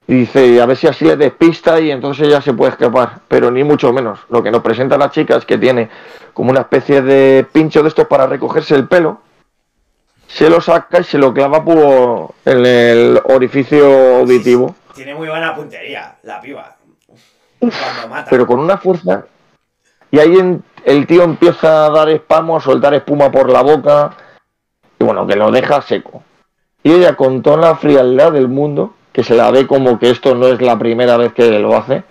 Y 0.07 0.13
dice, 0.19 0.61
a 0.61 0.65
ver 0.65 0.77
si 0.77 0.87
así 0.87 1.03
le 1.03 1.17
despista 1.17 1.81
y 1.81 1.91
entonces 1.91 2.27
ella 2.27 2.39
se 2.39 2.53
puede 2.53 2.71
escapar, 2.71 3.19
pero 3.27 3.51
ni 3.51 3.65
mucho 3.65 3.91
menos. 3.91 4.19
Lo 4.29 4.41
que 4.41 4.51
nos 4.51 4.61
presenta 4.61 4.97
la 4.97 5.11
chica 5.11 5.35
es 5.35 5.45
que 5.45 5.57
tiene 5.57 5.89
como 6.33 6.51
una 6.51 6.61
especie 6.61 7.01
de 7.01 7.45
pincho 7.51 7.81
de 7.81 7.89
estos 7.89 8.07
para 8.07 8.25
recogerse 8.25 8.75
el 8.75 8.87
pelo, 8.87 9.19
se 10.27 10.49
lo 10.49 10.61
saca 10.61 11.01
y 11.01 11.03
se 11.03 11.17
lo 11.17 11.33
clava 11.33 11.61
por 11.61 12.35
en 12.45 12.65
el 12.65 13.21
orificio 13.25 14.19
auditivo. 14.19 14.75
Tiene 14.93 15.13
muy 15.13 15.27
buena 15.27 15.53
puntería, 15.53 16.15
la 16.23 16.39
piba. 16.39 16.73
Cuando 17.59 18.07
mata. 18.09 18.29
Pero 18.29 18.47
con 18.47 18.59
una 18.59 18.77
fuerza. 18.77 19.25
Y 20.11 20.19
ahí 20.19 20.37
en, 20.37 20.63
el 20.85 21.07
tío 21.07 21.23
empieza 21.23 21.85
a 21.85 21.89
dar 21.89 22.09
espamo, 22.09 22.57
a 22.57 22.61
soltar 22.61 22.93
espuma 22.93 23.31
por 23.31 23.51
la 23.51 23.61
boca. 23.61 24.15
Y 24.99 25.03
bueno, 25.03 25.25
que 25.27 25.35
lo 25.35 25.51
deja 25.51 25.81
seco. 25.81 26.23
Y 26.83 26.91
ella 26.91 27.15
con 27.15 27.41
toda 27.41 27.57
la 27.57 27.75
frialdad 27.75 28.31
del 28.31 28.47
mundo, 28.47 28.93
que 29.11 29.23
se 29.23 29.35
la 29.35 29.49
ve 29.49 29.65
como 29.65 29.97
que 29.97 30.11
esto 30.11 30.35
no 30.35 30.47
es 30.47 30.61
la 30.61 30.77
primera 30.77 31.17
vez 31.17 31.33
que 31.33 31.59
lo 31.59 31.75
hace, 31.75 32.03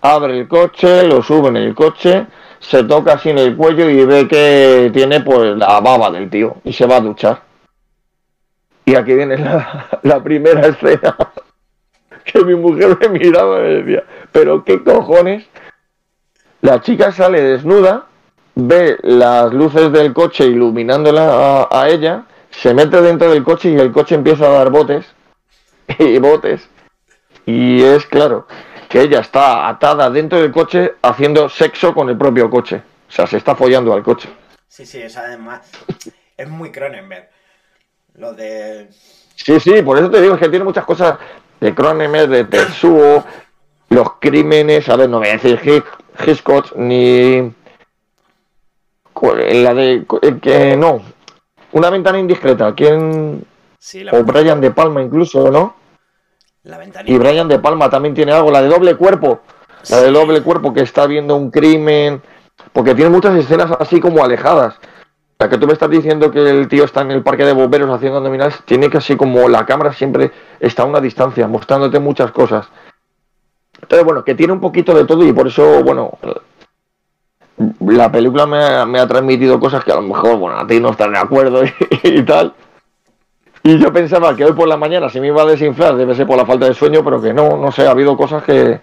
abre 0.00 0.38
el 0.38 0.48
coche, 0.48 1.02
lo 1.04 1.22
sube 1.22 1.48
en 1.48 1.56
el 1.56 1.74
coche, 1.74 2.26
se 2.60 2.84
toca 2.84 3.14
así 3.14 3.30
en 3.30 3.38
el 3.38 3.56
cuello 3.56 3.88
y 3.90 4.04
ve 4.04 4.28
que 4.28 4.90
tiene 4.92 5.20
pues 5.20 5.56
la 5.56 5.80
baba 5.80 6.10
del 6.10 6.30
tío 6.30 6.56
y 6.64 6.72
se 6.72 6.86
va 6.86 6.96
a 6.96 7.00
duchar. 7.00 7.42
Y 8.84 8.94
aquí 8.94 9.14
viene 9.14 9.36
la, 9.38 9.88
la 10.02 10.22
primera 10.22 10.60
escena 10.66 11.16
que 12.24 12.44
mi 12.44 12.54
mujer 12.54 12.96
me 13.00 13.08
miraba 13.08 13.58
y 13.58 13.62
me 13.62 13.68
decía, 13.82 14.04
pero 14.32 14.64
qué 14.64 14.82
cojones. 14.82 15.44
La 16.62 16.80
chica 16.80 17.12
sale 17.12 17.42
desnuda, 17.42 18.06
ve 18.54 18.98
las 19.02 19.52
luces 19.52 19.90
del 19.92 20.12
coche 20.12 20.44
iluminándola 20.44 21.62
a, 21.62 21.68
a, 21.70 21.88
ella, 21.88 22.24
se 22.50 22.74
mete 22.74 23.00
dentro 23.00 23.30
del 23.30 23.42
coche 23.42 23.70
y 23.70 23.76
el 23.76 23.92
coche 23.92 24.14
empieza 24.14 24.46
a 24.46 24.50
dar 24.50 24.70
botes 24.70 25.06
y 25.98 26.18
botes. 26.18 26.68
Y 27.46 27.82
es 27.82 28.06
claro 28.06 28.46
que 28.88 29.00
ella 29.00 29.20
está 29.20 29.68
atada 29.68 30.10
dentro 30.10 30.40
del 30.40 30.52
coche 30.52 30.94
haciendo 31.02 31.48
sexo 31.48 31.94
con 31.94 32.08
el 32.10 32.18
propio 32.18 32.50
coche. 32.50 32.82
O 33.08 33.12
sea, 33.12 33.26
se 33.26 33.38
está 33.38 33.54
follando 33.54 33.92
al 33.92 34.02
coche. 34.02 34.28
Sí, 34.68 34.84
sí, 34.84 35.00
es 35.00 35.16
además. 35.16 35.70
Es 36.36 36.48
muy 36.48 36.70
Cronenberg. 36.70 37.28
Lo 38.14 38.34
de. 38.34 38.88
Sí, 39.34 39.58
sí, 39.60 39.82
por 39.82 39.98
eso 39.98 40.10
te 40.10 40.20
digo, 40.20 40.34
es 40.34 40.40
que 40.40 40.48
tiene 40.48 40.64
muchas 40.64 40.84
cosas 40.84 41.18
de 41.60 41.74
Cronenberg, 41.74 42.28
de 42.28 42.44
Tetsuo, 42.44 43.24
los 43.88 44.14
crímenes, 44.20 44.88
a 44.88 44.96
ver, 44.96 45.08
no 45.08 45.18
voy 45.18 45.28
a 45.28 45.38
decir 45.38 45.84
Hitchcock 46.26 46.76
ni 46.76 47.52
la 49.22 49.74
de 49.74 50.06
que 50.40 50.76
no, 50.76 51.02
una 51.72 51.90
ventana 51.90 52.18
indiscreta, 52.18 52.74
¿quién? 52.74 53.44
Sí, 53.78 54.04
la 54.04 54.12
o 54.12 54.24
Brian 54.24 54.60
de 54.60 54.70
Palma 54.70 55.02
incluso, 55.02 55.50
¿no? 55.50 55.74
La 56.62 56.76
Y 56.76 56.80
ventanilla. 56.80 57.18
Brian 57.18 57.48
de 57.48 57.58
Palma 57.58 57.88
también 57.88 58.14
tiene 58.14 58.32
algo, 58.32 58.50
la 58.50 58.62
de 58.62 58.68
doble 58.68 58.96
cuerpo, 58.96 59.40
la 59.90 60.00
de 60.00 60.10
doble 60.10 60.42
cuerpo 60.42 60.72
que 60.72 60.80
está 60.80 61.06
viendo 61.06 61.36
un 61.36 61.50
crimen, 61.50 62.22
porque 62.72 62.94
tiene 62.94 63.10
muchas 63.10 63.36
escenas 63.36 63.70
así 63.78 64.00
como 64.00 64.22
alejadas. 64.22 64.74
La 65.38 65.48
que 65.48 65.56
tú 65.56 65.66
me 65.66 65.72
estás 65.72 65.88
diciendo 65.88 66.30
que 66.30 66.50
el 66.50 66.68
tío 66.68 66.84
está 66.84 67.00
en 67.00 67.12
el 67.12 67.22
parque 67.22 67.46
de 67.46 67.54
bomberos 67.54 67.88
haciendo 67.88 68.18
abdominales, 68.18 68.58
tiene 68.66 68.90
que 68.90 68.98
así 68.98 69.16
como 69.16 69.48
la 69.48 69.64
cámara 69.64 69.92
siempre 69.94 70.32
está 70.60 70.82
a 70.82 70.86
una 70.86 71.00
distancia, 71.00 71.48
mostrándote 71.48 71.98
muchas 71.98 72.30
cosas. 72.30 72.68
Entonces, 73.90 74.06
bueno, 74.06 74.22
que 74.22 74.36
tiene 74.36 74.52
un 74.52 74.60
poquito 74.60 74.94
de 74.94 75.04
todo 75.04 75.24
y 75.24 75.32
por 75.32 75.48
eso, 75.48 75.82
bueno, 75.82 76.16
la 77.80 78.12
película 78.12 78.46
me 78.46 78.58
ha, 78.62 78.86
me 78.86 79.00
ha 79.00 79.08
transmitido 79.08 79.58
cosas 79.58 79.82
que 79.82 79.90
a 79.90 79.96
lo 79.96 80.02
mejor, 80.02 80.36
bueno, 80.36 80.60
a 80.60 80.64
ti 80.64 80.78
no 80.78 80.90
estás 80.90 81.10
de 81.10 81.18
acuerdo 81.18 81.64
y, 82.04 82.22
tal. 82.22 82.54
Y 83.64 83.80
yo 83.80 83.92
pensaba 83.92 84.36
que 84.36 84.44
hoy 84.44 84.52
por 84.52 84.68
la 84.68 84.76
mañana 84.76 85.08
se 85.08 85.20
me 85.20 85.26
iba 85.26 85.42
a 85.42 85.46
desinflar, 85.46 85.96
debe 85.96 86.14
ser 86.14 86.24
por 86.24 86.36
la 86.36 86.46
falta 86.46 86.66
de 86.66 86.74
sueño, 86.74 87.02
pero 87.02 87.20
que 87.20 87.34
no, 87.34 87.56
no 87.56 87.72
sé, 87.72 87.84
ha 87.84 87.90
habido 87.90 88.16
cosas 88.16 88.44
que, 88.44 88.78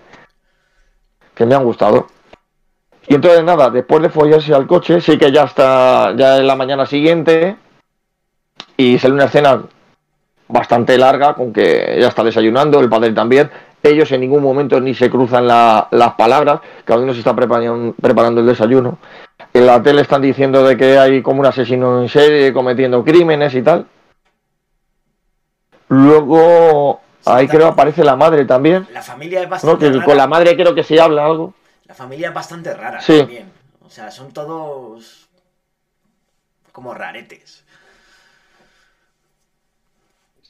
que 1.34 1.46
me 1.46 1.56
han 1.56 1.64
gustado. 1.64 2.08
Y 3.08 3.16
entonces 3.16 3.46
nada, 3.46 3.70
después 3.70 4.02
de 4.02 4.10
follarse 4.10 4.54
al 4.54 4.68
coche, 4.68 5.00
sí 5.00 5.18
que 5.18 5.32
ya 5.32 5.44
está, 5.44 6.14
ya 6.18 6.38
en 6.38 6.48
la 6.48 6.58
mañana 6.58 6.86
siguiente, 6.86 7.56
y 8.76 9.00
sale 9.00 9.14
una 9.14 9.26
escena 9.26 9.64
bastante 10.50 10.98
larga, 10.98 11.34
con 11.34 11.54
que 11.54 11.96
ella 11.96 12.10
está 12.10 12.26
desayunando, 12.26 12.82
el 12.82 12.90
padre 12.90 13.14
también, 13.14 13.50
ellos 13.88 14.12
en 14.12 14.22
ningún 14.22 14.44
momento 14.44 14.80
ni 14.80 14.94
se 14.94 15.10
cruzan 15.10 15.48
la- 15.48 15.88
las 15.92 16.14
palabras, 16.16 16.60
cada 16.86 17.00
uno 17.02 17.14
se 17.14 17.20
está 17.20 17.36
preparando, 17.36 17.94
preparando 18.02 18.42
el 18.42 18.48
desayuno. 18.48 18.98
En 19.54 19.66
la 19.66 19.82
tele 19.82 20.02
están 20.02 20.22
diciendo 20.22 20.64
de 20.64 20.78
que 20.78 20.98
hay 21.00 21.22
como 21.22 21.40
un 21.40 21.46
asesino 21.46 22.02
en 22.02 22.10
serie 22.10 22.54
cometiendo 22.54 23.04
crímenes 23.04 23.54
y 23.56 23.62
tal. 23.62 23.86
Luego, 25.90 27.00
ahí 27.26 27.48
creo 27.48 27.68
aparece 27.68 28.04
la 28.04 28.16
madre 28.16 28.46
también, 28.46 28.88
La 28.92 29.02
familia 29.02 29.40
es 29.42 29.46
¿no? 29.46 29.52
bastante 29.52 29.86
Que 29.88 29.94
rara. 29.94 30.06
con 30.06 30.18
la 30.18 30.28
madre 30.28 30.56
creo 30.56 30.76
que 30.76 30.84
se 30.84 31.00
habla 31.00 31.26
algo. 31.26 31.54
La 31.86 31.94
familia 31.96 32.28
es 32.30 32.34
bastante 32.34 32.74
rara 32.74 33.00
Sí. 33.00 33.20
también. 33.20 33.52
O 33.86 33.90
sea, 33.90 34.12
son 34.12 34.32
todos 34.34 35.30
como 36.74 36.94
raretes. 36.94 37.64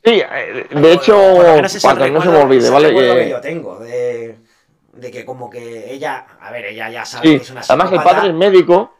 Sí, 0.07 0.21
eh, 0.23 0.67
de 0.71 0.93
hecho, 0.93 1.17
para 1.83 2.05
que 2.05 2.11
no 2.11 2.21
se 2.21 2.29
me 2.29 2.37
olvide, 2.37 2.69
¿vale? 2.69 2.95
Que- 2.95 3.29
yo 3.29 3.41
tengo 3.41 3.77
de, 3.77 4.37
de 4.93 5.11
que 5.11 5.25
como 5.25 5.49
que 5.49 5.91
ella, 5.93 6.25
a 6.39 6.49
ver, 6.49 6.67
ella 6.67 6.89
ya 6.89 7.03
sabe 7.03 7.27
sí, 7.27 7.37
que 7.37 7.43
es 7.43 7.49
una 7.51 7.59
además 7.67 7.91
el 7.91 8.01
padre 8.03 8.29
es 8.29 8.33
médico. 8.33 8.93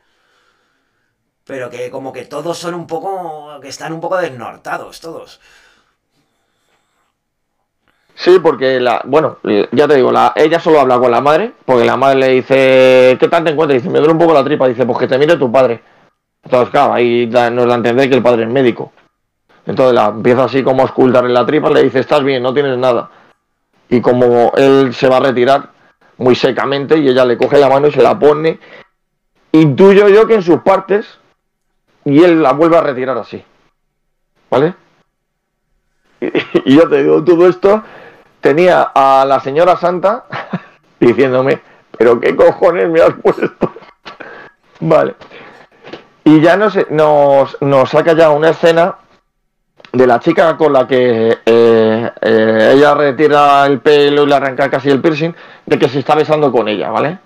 pero 1.46 1.70
que 1.70 1.90
como 1.90 2.12
que 2.12 2.26
todos 2.26 2.58
son 2.58 2.74
un 2.74 2.86
poco, 2.86 3.58
que 3.62 3.70
están 3.70 3.94
un 3.94 4.02
poco 4.02 4.18
desnortados, 4.18 5.00
todos. 5.00 5.40
Sí, 8.16 8.40
porque 8.44 8.82
la, 8.82 9.02
bueno, 9.06 9.38
ya 9.72 9.88
te 9.88 9.96
digo, 9.96 10.12
la, 10.12 10.34
ella 10.36 10.60
solo 10.60 10.82
habla 10.82 11.00
con 11.00 11.12
la 11.12 11.22
madre, 11.22 11.54
porque 11.66 11.86
la 11.86 11.96
madre 11.96 12.20
le 12.20 12.28
dice, 12.30 13.16
¿qué 13.18 13.30
tal 13.30 13.46
te 13.46 13.52
encuentras? 13.52 13.82
Dice, 13.82 13.90
me 13.94 14.00
duele 14.00 14.12
un 14.12 14.20
poco 14.20 14.34
la 14.34 14.44
tripa, 14.44 14.68
dice, 14.68 14.86
pues 14.86 14.98
que 14.98 15.08
te 15.08 15.18
mire 15.18 15.38
tu 15.38 15.50
padre. 15.50 15.80
Entonces, 16.44 16.70
claro, 16.70 16.94
ahí 16.94 17.28
da- 17.28 17.50
nos 17.50 17.66
da 17.66 17.76
a 17.76 17.78
entender 17.78 18.10
que 18.10 18.16
el 18.16 18.24
padre 18.24 18.44
es 18.44 18.50
médico. 18.50 18.92
Entonces 19.68 19.94
la 19.94 20.06
empieza 20.06 20.46
así 20.46 20.64
como 20.64 20.82
a 20.82 20.86
escultar 20.86 21.26
en 21.26 21.34
la 21.34 21.46
tripa, 21.46 21.70
le 21.70 21.84
dice, 21.84 22.00
estás 22.00 22.24
bien, 22.24 22.42
no 22.42 22.54
tienes 22.54 22.78
nada. 22.78 23.10
Y 23.90 24.00
como 24.00 24.54
él 24.56 24.94
se 24.94 25.10
va 25.10 25.18
a 25.18 25.20
retirar 25.20 25.70
muy 26.18 26.36
secamente 26.36 26.98
y 26.98 27.10
ella 27.10 27.26
le 27.26 27.38
coge 27.38 27.60
la 27.60 27.68
mano 27.68 27.88
y 27.88 27.92
se 27.92 28.02
la 28.02 28.18
pone, 28.18 28.60
intuyo 29.52 30.08
yo 30.08 30.26
que 30.26 30.36
en 30.36 30.42
sus 30.42 30.62
partes 30.62 31.20
y 32.06 32.24
él 32.24 32.42
la 32.42 32.54
vuelve 32.54 32.78
a 32.78 32.82
retirar 32.82 33.18
así. 33.18 33.44
¿Vale? 34.50 34.74
Y, 36.66 36.76
yo 36.76 36.90
te 36.90 37.04
digo, 37.04 37.24
todo 37.24 37.48
esto 37.48 37.84
tenía 38.42 38.92
a 38.96 39.24
la 39.28 39.40
señora 39.40 39.78
Santa 39.78 40.26
diciéndome, 41.00 41.62
pero 41.96 42.20
qué 42.20 42.36
cojones 42.36 42.90
me 42.90 43.02
has 43.02 43.14
puesto. 43.14 43.74
vale. 44.80 45.16
Y 46.24 46.42
ya 46.42 46.58
nos, 46.58 46.76
nos, 46.90 47.62
nos 47.62 47.90
saca 47.90 48.14
ya 48.14 48.32
una 48.32 48.50
escena 48.50 48.96
de 49.92 50.08
la 50.08 50.20
chica 50.20 50.58
con 50.58 50.74
la 50.74 50.88
que 50.88 51.38
eh, 51.46 52.12
eh, 52.22 52.72
ella 52.74 52.94
retira 52.94 53.66
el 53.66 53.80
pelo 53.80 54.24
y 54.24 54.28
le 54.28 54.36
arranca 54.36 54.70
casi 54.70 54.90
el 54.90 55.02
piercing, 55.02 55.34
de 55.66 55.80
que 55.80 55.90
se 55.90 56.00
está 56.00 56.16
besando 56.16 56.52
con 56.52 56.68
ella, 56.68 56.90
¿vale? 56.90 57.20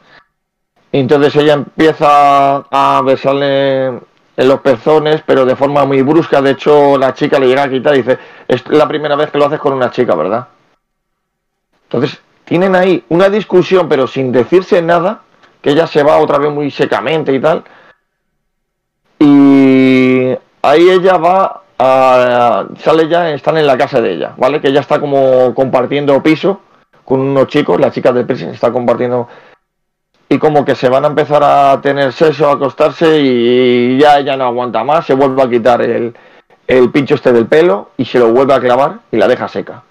entonces 0.91 1.35
ella 1.37 1.53
empieza 1.53 2.57
a 2.69 3.01
besarle 3.03 3.87
en 3.87 4.47
los 4.47 4.59
pezones, 4.61 5.21
pero 5.25 5.45
de 5.45 5.55
forma 5.55 5.85
muy 5.85 6.01
brusca. 6.01 6.41
De 6.41 6.51
hecho, 6.51 6.97
la 6.97 7.13
chica 7.13 7.39
le 7.39 7.47
llega 7.47 7.63
a 7.63 7.69
quitar 7.69 7.93
y 7.93 7.99
dice, 7.99 8.17
es 8.47 8.67
la 8.67 8.87
primera 8.87 9.15
vez 9.15 9.31
que 9.31 9.37
lo 9.37 9.45
haces 9.45 9.59
con 9.59 9.73
una 9.73 9.91
chica, 9.91 10.15
¿verdad? 10.15 10.47
Entonces, 11.83 12.21
tienen 12.45 12.75
ahí 12.75 13.03
una 13.09 13.29
discusión, 13.29 13.87
pero 13.87 14.07
sin 14.07 14.31
decirse 14.31 14.81
nada, 14.81 15.21
que 15.61 15.71
ella 15.71 15.87
se 15.87 16.03
va 16.03 16.17
otra 16.17 16.37
vez 16.37 16.51
muy 16.51 16.71
secamente 16.71 17.33
y 17.33 17.39
tal. 17.39 17.63
Y 19.19 20.35
ahí 20.61 20.89
ella 20.89 21.17
va 21.17 21.60
a, 21.83 22.67
sale 22.77 23.07
ya, 23.07 23.31
están 23.31 23.57
en 23.57 23.65
la 23.65 23.77
casa 23.77 24.01
de 24.01 24.13
ella, 24.13 24.33
¿vale? 24.37 24.61
Que 24.61 24.67
ella 24.67 24.81
está 24.81 24.99
como 24.99 25.53
compartiendo 25.55 26.21
piso 26.21 26.61
con 27.03 27.19
unos 27.19 27.47
chicos, 27.47 27.79
la 27.79 27.91
chica 27.91 28.11
del 28.11 28.25
piercing 28.25 28.49
está 28.49 28.71
compartiendo 28.71 29.27
y 30.29 30.37
como 30.37 30.63
que 30.63 30.75
se 30.75 30.89
van 30.89 31.03
a 31.03 31.07
empezar 31.07 31.43
a 31.43 31.81
tener 31.81 32.13
sexo, 32.13 32.47
a 32.47 32.53
acostarse 32.53 33.19
y 33.19 33.97
ya 33.97 34.19
ella 34.19 34.37
no 34.37 34.45
aguanta 34.45 34.83
más, 34.83 35.05
se 35.05 35.15
vuelve 35.15 35.41
a 35.41 35.49
quitar 35.49 35.81
el, 35.81 36.15
el 36.67 36.91
pincho 36.91 37.15
este 37.15 37.33
del 37.33 37.47
pelo 37.47 37.89
y 37.97 38.05
se 38.05 38.19
lo 38.19 38.31
vuelve 38.31 38.53
a 38.53 38.59
clavar 38.59 38.99
y 39.11 39.17
la 39.17 39.27
deja 39.27 39.47
seca. 39.47 39.83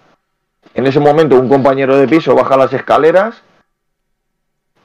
En 0.72 0.86
ese 0.86 1.00
momento 1.00 1.38
un 1.38 1.48
compañero 1.48 1.96
de 1.96 2.06
piso 2.06 2.34
baja 2.34 2.56
las 2.56 2.72
escaleras 2.72 3.42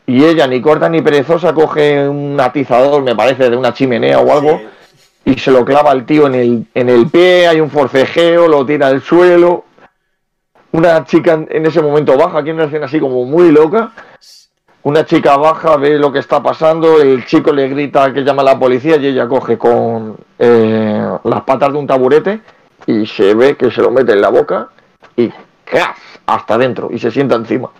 y 0.07 0.23
ella 0.26 0.48
ni 0.48 0.60
corta 0.60 0.90
ni 0.90 1.02
perezosa 1.02 1.53
coge 1.53 2.10
un 2.10 2.40
atizador, 2.40 3.03
me 3.03 3.15
parece, 3.15 3.49
de 3.49 3.56
una 3.56 3.73
chimenea 3.73 4.19
o 4.19 4.34
algo 4.34 4.60
y 5.26 5.38
se 5.38 5.52
lo 5.52 5.65
clava 5.65 5.91
al 5.91 6.06
tío 6.06 6.27
en 6.27 6.35
el, 6.35 6.68
en 6.73 6.89
el 6.89 7.07
pie, 7.07 7.47
hay 7.47 7.60
un 7.60 7.69
forcejeo, 7.69 8.47
lo 8.47 8.65
tira 8.65 8.88
al 8.88 9.02
suelo. 9.02 9.65
Una 10.72 11.03
chica 11.06 11.34
en 11.49 11.65
ese 11.65 11.81
momento 11.81 12.18
baja, 12.18 12.39
aquí 12.39 12.49
en 12.49 12.57
una 12.57 12.65
escena 12.65 12.85
así 12.85 12.99
como 12.99 13.26
muy 13.26 13.52
loca 13.52 13.91
una 14.85 15.03
chica 15.03 15.35
baja, 15.35 15.77
ve 15.77 15.97
lo 15.97 16.14
que 16.14 16.19
está 16.19 16.43
pasando, 16.43 17.02
el 17.02 17.26
chico 17.26 17.52
le 17.52 17.68
grita 17.69 18.14
que 18.14 18.23
llama 18.23 18.43
a 18.43 18.45
la 18.45 18.60
policía 18.60 18.97
y 18.97 19.07
ella 19.07 19.27
coge 19.27 19.57
con 19.57 20.15
eh, 20.38 21.10
las 21.23 21.41
patas 21.41 21.73
de 21.73 21.80
un 21.80 21.88
taburete 21.88 22.41
y 22.85 23.07
se 23.07 23.34
ve 23.34 23.57
que 23.57 23.72
se 23.72 23.81
lo 23.81 23.89
mete 23.89 24.11
en 24.11 24.22
la 24.22 24.30
boca 24.30 24.69
y 25.15 25.31
¡cras! 25.64 25.97
hasta 26.27 26.53
adentro 26.53 26.89
y 26.91 26.99
se 26.99 27.10
sienta 27.10 27.34
encima. 27.34 27.72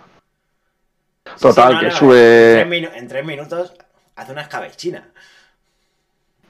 Total, 1.40 1.78
que 1.78 1.92
sube... 1.92 2.60
En 2.62 3.06
tres, 3.06 3.24
minutos 3.24 3.72
hace 4.16 4.32
una 4.32 4.42
escabechina. 4.42 5.04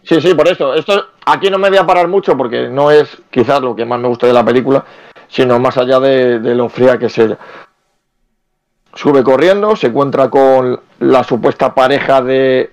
Sí, 0.06 0.20
sí, 0.20 0.34
por 0.34 0.46
eso. 0.46 0.72
Esto 0.74 1.08
aquí 1.24 1.50
no 1.50 1.58
me 1.58 1.68
voy 1.68 1.78
a 1.78 1.86
parar 1.86 2.06
mucho 2.06 2.36
porque 2.36 2.68
no 2.68 2.92
es 2.92 3.20
quizás 3.28 3.60
lo 3.60 3.74
que 3.74 3.84
más 3.84 3.98
me 3.98 4.06
gusta 4.06 4.28
de 4.28 4.32
la 4.32 4.44
película, 4.44 4.84
sino 5.26 5.58
más 5.58 5.76
allá 5.78 5.98
de, 5.98 6.38
lo 6.54 6.68
fría 6.68 6.96
que 6.96 7.06
es 7.06 7.18
ella. 7.18 7.36
Sube 8.94 9.24
corriendo, 9.24 9.74
se 9.74 9.88
encuentra 9.88 10.30
con 10.30 10.80
la 11.00 11.24
supuesta 11.24 11.74
pareja 11.74 12.22
de, 12.22 12.70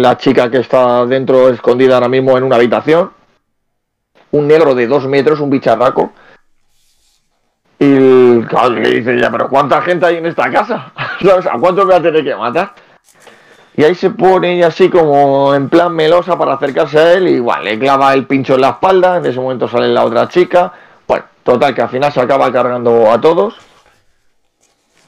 la 0.00 0.18
chica 0.18 0.50
que 0.50 0.58
está 0.58 1.06
dentro, 1.06 1.48
escondida 1.48 1.94
ahora 1.94 2.08
mismo 2.08 2.36
en 2.36 2.44
una 2.44 2.56
habitación. 2.56 3.10
Un 4.32 4.46
negro 4.46 4.74
de 4.74 4.86
dos 4.86 5.06
metros, 5.06 5.40
un 5.40 5.50
bicharraco. 5.50 6.12
Y 7.78 7.86
le 7.86 8.90
dice 8.90 9.18
ya, 9.18 9.30
pero 9.30 9.48
¿cuánta 9.48 9.80
gente 9.80 10.06
hay 10.06 10.16
en 10.16 10.26
esta 10.26 10.50
casa? 10.50 10.92
¿A 10.96 11.58
cuántos 11.58 11.86
voy 11.86 11.94
a 11.94 12.02
tener 12.02 12.22
que 12.22 12.36
matar? 12.36 12.74
Y 13.74 13.84
ahí 13.84 13.94
se 13.94 14.10
pone 14.10 14.54
ella 14.54 14.66
así 14.66 14.90
como 14.90 15.54
en 15.54 15.68
plan 15.68 15.94
melosa 15.94 16.36
para 16.36 16.54
acercarse 16.54 16.98
a 16.98 17.12
él 17.14 17.28
y 17.28 17.32
igual 17.32 17.64
le 17.64 17.78
clava 17.78 18.12
el 18.12 18.26
pincho 18.26 18.54
en 18.54 18.60
la 18.60 18.70
espalda, 18.70 19.16
en 19.16 19.26
ese 19.26 19.40
momento 19.40 19.66
sale 19.66 19.88
la 19.88 20.04
otra 20.04 20.28
chica. 20.28 20.72
Bueno, 21.06 21.24
total 21.42 21.74
que 21.74 21.82
al 21.82 21.88
final 21.88 22.12
se 22.12 22.20
acaba 22.20 22.52
cargando 22.52 23.10
a 23.10 23.20
todos. 23.20 23.56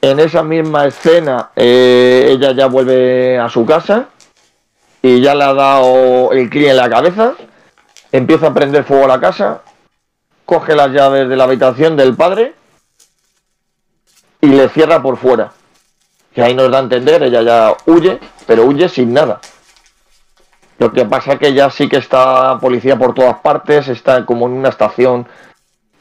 En 0.00 0.18
esa 0.18 0.42
misma 0.42 0.86
escena, 0.86 1.50
eh, 1.56 2.28
ella 2.30 2.52
ya 2.52 2.66
vuelve 2.66 3.38
a 3.38 3.48
su 3.48 3.66
casa 3.66 4.06
y 5.02 5.20
ya 5.20 5.34
le 5.34 5.44
ha 5.44 5.52
dado 5.52 6.32
el 6.32 6.48
clic 6.48 6.68
en 6.68 6.76
la 6.76 6.88
cabeza. 6.88 7.34
Empieza 8.12 8.48
a 8.48 8.54
prender 8.54 8.84
fuego 8.84 9.04
a 9.04 9.08
la 9.08 9.20
casa, 9.20 9.62
coge 10.46 10.74
las 10.74 10.90
llaves 10.90 11.28
de 11.28 11.36
la 11.36 11.44
habitación 11.44 11.96
del 11.96 12.14
padre 12.14 12.54
y 14.40 14.46
le 14.46 14.68
cierra 14.68 15.02
por 15.02 15.16
fuera. 15.16 15.52
Y 16.34 16.40
ahí 16.40 16.54
nos 16.54 16.70
da 16.70 16.78
a 16.78 16.82
entender, 16.82 17.22
ella 17.22 17.42
ya 17.42 17.76
huye, 17.86 18.18
pero 18.46 18.64
huye 18.64 18.88
sin 18.88 19.12
nada. 19.12 19.40
Lo 20.78 20.92
que 20.92 21.04
pasa 21.04 21.34
es 21.34 21.38
que 21.38 21.54
ya 21.54 21.70
sí 21.70 21.88
que 21.88 21.98
está 21.98 22.58
policía 22.58 22.98
por 22.98 23.14
todas 23.14 23.38
partes, 23.38 23.88
está 23.88 24.26
como 24.26 24.46
en 24.46 24.54
una 24.54 24.70
estación 24.70 25.26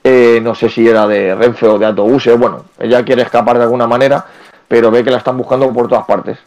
eh, 0.03 0.41
no 0.43 0.53
sé 0.53 0.69
si 0.69 0.85
era 0.87 1.07
de 1.07 1.33
Renfe 1.33 1.65
o 1.65 1.79
de 1.79 1.85
autobuses, 1.85 2.37
bueno, 2.37 2.65
ella 2.77 3.05
quiere 3.05 3.21
escapar 3.21 3.57
de 3.57 3.63
alguna 3.63 3.87
manera, 3.87 4.25
pero 4.67 4.91
ve 4.91 5.03
que 5.03 5.11
la 5.11 5.17
están 5.17 5.37
buscando 5.37 5.71
por 5.71 5.87
todas 5.87 6.05
partes. 6.05 6.37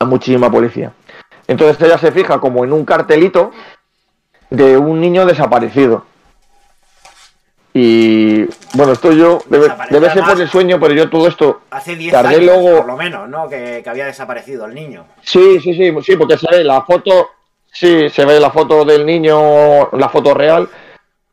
Hay 0.00 0.08
muchísima 0.08 0.50
policía. 0.50 0.92
Entonces 1.46 1.80
ella 1.86 1.98
se 1.98 2.10
fija 2.10 2.40
como 2.40 2.64
en 2.64 2.72
un 2.72 2.84
cartelito 2.84 3.52
de 4.50 4.76
un 4.76 5.00
niño 5.00 5.24
desaparecido. 5.24 6.04
Y 7.76 8.44
bueno, 8.74 8.92
esto 8.92 9.10
yo 9.10 9.40
debe, 9.48 9.66
ser 10.10 10.22
por 10.22 10.40
el 10.40 10.48
sueño, 10.48 10.78
pero 10.78 10.94
yo 10.94 11.10
todo 11.10 11.26
esto 11.26 11.62
hace 11.70 11.96
10 11.96 12.14
años, 12.14 12.42
luego... 12.44 12.76
por 12.76 12.86
lo 12.86 12.96
menos, 12.96 13.28
¿no? 13.28 13.48
Que, 13.48 13.80
que, 13.82 13.90
había 13.90 14.06
desaparecido 14.06 14.66
el 14.66 14.74
niño. 14.74 15.06
Sí, 15.22 15.58
sí, 15.60 15.74
sí, 15.74 15.92
sí, 16.02 16.16
porque 16.16 16.38
se 16.38 16.46
ve 16.48 16.62
la 16.62 16.82
foto, 16.82 17.30
sí, 17.72 18.08
se 18.10 18.24
ve 18.24 18.38
la 18.38 18.50
foto 18.50 18.84
del 18.84 19.04
niño, 19.04 19.90
la 19.90 20.08
foto 20.08 20.34
real, 20.34 20.68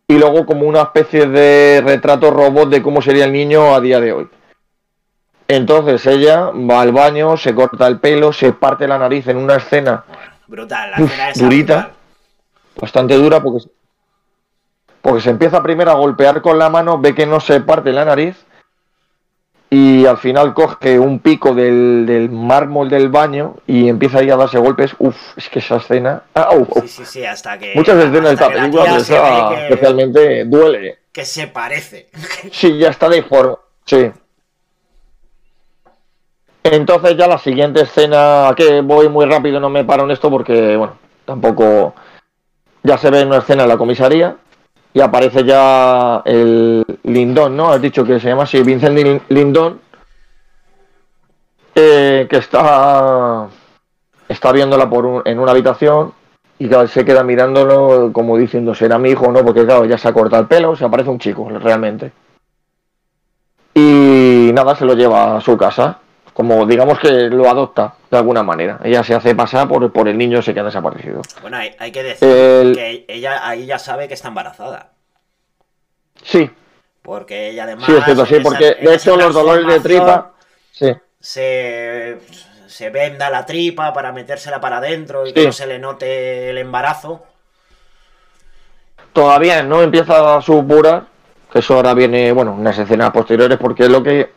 y 0.07 0.17
luego 0.17 0.47
como 0.47 0.65
una 0.65 0.81
especie 0.81 1.27
de 1.27 1.79
retrato 1.85 2.31
robot 2.31 2.69
de 2.69 2.81
cómo 2.81 3.03
sería 3.03 3.25
el 3.25 3.33
niño 3.33 3.75
a 3.75 3.79
día 3.79 3.99
de 3.99 4.11
hoy. 4.11 4.27
Entonces 5.47 6.07
ella 6.07 6.49
va 6.49 6.81
al 6.81 6.91
baño, 6.91 7.37
se 7.37 7.53
corta 7.53 7.85
el 7.85 7.99
pelo, 7.99 8.33
se 8.33 8.51
parte 8.51 8.87
la 8.87 8.97
nariz 8.97 9.27
en 9.27 9.37
una 9.37 9.57
escena 9.57 10.05
brutal, 10.47 10.91
la 10.91 11.31
durita, 11.35 11.91
bastante 12.79 13.13
dura 13.15 13.43
porque 13.43 13.65
porque 15.01 15.21
se 15.21 15.29
empieza 15.31 15.63
primero 15.63 15.91
a 15.91 15.95
golpear 15.95 16.41
con 16.41 16.59
la 16.59 16.69
mano, 16.69 16.99
ve 16.99 17.15
que 17.15 17.25
no 17.25 17.39
se 17.39 17.61
parte 17.61 17.91
la 17.91 18.05
nariz 18.05 18.35
y 19.73 20.05
al 20.05 20.17
final 20.17 20.53
coge 20.53 20.99
un 20.99 21.19
pico 21.19 21.55
del, 21.55 22.29
mármol 22.29 22.89
del 22.89 23.07
baño 23.07 23.55
y 23.65 23.87
empieza 23.87 24.19
ahí 24.19 24.29
a 24.29 24.35
darse 24.35 24.59
golpes. 24.59 24.93
Uf, 24.99 25.15
es 25.37 25.47
que 25.47 25.59
esa 25.59 25.77
escena. 25.77 26.23
Ah, 26.35 26.49
sí, 26.81 26.87
sí, 26.89 27.05
sí, 27.05 27.25
hasta 27.25 27.57
que. 27.57 27.73
Muchas 27.73 27.95
escenas 27.95 28.23
de 28.23 28.33
esta 28.33 28.49
película, 28.49 28.97
especialmente 29.69 30.43
duele. 30.43 30.99
Que 31.13 31.23
se 31.25 31.47
parece. 31.47 32.09
Sí, 32.51 32.77
ya 32.77 32.89
está 32.89 33.07
de 33.07 33.23
forma. 33.23 33.57
Sí. 33.85 34.11
Entonces, 36.63 37.15
ya 37.15 37.27
la 37.27 37.37
siguiente 37.37 37.81
escena, 37.81 38.53
que 38.57 38.81
voy 38.81 39.07
muy 39.07 39.25
rápido, 39.25 39.59
no 39.61 39.69
me 39.69 39.85
paro 39.85 40.03
en 40.03 40.11
esto 40.11 40.29
porque, 40.29 40.75
bueno, 40.75 40.97
tampoco. 41.23 41.95
Ya 42.83 42.97
se 42.97 43.09
ve 43.09 43.21
en 43.21 43.27
una 43.27 43.37
escena 43.37 43.63
en 43.63 43.69
la 43.69 43.77
comisaría 43.77 44.35
y 44.93 45.01
aparece 45.01 45.43
ya 45.43 46.21
el 46.25 46.85
Lindón, 47.03 47.55
¿no? 47.55 47.71
Has 47.71 47.81
dicho 47.81 48.03
que 48.03 48.19
se 48.19 48.27
llama 48.29 48.43
así, 48.43 48.61
Vincent 48.61 49.21
Lindón, 49.29 49.79
eh, 51.75 52.27
que 52.29 52.37
está, 52.37 53.47
está 54.27 54.51
viéndola 54.51 54.89
por 54.89 55.23
en 55.25 55.39
una 55.39 55.51
habitación 55.51 56.13
y 56.59 56.69
se 56.87 57.05
queda 57.05 57.23
mirándolo 57.23 58.11
como 58.13 58.37
diciendo, 58.37 58.75
será 58.75 58.99
mi 58.99 59.09
hijo 59.09 59.25
o 59.25 59.31
no, 59.31 59.43
porque 59.43 59.65
claro, 59.65 59.85
ya 59.85 59.97
se 59.97 60.07
ha 60.07 60.13
cortado 60.13 60.43
el 60.43 60.47
pelo, 60.47 60.75
se 60.75 60.85
aparece 60.85 61.09
un 61.09 61.17
chico, 61.17 61.49
realmente. 61.49 62.11
Y 63.73 64.51
nada, 64.53 64.75
se 64.75 64.85
lo 64.85 64.93
lleva 64.93 65.37
a 65.37 65.41
su 65.41 65.57
casa, 65.57 65.99
como 66.33 66.65
digamos 66.65 66.99
que 66.99 67.11
lo 67.29 67.49
adopta 67.49 67.95
de 68.09 68.17
alguna 68.17 68.43
manera. 68.43 68.79
Ella 68.83 69.03
se 69.03 69.13
hace 69.13 69.35
pasar 69.35 69.67
por, 69.67 69.91
por 69.91 70.07
el 70.07 70.17
niño 70.17 70.39
ese 70.39 70.53
que 70.53 70.59
ha 70.59 70.63
desaparecido. 70.63 71.21
Bueno, 71.41 71.57
hay, 71.57 71.91
que 71.91 72.03
decir 72.03 72.73
que 72.75 73.05
ella 73.07 73.47
ahí 73.47 73.65
ya 73.65 73.79
sabe 73.79 74.07
que 74.07 74.13
está 74.13 74.29
embarazada. 74.29 74.91
Sí. 76.23 76.49
Porque 77.01 77.49
ella 77.49 77.63
además. 77.63 77.85
Sí, 77.85 77.93
es 77.93 78.05
cierto, 78.05 78.25
sí, 78.25 78.35
porque 78.41 78.75
de 78.75 78.95
hecho 78.95 79.15
los 79.17 79.33
dolores 79.33 79.67
de 79.67 79.79
tripa. 79.79 80.31
Sí. 80.71 80.91
Se, 81.19 82.17
se 82.67 82.89
venda 82.89 83.29
la 83.29 83.45
tripa 83.45 83.93
para 83.93 84.11
metérsela 84.11 84.61
para 84.61 84.77
adentro 84.77 85.27
y 85.27 85.33
que 85.33 85.45
no 85.45 85.51
se 85.51 85.67
le 85.67 85.77
note 85.77 86.49
el 86.49 86.57
embarazo. 86.57 87.23
Todavía 89.13 89.61
no 89.61 89.81
empieza 89.81 90.37
a 90.37 90.41
supurar, 90.41 91.03
que 91.51 91.59
eso 91.59 91.75
ahora 91.75 91.93
viene, 91.93 92.31
bueno, 92.31 92.53
unas 92.53 92.79
escenas 92.79 93.11
posteriores, 93.11 93.57
porque 93.57 93.83
es 93.83 93.89
lo 93.89 94.01
que, 94.01 94.31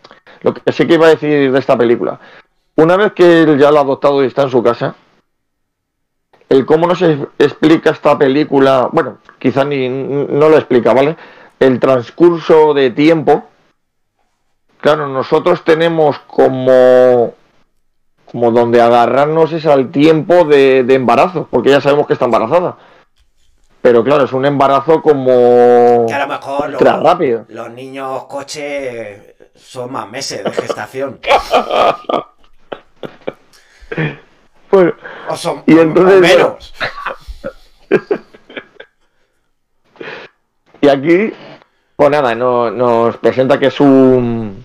lo 0.44 0.54
que 0.54 0.72
sí 0.72 0.86
que 0.86 0.94
iba 0.94 1.06
a 1.06 1.10
decir 1.10 1.50
de 1.50 1.58
esta 1.58 1.76
película. 1.76 2.20
Una 2.76 2.96
vez 2.96 3.12
que 3.12 3.42
él 3.42 3.58
ya 3.58 3.72
lo 3.72 3.78
ha 3.78 3.82
adoptado 3.82 4.22
y 4.22 4.26
está 4.26 4.42
en 4.42 4.50
su 4.50 4.62
casa, 4.62 4.94
el 6.48 6.66
cómo 6.66 6.86
nos 6.86 7.02
explica 7.02 7.90
esta 7.90 8.16
película, 8.16 8.88
bueno, 8.92 9.18
quizá 9.38 9.64
ni 9.64 9.88
no 9.88 10.48
lo 10.48 10.56
explica, 10.56 10.92
¿vale? 10.92 11.16
El 11.58 11.80
transcurso 11.80 12.74
de 12.74 12.90
tiempo. 12.90 13.44
Claro, 14.80 15.08
nosotros 15.08 15.64
tenemos 15.64 16.18
como 16.20 17.34
como 18.34 18.50
donde 18.50 18.82
agarrarnos 18.82 19.52
es 19.52 19.64
al 19.64 19.92
tiempo 19.92 20.44
de, 20.44 20.80
embarazo, 20.88 21.46
porque 21.50 21.70
ya 21.70 21.80
sabemos 21.80 22.08
que 22.08 22.14
está 22.14 22.24
embarazada. 22.24 22.76
Pero 23.80 24.02
claro, 24.02 24.24
es 24.24 24.32
un 24.32 24.44
embarazo 24.44 25.00
como... 25.02 26.04
Que 26.08 26.14
a 26.14 26.26
lo 26.26 26.26
mejor 26.26 26.70
los, 26.70 26.80
rápido. 26.82 27.44
los 27.48 27.70
niños 27.70 28.24
coche 28.24 29.33
son 29.54 29.92
más 29.92 30.08
meses 30.08 30.42
de 30.44 30.50
gestación. 30.50 31.20
o 34.70 34.92
son 35.36 35.62
y 35.66 35.78
entonces, 35.78 36.20
menos. 36.20 36.74
y 40.80 40.88
aquí, 40.88 41.32
pues 41.96 42.10
nada, 42.10 42.34
nos 42.34 43.16
presenta 43.18 43.58
que 43.58 43.66
es 43.66 43.78
un, 43.80 44.64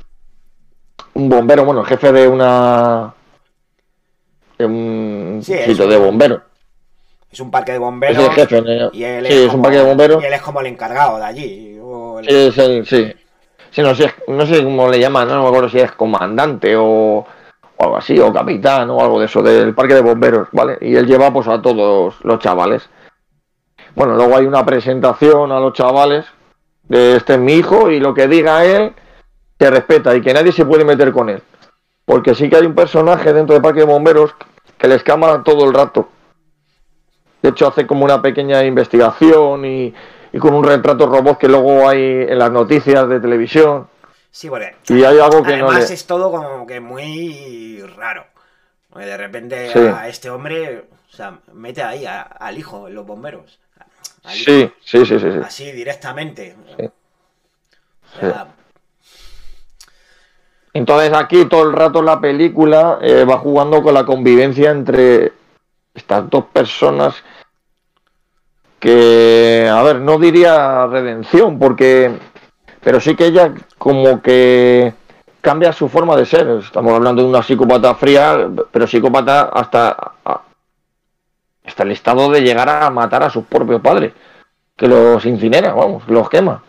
un 1.14 1.30
bombero, 1.30 1.66
bueno, 1.66 1.84
jefe 1.84 2.12
de 2.12 2.28
una 2.28 3.14
un 4.66 5.42
sitio 5.44 5.88
de 5.88 5.98
bomberos. 5.98 6.42
Es 7.32 7.40
un 7.40 7.52
parque 7.52 7.74
de 7.74 7.78
bomberos. 7.78 8.18
Es 8.18 8.30
el 8.30 8.34
jefe. 8.34 8.64
Y 8.94 9.04
él 9.04 9.28
sí, 9.28 9.46
es, 9.46 9.54
un 9.54 9.62
parque 9.62 9.78
de 9.78 9.84
bomberos. 9.84 10.24
Y 10.24 10.26
él 10.26 10.34
es 10.34 10.42
como 10.42 10.62
el 10.62 10.68
encargado 10.68 11.18
de 11.18 11.26
allí. 11.26 11.80
Sí, 12.28 12.36
es 12.36 12.58
el, 12.58 12.86
sí. 12.86 13.14
No, 13.78 13.96
sé, 13.96 14.14
no 14.28 14.46
sé 14.46 14.64
cómo 14.64 14.90
le 14.90 15.00
llaman, 15.00 15.28
no 15.28 15.44
me 15.44 15.48
acuerdo 15.48 15.70
si 15.70 15.80
es 15.80 15.92
comandante 15.94 16.76
o, 16.76 16.84
o, 16.86 17.84
algo 17.84 17.98
así, 17.98 18.20
o 18.20 18.34
capitán 18.34 18.90
o 18.90 19.02
algo 19.02 19.20
de 19.20 19.26
eso, 19.26 19.42
del 19.42 19.74
parque 19.74 19.96
de 19.96 20.02
bomberos, 20.02 20.48
¿vale? 20.52 20.78
Y 20.82 20.96
él 20.96 21.06
lleva 21.06 21.32
pues 21.32 21.48
a 21.48 21.62
todos 21.62 22.16
los 22.24 22.40
chavales. 22.40 22.90
Bueno, 23.96 24.16
luego 24.16 24.36
hay 24.36 24.46
una 24.46 24.66
presentación 24.66 25.52
a 25.52 25.60
los 25.60 25.74
chavales 25.74 26.26
de 26.90 27.16
este 27.16 27.34
es 27.34 27.40
mi 27.40 27.54
hijo 27.54 27.90
y 27.90 28.00
lo 28.00 28.14
que 28.14 28.28
diga 28.28 28.66
él 28.66 28.94
se 29.58 29.70
respeta 29.70 30.16
y 30.16 30.22
que 30.22 30.34
nadie 30.34 30.52
se 30.52 30.66
puede 30.66 30.84
meter 30.84 31.12
con 31.12 31.30
él. 31.30 31.42
Porque 32.06 32.34
sí 32.34 32.50
que 32.50 32.58
hay 32.58 32.66
un 32.66 32.76
personaje 32.76 33.32
dentro 33.32 33.54
del 33.54 33.62
parque 33.62 33.82
de 33.82 33.86
bomberos 33.86 34.36
que 34.78 34.88
les 34.88 35.04
cama 35.04 35.44
todo 35.44 35.66
el 35.66 35.74
rato. 35.74 36.10
De 37.42 37.50
hecho, 37.50 37.68
hace 37.68 37.86
como 37.86 38.04
una 38.04 38.22
pequeña 38.22 38.64
investigación 38.64 39.64
y, 39.66 39.94
con 40.38 40.54
un 40.54 40.64
retrato 40.64 41.08
robot 41.08 41.38
que 41.38 41.48
luego 41.48 41.90
hay 41.90 42.26
en 42.30 42.38
las 42.38 42.52
noticias 42.52 43.08
de 43.10 43.20
televisión. 43.20 43.88
Sí, 44.30 44.50
bueno. 44.50 44.68
Y 44.88 45.04
hay 45.04 45.20
algo 45.20 45.42
que 45.42 45.54
además 45.54 45.90
no 45.90 45.94
es 45.96 46.06
todo 46.06 46.30
como 46.32 46.68
que 46.68 46.80
muy 46.80 47.82
raro. 47.96 48.26
de 48.94 49.18
repente 49.18 49.72
a 49.74 50.08
este 50.08 50.30
hombre, 50.30 50.86
o 51.12 51.16
sea, 51.16 51.40
mete 51.54 51.82
ahí 51.82 52.06
al 52.06 52.58
hijo 52.58 52.88
en 52.88 52.96
los 52.96 53.06
bomberos. 53.06 53.60
Sí, 54.28 54.72
sí, 54.84 55.06
sí, 55.06 55.20
sí, 55.20 55.28
Así 55.44 55.72
directamente. 55.72 56.56
Entonces 60.74 61.12
aquí 61.14 61.46
todo 61.46 61.64
el 61.64 61.74
rato 61.74 62.02
la 62.02 62.22
película 62.22 63.00
eh, 63.02 63.26
va 63.26 63.40
jugando 63.40 63.82
con 63.82 63.94
la 63.94 64.06
convivencia 64.06 64.70
entre 64.70 65.34
estas 65.94 66.30
dos 66.30 66.46
personas 66.46 67.16
que, 68.80 69.70
a 69.72 69.84
ver, 69.84 70.00
no 70.00 70.18
diría 70.18 70.88
redención, 70.88 71.60
porque, 71.60 72.12
pero 72.82 73.00
sí 73.00 73.16
que 73.16 73.28
ella 73.28 73.54
como 73.78 74.22
que 74.22 74.94
cambia 75.42 75.74
su 75.74 75.90
forma 75.90 76.16
de 76.16 76.26
ser. 76.26 76.48
Estamos 76.48 76.94
hablando 76.94 77.22
de 77.22 77.30
una 77.30 77.44
psicópata 77.44 77.96
fría, 77.96 78.50
pero 78.72 78.88
psicópata 78.88 79.44
hasta, 79.44 80.14
hasta 81.66 81.84
el 81.84 81.92
estado 81.92 82.30
de 82.32 82.42
llegar 82.42 82.70
a 82.70 82.90
matar 82.90 83.24
a 83.24 83.30
sus 83.30 83.46
propios 83.46 83.82
padres, 83.82 84.14
que 84.76 84.88
los 84.88 85.26
incinera, 85.26 85.74
vamos, 85.74 86.08
los 86.08 86.30
quema. 86.30 86.64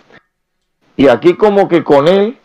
Y 0.97 1.09
aquí 1.09 1.35
como 1.37 1.69
que 1.69 1.83
con 1.83 2.09
él 2.09 2.39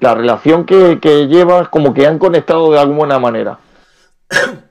la 0.00 0.14
relación 0.14 0.66
que, 0.66 0.98
que 1.00 1.26
llevas 1.28 1.68
como 1.68 1.94
que 1.94 2.06
han 2.06 2.18
conectado 2.18 2.70
de 2.70 2.78
alguna 2.78 3.18
manera. 3.18 3.58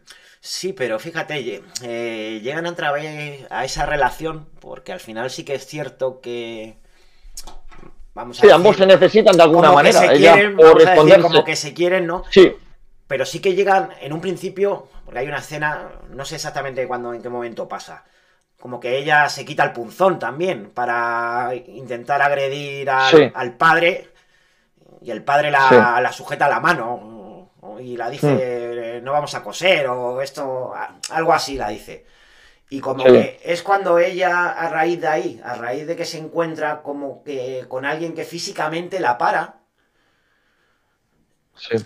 Sí, 0.48 0.74
pero 0.74 1.00
fíjate, 1.00 1.64
eh, 1.82 2.40
llegan 2.44 2.68
otra 2.68 2.92
vez 2.92 3.48
a 3.50 3.66
esa 3.66 3.88
relación, 3.88 4.48
porque 4.60 4.92
al 4.92 5.00
final 5.00 5.32
sí 5.32 5.44
que 5.44 5.56
es 5.56 5.66
cierto 5.66 6.22
que. 6.22 6.78
Vamos 8.14 8.38
a 8.38 8.42
sí, 8.42 8.52
ambos 8.52 8.78
se 8.78 8.86
necesitan 8.86 9.36
de 9.36 9.42
alguna 9.42 9.72
manera. 9.72 10.00
Se 10.02 10.14
quieren, 10.14 10.56
como 11.24 11.44
que 11.44 11.56
se 11.56 11.74
quieren, 11.74 12.06
¿no? 12.06 12.26
Sí. 12.30 12.56
Pero 13.08 13.26
sí 13.26 13.40
que 13.40 13.56
llegan 13.56 13.90
en 14.00 14.14
un 14.14 14.22
principio, 14.22 14.88
porque 15.04 15.22
hay 15.22 15.28
una 15.28 15.40
escena, 15.40 15.90
no 16.12 16.24
sé 16.26 16.36
exactamente 16.36 16.86
cuándo, 16.88 17.12
en 17.12 17.24
qué 17.24 17.30
momento 17.30 17.68
pasa. 17.68 18.04
Como 18.60 18.80
que 18.80 19.00
ella 19.00 19.28
se 19.30 19.46
quita 19.46 19.64
el 19.64 19.74
punzón 19.74 20.20
también 20.20 20.70
para 20.70 21.54
intentar 21.56 22.22
agredir 22.22 22.88
al 22.92 23.58
padre 23.58 24.12
y 25.02 25.10
el 25.10 25.24
padre 25.24 25.50
la, 25.50 26.12
sujeta 26.12 26.46
a 26.46 26.50
la 26.50 26.60
mano 26.60 27.15
y 27.80 27.98
la 27.98 28.10
dice, 28.10 29.00
hmm. 29.00 29.04
no 29.04 29.12
vamos 29.12 29.34
a 29.36 29.44
coser 29.44 29.88
o 29.88 30.22
esto, 30.22 30.74
algo 31.10 31.34
así 31.34 31.56
la 31.56 31.70
dice. 31.70 32.06
Y 32.70 32.80
como 32.80 33.04
que 33.04 33.40
es 33.44 33.62
cuando 33.62 34.00
ella, 34.00 34.50
a 34.50 34.70
raíz 34.70 35.00
de 35.00 35.08
ahí, 35.08 35.42
a 35.44 35.56
raíz 35.56 35.86
de 35.86 35.96
que 35.96 36.06
se 36.06 36.18
encuentra 36.18 36.82
como 36.82 37.24
que 37.24 37.66
con 37.68 37.86
alguien 37.86 38.14
que 38.14 38.24
físicamente 38.26 39.00
la 39.00 39.18
para, 39.18 39.60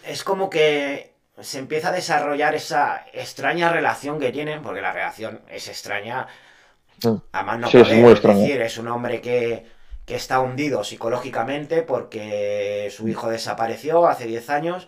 es 0.03 0.23
como 0.23 0.49
que 0.49 1.15
se 1.41 1.59
empieza 1.59 1.89
a 1.89 1.93
desarrollar 1.93 2.55
esa 2.55 3.05
extraña 3.13 3.71
relación 3.71 4.19
que 4.19 4.31
tienen, 4.31 4.61
porque 4.61 4.81
la 4.81 4.93
relación 4.93 5.41
es 5.49 5.67
extraña, 5.67 6.27
hmm. 7.03 7.15
además 7.33 7.59
no 7.59 7.67
es 7.67 7.89
decir, 8.23 8.61
es 8.61 8.77
un 8.77 8.87
hombre 8.87 9.21
que 9.21 9.79
que 10.09 10.15
está 10.15 10.39
hundido 10.39 10.83
psicológicamente 10.83 11.83
porque 11.83 12.91
su 12.91 13.07
hijo 13.07 13.29
desapareció 13.29 14.07
hace 14.07 14.25
10 14.25 14.49
años. 14.49 14.87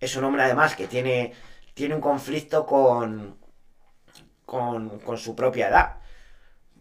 Es 0.00 0.16
un 0.16 0.24
hombre 0.24 0.42
además 0.42 0.74
que 0.74 0.86
tiene, 0.86 1.34
tiene 1.74 1.94
un 1.94 2.00
conflicto 2.00 2.64
con, 2.64 3.36
con, 4.46 5.18
su 5.18 5.36
propia 5.36 5.68
edad. 5.68 5.96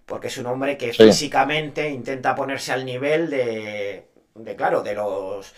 Porque 0.05 0.27
es 0.27 0.37
un 0.37 0.47
hombre 0.47 0.77
que 0.77 0.93
físicamente 0.93 1.89
intenta 1.89 2.33
ponerse 2.33 2.71
al 2.71 2.85
nivel 2.85 3.29
de, 3.29 4.09
de, 4.33 4.55
claro, 4.55 4.81
de 4.81 4.95
los 4.95 5.53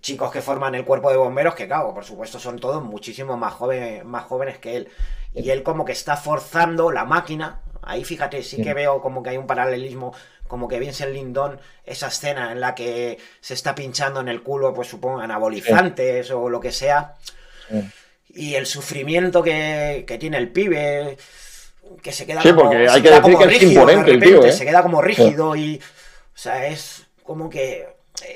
chicos 0.00 0.32
que 0.32 0.42
forman 0.42 0.74
el 0.74 0.84
cuerpo 0.84 1.10
de 1.10 1.16
bomberos, 1.16 1.54
que 1.54 1.66
claro, 1.66 1.94
por 1.94 2.04
supuesto 2.04 2.40
son 2.40 2.58
todos 2.58 2.82
muchísimo 2.82 3.36
más, 3.36 3.54
jóvenes 3.54 4.04
más 4.04 4.24
jóvenes 4.24 4.58
que 4.58 4.76
él. 4.76 4.88
Y 5.34 5.50
él 5.50 5.62
como 5.62 5.84
que 5.84 5.92
está 5.92 6.16
forzando 6.16 6.90
la 6.90 7.04
máquina. 7.04 7.60
Ahí 7.82 8.04
fíjate, 8.04 8.42
sí 8.42 8.62
que 8.62 8.74
veo 8.74 9.00
como 9.00 9.22
que 9.22 9.30
hay 9.30 9.36
un 9.36 9.46
paralelismo 9.46 10.12
como 10.46 10.68
que 10.68 10.78
Vincent 10.78 11.12
Lindon, 11.12 11.58
esa 11.84 12.08
escena 12.08 12.52
en 12.52 12.60
la 12.60 12.74
que 12.74 13.18
se 13.40 13.54
está 13.54 13.74
pinchando 13.74 14.20
en 14.20 14.28
el 14.28 14.42
culo, 14.42 14.72
pues 14.74 14.88
supongo, 14.88 15.20
anabolizantes 15.20 16.30
o 16.30 16.48
lo 16.48 16.60
que 16.60 16.72
sea. 16.72 17.14
Y 18.28 18.54
el 18.54 18.66
sufrimiento 18.66 19.42
que, 19.42 20.04
tiene 20.20 20.36
el 20.38 20.48
pibe, 20.48 21.16
que 22.02 22.12
se 22.12 22.26
queda 22.26 22.42
como, 22.42 22.62
porque 22.62 22.88
hay 22.88 23.02
que 23.02 23.10
decir 23.10 23.38
que 23.38 23.46
rígido, 23.46 23.88
es 23.88 23.96
imponente 23.96 24.48
¿eh? 24.48 24.52
Se 24.52 24.64
queda 24.64 24.82
como 24.82 25.02
rígido 25.02 25.56
y. 25.56 25.78
O 25.78 26.38
sea, 26.38 26.66
es 26.66 27.06
como 27.22 27.48
que. 27.48 27.88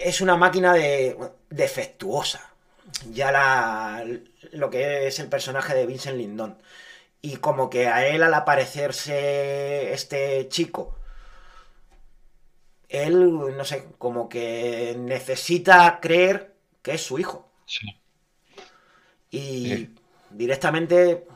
Es 0.02 0.20
una 0.20 0.36
máquina 0.36 0.72
de, 0.72 1.16
defectuosa. 1.48 2.50
Ya 3.12 3.30
la, 3.30 4.04
lo 4.52 4.70
que 4.70 5.06
es 5.06 5.18
el 5.18 5.28
personaje 5.28 5.74
de 5.74 5.86
Vincent 5.86 6.16
Lindon. 6.16 6.58
Y 7.22 7.36
como 7.36 7.68
que 7.68 7.86
a 7.86 8.06
él, 8.06 8.22
al 8.22 8.34
aparecerse 8.34 9.92
este 9.92 10.48
chico 10.48 10.96
él, 12.90 13.56
no 13.56 13.64
sé, 13.64 13.86
como 13.98 14.28
que 14.28 14.96
necesita 14.98 16.00
creer 16.00 16.54
que 16.82 16.94
es 16.94 17.02
su 17.02 17.18
hijo. 17.18 17.48
Sí. 17.66 18.00
Y 19.30 19.90
directamente, 20.30 21.26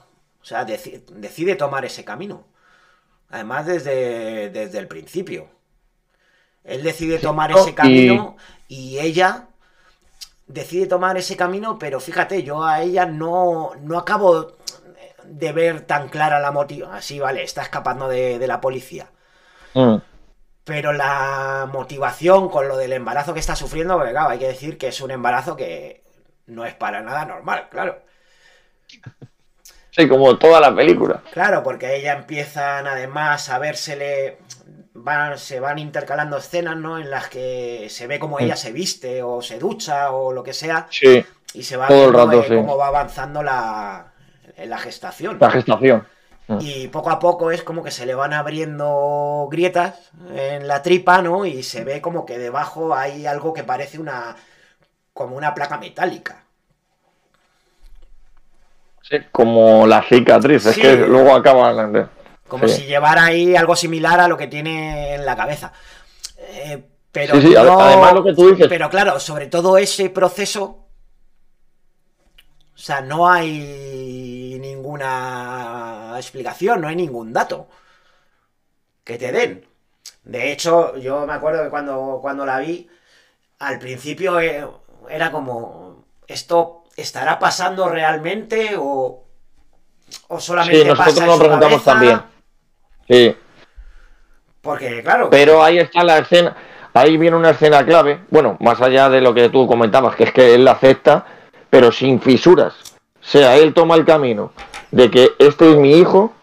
o 0.42 0.44
sea, 0.44 0.64
decide 0.64 1.54
tomar 1.54 1.84
ese 1.84 2.04
camino. 2.04 2.46
Además, 3.30 3.66
desde, 3.66 4.50
desde 4.50 4.78
el 4.78 4.88
principio. 4.88 5.48
Él 6.64 6.82
decide 6.82 7.18
tomar 7.18 7.52
ese 7.52 7.74
camino 7.74 8.36
y... 8.68 8.98
ella 8.98 9.48
decide 10.46 10.86
tomar 10.86 11.16
ese 11.16 11.36
camino, 11.36 11.78
pero 11.78 12.00
fíjate, 12.00 12.42
yo 12.42 12.64
a 12.64 12.82
ella 12.82 13.06
no, 13.06 13.72
no 13.80 13.98
acabo 13.98 14.56
de 15.24 15.52
ver 15.52 15.82
tan 15.82 16.08
clara 16.08 16.40
la 16.40 16.50
motivación. 16.50 16.96
Así, 16.96 17.18
vale, 17.18 17.42
está 17.42 17.62
escapando 17.62 18.08
de, 18.08 18.44
la 18.46 18.60
policía. 18.60 19.10
Mm. 19.74 19.96
Pero 20.64 20.92
la 20.92 21.68
motivación 21.70 22.48
con 22.48 22.68
lo 22.68 22.76
del 22.76 22.94
embarazo 22.94 23.34
que 23.34 23.40
está 23.40 23.54
sufriendo, 23.54 23.96
porque 23.96 24.12
claro, 24.12 24.30
hay 24.30 24.38
que 24.38 24.48
decir 24.48 24.78
que 24.78 24.88
es 24.88 25.00
un 25.00 25.10
embarazo 25.10 25.56
que 25.56 26.02
no 26.46 26.64
es 26.64 26.74
para 26.74 27.02
nada 27.02 27.24
normal, 27.26 27.68
claro. 27.70 28.02
Sí, 29.90 30.08
como 30.08 30.36
toda 30.38 30.60
la 30.60 30.74
película. 30.74 31.22
Claro, 31.32 31.62
porque 31.62 31.94
ella 31.96 32.14
empiezan 32.14 32.86
además 32.86 33.48
a 33.48 33.58
vérsele. 33.58 34.38
Van, 34.94 35.38
se 35.38 35.60
van 35.60 35.78
intercalando 35.78 36.38
escenas, 36.38 36.76
¿no? 36.76 36.98
En 36.98 37.10
las 37.10 37.28
que 37.28 37.88
se 37.90 38.06
ve 38.06 38.18
como 38.18 38.40
ella 38.40 38.56
se 38.56 38.72
viste 38.72 39.22
o 39.22 39.42
se 39.42 39.58
ducha 39.58 40.10
o 40.10 40.32
lo 40.32 40.42
que 40.42 40.52
sea. 40.52 40.86
Sí. 40.90 41.24
Y 41.52 41.62
se 41.62 41.76
va 41.76 41.88
todo 41.88 42.06
el 42.06 42.12
rato, 42.12 42.44
cómo 42.48 42.76
va 42.76 42.88
avanzando 42.88 43.42
la, 43.42 44.12
la 44.56 44.78
gestación. 44.78 45.36
La 45.40 45.50
gestación. 45.50 46.06
Mm. 46.46 46.58
Y 46.60 46.88
poco 46.88 47.10
a 47.10 47.18
poco 47.18 47.50
es 47.50 47.62
como 47.62 47.82
que 47.82 47.90
se 47.90 48.04
le 48.04 48.14
van 48.14 48.32
abriendo 48.34 49.48
grietas 49.50 50.10
en 50.34 50.68
la 50.68 50.82
tripa, 50.82 51.22
¿no? 51.22 51.46
Y 51.46 51.62
se 51.62 51.84
ve 51.84 52.00
como 52.00 52.26
que 52.26 52.38
debajo 52.38 52.94
hay 52.94 53.26
algo 53.26 53.52
que 53.54 53.64
parece 53.64 53.98
una. 53.98 54.36
como 55.12 55.36
una 55.36 55.54
placa 55.54 55.78
metálica. 55.78 56.44
Sí, 59.02 59.16
como 59.32 59.86
la 59.86 60.02
cicatriz, 60.02 60.66
es 60.66 60.78
que 60.78 60.96
luego 60.96 61.34
acaba. 61.34 62.10
Como 62.48 62.68
si 62.68 62.84
llevara 62.84 63.24
ahí 63.24 63.56
algo 63.56 63.74
similar 63.76 64.20
a 64.20 64.28
lo 64.28 64.36
que 64.36 64.46
tiene 64.46 65.14
en 65.14 65.26
la 65.26 65.36
cabeza. 65.36 65.72
Eh, 66.38 66.82
pero, 67.10 67.34
además 67.34 68.12
lo 68.12 68.24
que 68.24 68.34
tú 68.34 68.50
dices. 68.50 68.66
Pero 68.68 68.90
claro, 68.90 69.18
sobre 69.20 69.46
todo 69.46 69.78
ese 69.78 70.10
proceso. 70.10 70.80
O 72.74 72.78
sea, 72.78 73.00
no 73.00 73.28
hay 73.28 74.58
ninguna 74.60 75.73
explicación, 76.18 76.80
no 76.80 76.88
hay 76.88 76.96
ningún 76.96 77.32
dato 77.32 77.68
que 79.02 79.18
te 79.18 79.32
den. 79.32 79.66
De 80.24 80.52
hecho, 80.52 80.96
yo 80.96 81.26
me 81.26 81.34
acuerdo 81.34 81.64
que 81.64 81.70
cuando, 81.70 82.18
cuando 82.22 82.46
la 82.46 82.58
vi, 82.60 82.88
al 83.58 83.78
principio 83.78 84.40
eh, 84.40 84.66
era 85.10 85.30
como, 85.30 86.04
¿esto 86.26 86.84
estará 86.96 87.38
pasando 87.38 87.88
realmente 87.88 88.74
o, 88.78 89.24
o 90.28 90.40
solamente 90.40 90.82
sí, 90.82 90.88
nosotros 90.88 91.26
nos 91.26 91.38
preguntamos 91.38 91.84
también. 91.84 92.22
Sí. 93.08 93.36
Porque, 94.60 95.02
claro. 95.02 95.28
Pero 95.30 95.62
ahí 95.62 95.78
está 95.78 96.02
la 96.04 96.18
escena. 96.18 96.56
Ahí 96.94 97.16
viene 97.16 97.36
una 97.36 97.50
escena 97.50 97.84
clave. 97.84 98.20
Bueno, 98.30 98.56
más 98.60 98.80
allá 98.80 99.08
de 99.08 99.20
lo 99.20 99.34
que 99.34 99.48
tú 99.48 99.66
comentabas, 99.66 100.14
que 100.16 100.24
es 100.24 100.32
que 100.32 100.54
él 100.54 100.64
la 100.64 100.72
acepta, 100.72 101.26
pero 101.68 101.90
sin 101.90 102.20
fisuras. 102.20 102.74
O 103.24 103.26
sea, 103.26 103.56
él 103.56 103.72
toma 103.72 103.94
el 103.96 104.04
camino 104.04 104.52
de 104.90 105.10
que 105.10 105.30
este 105.38 105.70
es 105.70 105.76
mi 105.76 105.92
hijo 105.92 106.34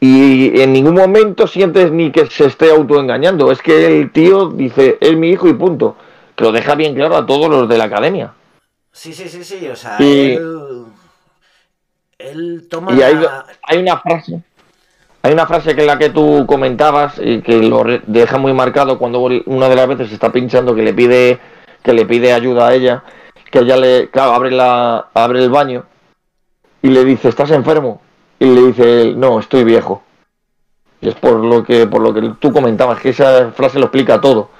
y 0.00 0.60
en 0.60 0.72
ningún 0.72 0.94
momento 0.94 1.46
sientes 1.46 1.90
ni 1.90 2.10
que 2.10 2.26
se 2.26 2.46
esté 2.46 2.70
autoengañando. 2.70 3.52
Es 3.52 3.62
que 3.62 4.00
el 4.00 4.10
tío 4.12 4.50
dice, 4.50 4.98
es 5.00 5.16
mi 5.16 5.30
hijo 5.30 5.48
y 5.48 5.54
punto. 5.54 5.96
Que 6.34 6.44
lo 6.44 6.52
deja 6.52 6.74
bien 6.74 6.94
claro 6.94 7.16
a 7.16 7.26
todos 7.26 7.48
los 7.48 7.68
de 7.68 7.78
la 7.78 7.84
academia. 7.84 8.32
Sí, 8.92 9.12
sí, 9.12 9.28
sí, 9.28 9.42
sí. 9.44 9.68
O 9.68 9.76
sea, 9.76 9.96
él, 9.98 10.86
toma. 12.68 12.92
Y 12.94 13.02
hay, 13.02 13.16
hay 13.62 13.78
una 13.78 13.98
frase 13.98 14.42
hay 15.22 15.32
una 15.32 15.46
frase 15.46 15.74
que 15.74 15.80
es 15.82 15.86
la 15.86 15.98
que 15.98 16.10
tú 16.10 16.46
comentabas 16.46 17.20
y 17.22 17.42
que 17.42 17.58
lo 17.62 17.84
deja 18.06 18.38
muy 18.38 18.52
marcado 18.52 18.98
cuando 18.98 19.20
una 19.20 19.68
de 19.68 19.76
las 19.76 19.88
veces 19.88 20.12
está 20.12 20.30
pinchando 20.30 20.74
que 20.74 20.82
le 20.82 20.94
pide 20.94 21.38
que 21.82 21.92
le 21.92 22.06
pide 22.06 22.32
ayuda 22.32 22.68
a 22.68 22.74
ella, 22.74 23.04
que 23.50 23.60
ella 23.60 23.76
le 23.76 24.10
claro, 24.10 24.32
abre 24.32 24.50
la 24.50 25.08
abre 25.14 25.42
el 25.42 25.50
baño 25.50 25.84
y 26.82 26.88
le 26.88 27.04
dice, 27.04 27.28
"¿Estás 27.28 27.50
enfermo?" 27.50 28.00
Y 28.38 28.46
le 28.46 28.66
dice, 28.68 29.12
"No, 29.16 29.40
estoy 29.40 29.64
viejo." 29.64 30.02
Y 31.00 31.08
es 31.08 31.14
por 31.14 31.34
lo 31.34 31.64
que 31.64 31.86
por 31.86 32.00
lo 32.00 32.12
que 32.12 32.34
tú 32.40 32.52
comentabas 32.52 33.00
que 33.00 33.10
esa 33.10 33.50
frase 33.52 33.78
lo 33.78 33.86
explica 33.86 34.20
todo. 34.20 34.50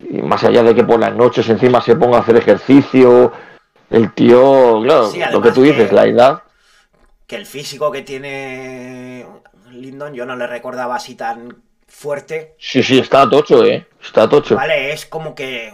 Y 0.00 0.22
más 0.22 0.42
allá 0.44 0.62
de 0.62 0.74
que 0.74 0.84
por 0.84 0.98
las 0.98 1.14
noches 1.14 1.48
encima 1.48 1.80
se 1.80 1.96
ponga 1.96 2.18
a 2.18 2.20
hacer 2.20 2.36
ejercicio, 2.36 3.32
el 3.90 4.12
tío, 4.12 4.80
claro, 4.82 5.10
lo 5.32 5.42
que 5.42 5.52
tú 5.52 5.62
dices, 5.62 5.92
la 5.92 6.06
edad 6.06 6.42
que 7.32 7.36
el 7.36 7.46
físico 7.46 7.90
que 7.90 8.02
tiene 8.02 9.26
Lindon 9.70 10.12
yo 10.12 10.26
no 10.26 10.36
le 10.36 10.46
recordaba 10.46 10.96
así 10.96 11.14
tan 11.14 11.62
fuerte. 11.92 12.54
Sí, 12.58 12.82
sí, 12.82 12.98
está 12.98 13.28
tocho, 13.28 13.64
¿eh? 13.64 13.86
Está 14.02 14.28
tocho. 14.28 14.56
Vale, 14.56 14.92
es 14.92 15.06
como 15.06 15.34
que 15.34 15.72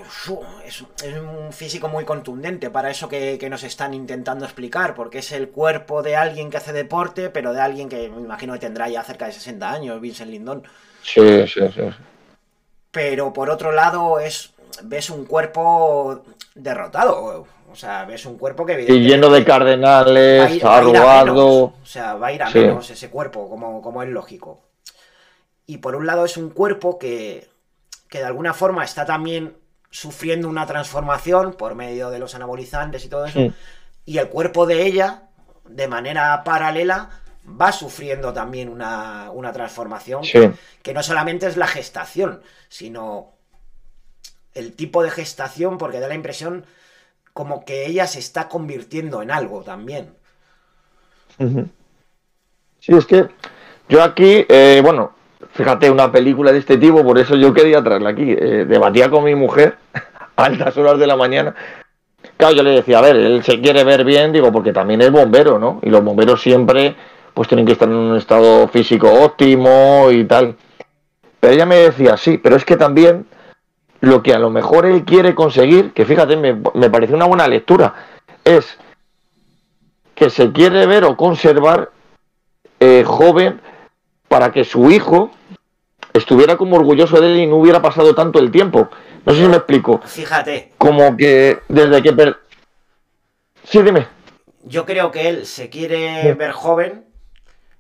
es, 0.67 0.83
un 1.17 1.53
físico 1.53 1.89
muy 1.89 2.05
contundente 2.05 2.69
para 2.71 2.91
eso 2.91 3.09
que, 3.09 3.39
nos 3.49 3.63
están 3.63 3.95
intentando 3.95 4.45
explicar, 4.45 4.95
porque 4.95 5.19
es 5.19 5.33
el 5.33 5.49
cuerpo 5.49 6.03
de 6.03 6.17
alguien 6.17 6.51
que 6.51 6.59
hace 6.59 6.73
deporte, 6.73 7.31
pero 7.31 7.55
de 7.55 7.61
alguien 7.61 7.89
que 7.89 8.11
me 8.11 8.21
imagino 8.21 8.53
que 8.53 8.59
tendrá 8.59 8.89
ya 8.89 9.03
cerca 9.05 9.27
de 9.27 9.33
60 9.33 9.71
años, 9.71 10.01
Vincent 10.01 10.31
Lindon. 10.31 10.65
Sí, 11.03 11.47
sí, 11.47 11.61
sí. 11.75 11.89
Pero 12.91 13.33
por 13.33 13.49
otro 13.49 13.73
lado, 13.73 14.19
es 14.19 14.53
ves 14.83 15.11
un 15.11 15.25
cuerpo 15.25 16.25
derrotado. 16.55 17.47
O 17.71 17.77
sea, 17.77 18.05
ves 18.05 18.27
un 18.27 18.37
cuerpo 18.37 18.67
que 18.67 18.87
Y 18.89 19.01
lleno 19.01 19.31
de 19.31 19.45
cardenales, 19.45 20.63
arrugado. 20.65 21.47
O 21.65 21.75
sea, 21.85 22.15
va 22.15 22.29
a 22.29 22.33
ir 22.33 22.43
a 22.43 22.51
menos 22.51 22.91
ese 22.91 23.09
cuerpo, 23.09 23.49
como, 23.49 23.81
como 23.81 24.03
es 24.03 24.09
lógico. 24.09 24.68
Y 25.69 25.79
por 25.79 25.95
un 25.95 26.07
lado 26.07 26.25
es 26.25 26.39
un 26.39 26.49
cuerpo 26.49 26.99
que, 26.99 27.47
que 28.09 28.19
de 28.19 28.25
alguna 28.25 28.55
forma 28.55 28.85
está 28.85 29.05
también 29.05 29.55
sufriendo 29.91 30.49
una 30.49 30.67
transformación 30.67 31.53
por 31.53 31.75
medio 31.75 32.09
de 32.09 32.19
los 32.19 32.35
anabolizantes 32.35 33.05
y 33.05 33.09
todo 33.09 33.27
eso. 33.27 33.53
Y 34.07 34.17
el 34.17 34.29
cuerpo 34.31 34.65
de 34.65 34.87
ella, 34.87 35.25
de 35.69 35.87
manera 35.89 36.43
paralela, 36.43 37.11
va 37.49 37.71
sufriendo 37.71 38.33
también 38.33 38.71
una, 38.71 39.31
transformación 39.53 40.23
que, 40.83 40.95
no 40.95 41.03
solamente 41.03 41.47
es 41.47 41.59
la 41.59 41.67
gestación, 41.67 42.41
sino 42.71 43.35
el 44.55 44.73
tipo 44.73 45.03
de 45.03 45.11
gestación, 45.11 45.77
porque 45.77 46.01
da 46.01 46.09
la 46.09 46.15
impresión 46.15 46.65
como 47.35 47.67
que 47.67 47.85
ella 47.85 48.07
se 48.07 48.21
está 48.21 48.49
convirtiendo 48.49 49.21
en 49.21 49.31
algo 49.31 49.63
también. 49.63 50.15
Sí, 52.81 52.93
es 52.95 53.05
que 53.05 53.29
yo 53.89 54.03
aquí, 54.03 54.47
eh, 54.49 54.81
bueno, 54.83 55.18
fíjate, 55.53 55.91
una 55.91 56.11
película 56.11 56.53
de 56.53 56.59
este 56.59 56.77
tipo, 56.77 57.05
por 57.05 57.19
eso 57.19 57.37
yo 57.37 57.53
quería 57.53 57.83
traerla 57.83 58.11
aquí. 58.11 58.31
Eh, 58.31 58.67
debatía 58.69 59.11
con 59.11 59.25
mi 59.25 59.35
mujer 59.35 59.77
a 60.37 60.45
altas 60.45 60.77
horas 60.77 60.99
de 60.99 61.07
la 61.07 61.17
mañana. 61.17 61.55
Claro, 62.37 62.55
yo 62.55 62.63
le 62.63 62.71
decía, 62.71 62.99
a 62.99 63.03
ver, 63.03 63.17
él 63.17 63.43
se 63.43 63.61
quiere 63.61 63.85
ver 63.85 64.05
bien, 64.05 64.33
digo, 64.33 64.53
porque 64.53 64.73
también 64.73 65.01
es 65.03 65.11
bombero, 65.11 65.59
¿no? 65.59 65.81
Y 65.83 65.91
los 65.91 66.03
bomberos 66.03 66.41
siempre, 66.41 66.97
pues 67.35 67.49
tienen 67.49 67.67
que 67.67 67.73
estar 67.73 67.89
en 67.89 67.95
un 67.95 68.17
estado 68.17 68.69
físico 68.69 69.13
óptimo 69.13 70.09
y 70.11 70.25
tal. 70.25 70.57
Pero 71.41 71.55
ella 71.55 71.67
me 71.67 71.77
decía, 71.77 72.17
sí, 72.17 72.39
pero 72.39 72.57
es 72.57 72.65
que 72.65 72.77
también 72.77 73.27
lo 74.01 74.23
que 74.23 74.35
a 74.35 74.39
lo 74.39 74.51
mejor 74.51 74.87
él 74.87 75.05
quiere 75.05 75.35
conseguir, 75.35 75.93
que 75.93 76.05
fíjate, 76.05 76.37
me, 76.37 76.61
me 76.75 76.91
parece 76.91 77.15
una 77.15 77.27
buena 77.27 77.49
lectura, 77.49 77.95
es 78.45 78.79
que 80.15 80.31
se 80.31 80.51
quiere 80.51 80.87
ver 80.87 81.05
o 81.05 81.17
conservar 81.17 81.93
eh, 82.81 83.05
joven 83.07 83.61
para 84.29 84.51
que 84.51 84.65
su 84.65 84.91
hijo 84.91 85.31
estuviera 86.13 86.57
como 86.57 86.77
orgulloso 86.77 87.21
de 87.21 87.33
él 87.33 87.37
y 87.39 87.47
no 87.47 87.57
hubiera 87.57 87.83
pasado 87.83 88.15
tanto 88.15 88.39
el 88.39 88.51
tiempo. 88.51 88.89
No 89.25 89.33
sé 89.33 89.43
si 89.43 89.49
me 89.49 89.57
explico. 89.57 90.01
Fíjate. 90.05 90.73
Como 90.79 91.17
que 91.17 91.61
desde 91.69 92.03
que... 92.03 92.35
Sí, 93.65 93.83
dime. 93.83 94.07
Yo 94.65 94.85
creo 94.85 95.11
que 95.11 95.29
él 95.29 95.47
se 95.47 95.71
quiere 95.71 96.33
ver 96.35 96.53
joven, 96.53 97.07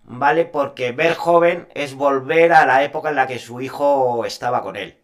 ¿vale? 0.04 0.44
Porque 0.44 0.92
ver 0.92 1.14
joven 1.14 1.68
es 1.74 1.94
volver 1.94 2.52
a 2.52 2.66
la 2.66 2.84
época 2.84 3.10
en 3.10 3.16
la 3.16 3.26
que 3.26 3.38
su 3.38 3.60
hijo 3.60 4.24
estaba 4.24 4.62
con 4.62 4.76
él. 4.76 4.96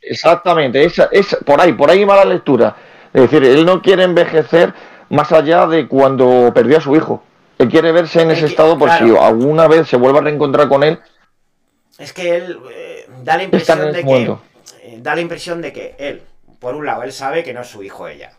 Exactamente, 0.00 0.84
esa, 0.84 1.08
es 1.10 1.36
por 1.44 1.60
ahí, 1.60 1.72
por 1.72 1.90
ahí 1.90 2.04
va 2.04 2.16
la 2.16 2.24
lectura. 2.24 2.76
Es 3.12 3.22
decir, 3.22 3.44
él 3.44 3.64
no 3.66 3.82
quiere 3.82 4.04
envejecer 4.04 4.72
más 5.10 5.32
allá 5.32 5.66
de 5.66 5.88
cuando 5.88 6.52
perdió 6.54 6.78
a 6.78 6.80
su 6.80 6.94
hijo. 6.94 7.22
Él 7.58 7.68
quiere 7.68 7.90
verse 7.90 8.22
en 8.22 8.30
ese 8.30 8.46
estado 8.46 8.78
por 8.78 8.90
si 8.92 9.16
alguna 9.16 9.66
vez 9.66 9.88
se 9.88 9.96
vuelve 9.96 10.18
a 10.18 10.22
reencontrar 10.22 10.68
con 10.68 10.84
él. 10.84 11.00
Es 11.98 12.12
que 12.12 12.36
él 12.36 12.58
eh, 12.72 13.06
da 13.22 13.36
la 13.36 13.42
impresión 13.42 13.92
de 13.92 14.04
que 14.04 14.36
eh, 14.82 14.98
da 15.00 15.14
la 15.14 15.20
impresión 15.20 15.60
de 15.60 15.72
que 15.72 15.96
él, 15.98 16.22
por 16.58 16.74
un 16.74 16.86
lado, 16.86 17.02
él 17.02 17.12
sabe 17.12 17.42
que 17.42 17.52
no 17.52 17.62
es 17.62 17.68
su 17.68 17.82
hijo 17.82 18.08
ella. 18.08 18.32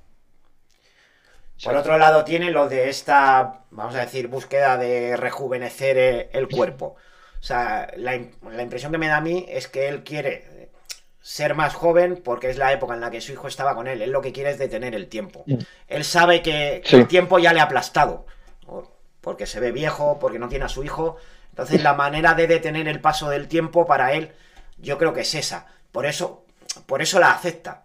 Por 1.63 1.75
otro 1.75 1.97
lado, 1.97 2.23
tiene 2.23 2.51
lo 2.51 2.69
de 2.69 2.89
esta, 2.89 3.65
vamos 3.71 3.93
a 3.95 3.99
decir, 3.99 4.29
búsqueda 4.29 4.77
de 4.77 5.17
rejuvenecer 5.17 6.29
el 6.31 6.47
cuerpo. 6.47 6.95
O 7.37 7.43
sea, 7.43 7.91
la, 7.97 8.17
la 8.49 8.63
impresión 8.63 8.93
que 8.93 8.97
me 8.97 9.09
da 9.09 9.17
a 9.17 9.21
mí 9.21 9.45
es 9.49 9.67
que 9.67 9.89
él 9.89 10.03
quiere 10.05 10.69
ser 11.21 11.53
más 11.53 11.75
joven 11.75 12.21
porque 12.23 12.49
es 12.49 12.57
la 12.57 12.73
época 12.73 12.93
en 12.93 13.01
la 13.01 13.11
que 13.11 13.21
su 13.21 13.31
hijo 13.31 13.47
estaba 13.47 13.75
con 13.75 13.87
él. 13.87 14.01
Él 14.01 14.11
lo 14.11 14.21
que 14.21 14.31
quiere 14.31 14.51
es 14.51 14.57
detener 14.57 14.95
el 14.95 15.07
tiempo. 15.07 15.43
Mm. 15.45 15.57
Él 15.87 16.03
sabe 16.03 16.41
que, 16.41 16.81
el 16.89 17.07
tiempo 17.07 17.39
ya 17.39 17.53
le 17.53 17.59
ha 17.59 17.63
aplastado. 17.63 18.25
Porque 19.21 19.45
se 19.45 19.59
ve 19.59 19.71
viejo, 19.71 20.17
porque 20.19 20.39
no 20.39 20.49
tiene 20.49 20.65
a 20.65 20.69
su 20.69 20.83
hijo. 20.83 21.17
Entonces 21.59 21.83
la 21.83 21.93
manera 21.93 22.35
de 22.35 22.47
detener 22.47 22.87
el 22.87 23.01
paso 23.01 23.29
del 23.29 23.49
tiempo 23.49 23.85
para 23.85 24.13
él, 24.13 24.31
yo 24.77 24.97
creo 24.97 25.13
que 25.13 25.21
es 25.21 25.35
esa. 25.35 25.67
Por 25.91 26.05
eso, 26.05 26.45
por 26.85 27.01
eso 27.01 27.19
la 27.19 27.31
acepta. 27.31 27.83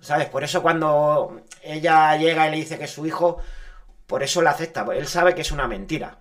¿Sabes? 0.00 0.28
Por 0.28 0.44
eso 0.44 0.62
cuando 0.62 1.42
ella 1.64 2.16
llega 2.16 2.46
y 2.46 2.52
le 2.52 2.56
dice 2.58 2.78
que 2.78 2.84
es 2.84 2.92
su 2.92 3.04
hijo, 3.04 3.38
por 4.06 4.22
eso 4.22 4.40
la 4.40 4.50
acepta. 4.50 4.86
Él 4.94 5.08
sabe 5.08 5.34
que 5.34 5.40
es 5.40 5.50
una 5.50 5.66
mentira. 5.66 6.18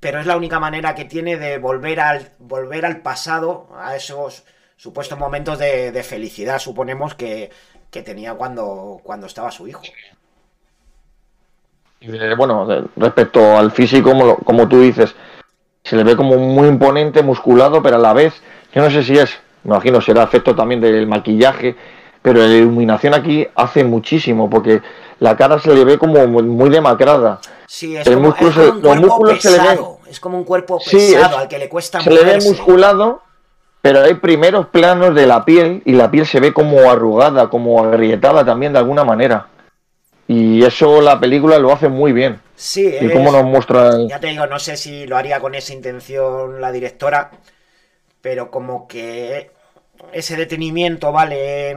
Pero 0.00 0.18
es 0.18 0.26
la 0.26 0.36
única 0.36 0.58
manera 0.58 0.96
que 0.96 1.04
tiene 1.04 1.36
de 1.36 1.58
volver 1.58 2.00
al, 2.00 2.32
volver 2.40 2.84
al 2.84 3.00
pasado, 3.00 3.68
a 3.76 3.94
esos 3.94 4.42
supuestos 4.74 5.20
momentos 5.20 5.56
de, 5.56 6.02
felicidad, 6.02 6.58
suponemos, 6.58 7.14
que, 7.14 7.52
tenía 7.92 8.34
cuando, 8.34 9.00
cuando 9.04 9.28
estaba 9.28 9.52
su 9.52 9.68
hijo. 9.68 9.82
Bueno, 12.36 12.66
respecto 12.96 13.56
al 13.56 13.70
físico, 13.70 14.10
como, 14.10 14.36
como 14.38 14.68
tú 14.68 14.80
dices, 14.80 15.14
se 15.84 15.96
le 15.96 16.04
ve 16.04 16.16
como 16.16 16.36
muy 16.36 16.68
imponente, 16.68 17.22
musculado, 17.22 17.82
pero 17.82 17.96
a 17.96 17.98
la 17.98 18.12
vez, 18.12 18.34
yo 18.74 18.82
no 18.82 18.90
sé 18.90 19.02
si 19.02 19.18
es, 19.18 19.30
me 19.64 19.74
imagino 19.74 20.00
será 20.00 20.22
efecto 20.22 20.54
también 20.54 20.80
del 20.80 21.06
maquillaje, 21.06 21.76
pero 22.22 22.40
la 22.40 22.46
iluminación 22.46 23.14
aquí 23.14 23.46
hace 23.54 23.84
muchísimo, 23.84 24.48
porque 24.48 24.80
la 25.18 25.36
cara 25.36 25.58
se 25.58 25.74
le 25.74 25.84
ve 25.84 25.98
como 25.98 26.26
muy 26.26 26.70
demacrada. 26.70 27.40
Sí, 27.66 27.96
es, 27.96 28.08
como, 28.08 28.28
un 28.28 28.32
cuerpo 28.32 29.20
pesado, 29.26 29.98
es 30.08 30.20
como 30.20 30.38
un 30.38 30.44
cuerpo 30.44 30.78
pesado 30.78 31.38
al 31.38 31.48
que 31.48 31.58
le 31.58 31.68
cuesta 31.68 32.00
Se 32.00 32.10
le 32.10 32.24
ve 32.24 32.38
musculado, 32.40 33.22
pero 33.80 34.02
hay 34.02 34.14
primeros 34.14 34.66
planos 34.66 35.14
de 35.14 35.26
la 35.26 35.44
piel 35.44 35.82
y 35.84 35.92
la 35.92 36.10
piel 36.10 36.26
se 36.26 36.38
ve 36.38 36.52
como 36.52 36.90
arrugada, 36.90 37.48
como 37.48 37.82
agrietada 37.82 38.44
también 38.44 38.72
de 38.72 38.78
alguna 38.78 39.04
manera. 39.04 39.46
Y 40.28 40.64
eso 40.64 41.00
la 41.00 41.18
película 41.18 41.58
lo 41.58 41.72
hace 41.72 41.88
muy 41.88 42.12
bien. 42.12 42.40
Sí, 42.54 42.94
y 43.00 43.10
cómo 43.10 43.32
nos 43.32 43.44
muestra. 43.44 43.98
Ya 44.08 44.20
te 44.20 44.28
digo, 44.28 44.46
no 44.46 44.58
sé 44.58 44.76
si 44.76 45.06
lo 45.06 45.16
haría 45.16 45.40
con 45.40 45.54
esa 45.54 45.72
intención 45.72 46.60
la 46.60 46.70
directora, 46.70 47.32
pero 48.20 48.50
como 48.50 48.86
que 48.86 49.50
ese 50.12 50.36
detenimiento, 50.36 51.12
¿vale? 51.12 51.76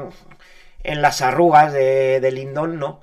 En, 0.83 1.01
las 1.01 1.21
arrugas 1.21 1.73
de, 1.73 2.19
de 2.19 2.31
Lindon, 2.31 2.77
¿no? 2.79 3.01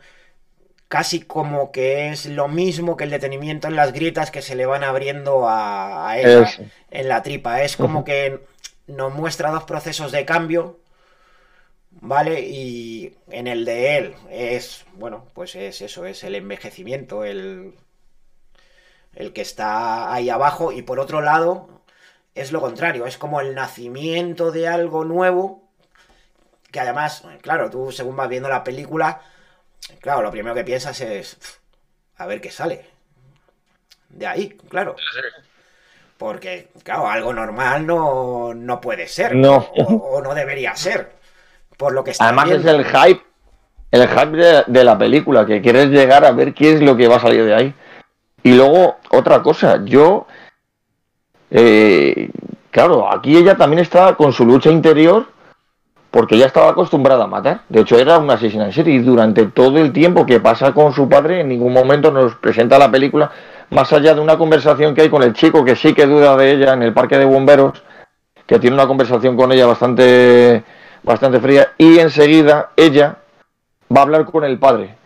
Casi 0.89 1.23
como 1.23 1.73
que 1.73 2.11
es 2.11 2.27
lo 2.27 2.49
mismo 2.49 2.97
que 2.97 3.05
el 3.05 3.11
detenimiento 3.11 3.67
en 3.67 3.77
las 3.77 3.93
grietas 3.93 4.31
que 4.31 4.43
se 4.43 4.55
le 4.55 4.67
van 4.67 4.85
abriendo 4.85 5.49
a, 5.49 6.15
ella 6.19 6.49
en 6.91 7.09
la 7.09 7.23
tripa. 7.23 7.63
Es 7.63 7.77
como 7.77 8.05
que 8.05 8.41
nos 8.87 9.13
muestra 9.13 9.51
dos 9.51 9.65
procesos 9.65 10.13
de 10.13 10.25
cambio, 10.25 10.79
¿vale? 12.03 12.41
Y 12.41 13.17
en 13.31 13.47
el 13.47 13.65
de 13.65 13.97
él 13.97 14.15
es, 14.29 14.85
bueno, 14.95 15.25
pues 15.33 15.55
es 15.55 15.81
eso, 15.81 16.05
es 16.05 16.23
el 16.25 16.35
envejecimiento, 16.35 17.25
el, 17.25 17.75
el 19.15 19.33
que 19.33 19.41
está 19.41 20.13
ahí 20.13 20.29
abajo. 20.29 20.73
Y 20.73 20.83
por 20.83 21.01
otro 21.01 21.23
lado, 21.23 21.83
es 22.35 22.53
lo 22.53 22.61
contrario, 22.61 23.07
es 23.07 23.17
como 23.17 23.41
el 23.41 23.55
nacimiento 23.55 24.51
de 24.51 24.69
algo 24.69 25.05
nuevo. 25.05 25.63
Que 26.71 26.81
además, 26.81 27.23
claro, 27.41 27.71
tú 27.71 27.93
según 27.93 28.17
vas 28.17 28.29
viendo 28.29 28.49
la 28.49 28.65
película, 28.65 29.23
claro, 30.01 30.23
lo 30.23 30.31
primero 30.31 30.55
que 30.55 30.65
piensas 30.65 31.01
es, 31.03 31.39
a 32.17 32.27
ver 32.27 32.41
qué 32.41 32.51
sale. 32.51 32.87
De 34.09 34.27
ahí, 34.27 34.49
claro. 34.69 34.97
Porque, 36.19 36.69
claro, 36.83 37.09
algo 37.09 37.33
normal 37.33 37.87
no, 37.87 38.55
no 38.55 38.81
puede 38.81 39.07
ser. 39.07 39.35
No. 39.37 39.57
O, 39.77 40.21
no 40.23 40.35
debería 40.35 40.75
ser. 40.75 41.22
Por 41.83 41.95
lo 41.95 42.05
que 42.05 42.13
está 42.13 42.27
Además 42.27 42.49
es 42.49 42.65
el 42.65 42.85
hype. 42.85 43.23
El 43.91 44.07
hype 44.07 44.65
de, 44.69 44.85
la 44.85 44.97
película, 44.97 45.45
que 45.45 45.61
quieres 45.61 45.89
llegar 45.89 46.25
a 46.25 46.31
ver 46.31 46.55
qué 46.55 46.75
es 46.75 46.81
lo 46.81 46.97
que 46.97 47.09
va 47.09 47.17
a 47.17 47.21
salir 47.21 47.45
de 47.45 47.55
ahí. 47.55 47.75
Y 48.45 48.55
luego, 48.55 48.99
otra 49.11 49.43
cosa, 49.43 49.81
yo. 49.85 50.29
Eh, 51.51 52.31
claro, 52.71 53.13
aquí 53.13 53.37
ella 53.37 53.57
también 53.57 53.81
está 53.81 54.15
con 54.15 54.33
su 54.33 54.47
lucha 54.47 54.71
interior 54.71 55.27
porque 56.13 56.39
ya 56.39 56.47
estaba 56.47 56.71
acostumbrada 56.71 57.25
a 57.25 57.27
matar. 57.27 57.63
De 57.69 57.81
hecho, 57.81 57.99
era 57.99 58.19
una 58.19 58.35
asesina 58.35 58.67
en 58.67 58.73
serie 58.73 58.95
y 58.95 58.99
durante 59.01 59.47
todo 59.47 59.79
el 59.79 59.93
tiempo 59.93 60.25
que 60.25 60.39
pasa 60.39 60.73
con 60.73 60.93
su 60.93 61.09
padre, 61.09 61.41
en 61.41 61.49
ningún 61.49 61.73
momento 61.73 62.13
nos 62.13 62.37
presenta 62.37 62.79
la 62.79 62.93
película 62.93 63.33
más 63.71 63.93
allá 63.93 64.15
de 64.15 64.21
una 64.21 64.39
conversación 64.39 64.95
que 64.95 65.01
hay 65.01 65.11
con 65.11 65.25
el 65.25 65.33
chico 65.33 65.65
que 65.65 65.75
sí 65.75 65.95
que 65.95 66.07
duda 66.07 66.37
de 66.37 66.53
ella 66.53 66.75
en 66.75 66.83
el 66.85 66.93
parque 66.93 67.19
de 67.19 67.25
bomberos, 67.25 67.83
que 68.47 68.61
tiene 68.61 68.75
una 68.75 68.87
conversación 68.87 69.37
con 69.37 69.51
ella 69.51 69.67
bastante, 69.67 70.63
bastante 71.03 71.41
fría, 71.41 71.73
y 71.79 71.99
enseguida 71.99 72.71
ella 72.77 73.17
va 73.95 74.01
a 74.01 74.03
hablar 74.05 74.25
con 74.25 74.45
el 74.45 74.59
padre. 74.59 74.97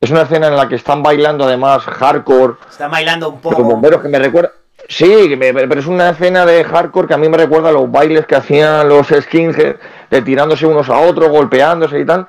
Es 0.00 0.10
una 0.10 0.22
escena 0.22 0.48
en 0.48 0.56
la 0.56 0.68
que 0.68 0.74
están 0.74 1.02
bailando 1.02 1.44
además 1.44 1.84
hardcore. 1.84 2.54
Están 2.68 2.90
bailando 2.90 3.28
un 3.28 3.40
poco. 3.40 3.60
Los 3.60 3.68
bomberos 3.68 4.02
que 4.02 4.08
me 4.08 4.18
recuerda. 4.18 4.50
Sí, 4.88 5.38
pero 5.38 5.78
es 5.78 5.86
una 5.86 6.10
escena 6.10 6.44
de 6.44 6.64
hardcore 6.64 7.06
que 7.06 7.14
a 7.14 7.18
mí 7.18 7.28
me 7.28 7.36
recuerda 7.36 7.68
a 7.68 7.72
los 7.72 7.90
bailes 7.90 8.26
que 8.26 8.34
hacían 8.34 8.88
los 8.88 9.06
skinheads, 9.08 9.78
de 10.10 10.22
tirándose 10.22 10.66
unos 10.66 10.88
a 10.90 10.98
otros, 10.98 11.28
golpeándose 11.28 12.00
y 12.00 12.04
tal. 12.04 12.26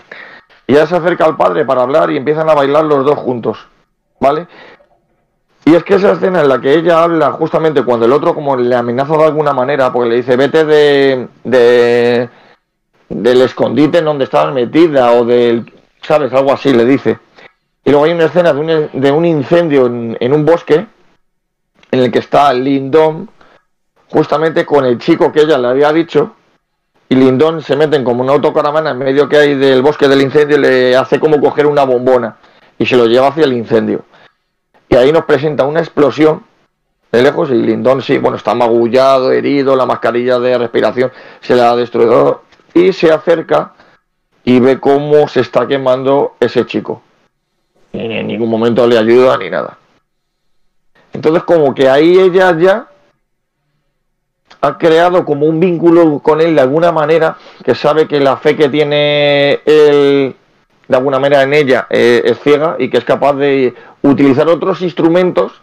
Y 0.67 0.75
ya 0.75 0.85
se 0.85 0.95
acerca 0.95 1.25
al 1.25 1.35
padre 1.35 1.65
para 1.65 1.81
hablar 1.81 2.11
y 2.11 2.17
empiezan 2.17 2.47
a 2.47 2.53
bailar 2.53 2.85
los 2.85 3.03
dos 3.05 3.17
juntos. 3.17 3.67
¿Vale? 4.19 4.47
Y 5.65 5.73
es 5.73 5.83
que 5.83 5.95
esa 5.95 6.11
escena 6.11 6.41
en 6.41 6.49
la 6.49 6.61
que 6.61 6.73
ella 6.73 7.03
habla 7.03 7.31
justamente 7.31 7.83
cuando 7.83 8.05
el 8.05 8.11
otro 8.11 8.35
como 8.35 8.55
le 8.55 8.75
amenaza 8.75 9.17
de 9.17 9.23
alguna 9.23 9.53
manera, 9.53 9.91
porque 9.91 10.09
le 10.09 10.15
dice, 10.17 10.35
vete 10.35 10.65
de, 10.65 11.27
de 11.43 12.29
del 13.13 13.41
escondite 13.41 13.99
en 13.99 14.05
donde 14.05 14.25
estabas 14.25 14.53
metida 14.53 15.11
o 15.11 15.25
del, 15.25 15.71
¿sabes? 16.01 16.33
Algo 16.33 16.51
así 16.51 16.73
le 16.73 16.85
dice. 16.85 17.19
Y 17.85 17.91
luego 17.91 18.05
hay 18.05 18.13
una 18.13 18.25
escena 18.25 18.53
de 18.53 18.59
un, 18.59 18.89
de 18.93 19.11
un 19.11 19.25
incendio 19.25 19.85
en, 19.87 20.33
un 20.33 20.45
bosque 20.45 20.85
en 21.91 21.99
el 21.99 22.11
que 22.11 22.19
está 22.19 22.53
Lindon 22.53 23.29
justamente 24.09 24.65
con 24.65 24.85
el 24.85 24.97
chico 24.99 25.31
que 25.31 25.41
ella 25.41 25.57
le 25.57 25.67
había 25.67 25.91
dicho 25.91 26.35
y 27.09 27.15
Lindon 27.15 27.61
se 27.61 27.75
meten 27.75 28.03
como 28.03 28.23
una 28.23 28.33
autocaravana 28.33 28.91
en 28.91 28.97
medio 28.97 29.27
que 29.27 29.37
hay 29.37 29.55
del 29.55 29.81
bosque 29.81 30.07
del 30.07 30.21
incendio 30.21 30.57
y 30.57 30.61
le 30.61 30.95
hace 30.95 31.19
como 31.19 31.39
coger 31.41 31.65
una 31.67 31.83
bombona 31.83 32.37
y 32.79 32.85
se 32.85 32.95
lo 32.95 33.05
lleva 33.05 33.27
hacia 33.27 33.43
el 33.43 33.53
incendio. 33.53 34.03
Y 34.87 34.95
ahí 34.95 35.11
nos 35.11 35.25
presenta 35.25 35.65
una 35.65 35.81
explosión 35.81 36.43
de 37.11 37.21
lejos 37.21 37.49
y 37.49 37.55
Lindon 37.55 38.01
sí, 38.01 38.17
bueno, 38.17 38.37
está 38.37 38.55
magullado, 38.55 39.31
herido, 39.31 39.75
la 39.75 39.85
mascarilla 39.85 40.39
de 40.39 40.57
respiración 40.57 41.11
se 41.41 41.55
le 41.55 41.61
ha 41.61 41.75
destruido 41.75 42.43
y 42.73 42.93
se 42.93 43.11
acerca 43.11 43.73
y 44.43 44.59
ve 44.59 44.79
cómo 44.79 45.27
se 45.27 45.41
está 45.41 45.67
quemando 45.67 46.35
ese 46.39 46.65
chico. 46.65 47.01
Y 47.91 47.99
en 47.99 48.27
ningún 48.27 48.49
momento 48.49 48.85
le 48.87 48.97
ayuda 48.97 49.37
ni 49.37 49.49
nada. 49.49 49.77
Entonces 51.13 51.43
como 51.43 51.73
que 51.75 51.89
ahí 51.89 52.19
ella 52.19 52.57
ya 52.57 52.87
ha 54.61 54.77
creado 54.77 55.25
como 55.25 55.45
un 55.45 55.59
vínculo 55.59 56.19
con 56.19 56.41
él 56.41 56.55
de 56.55 56.61
alguna 56.61 56.91
manera, 56.91 57.37
que 57.63 57.75
sabe 57.75 58.07
que 58.07 58.19
la 58.19 58.37
fe 58.37 58.55
que 58.55 58.69
tiene 58.69 59.61
él 59.65 60.35
de 60.87 60.97
alguna 60.97 61.19
manera 61.19 61.43
en 61.43 61.53
ella 61.53 61.87
eh, 61.89 62.21
es 62.25 62.39
ciega 62.39 62.75
y 62.79 62.89
que 62.89 62.97
es 62.97 63.03
capaz 63.03 63.33
de 63.33 63.73
utilizar 64.01 64.47
otros 64.47 64.81
instrumentos 64.81 65.61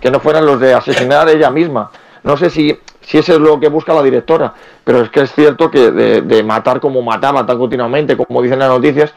que 0.00 0.10
no 0.10 0.20
fueran 0.20 0.46
los 0.46 0.60
de 0.60 0.74
asesinar 0.74 1.28
ella 1.28 1.50
misma. 1.50 1.90
No 2.22 2.36
sé 2.36 2.50
si, 2.50 2.78
si 3.06 3.18
eso 3.18 3.34
es 3.34 3.38
lo 3.38 3.60
que 3.60 3.68
busca 3.68 3.94
la 3.94 4.02
directora, 4.02 4.52
pero 4.82 5.00
es 5.00 5.10
que 5.10 5.20
es 5.20 5.32
cierto 5.32 5.70
que 5.70 5.92
de, 5.92 6.42
matar 6.42 6.80
como 6.80 7.02
mataba 7.02 7.46
tan 7.46 7.56
continuamente, 7.56 8.16
como 8.16 8.42
dicen 8.42 8.58
las 8.58 8.68
noticias, 8.68 9.14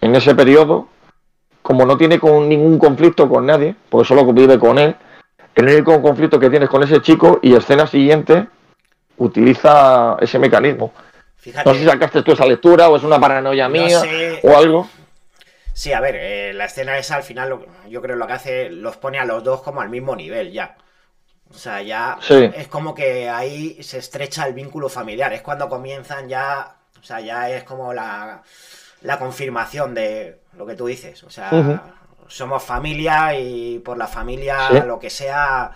en 0.00 0.14
ese 0.14 0.36
periodo, 0.36 0.86
como 1.60 1.84
no 1.84 1.96
tiene 1.96 2.20
con 2.20 2.48
ningún 2.48 2.78
conflicto 2.78 3.28
con 3.28 3.46
nadie, 3.46 3.74
porque 3.88 4.06
solo 4.06 4.32
vive 4.32 4.60
con 4.60 4.78
él, 4.78 4.94
el 5.56 5.64
único 5.64 6.00
conflicto 6.00 6.38
que 6.38 6.50
tienes 6.50 6.68
con 6.68 6.84
ese 6.84 7.02
chico 7.02 7.40
y 7.42 7.56
escena 7.56 7.88
siguiente 7.88 8.46
utiliza 9.16 10.16
ese 10.20 10.38
mecanismo. 10.38 10.92
no 11.66 11.74
sé 11.74 11.80
si 11.80 11.84
sacaste 11.84 12.22
tú 12.22 12.32
esa 12.32 12.46
lectura 12.46 12.88
o 12.88 12.96
es 12.96 13.02
una 13.02 13.18
paranoia 13.18 13.68
mía 13.68 14.02
o 14.44 14.56
algo. 14.56 14.88
Sí, 15.72 15.92
a 15.92 16.00
ver, 16.00 16.14
eh, 16.16 16.52
la 16.54 16.66
escena 16.66 16.96
esa 16.96 17.16
al 17.16 17.24
final 17.24 17.58
yo 17.88 18.00
creo 18.00 18.14
lo 18.14 18.26
que 18.28 18.32
hace 18.34 18.70
los 18.70 18.98
pone 18.98 19.18
a 19.18 19.24
los 19.24 19.42
dos 19.42 19.62
como 19.62 19.80
al 19.80 19.88
mismo 19.88 20.14
nivel 20.14 20.52
ya. 20.52 20.76
O 21.52 21.58
sea, 21.58 21.82
ya 21.82 22.18
es 22.28 22.68
como 22.68 22.94
que 22.94 23.28
ahí 23.28 23.82
se 23.82 23.98
estrecha 23.98 24.46
el 24.46 24.54
vínculo 24.54 24.88
familiar. 24.88 25.32
Es 25.32 25.42
cuando 25.42 25.68
comienzan 25.68 26.28
ya, 26.28 26.76
o 27.00 27.04
sea, 27.04 27.20
ya 27.20 27.50
es 27.50 27.64
como 27.64 27.92
la, 27.92 28.42
la 29.02 29.18
confirmación 29.18 29.94
de 29.94 30.40
lo 30.56 30.66
que 30.66 30.74
tú 30.74 30.86
dices. 30.86 31.22
O 31.24 31.30
sea, 31.30 31.82
somos 32.26 32.62
familia 32.62 33.38
y 33.38 33.78
por 33.80 33.98
la 33.98 34.06
familia 34.06 34.70
lo 34.70 34.98
que 34.98 35.10
sea 35.10 35.72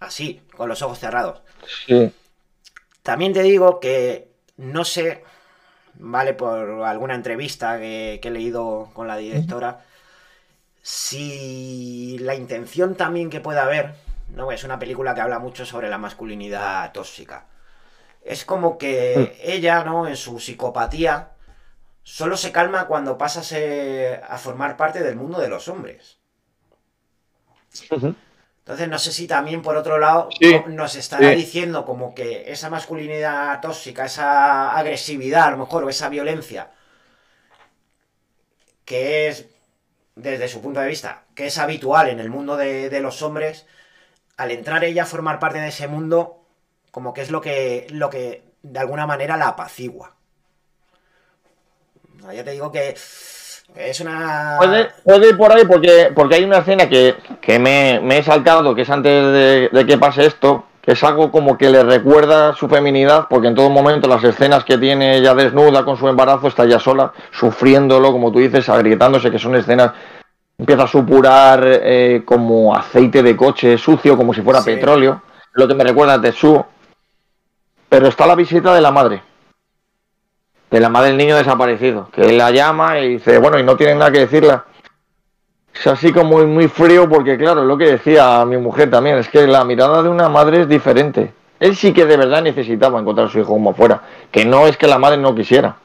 así, 0.00 0.42
con 0.56 0.68
los 0.68 0.82
ojos 0.82 0.98
cerrados. 0.98 1.42
Sí. 1.86 2.12
También 3.02 3.32
te 3.32 3.42
digo 3.42 3.80
que 3.80 4.28
no 4.56 4.84
sé 4.84 5.22
¿vale? 6.00 6.34
Por 6.34 6.82
alguna 6.82 7.14
entrevista 7.14 7.78
que, 7.78 8.20
he 8.22 8.30
leído 8.30 8.90
con 8.92 9.06
la 9.06 9.16
directora. 9.16 9.84
Si 10.82 12.18
la 12.20 12.34
intención 12.34 12.94
también 12.94 13.30
que 13.30 13.40
pueda 13.40 13.64
haber, 13.64 13.94
¿no? 14.34 14.52
Es 14.52 14.64
una 14.64 14.78
película 14.78 15.14
que 15.14 15.20
habla 15.20 15.38
mucho 15.38 15.66
sobre 15.66 15.88
la 15.88 15.98
masculinidad 15.98 16.92
tóxica. 16.92 17.46
Es 18.22 18.44
como 18.44 18.78
que 18.78 19.36
mm. 19.38 19.50
ella, 19.50 19.84
¿no? 19.84 20.06
En 20.06 20.16
su 20.16 20.38
psicopatía, 20.38 21.32
solo 22.02 22.36
se 22.36 22.52
calma 22.52 22.86
cuando 22.86 23.18
pasa 23.18 23.42
a 24.28 24.38
formar 24.38 24.76
parte 24.76 25.02
del 25.02 25.16
mundo 25.16 25.40
de 25.40 25.48
los 25.48 25.68
hombres. 25.68 26.18
Entonces 27.90 28.88
no 28.88 28.98
sé 28.98 29.12
si 29.12 29.26
también 29.26 29.62
por 29.62 29.76
otro 29.76 29.98
lado 29.98 30.28
nos 30.68 30.96
estará 30.96 31.30
diciendo 31.30 31.84
como 31.84 32.14
que 32.14 32.50
esa 32.50 32.68
masculinidad 32.68 33.60
tóxica, 33.60 34.04
esa 34.04 34.76
agresividad 34.76 35.44
a 35.44 35.50
lo 35.52 35.58
mejor 35.58 35.84
o 35.84 35.88
esa 35.88 36.08
violencia 36.08 36.70
que 38.90 39.28
es 39.28 39.46
desde 40.16 40.48
su 40.48 40.60
punto 40.60 40.80
de 40.80 40.88
vista, 40.88 41.22
que 41.36 41.46
es 41.46 41.58
habitual 41.58 42.08
en 42.08 42.18
el 42.18 42.28
mundo 42.28 42.56
de, 42.56 43.00
los 43.00 43.22
hombres, 43.22 43.64
al 44.40 44.50
entrar 44.52 44.82
ella 44.84 45.02
a 45.02 45.06
formar 45.06 45.38
parte 45.38 45.58
de 45.58 45.68
ese 45.68 45.86
mundo, 45.86 46.38
como 46.90 47.12
que 47.12 47.20
es 47.20 47.30
lo 47.30 47.42
que, 47.42 47.86
lo 47.90 48.08
que 48.08 48.42
de 48.62 48.78
alguna 48.78 49.06
manera 49.06 49.36
la 49.36 49.48
apacigua. 49.48 50.14
Ya 52.32 52.42
te 52.42 52.52
digo 52.52 52.72
que 52.72 52.94
es 53.76 54.00
una. 54.00 54.56
Puede, 55.04 55.28
ir 55.28 55.36
por 55.36 55.52
ahí 55.52 55.64
porque, 55.66 56.10
porque 56.14 56.36
hay 56.36 56.44
una 56.44 56.58
escena 56.58 56.88
que, 56.88 57.16
me, 57.58 58.18
he 58.18 58.22
saltado, 58.22 58.74
que 58.74 58.82
es 58.82 58.90
antes 58.90 59.70
de, 59.72 59.86
que 59.86 59.98
pase 59.98 60.24
esto, 60.24 60.64
que 60.80 60.92
es 60.92 61.04
algo 61.04 61.30
como 61.30 61.58
que 61.58 61.68
le 61.68 61.82
recuerda 61.82 62.54
su 62.54 62.66
feminidad, 62.66 63.26
porque 63.28 63.48
en 63.48 63.54
todo 63.54 63.68
momento 63.68 64.08
las 64.08 64.24
escenas 64.24 64.64
que 64.64 64.78
tiene 64.78 65.18
ella 65.18 65.34
desnuda 65.34 65.84
con 65.84 65.98
su 65.98 66.08
embarazo 66.08 66.48
está 66.48 66.64
ya 66.64 66.78
sola, 66.78 67.12
sufriéndolo, 67.30 68.10
como 68.10 68.32
tú 68.32 68.38
dices, 68.38 68.70
agrietándose, 68.70 69.30
que 69.30 69.38
son 69.38 69.54
escenas 69.54 69.92
empieza 70.60 70.82
a 70.82 70.86
supurar 70.86 71.62
eh, 71.64 72.22
como 72.22 72.76
aceite 72.76 73.22
de 73.22 73.34
coche 73.34 73.78
sucio, 73.78 74.14
como 74.14 74.34
si 74.34 74.42
fuera 74.42 74.62
petróleo, 74.62 75.22
lo 75.54 75.66
que 75.66 75.74
me 75.74 75.84
recuerda 75.84 76.14
a 76.14 76.20
Tetsuo. 76.20 76.66
Pero 77.88 78.06
está 78.06 78.26
la 78.26 78.34
visita 78.34 78.74
de 78.74 78.82
la 78.82 78.90
madre, 78.90 79.22
de 80.70 80.80
la 80.80 80.90
madre 80.90 81.08
del 81.08 81.16
niño 81.16 81.36
desaparecido, 81.36 82.08
que 82.12 82.20
él 82.22 82.36
la 82.36 82.50
llama 82.50 83.00
y 83.00 83.14
dice, 83.14 83.38
bueno, 83.38 83.58
y 83.58 83.62
no 83.62 83.76
tiene 83.76 83.94
nada 83.94 84.12
que 84.12 84.20
decirle. 84.20 84.60
Es 85.74 85.86
así 85.86 86.12
como 86.12 86.36
muy, 86.36 86.46
muy 86.46 86.68
frío 86.68 87.08
porque, 87.08 87.38
claro, 87.38 87.64
lo 87.64 87.78
que 87.78 87.92
decía 87.92 88.44
mi 88.44 88.58
mujer 88.58 88.90
también, 88.90 89.16
es 89.16 89.28
que 89.28 89.46
la 89.46 89.64
mirada 89.64 90.02
de 90.02 90.10
una 90.10 90.28
madre 90.28 90.62
es 90.62 90.68
diferente. 90.68 91.32
Él 91.58 91.74
sí 91.74 91.94
que 91.94 92.04
de 92.04 92.18
verdad 92.18 92.42
necesitaba 92.42 93.00
encontrar 93.00 93.28
a 93.28 93.30
su 93.30 93.38
hijo 93.38 93.54
como 93.54 93.72
fuera, 93.72 94.02
que 94.30 94.44
no 94.44 94.66
es 94.66 94.76
que 94.76 94.86
la 94.86 94.98
madre 94.98 95.16
no 95.16 95.34
quisiera. 95.34 95.76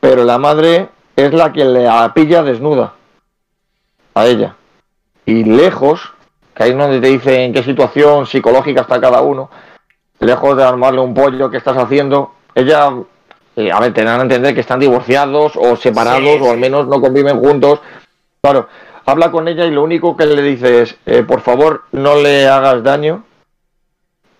Pero 0.00 0.22
la 0.24 0.38
madre 0.38 0.90
es 1.16 1.32
la 1.32 1.50
que 1.52 1.64
le 1.64 1.88
pilla 2.14 2.42
desnuda 2.42 2.92
a 4.18 4.26
ella. 4.26 4.56
Y 5.24 5.44
lejos, 5.44 6.12
que 6.54 6.64
ahí 6.64 6.70
es 6.70 6.76
donde 6.76 7.00
te 7.00 7.08
dice 7.08 7.44
en 7.44 7.52
qué 7.52 7.62
situación 7.62 8.26
psicológica 8.26 8.82
está 8.82 9.00
cada 9.00 9.20
uno, 9.22 9.50
lejos 10.20 10.56
de 10.56 10.64
armarle 10.64 11.00
un 11.00 11.14
pollo 11.14 11.50
que 11.50 11.58
estás 11.58 11.76
haciendo, 11.76 12.34
ella, 12.54 12.92
eh, 13.56 13.70
a 13.70 13.80
ver, 13.80 13.92
te 13.94 14.04
dan 14.04 14.20
a 14.20 14.22
entender 14.22 14.54
que 14.54 14.60
están 14.60 14.80
divorciados 14.80 15.52
o 15.56 15.76
separados 15.76 16.40
o 16.40 16.50
al 16.50 16.58
menos 16.58 16.86
no 16.88 17.00
conviven 17.00 17.38
juntos. 17.38 17.80
Claro, 18.40 18.68
habla 19.06 19.30
con 19.30 19.46
ella 19.48 19.64
y 19.66 19.70
lo 19.70 19.82
único 19.82 20.16
que 20.16 20.26
le 20.26 20.42
dice 20.42 20.82
es, 20.82 20.96
eh, 21.06 21.22
por 21.22 21.40
favor, 21.40 21.84
no 21.92 22.16
le 22.16 22.48
hagas 22.48 22.82
daño 22.82 23.24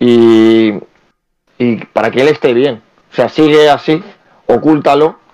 y, 0.00 0.74
y 1.58 1.76
para 1.92 2.10
que 2.10 2.22
él 2.22 2.28
esté 2.28 2.54
bien. 2.54 2.82
O 3.12 3.14
sea, 3.14 3.28
sigue 3.28 3.70
así, 3.70 4.02
ocúltalo 4.46 5.27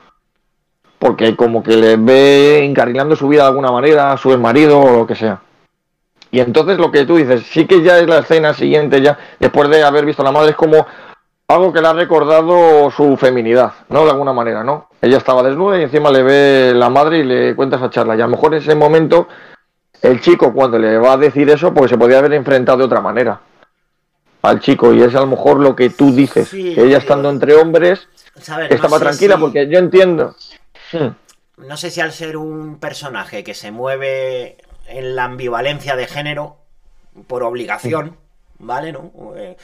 porque 0.99 1.37
como 1.37 1.63
que 1.63 1.77
le 1.77 1.97
ve 1.97 2.65
encarrilando 2.65 3.17
su 3.17 3.29
vida 3.29 3.43
de 3.43 3.49
alguna 3.49 3.71
manera 3.71 4.13
a 4.13 4.17
su 4.17 4.37
marido 4.39 4.81
o 4.81 4.99
lo 4.99 5.07
que 5.07 5.15
sea. 5.15 5.41
Y 6.31 6.41
entonces 6.41 6.79
lo 6.79 6.91
que 6.91 7.05
tú 7.05 7.17
dices, 7.17 7.45
sí 7.47 7.67
que 7.67 7.83
ya 7.83 7.99
es 7.99 8.09
la 8.09 8.19
escena 8.19 8.55
siguiente, 8.55 9.01
ya 9.01 9.19
después 9.39 9.69
de 9.69 9.85
haber 9.85 10.05
visto 10.05 10.23
a 10.23 10.25
la 10.25 10.33
madre, 10.33 10.51
es 10.51 10.57
como 10.57 10.87
algo 11.47 11.73
que 11.73 11.81
le 11.81 11.89
ha 11.89 11.93
recordado 11.93 12.91
su 12.91 13.17
feminidad, 13.17 13.73
¿no? 13.89 14.05
De 14.05 14.11
alguna 14.11 14.33
manera, 14.33 14.65
¿no? 14.65 14.89
Ella 15.01 15.19
estaba 15.19 15.43
desnuda 15.43 15.79
y 15.79 15.83
encima 15.83 16.11
le 16.11 16.23
ve 16.23 16.73
la 16.75 16.89
madre 16.89 17.19
y 17.19 17.25
le 17.25 17.55
cuenta 17.55 17.77
esa 17.77 17.91
charla. 17.91 18.17
Y 18.17 18.21
a 18.21 18.25
lo 18.25 18.31
mejor 18.31 18.55
en 18.55 18.63
ese 18.63 18.75
momento, 18.75 19.29
el 20.03 20.21
chico 20.21 20.53
cuando 20.53 20.79
le 20.79 20.99
va 20.99 21.13
a 21.13 21.17
decir 21.19 21.49
eso, 21.51 21.73
pues 21.73 21.91
se 21.91 21.99
podría 21.99 22.19
haber 22.19 22.33
enfrentado 22.33 22.79
de 22.79 22.85
otra 22.85 23.01
manera 23.01 23.41
al 24.43 24.61
chico. 24.61 24.93
Y 24.93 25.03
es 25.03 25.15
a 25.15 25.21
lo 25.21 25.27
mejor 25.27 25.61
lo 25.61 25.77
que 25.77 25.91
tú 25.91 26.13
dices, 26.13 26.51
que 26.51 26.83
ella 26.83 26.99
estando 26.99 27.31
entre 27.31 27.55
hombres 27.55 28.09
estaba 28.69 28.99
tranquila, 28.99 29.39
porque 29.39 29.69
yo 29.69 29.79
entiendo. 29.79 30.35
Hmm. 30.95 31.17
No 31.57 31.77
sé 31.77 31.91
si 31.91 32.01
al 32.01 32.13
ser 32.13 32.37
un 32.37 32.79
personaje 32.79 33.45
que 33.45 33.55
se 33.55 33.71
mueve 33.71 34.57
en 34.87 35.15
la 35.15 35.25
ambivalencia 35.25 35.97
de 35.97 36.07
género 36.07 36.59
por 37.27 37.43
obligación, 37.43 38.17
¿vale? 38.59 38.93
¿No? 38.93 39.13
Eh, 39.37 39.57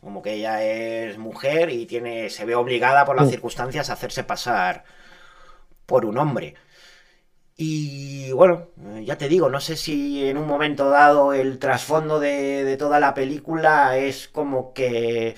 como 0.00 0.20
que 0.22 0.34
ella 0.34 0.62
es 0.62 1.16
mujer 1.16 1.70
y 1.70 1.86
tiene 1.86 2.28
se 2.28 2.44
ve 2.44 2.54
obligada 2.54 3.04
por 3.04 3.16
las 3.16 3.30
circunstancias 3.30 3.88
a 3.88 3.94
hacerse 3.94 4.24
pasar 4.24 4.84
por 5.86 6.04
un 6.04 6.18
hombre. 6.18 6.54
Y 7.56 8.32
bueno, 8.32 8.68
ya 9.02 9.16
te 9.16 9.28
digo, 9.28 9.48
no 9.48 9.60
sé 9.60 9.76
si 9.76 10.26
en 10.26 10.36
un 10.38 10.46
momento 10.46 10.90
dado 10.90 11.32
el 11.32 11.58
trasfondo 11.58 12.18
de, 12.18 12.64
de 12.64 12.76
toda 12.76 12.98
la 12.98 13.14
película 13.14 13.96
es 13.98 14.26
como 14.26 14.72
que 14.72 15.36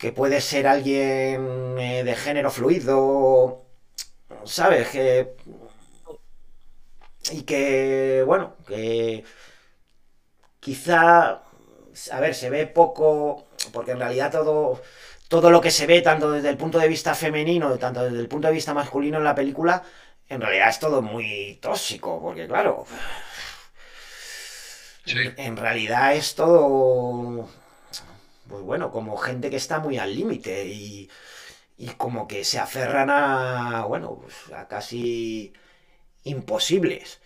que 0.00 0.12
puede 0.12 0.40
ser 0.40 0.66
alguien 0.66 1.78
eh, 1.78 2.02
de 2.02 2.14
género 2.16 2.50
fluido, 2.50 3.66
¿sabes? 4.44 4.88
Que, 4.88 5.36
y 7.32 7.42
que, 7.42 8.24
bueno, 8.26 8.56
que 8.66 9.24
quizá, 10.58 11.42
a 12.12 12.20
ver, 12.20 12.34
se 12.34 12.48
ve 12.48 12.66
poco, 12.66 13.46
porque 13.72 13.90
en 13.92 13.98
realidad 13.98 14.32
todo, 14.32 14.80
todo 15.28 15.50
lo 15.50 15.60
que 15.60 15.70
se 15.70 15.86
ve, 15.86 16.00
tanto 16.00 16.32
desde 16.32 16.48
el 16.48 16.56
punto 16.56 16.78
de 16.78 16.88
vista 16.88 17.14
femenino, 17.14 17.78
tanto 17.78 18.02
desde 18.04 18.20
el 18.20 18.28
punto 18.28 18.48
de 18.48 18.54
vista 18.54 18.72
masculino 18.72 19.18
en 19.18 19.24
la 19.24 19.34
película, 19.34 19.82
en 20.30 20.40
realidad 20.40 20.70
es 20.70 20.78
todo 20.78 21.02
muy 21.02 21.58
tóxico, 21.60 22.20
porque 22.22 22.46
claro, 22.46 22.86
en 25.04 25.56
realidad 25.58 26.14
es 26.14 26.34
todo 26.34 27.48
pues 28.50 28.62
bueno, 28.64 28.92
como 28.92 29.16
gente 29.18 29.50
que 29.50 29.56
está 29.56 29.80
muy 29.80 29.98
al 29.98 30.14
límite 30.14 30.66
y, 30.66 31.10
y 31.78 31.88
como 31.90 32.28
que 32.28 32.44
se 32.44 32.58
aferran 32.58 33.10
a, 33.10 33.84
bueno, 33.86 34.16
pues 34.22 34.52
a 34.54 34.68
casi 34.68 35.52
imposibles. 36.24 37.20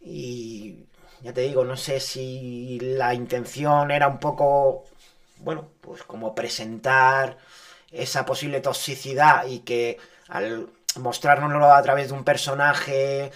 Y 0.00 0.86
ya 1.22 1.32
te 1.32 1.42
digo, 1.42 1.64
no 1.64 1.76
sé 1.76 2.00
si 2.00 2.78
la 2.80 3.14
intención 3.14 3.90
era 3.90 4.08
un 4.08 4.18
poco, 4.20 4.84
bueno, 5.38 5.68
pues 5.80 6.02
como 6.04 6.34
presentar 6.34 7.38
esa 7.92 8.26
posible 8.26 8.60
toxicidad 8.60 9.46
y 9.46 9.60
que 9.60 9.98
al 10.28 10.68
mostrárnoslo 11.00 11.72
a 11.72 11.82
través 11.82 12.08
de 12.08 12.14
un 12.14 12.24
personaje 12.24 13.32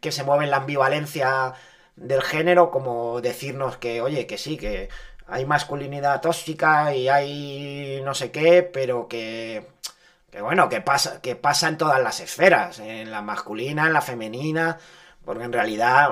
que 0.00 0.12
se 0.12 0.24
mueve 0.24 0.44
en 0.44 0.50
la 0.50 0.58
ambivalencia 0.58 1.54
del 1.96 2.22
género, 2.22 2.70
como 2.70 3.20
decirnos 3.20 3.76
que, 3.78 4.00
oye, 4.02 4.26
que 4.26 4.38
sí, 4.38 4.56
que 4.56 4.88
hay 5.28 5.44
masculinidad 5.44 6.20
tóxica 6.20 6.94
y 6.94 7.08
hay 7.08 8.00
no 8.04 8.14
sé 8.14 8.30
qué, 8.30 8.62
pero 8.62 9.08
que, 9.08 9.66
que 10.30 10.40
bueno, 10.40 10.68
que 10.68 10.80
pasa, 10.80 11.20
que 11.20 11.36
pasa 11.36 11.68
en 11.68 11.78
todas 11.78 12.00
las 12.02 12.20
esferas, 12.20 12.78
en 12.78 13.10
la 13.10 13.22
masculina, 13.22 13.86
en 13.86 13.92
la 13.92 14.00
femenina, 14.00 14.78
porque 15.24 15.44
en 15.44 15.52
realidad 15.52 16.10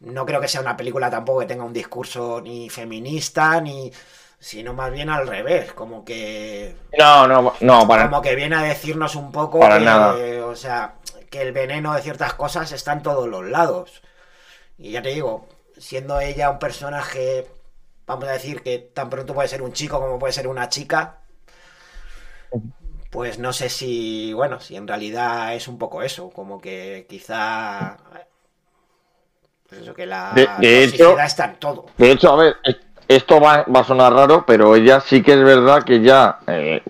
no 0.00 0.26
creo 0.26 0.40
que 0.40 0.48
sea 0.48 0.60
una 0.60 0.76
película 0.76 1.10
tampoco 1.10 1.40
que 1.40 1.46
tenga 1.46 1.64
un 1.64 1.72
discurso 1.72 2.40
ni 2.42 2.68
feminista, 2.68 3.60
ni 3.60 3.90
sino 4.38 4.74
más 4.74 4.92
bien 4.92 5.08
al 5.08 5.26
revés, 5.26 5.72
como 5.72 6.04
que 6.04 6.76
no, 6.98 7.26
no, 7.26 7.54
no, 7.60 7.88
para 7.88 8.10
como 8.10 8.20
que 8.20 8.34
viene 8.34 8.56
a 8.56 8.62
decirnos 8.62 9.16
un 9.16 9.32
poco 9.32 9.60
para 9.60 9.78
que, 9.78 9.84
nada. 9.84 10.14
o 10.46 10.54
sea, 10.54 10.94
que 11.30 11.40
el 11.40 11.52
veneno 11.52 11.94
de 11.94 12.02
ciertas 12.02 12.34
cosas 12.34 12.70
está 12.72 12.92
en 12.92 13.02
todos 13.02 13.26
los 13.26 13.44
lados. 13.46 14.02
Y 14.78 14.90
ya 14.92 15.00
te 15.00 15.08
digo, 15.08 15.48
siendo 15.78 16.20
ella 16.20 16.50
un 16.50 16.58
personaje 16.58 17.46
vamos 18.06 18.24
a 18.28 18.32
decir 18.32 18.62
que 18.62 18.78
tan 18.78 19.10
pronto 19.10 19.34
puede 19.34 19.48
ser 19.48 19.62
un 19.62 19.72
chico 19.72 20.00
como 20.00 20.18
puede 20.18 20.32
ser 20.32 20.48
una 20.48 20.68
chica, 20.68 21.18
pues 23.10 23.38
no 23.38 23.52
sé 23.52 23.68
si, 23.68 24.32
bueno, 24.34 24.60
si 24.60 24.76
en 24.76 24.86
realidad 24.86 25.54
es 25.54 25.68
un 25.68 25.78
poco 25.78 26.02
eso, 26.02 26.30
como 26.30 26.60
que 26.60 27.06
quizá... 27.08 27.96
Pues 29.68 29.82
eso, 29.82 29.94
que 29.94 30.06
la 30.06 30.32
De- 30.34 30.48
de 30.60 30.84
hecho- 30.84 31.18
está 31.18 31.46
en 31.46 31.56
todo. 31.56 31.86
De 31.98 32.12
hecho, 32.12 32.30
a 32.32 32.36
ver, 32.36 32.56
es- 32.62 32.76
esto 33.08 33.40
va, 33.40 33.64
va 33.64 33.80
a 33.80 33.84
sonar 33.84 34.12
raro, 34.12 34.44
pero 34.46 34.76
ella 34.76 35.00
sí 35.00 35.22
que 35.22 35.32
es 35.32 35.42
verdad 35.42 35.82
que 35.82 36.00
ya, 36.02 36.38
eh, 36.46 36.82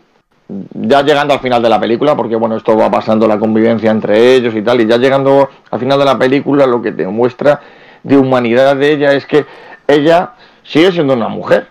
ya 0.48 1.02
llegando 1.02 1.34
al 1.34 1.40
final 1.40 1.62
de 1.62 1.68
la 1.70 1.80
película, 1.80 2.14
porque 2.16 2.36
bueno, 2.36 2.56
esto 2.56 2.76
va 2.76 2.90
pasando 2.90 3.26
la 3.26 3.38
convivencia 3.38 3.90
entre 3.90 4.34
ellos 4.34 4.54
y 4.54 4.62
tal, 4.62 4.80
y 4.80 4.86
ya 4.86 4.98
llegando 4.98 5.48
al 5.70 5.80
final 5.80 5.98
de 5.98 6.04
la 6.04 6.18
película, 6.18 6.66
lo 6.66 6.82
que 6.82 6.92
te 6.92 7.06
muestra 7.06 7.60
de 8.02 8.16
humanidad 8.18 8.76
de 8.76 8.92
ella 8.92 9.12
es 9.14 9.26
que 9.26 9.46
ella 9.88 10.32
sigue 10.66 10.92
siendo 10.92 11.14
una 11.14 11.28
mujer, 11.28 11.68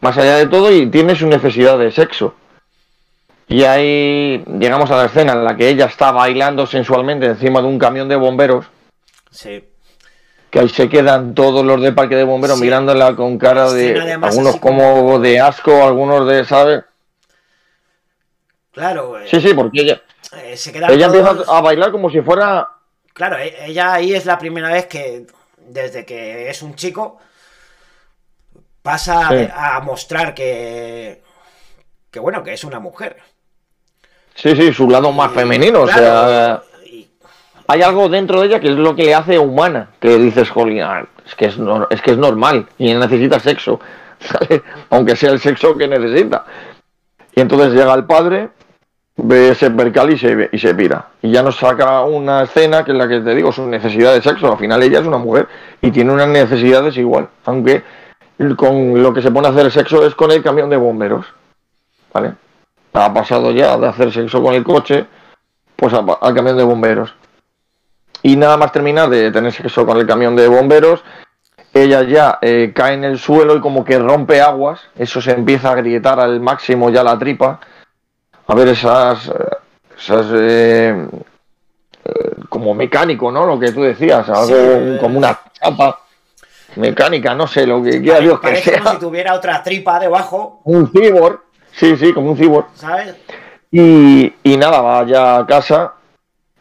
más 0.00 0.16
allá 0.18 0.36
de 0.36 0.46
todo, 0.46 0.72
y 0.72 0.86
tiene 0.90 1.14
su 1.14 1.26
necesidad 1.26 1.78
de 1.78 1.90
sexo. 1.90 2.34
Y 3.48 3.64
ahí 3.64 4.44
llegamos 4.58 4.90
a 4.90 4.96
la 4.96 5.06
escena 5.06 5.32
en 5.32 5.44
la 5.44 5.56
que 5.56 5.68
ella 5.68 5.86
está 5.86 6.12
bailando 6.12 6.66
sensualmente 6.66 7.26
encima 7.26 7.60
de 7.60 7.66
un 7.66 7.78
camión 7.78 8.08
de 8.08 8.14
bomberos 8.16 8.66
Sí. 9.30 9.64
que 10.50 10.60
ahí 10.60 10.68
se 10.68 10.88
quedan 10.88 11.34
todos 11.34 11.64
los 11.64 11.80
del 11.82 11.94
parque 11.94 12.14
de 12.16 12.24
bomberos 12.24 12.58
Sí. 12.58 12.64
mirándola 12.64 13.14
con 13.16 13.38
cara 13.38 13.72
de 13.72 14.18
algunos 14.22 14.56
como 14.56 15.18
de 15.18 15.40
asco, 15.40 15.84
algunos 15.84 16.26
de, 16.28 16.44
¿sabes? 16.44 16.84
Claro, 18.72 19.18
eh, 19.18 19.26
Sí, 19.28 19.40
sí, 19.40 19.52
porque 19.54 19.80
ella, 19.80 20.00
eh, 20.44 20.56
se 20.56 20.70
ella 20.70 21.08
todos- 21.08 21.28
empieza 21.28 21.56
a 21.56 21.60
bailar 21.60 21.90
como 21.90 22.08
si 22.10 22.20
fuera 22.20 22.68
Claro, 23.12 23.36
e- 23.38 23.66
ella 23.66 23.94
ahí 23.94 24.14
es 24.14 24.24
la 24.26 24.38
primera 24.38 24.68
vez 24.70 24.86
que, 24.86 25.26
desde 25.58 26.06
que 26.06 26.48
es 26.48 26.62
un 26.62 26.74
chico, 26.76 27.18
pasa 28.82 29.28
Sí. 29.28 29.48
a, 29.54 29.76
a 29.76 29.80
mostrar 29.80 30.34
que, 30.34 31.22
que, 32.10 32.20
bueno, 32.20 32.42
que 32.42 32.52
es 32.52 32.64
una 32.64 32.80
mujer. 32.80 33.16
Sí, 34.34 34.54
sí, 34.56 34.72
su 34.72 34.88
lado 34.88 35.12
más 35.12 35.32
Y, 35.32 35.34
femenino, 35.34 35.84
claro, 35.84 36.00
o 36.02 36.28
sea, 36.28 36.62
y- 36.86 37.08
hay 37.66 37.82
algo 37.82 38.08
dentro 38.08 38.40
de 38.40 38.46
ella 38.48 38.60
que 38.60 38.68
es 38.68 38.76
lo 38.76 38.94
que 38.96 39.04
le 39.04 39.14
hace 39.14 39.38
humana, 39.38 39.90
que 40.00 40.16
dices, 40.18 40.48
jolín, 40.50 40.82
ah, 40.82 41.04
es 41.26 41.34
que 41.34 41.46
es, 41.46 41.58
nor- 41.58 41.86
es 41.90 42.00
que 42.00 42.12
es 42.12 42.16
normal 42.18 42.66
y 42.78 42.92
necesita 42.94 43.38
sexo, 43.38 43.80
¿sabes? 44.20 44.62
aunque 44.90 45.16
sea 45.16 45.30
el 45.32 45.40
sexo 45.40 45.76
que 45.76 45.86
necesita. 45.88 46.44
Y 47.34 47.40
entonces 47.40 47.72
llega 47.74 47.94
el 47.94 48.04
padre, 48.04 48.48
ve 49.16 49.50
ese 49.50 49.70
percal 49.70 50.10
y 50.10 50.18
se, 50.18 50.48
y 50.52 50.58
se 50.58 50.74
pira. 50.74 51.08
Y 51.22 51.30
ya 51.30 51.42
nos 51.42 51.56
saca 51.56 52.00
una 52.02 52.42
escena 52.44 52.84
que 52.84 52.92
es 52.92 52.96
la 52.98 53.06
que 53.06 53.20
te 53.20 53.34
digo, 53.34 53.52
su 53.52 53.66
necesidad 53.66 54.14
de 54.14 54.22
sexo. 54.22 54.50
Al 54.50 54.58
final 54.58 54.82
ella 54.82 55.00
es 55.00 55.06
una 55.06 55.18
mujer 55.18 55.46
y 55.82 55.90
tiene 55.90 56.12
unas 56.12 56.28
necesidades 56.28 56.96
igual, 56.96 57.28
aunque 57.44 57.82
con 58.56 59.02
lo 59.02 59.12
que 59.12 59.22
se 59.22 59.30
pone 59.30 59.48
a 59.48 59.50
hacer 59.50 59.66
el 59.66 59.72
sexo 59.72 60.04
es 60.06 60.14
con 60.14 60.30
el 60.30 60.42
camión 60.42 60.70
de 60.70 60.76
bomberos. 60.76 61.26
¿Vale? 62.12 62.34
Ha 62.92 63.12
pasado 63.12 63.50
ya 63.50 63.76
de 63.76 63.86
hacer 63.86 64.12
sexo 64.12 64.42
con 64.42 64.54
el 64.54 64.64
coche, 64.64 65.06
pues 65.76 65.92
al 65.94 66.34
camión 66.34 66.56
de 66.56 66.64
bomberos. 66.64 67.14
Y 68.22 68.36
nada 68.36 68.56
más 68.56 68.72
terminar 68.72 69.08
de 69.10 69.30
tener 69.30 69.52
sexo 69.52 69.86
con 69.86 69.98
el 69.98 70.06
camión 70.06 70.36
de 70.36 70.48
bomberos, 70.48 71.02
ella 71.72 72.02
ya 72.02 72.38
eh, 72.42 72.72
cae 72.74 72.94
en 72.94 73.04
el 73.04 73.18
suelo 73.18 73.56
y 73.56 73.60
como 73.60 73.84
que 73.84 73.98
rompe 73.98 74.40
aguas, 74.40 74.80
eso 74.96 75.20
se 75.20 75.32
empieza 75.32 75.70
a 75.70 75.76
grietar 75.76 76.18
al 76.18 76.40
máximo 76.40 76.90
ya 76.90 77.04
la 77.04 77.18
tripa. 77.18 77.60
A 78.46 78.54
ver 78.54 78.68
esas, 78.68 79.30
esas 79.96 80.26
eh, 80.32 81.06
eh, 82.04 82.30
como 82.48 82.74
mecánico, 82.74 83.30
¿no? 83.30 83.46
Lo 83.46 83.60
que 83.60 83.70
tú 83.70 83.82
decías, 83.82 84.28
algo 84.28 84.98
como 85.00 85.18
una 85.18 85.38
chapa 85.52 86.00
mecánica, 86.76 87.34
no 87.34 87.46
sé, 87.46 87.66
lo 87.66 87.82
que 87.82 88.00
quiera 88.00 88.20
Dios 88.20 88.40
que 88.40 88.56
sea. 88.56 88.78
como 88.78 88.92
si 88.92 88.98
tuviera 88.98 89.34
otra 89.34 89.62
tripa 89.62 89.98
debajo. 89.98 90.60
Un 90.64 90.90
cibor, 90.90 91.44
sí, 91.72 91.96
sí, 91.96 92.12
como 92.12 92.30
un 92.30 92.36
cibor. 92.36 92.66
¿Sabes? 92.74 93.16
Y, 93.70 94.32
y 94.42 94.56
nada, 94.56 94.80
va 94.80 95.04
ya 95.06 95.38
a 95.38 95.46
casa 95.46 95.94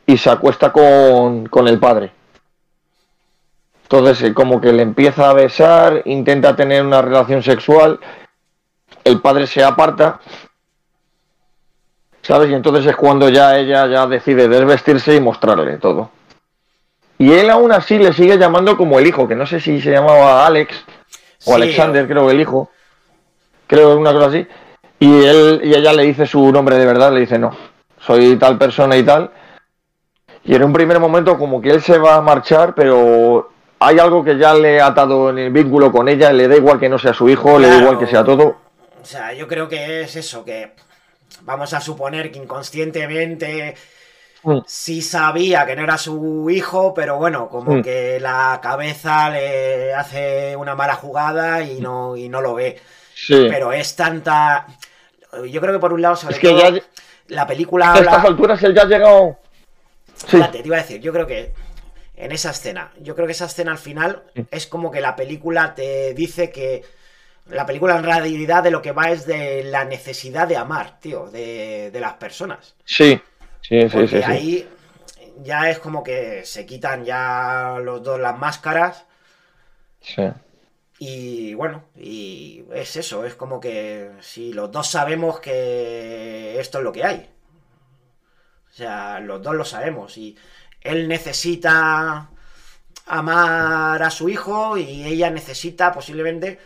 y 0.05 0.17
se 0.17 0.29
acuesta 0.29 0.71
con, 0.71 1.47
con 1.47 1.67
el 1.67 1.79
padre. 1.79 2.11
Entonces, 3.83 4.21
eh, 4.29 4.33
como 4.33 4.61
que 4.61 4.71
le 4.71 4.83
empieza 4.83 5.29
a 5.29 5.33
besar, 5.33 6.03
intenta 6.05 6.55
tener 6.55 6.85
una 6.85 7.01
relación 7.01 7.41
sexual, 7.41 7.99
el 9.03 9.19
padre 9.21 9.47
se 9.47 9.63
aparta, 9.63 10.19
¿sabes? 12.21 12.51
Y 12.51 12.53
entonces 12.53 12.85
es 12.85 12.95
cuando 12.95 13.29
ya 13.29 13.57
ella 13.57 13.87
ya 13.87 14.05
decide 14.05 14.47
desvestirse 14.47 15.15
y 15.15 15.19
mostrarle 15.19 15.77
todo. 15.77 16.11
Y 17.19 17.33
él 17.33 17.49
aún 17.49 17.73
así 17.73 17.97
le 17.99 18.13
sigue 18.13 18.37
llamando 18.37 18.77
como 18.77 18.97
el 18.97 19.05
hijo, 19.05 19.27
que 19.27 19.35
no 19.35 19.45
sé 19.45 19.59
si 19.59 19.81
se 19.81 19.91
llamaba 19.91 20.47
Alex 20.47 20.85
o 21.45 21.53
Alexander, 21.53 22.07
creo 22.07 22.25
que 22.25 22.31
el 22.31 22.39
hijo. 22.39 22.71
Creo 23.67 23.97
una 23.97 24.13
cosa 24.13 24.27
así. 24.27 24.47
Y 24.99 25.25
él 25.25 25.61
y 25.65 25.75
ella 25.75 25.91
le 25.91 26.03
dice 26.03 26.25
su 26.25 26.49
nombre 26.51 26.77
de 26.77 26.85
verdad, 26.85 27.11
le 27.11 27.19
dice, 27.19 27.37
"No, 27.37 27.55
soy 27.99 28.37
tal 28.37 28.57
persona 28.57 28.95
y 28.95 29.03
tal." 29.03 29.31
Y 30.45 30.55
en 30.55 30.63
un 30.63 30.71
primer 30.71 30.97
momento 31.01 31.37
como 31.37 31.61
que 31.61 31.71
él 31.71 31.81
se 31.81 31.97
va 31.97 32.15
a 32.15 32.21
marchar, 32.21 32.73
pero 32.73 33.49
hay 33.79 33.99
algo 33.99 34.23
que 34.23 34.37
ya 34.37 34.53
le 34.53 34.79
ha 34.79 34.87
atado 34.87 35.29
en 35.29 35.39
el 35.39 35.51
vínculo 35.51 35.91
con 35.91 36.07
ella, 36.07 36.31
le 36.31 36.47
da 36.47 36.55
igual 36.55 36.79
que 36.79 36.87
no 36.87 36.97
sea 36.97 37.13
su 37.13 37.27
hijo, 37.27 37.59
le 37.59 37.67
da 37.67 37.79
igual 37.79 37.99
que 37.99 38.07
sea 38.07 38.23
todo. 38.23 38.55
O 39.01 39.05
sea, 39.05 39.33
yo 39.33 39.45
creo 39.45 39.67
que 39.67 40.01
es 40.01 40.15
eso, 40.15 40.45
que 40.45 40.71
vamos 41.41 41.73
a 41.73 41.81
suponer 41.81 42.31
que 42.31 42.39
inconscientemente. 42.39 43.75
Sí 44.65 45.01
sabía 45.01 45.65
que 45.65 45.75
no 45.75 45.83
era 45.83 45.97
su 45.97 46.49
hijo, 46.49 46.93
pero 46.93 47.17
bueno, 47.17 47.49
como 47.49 47.75
mm. 47.75 47.81
que 47.81 48.19
la 48.19 48.59
cabeza 48.61 49.29
le 49.29 49.93
hace 49.93 50.55
una 50.55 50.75
mala 50.75 50.95
jugada 50.95 51.61
y 51.63 51.79
no, 51.81 52.15
y 52.15 52.29
no 52.29 52.41
lo 52.41 52.55
ve. 52.55 52.79
Sí. 53.13 53.47
Pero 53.49 53.73
es 53.73 53.95
tanta... 53.95 54.65
Yo 55.49 55.61
creo 55.61 55.73
que 55.73 55.79
por 55.79 55.93
un 55.93 56.01
lado, 56.01 56.15
sobre 56.15 56.39
todo, 56.39 56.79
la 57.27 57.45
película... 57.45 57.93
A 57.93 57.99
estas 57.99 58.25
alturas 58.25 58.63
él 58.63 58.73
ya 58.73 58.83
ha 58.83 58.85
llegado... 58.85 59.37
Sí. 60.15 60.41
te 60.51 60.61
iba 60.65 60.75
a 60.77 60.81
decir, 60.81 60.99
yo 60.99 61.13
creo 61.13 61.25
que 61.25 61.53
en 62.19 62.31
esa 62.31 62.51
escena. 62.51 62.91
Yo 62.99 63.15
creo 63.15 63.25
que 63.25 63.31
esa 63.31 63.45
escena 63.45 63.71
al 63.71 63.77
final 63.77 64.23
es 64.51 64.67
como 64.67 64.91
que 64.91 65.01
la 65.01 65.15
película 65.15 65.73
te 65.73 66.13
dice 66.13 66.51
que 66.51 66.83
la 67.47 67.65
película 67.65 67.97
en 67.97 68.03
realidad 68.03 68.61
de 68.61 68.71
lo 68.71 68.81
que 68.81 68.91
va 68.91 69.09
es 69.09 69.25
de 69.25 69.63
la 69.63 69.85
necesidad 69.85 70.47
de 70.47 70.57
amar, 70.57 70.99
tío, 70.99 71.29
de, 71.29 71.97
las 71.99 72.13
personas. 72.13 72.75
Sí, 72.85 73.19
sí, 73.69 73.89
sí, 73.89 74.07
sí, 74.07 74.15
Ahí 74.17 74.69
ya 75.41 75.69
es 75.69 75.79
como 75.79 76.03
que 76.03 76.43
se 76.45 76.65
quitan 76.65 77.05
ya 77.05 77.77
los 77.81 78.03
dos 78.03 78.19
las 78.19 78.37
máscaras. 78.37 79.05
Sí. 80.01 80.23
Y 80.99 81.53
bueno, 81.53 81.83
y 81.95 82.65
es 82.73 82.97
eso, 82.97 83.25
es 83.25 83.35
como 83.35 83.61
que 83.61 84.11
si 84.19 84.51
los 84.51 84.69
dos 84.69 84.87
sabemos 84.87 85.39
que 85.39 86.59
esto 86.59 86.79
es 86.79 86.83
lo 86.83 86.91
que 86.91 87.05
hay. 87.05 87.29
O 88.69 88.73
sea, 88.73 89.19
los 89.21 89.41
dos 89.41 89.55
lo 89.55 89.63
sabemos 89.63 90.17
y 90.17 90.37
él 90.81 91.07
necesita 91.07 92.29
amar 93.05 94.03
a 94.03 94.09
su 94.09 94.29
hijo 94.29 94.77
y 94.77 95.05
ella 95.05 95.29
necesita 95.29 95.91
posiblemente 95.91 96.59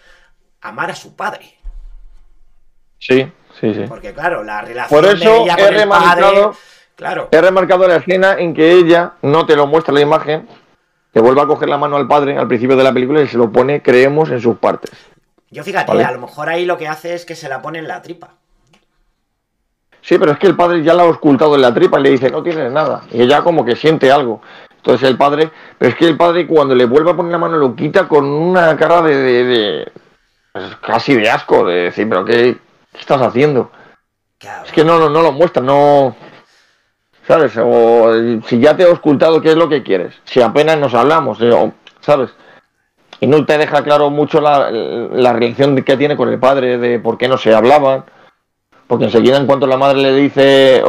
amar 0.61 0.91
a 0.91 0.95
su 0.95 1.15
padre. 1.15 1.55
Sí, 2.99 3.31
sí, 3.59 3.73
sí. 3.73 3.85
Porque 3.87 4.13
claro, 4.13 4.43
la 4.43 4.61
relación 4.61 5.01
Por 5.01 5.13
eso 5.13 5.29
de 5.29 5.37
ella 5.43 5.55
con 5.57 5.75
el 5.75 5.89
padre, 5.89 6.49
claro. 6.95 7.29
He 7.31 7.41
remarcado 7.41 7.87
la 7.87 7.97
escena 7.97 8.35
en 8.37 8.53
que 8.53 8.71
ella 8.71 9.13
no 9.21 9.45
te 9.45 9.55
lo 9.55 9.67
muestra 9.67 9.93
la 9.93 10.01
imagen, 10.01 10.47
que 11.13 11.19
vuelve 11.19 11.41
a 11.41 11.47
coger 11.47 11.69
la 11.69 11.77
mano 11.77 11.97
al 11.97 12.07
padre 12.07 12.37
al 12.37 12.47
principio 12.47 12.75
de 12.75 12.83
la 12.83 12.93
película 12.93 13.21
y 13.21 13.27
se 13.27 13.37
lo 13.37 13.51
pone, 13.51 13.81
creemos, 13.81 14.29
en 14.31 14.41
sus 14.41 14.57
partes. 14.57 14.91
Yo 15.51 15.63
fíjate, 15.63 16.03
a 16.03 16.11
lo 16.11 16.19
mejor 16.19 16.49
ahí 16.49 16.65
lo 16.65 16.77
que 16.77 16.87
hace 16.87 17.13
es 17.13 17.25
que 17.25 17.35
se 17.35 17.47
la 17.47 17.61
pone 17.61 17.79
en 17.79 17.87
la 17.87 18.01
tripa. 18.01 18.31
Sí, 20.01 20.17
pero 20.17 20.31
es 20.33 20.39
que 20.39 20.47
el 20.47 20.55
padre 20.55 20.83
ya 20.83 20.93
la 20.93 21.03
ha 21.03 21.05
ocultado 21.05 21.55
en 21.55 21.61
la 21.61 21.73
tripa 21.73 21.99
y 21.99 22.03
le 22.03 22.09
dice, 22.09 22.29
no 22.29 22.43
tienes 22.43 22.71
nada. 22.71 23.03
Y 23.11 23.21
ella 23.21 23.41
como 23.41 23.63
que 23.63 23.75
siente 23.75 24.11
algo. 24.11 24.41
Entonces 24.77 25.07
el 25.07 25.15
padre, 25.15 25.49
pero 25.77 25.91
es 25.91 25.97
que 25.97 26.07
el 26.07 26.17
padre 26.17 26.45
cuando 26.45 26.75
le 26.75 26.85
vuelve 26.85 27.11
a 27.11 27.15
poner 27.15 27.31
la 27.31 27.37
mano 27.37 27.55
lo 27.55 27.73
quita 27.73 28.05
con 28.07 28.25
una 28.25 28.75
cara 28.75 29.01
de, 29.01 29.15
de, 29.15 29.91
pues 30.51 30.75
casi 30.77 31.15
de 31.15 31.29
asco, 31.29 31.65
de 31.65 31.75
decir, 31.83 32.09
pero 32.09 32.25
¿qué, 32.25 32.57
estás 32.99 33.21
haciendo? 33.21 33.71
Es 34.65 34.71
que 34.73 34.83
no, 34.83 34.99
no, 34.99 35.09
no 35.09 35.21
lo 35.21 35.31
muestra, 35.31 35.63
no... 35.63 36.15
¿Sabes? 37.27 37.53
O 37.57 38.41
si 38.47 38.59
ya 38.59 38.75
te 38.75 38.83
he 38.83 38.87
ocultado, 38.87 39.41
¿qué 39.41 39.49
es 39.49 39.55
lo 39.55 39.69
que 39.69 39.83
quieres? 39.83 40.13
Si 40.25 40.41
apenas 40.41 40.77
nos 40.77 40.93
hablamos, 40.93 41.39
eh, 41.41 41.71
¿sabes? 42.01 42.31
Y 43.19 43.27
no 43.27 43.45
te 43.45 43.57
deja 43.57 43.83
claro 43.83 44.09
mucho 44.09 44.41
la, 44.41 44.69
la 44.69 45.31
relación 45.31 45.81
que 45.83 45.95
tiene 45.97 46.17
con 46.17 46.29
el 46.29 46.39
padre, 46.39 46.77
de 46.77 46.99
por 46.99 47.17
qué 47.17 47.29
no 47.29 47.37
se 47.37 47.55
hablaban 47.55 48.03
porque 48.87 49.05
enseguida, 49.05 49.37
en 49.37 49.47
cuanto 49.47 49.67
la 49.67 49.77
madre 49.77 50.01
le 50.01 50.13
dice 50.13 50.83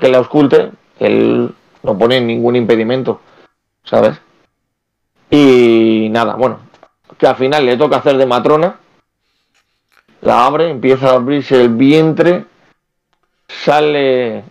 que 0.00 0.08
la 0.08 0.18
ausculte, 0.18 0.70
él 0.98 1.52
no 1.82 1.98
pone 1.98 2.20
ningún 2.20 2.56
impedimento, 2.56 3.20
¿sabes? 3.82 4.20
Y 5.30 6.08
nada, 6.10 6.34
bueno, 6.34 6.60
que 7.18 7.26
al 7.26 7.36
final 7.36 7.66
le 7.66 7.76
toca 7.76 7.96
hacer 7.96 8.16
de 8.18 8.26
matrona, 8.26 8.76
la 10.20 10.46
abre, 10.46 10.70
empieza 10.70 11.10
a 11.10 11.14
abrirse 11.14 11.62
el 11.62 11.70
vientre, 11.70 12.44
sale 13.48 14.44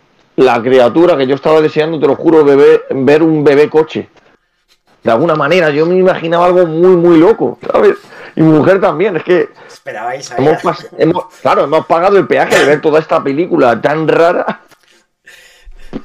la 0.44 0.62
criatura 0.62 1.18
que 1.18 1.28
yo 1.28 1.36
estaba 1.36 1.62
deseando, 1.62 2.00
te 2.00 2.08
lo 2.08 2.16
juro, 2.16 2.46
ver 2.46 3.24
un 3.24 3.44
bebé 3.44 3.70
coche. 3.70 4.10
De 5.04 5.12
alguna 5.12 5.36
manera, 5.36 5.70
yo 5.70 5.86
me 5.86 5.96
imaginaba 5.96 6.46
algo 6.46 6.66
muy, 6.66 6.96
muy 6.98 7.18
loco, 7.18 7.58
¿sabes? 7.72 7.96
Y 8.36 8.42
mi 8.42 8.52
mujer 8.52 8.82
también, 8.82 9.18
es 9.18 9.24
que. 9.24 9.50
Esperabais 9.68 10.32
hemos, 10.38 11.28
Claro, 11.42 11.64
hemos 11.64 11.86
pagado 11.86 12.18
el 12.18 12.28
peaje 12.28 12.58
de 12.58 12.66
ver 12.66 12.82
toda 12.82 13.00
esta 13.00 13.24
película 13.24 13.80
tan 13.82 14.08
rara 14.08 14.62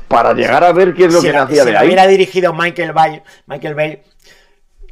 para 0.09 0.33
llegar 0.33 0.65
a 0.65 0.73
ver 0.73 0.95
qué 0.95 1.07
es 1.07 1.13
lo 1.13 1.21
que 1.21 1.33
nacía 1.33 1.65
de 1.65 1.77
ahí. 1.77 1.79
Si 1.79 1.87
hubiera 1.87 2.07
dirigido 2.07 2.53
Michael 2.53 2.93
Bay, 2.93 3.23
Michael 3.47 3.75
Bay, 3.75 4.03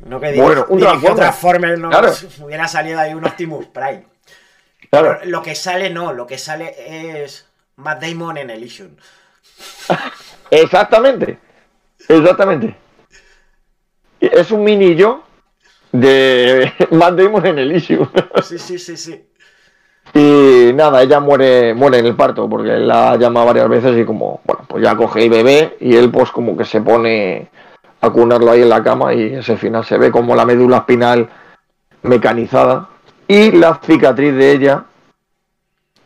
no 0.05 0.20
que 0.20 0.35
bueno, 0.35 0.66
un 0.69 0.81
Transformers, 0.81 1.78
no 1.78 1.90
hubiera 2.44 2.66
salido 2.66 2.98
ahí 2.98 3.14
un 3.14 3.24
Optimus 3.24 3.66
Prime. 3.66 4.05
Claro. 4.90 5.20
lo 5.24 5.43
que 5.43 5.55
sale 5.55 5.89
no, 5.89 6.12
lo 6.12 6.27
que 6.27 6.36
sale 6.36 6.74
es 7.24 7.47
Matt 7.77 8.02
Damon 8.02 8.36
en 8.36 8.51
Elysium. 8.51 8.90
Exactamente, 10.51 11.39
exactamente. 12.09 12.76
Es 14.20 14.51
un 14.51 14.62
mini 14.64 14.94
yo 14.94 15.22
de 15.90 16.72
Matt 16.90 17.14
Damon 17.14 17.47
en 17.47 17.59
el 17.59 17.76
issue. 17.76 18.06
Sí, 18.43 18.59
sí, 18.59 18.78
sí, 18.78 18.97
sí. 18.97 19.24
Y 20.14 20.72
nada, 20.74 21.02
ella 21.02 21.20
muere, 21.20 21.74
muere 21.74 21.98
en 21.98 22.06
el 22.06 22.14
parto 22.14 22.48
porque 22.48 22.74
él 22.74 22.86
la 22.86 23.16
llama 23.16 23.44
varias 23.44 23.68
veces 23.68 23.97
y 23.98 24.05
como, 24.05 24.40
bueno, 24.44 24.64
pues 24.68 24.82
ya 24.84 24.94
coge 24.94 25.24
el 25.24 25.30
bebé 25.30 25.76
y 25.80 25.97
él 25.97 26.10
pues 26.10 26.30
como 26.30 26.56
que 26.56 26.64
se 26.64 26.82
pone 26.82 27.48
a 28.01 28.10
cunarlo 28.10 28.51
ahí 28.51 28.62
en 28.62 28.68
la 28.68 28.82
cama 28.82 29.14
y 29.14 29.34
ese 29.34 29.56
final 29.56 29.84
se 29.84 29.97
ve 29.97 30.10
como 30.10 30.34
la 30.34 30.44
médula 30.44 30.78
espinal 30.78 31.28
mecanizada 32.02 32.89
y 33.26 33.52
la 33.52 33.80
cicatriz 33.82 34.34
de 34.34 34.52
ella 34.52 34.84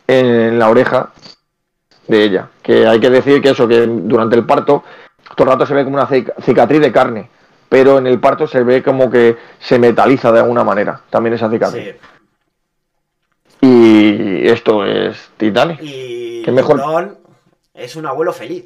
en 0.07 0.57
la 0.57 0.69
oreja 0.69 1.11
de 2.07 2.23
ella. 2.23 2.49
Que 2.61 2.87
hay 2.87 2.99
que 2.99 3.09
decir 3.09 3.41
que 3.41 3.49
eso, 3.49 3.67
que 3.67 3.85
durante 3.87 4.35
el 4.35 4.45
parto 4.45 4.83
todo 5.35 5.45
el 5.45 5.53
rato 5.53 5.65
se 5.65 5.73
ve 5.73 5.83
como 5.83 5.97
una 5.97 6.07
cicatriz 6.07 6.81
de 6.81 6.91
carne 6.91 7.29
pero 7.69 7.97
en 7.97 8.07
el 8.07 8.19
parto 8.19 8.47
se 8.47 8.63
ve 8.63 8.81
como 8.81 9.09
que 9.09 9.37
se 9.59 9.79
metaliza 9.79 10.31
de 10.31 10.39
alguna 10.39 10.63
manera, 10.63 11.01
también 11.09 11.33
esa 11.35 11.49
cicatriz. 11.49 11.95
Y 13.61 14.47
esto 14.47 14.85
es 14.85 15.29
Titanic. 15.37 15.79
Y 15.81 16.43
¿Qué 16.43 16.51
mejor? 16.51 17.17
es 17.73 17.95
un 17.95 18.05
abuelo 18.05 18.33
feliz. 18.33 18.65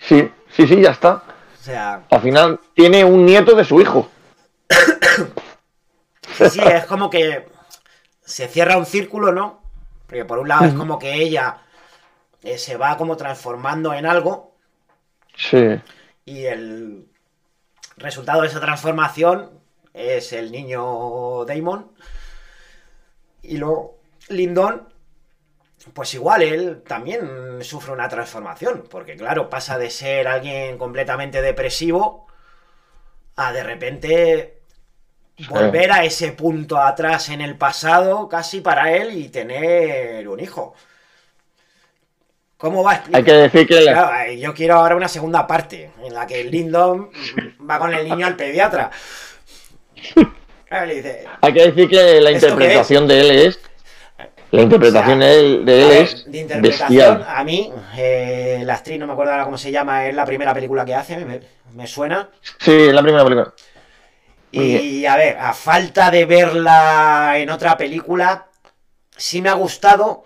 Sí, 0.00 0.30
sí, 0.50 0.66
sí, 0.66 0.80
ya 0.80 0.90
está. 0.90 1.22
O 1.60 1.62
sea... 1.62 2.02
Al 2.10 2.20
final 2.20 2.60
tiene 2.74 3.04
un 3.04 3.26
nieto 3.26 3.54
de 3.54 3.64
su 3.64 3.80
hijo. 3.80 4.08
sí, 6.34 6.50
sí, 6.50 6.60
es 6.60 6.84
como 6.84 7.10
que 7.10 7.48
se 8.22 8.48
cierra 8.48 8.76
un 8.76 8.86
círculo, 8.86 9.32
¿no? 9.32 9.60
Porque 10.06 10.24
por 10.24 10.38
un 10.38 10.48
lado 10.48 10.66
es 10.66 10.74
como 10.74 10.98
que 10.98 11.14
ella 11.14 11.58
eh, 12.46 12.58
se 12.58 12.76
va 12.76 12.96
como 12.96 13.16
transformando 13.16 13.92
en 13.92 14.06
algo. 14.06 14.54
Sí. 15.34 15.80
Y 16.24 16.44
el 16.44 17.08
resultado 17.96 18.42
de 18.42 18.46
esa 18.46 18.60
transformación 18.60 19.50
es 19.92 20.32
el 20.32 20.52
niño 20.52 21.44
Damon. 21.44 21.90
Y 23.42 23.56
luego, 23.56 23.98
Lindon, 24.28 24.88
pues 25.92 26.14
igual 26.14 26.42
él 26.42 26.82
también 26.86 27.64
sufre 27.64 27.92
una 27.92 28.08
transformación, 28.08 28.84
porque 28.88 29.16
claro, 29.16 29.50
pasa 29.50 29.76
de 29.76 29.90
ser 29.90 30.28
alguien 30.28 30.78
completamente 30.78 31.42
depresivo 31.42 32.28
a 33.34 33.52
de 33.52 33.64
repente 33.64 34.62
volver 35.48 35.90
a 35.90 36.04
ese 36.04 36.30
punto 36.30 36.78
atrás 36.80 37.28
en 37.28 37.40
el 37.40 37.58
pasado 37.58 38.28
casi 38.28 38.60
para 38.60 38.92
él 38.96 39.16
y 39.16 39.30
tener 39.30 40.28
un 40.28 40.38
hijo. 40.38 40.76
¿Cómo 42.56 42.82
va 42.82 42.92
a 42.92 42.94
explicar? 42.94 43.18
Hay 43.18 43.24
que 43.24 43.32
decir 43.32 43.66
que... 43.66 43.82
Claro, 43.82 44.32
yo 44.32 44.54
quiero 44.54 44.74
ahora 44.76 44.96
una 44.96 45.08
segunda 45.08 45.46
parte 45.46 45.90
en 46.02 46.14
la 46.14 46.26
que 46.26 46.44
Lindon 46.44 47.10
va 47.68 47.78
con 47.78 47.92
el 47.92 48.08
niño 48.08 48.26
al 48.26 48.36
pediatra. 48.36 48.90
Claro, 50.68 50.92
dice, 50.92 51.24
Hay 51.42 51.52
que 51.52 51.66
decir 51.66 51.88
que 51.88 52.20
la 52.20 52.32
interpretación 52.32 53.06
de 53.06 53.20
él 53.20 53.30
es 53.30 53.60
la 54.50 54.62
interpretación 54.62 55.20
de 55.20 55.38
él, 55.38 55.68
es 55.68 56.30
de 56.30 56.38
interpretación, 56.38 57.24
A 57.26 57.42
mí, 57.42 57.72
eh, 57.96 58.62
la 58.64 58.74
actriz, 58.74 58.98
no 58.98 59.06
me 59.06 59.12
acuerdo 59.12 59.32
ahora 59.32 59.44
cómo 59.44 59.58
se 59.58 59.72
llama, 59.72 60.06
es 60.06 60.14
la 60.14 60.24
primera 60.24 60.54
película 60.54 60.84
que 60.84 60.94
hace, 60.94 61.26
me, 61.74 61.86
suena. 61.86 62.30
Sí, 62.60 62.72
es 62.72 62.92
la 62.92 63.02
primera 63.02 63.24
película. 63.24 63.52
Y 64.52 65.04
a 65.04 65.16
ver, 65.16 65.36
a 65.38 65.52
falta 65.52 66.10
de 66.10 66.24
verla 66.24 67.34
en 67.36 67.50
otra 67.50 67.76
película, 67.76 68.46
sí 69.16 69.42
me 69.42 69.48
ha 69.48 69.54
gustado, 69.54 70.24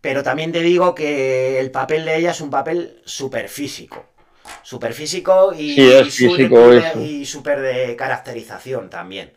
pero 0.00 0.22
también 0.22 0.52
te 0.52 0.60
digo 0.60 0.94
que 0.94 1.60
el 1.60 1.70
papel 1.70 2.04
de 2.04 2.16
ella 2.16 2.30
es 2.30 2.40
un 2.40 2.50
papel 2.50 3.00
súper 3.04 3.48
físico. 3.48 4.06
Súper 4.62 4.94
físico 4.94 5.52
y, 5.56 5.80
y 5.80 7.24
súper 7.24 7.60
de 7.60 7.94
caracterización 7.96 8.90
también. 8.90 9.32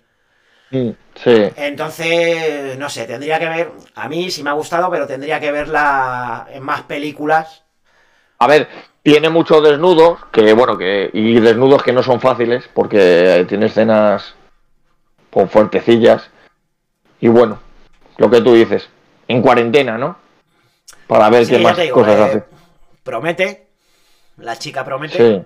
Mm, 0.72 0.90
sí. 1.23 1.49
Entonces, 1.56 2.77
no 2.80 2.90
sé, 2.90 3.06
tendría 3.06 3.38
que 3.40 3.48
ver. 3.48 3.72
A 3.94 4.10
mí 4.10 4.31
sí 4.31 4.41
me 4.41 4.49
ha 4.49 4.53
gustado, 4.53 4.90
pero 4.90 5.06
tendría 5.06 5.40
que 5.40 5.52
verla 5.52 6.48
en 6.52 6.64
más 6.64 6.81
películas. 6.84 7.64
A 8.40 8.48
ver, 8.48 8.68
tiene 9.03 9.30
muchos 9.30 9.61
desnudos, 9.64 10.19
que 10.31 10.53
bueno, 10.53 10.77
que. 10.77 11.11
Y 11.14 11.40
desnudos 11.40 11.84
que 11.84 11.94
no 11.94 12.02
son 12.02 12.19
fáciles, 12.19 12.68
porque 12.73 13.45
tiene 13.48 13.68
escenas 13.68 14.34
con 15.30 15.48
fuertecillas. 15.48 16.30
Y 17.19 17.27
bueno, 17.27 17.60
lo 18.18 18.31
que 18.31 18.41
tú 18.41 18.56
dices, 18.56 18.90
en 19.27 19.41
cuarentena, 19.41 19.98
¿no? 19.98 20.18
Para 21.07 21.30
ver 21.30 21.47
qué 21.47 21.60
más 21.60 21.77
cosas 21.89 22.18
eh, 22.18 22.23
hace. 22.23 22.43
Promete, 23.03 23.68
la 24.38 24.57
chica 24.57 24.84
promete. 24.84 25.18
Sí. 25.18 25.45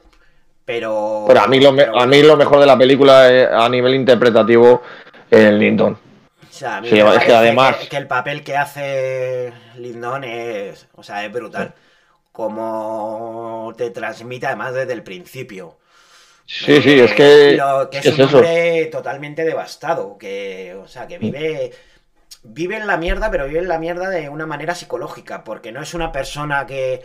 Pero, 0.65 1.23
pero 1.26 1.41
a 1.41 1.47
mí 1.47 1.61
lo, 1.61 1.69
a 1.69 2.05
mí 2.05 2.22
lo 2.22 2.35
mejor 2.35 2.59
de 2.59 2.65
la 2.65 2.77
película 2.77 3.31
eh, 3.31 3.47
a 3.49 3.69
nivel 3.69 3.95
interpretativo 3.95 4.81
el 5.31 5.59
Lindon. 5.59 5.93
O 5.93 6.53
sea, 6.53 6.77
a 6.77 6.81
mí 6.81 6.89
es 6.89 7.23
que 7.23 7.34
además. 7.34 7.77
Que, 7.89 7.97
el 7.97 8.07
papel 8.07 8.43
que 8.43 8.57
hace 8.57 9.53
Lindon 9.77 10.23
es, 10.23 10.88
o 10.95 11.03
sea, 11.03 11.26
es 11.26 11.31
brutal. 11.31 11.73
Como 12.31 13.73
te 13.77 13.91
transmite 13.91 14.45
además 14.45 14.73
desde 14.73 14.93
el 14.93 15.03
principio. 15.03 15.77
Sí, 16.45 16.81
sí, 16.81 16.99
es 16.99 17.14
que. 17.14 17.59
que 17.91 17.97
es, 17.97 18.18
un 18.18 18.22
hombre 18.22 18.85
totalmente 18.88 19.43
devastado. 19.43 20.18
Que, 20.18 20.76
o 20.81 20.88
sea, 20.88 21.07
que 21.07 21.18
vive. 21.18 21.72
Vive 22.49 22.77
en 22.77 22.87
la 22.87 22.97
mierda, 22.97 23.29
pero 23.31 23.47
vive 23.47 23.59
en 23.59 23.67
la 23.67 23.79
mierda 23.79 24.09
de 24.09 24.29
una 24.29 24.45
manera 24.45 24.75
psicológica. 24.75 25.43
Porque 25.43 25.71
no 25.71 25.81
es 25.81 25.93
una 25.93 26.11
persona 26.11 26.65
que. 26.65 27.03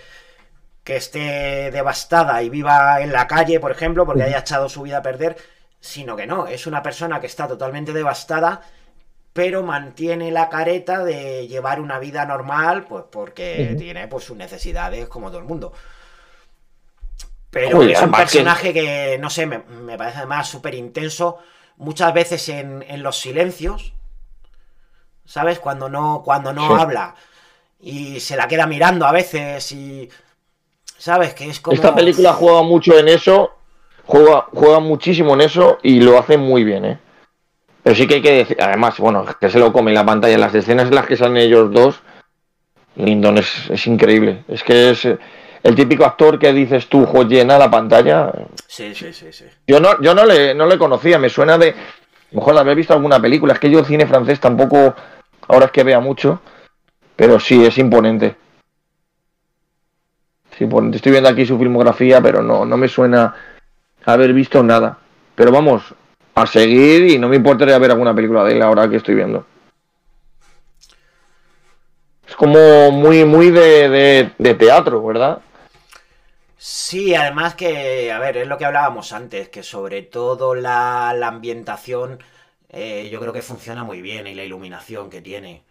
que 0.84 0.96
esté 0.96 1.70
devastada 1.70 2.42
y 2.42 2.50
viva 2.50 3.00
en 3.00 3.12
la 3.12 3.26
calle, 3.26 3.60
por 3.60 3.70
ejemplo, 3.70 4.06
porque 4.06 4.24
haya 4.24 4.38
echado 4.38 4.68
su 4.68 4.82
vida 4.82 4.98
a 4.98 5.02
perder 5.02 5.36
sino 5.82 6.14
que 6.14 6.28
no, 6.28 6.46
es 6.46 6.68
una 6.68 6.80
persona 6.80 7.20
que 7.20 7.26
está 7.26 7.48
totalmente 7.48 7.92
devastada, 7.92 8.62
pero 9.32 9.64
mantiene 9.64 10.30
la 10.30 10.48
careta 10.48 11.04
de 11.04 11.48
llevar 11.48 11.80
una 11.80 11.98
vida 11.98 12.24
normal, 12.24 12.84
pues 12.84 13.04
porque 13.10 13.74
tiene 13.76 14.06
pues 14.06 14.24
sus 14.24 14.36
necesidades 14.36 15.08
como 15.08 15.28
todo 15.28 15.40
el 15.40 15.44
mundo. 15.44 15.72
Pero 17.50 17.82
es 17.82 18.00
un 18.00 18.12
personaje 18.12 18.72
que... 18.72 19.18
no 19.20 19.28
sé, 19.28 19.44
me, 19.44 19.58
parece 19.98 20.18
además 20.18 20.48
súper 20.48 20.74
intenso, 20.74 21.38
muchas 21.76 22.14
veces 22.14 22.48
en, 22.48 23.02
los 23.02 23.18
silencios, 23.18 23.92
¿sabes? 25.32 25.58
Cuando 25.58 25.88
no, 25.88 26.22
cuando 26.24 26.52
no 26.52 26.76
habla 26.76 27.14
y 27.80 28.20
se 28.20 28.36
la 28.36 28.46
queda 28.46 28.66
mirando 28.66 29.06
a 29.06 29.12
veces 29.12 29.72
y... 29.72 30.08
¿Sabes? 30.98 31.34
Que 31.34 31.48
es 31.48 31.60
como... 31.60 31.74
Esta 31.74 31.94
película 31.94 32.32
juega 32.32 32.62
mucho 32.62 32.96
en 32.98 33.08
eso 33.08 33.52
Juega, 34.04 34.46
juega 34.52 34.80
muchísimo 34.80 35.34
en 35.34 35.42
eso 35.42 35.78
y 35.82 36.00
lo 36.00 36.18
hace 36.18 36.36
muy 36.36 36.64
bien, 36.64 36.84
¿eh? 36.84 36.98
Pero 37.82 37.96
sí 37.96 38.06
que 38.06 38.16
hay 38.16 38.22
que 38.22 38.32
decir, 38.32 38.56
además, 38.60 38.98
bueno, 38.98 39.24
que 39.40 39.48
se 39.48 39.58
lo 39.58 39.72
come 39.72 39.90
en 39.90 39.96
la 39.96 40.06
pantalla. 40.06 40.38
Las 40.38 40.54
escenas 40.54 40.88
en 40.88 40.94
las 40.94 41.06
que 41.06 41.16
salen 41.16 41.36
ellos 41.36 41.72
dos, 41.72 42.00
Lindon 42.96 43.38
es, 43.38 43.86
increíble. 43.86 44.44
Es 44.48 44.62
que 44.62 44.90
es 44.90 45.04
el 45.04 45.74
típico 45.74 46.04
actor 46.04 46.38
que 46.38 46.52
dices 46.52 46.88
tú, 46.88 47.06
llena 47.28 47.58
la 47.58 47.70
pantalla. 47.70 48.32
Sí, 48.66 48.94
sí, 48.94 49.12
sí, 49.12 49.32
sí. 49.32 49.44
Yo 49.66 49.80
no, 49.80 50.00
yo 50.00 50.14
no 50.14 50.24
le, 50.24 50.54
no 50.54 50.66
le 50.66 50.78
conocía, 50.78 51.18
me 51.18 51.28
suena 51.28 51.58
de. 51.58 51.70
A 51.70 52.34
lo 52.34 52.40
mejor 52.40 52.54
de 52.54 52.60
haber 52.60 52.76
visto 52.76 52.94
alguna 52.94 53.20
película. 53.20 53.54
Es 53.54 53.58
que 53.58 53.70
yo 53.70 53.80
el 53.80 53.86
cine 53.86 54.06
francés 54.06 54.40
tampoco. 54.40 54.94
Ahora 55.48 55.66
es 55.66 55.72
que 55.72 55.84
vea 55.84 56.00
mucho. 56.00 56.40
Pero 57.16 57.38
sí, 57.38 57.64
es 57.64 57.78
imponente. 57.78 58.36
Es 60.52 60.60
imponente. 60.60 60.96
Estoy 60.96 61.12
viendo 61.12 61.28
aquí 61.28 61.46
su 61.46 61.58
filmografía, 61.58 62.20
pero 62.20 62.42
no, 62.42 62.64
no 62.64 62.76
me 62.76 62.88
suena 62.88 63.34
haber 64.04 64.32
visto 64.32 64.62
nada. 64.62 64.98
Pero 65.34 65.52
vamos, 65.52 65.94
a 66.34 66.46
seguir 66.46 67.10
y 67.10 67.18
no 67.18 67.28
me 67.28 67.36
importaría 67.36 67.78
ver 67.78 67.90
alguna 67.90 68.14
película 68.14 68.44
de 68.44 68.52
él 68.52 68.62
ahora 68.62 68.88
que 68.88 68.96
estoy 68.96 69.14
viendo. 69.14 69.46
Es 72.26 72.36
como 72.36 72.90
muy, 72.90 73.24
muy 73.24 73.50
de, 73.50 74.32
teatro, 74.58 75.04
¿verdad? 75.04 75.40
Sí, 76.56 77.14
además 77.14 77.54
que, 77.54 78.10
a 78.10 78.18
ver, 78.18 78.38
es 78.38 78.48
lo 78.48 78.56
que 78.56 78.64
hablábamos 78.64 79.12
antes, 79.12 79.48
que 79.48 79.62
sobre 79.62 80.02
todo 80.02 80.54
la, 80.54 81.10
ambientación 81.10 82.22
eh, 82.72 83.08
yo 83.10 83.20
creo 83.20 83.32
que 83.32 83.42
funciona 83.42 83.84
muy 83.84 84.00
bien 84.00 84.26
y 84.26 84.34
la 84.34 84.44
iluminación 84.44 85.10
que 85.10 85.20
tiene. 85.20 85.62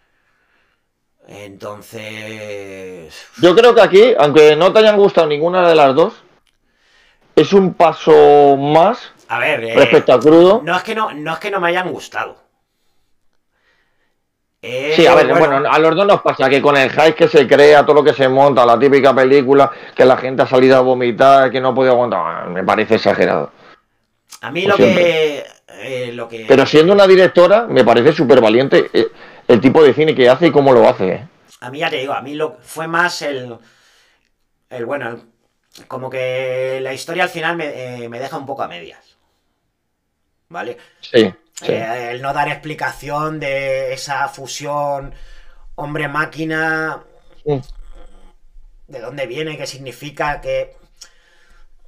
Entonces... 1.28 3.14
Yo 3.42 3.56
creo 3.56 3.76
que 3.76 3.82
aquí, 3.82 4.14
aunque 4.18 4.56
no 4.56 4.72
te 4.72 4.80
hayan 4.80 4.98
gustado 4.98 5.28
ninguna 5.28 5.68
de 5.68 5.76
las 5.76 5.96
dos, 5.96 6.14
es 7.36 7.54
un 7.54 7.74
paso 7.74 8.56
más 8.58 9.12
a 9.28 9.40
ver, 9.40 9.64
eh, 9.64 9.76
respecto 9.76 10.14
a 10.14 10.20
crudo. 10.20 10.62
No 10.64 10.76
es 10.76 10.84
que 10.84 10.94
no, 10.94 11.12
no 11.12 11.34
es 11.34 11.40
que 11.40 11.52
no 11.52 11.60
me 11.60 11.70
hayan 11.70 11.92
gustado. 11.92 12.38
Eh, 14.64 14.94
sí, 14.96 15.08
a 15.08 15.16
ver, 15.16 15.28
bueno, 15.34 15.68
a 15.68 15.80
los 15.80 15.96
dos 15.96 16.06
nos 16.06 16.22
pasa 16.22 16.48
que 16.48 16.62
con 16.62 16.78
el 16.78 16.92
hype 16.92 17.16
que 17.16 17.28
se 17.28 17.48
crea, 17.48 17.84
todo 17.84 17.96
lo 17.96 18.04
que 18.04 18.14
se 18.14 18.30
monta, 18.30 18.64
la 18.64 18.78
típica 18.78 19.12
película, 19.16 19.72
que 19.96 20.06
la 20.06 20.18
gente 20.18 20.44
ha 20.44 20.48
salido 20.48 20.78
a 20.78 20.82
vomitar, 20.82 21.50
que 21.50 21.60
no 21.60 21.74
podido 21.74 21.94
aguantar, 21.94 22.48
me 22.50 22.64
parece 22.64 22.96
exagerado. 22.96 23.52
A 24.42 24.52
mí 24.52 24.68
lo 24.68 24.76
que, 24.76 25.44
eh, 25.80 26.12
lo 26.14 26.28
que, 26.28 26.46
Pero 26.48 26.66
siendo 26.66 26.94
una 26.94 27.08
directora, 27.08 27.68
me 27.68 27.84
parece 27.84 28.14
súper 28.14 28.42
valiente 28.42 28.90
el 29.48 29.62
tipo 29.62 29.84
de 29.84 29.94
cine 29.94 30.16
que 30.16 30.30
hace 30.30 30.48
y 30.48 30.52
cómo 30.52 30.74
lo 30.74 30.88
hace. 30.88 31.28
A 31.60 31.70
mí 31.70 31.80
ya 31.80 31.90
te 31.90 31.98
digo, 31.98 32.14
a 32.14 32.22
mí 32.22 32.34
lo 32.34 32.58
fue 32.62 32.88
más 32.88 33.22
el, 33.22 33.58
el 34.70 34.86
bueno, 34.86 35.22
como 35.88 36.10
que 36.10 36.80
la 36.82 36.94
historia 36.94 37.24
al 37.24 37.30
final 37.30 37.56
me, 37.56 38.06
eh, 38.06 38.10
deja 38.10 38.38
un 38.38 38.46
poco 38.46 38.64
a 38.64 38.68
medias. 38.68 39.18
¿Vale? 40.50 40.78
Sí. 41.00 41.32
Eh, 41.64 42.10
el 42.12 42.22
no 42.22 42.34
dar 42.34 42.50
explicación 42.50 43.40
de 43.40 43.94
esa 43.94 44.28
fusión 44.28 45.14
hombre-máquina. 45.76 47.04
¿De 48.88 49.00
dónde 49.00 49.28
viene? 49.28 49.58
¿Qué 49.58 49.68
significa? 49.68 50.42
Que. 50.42 50.76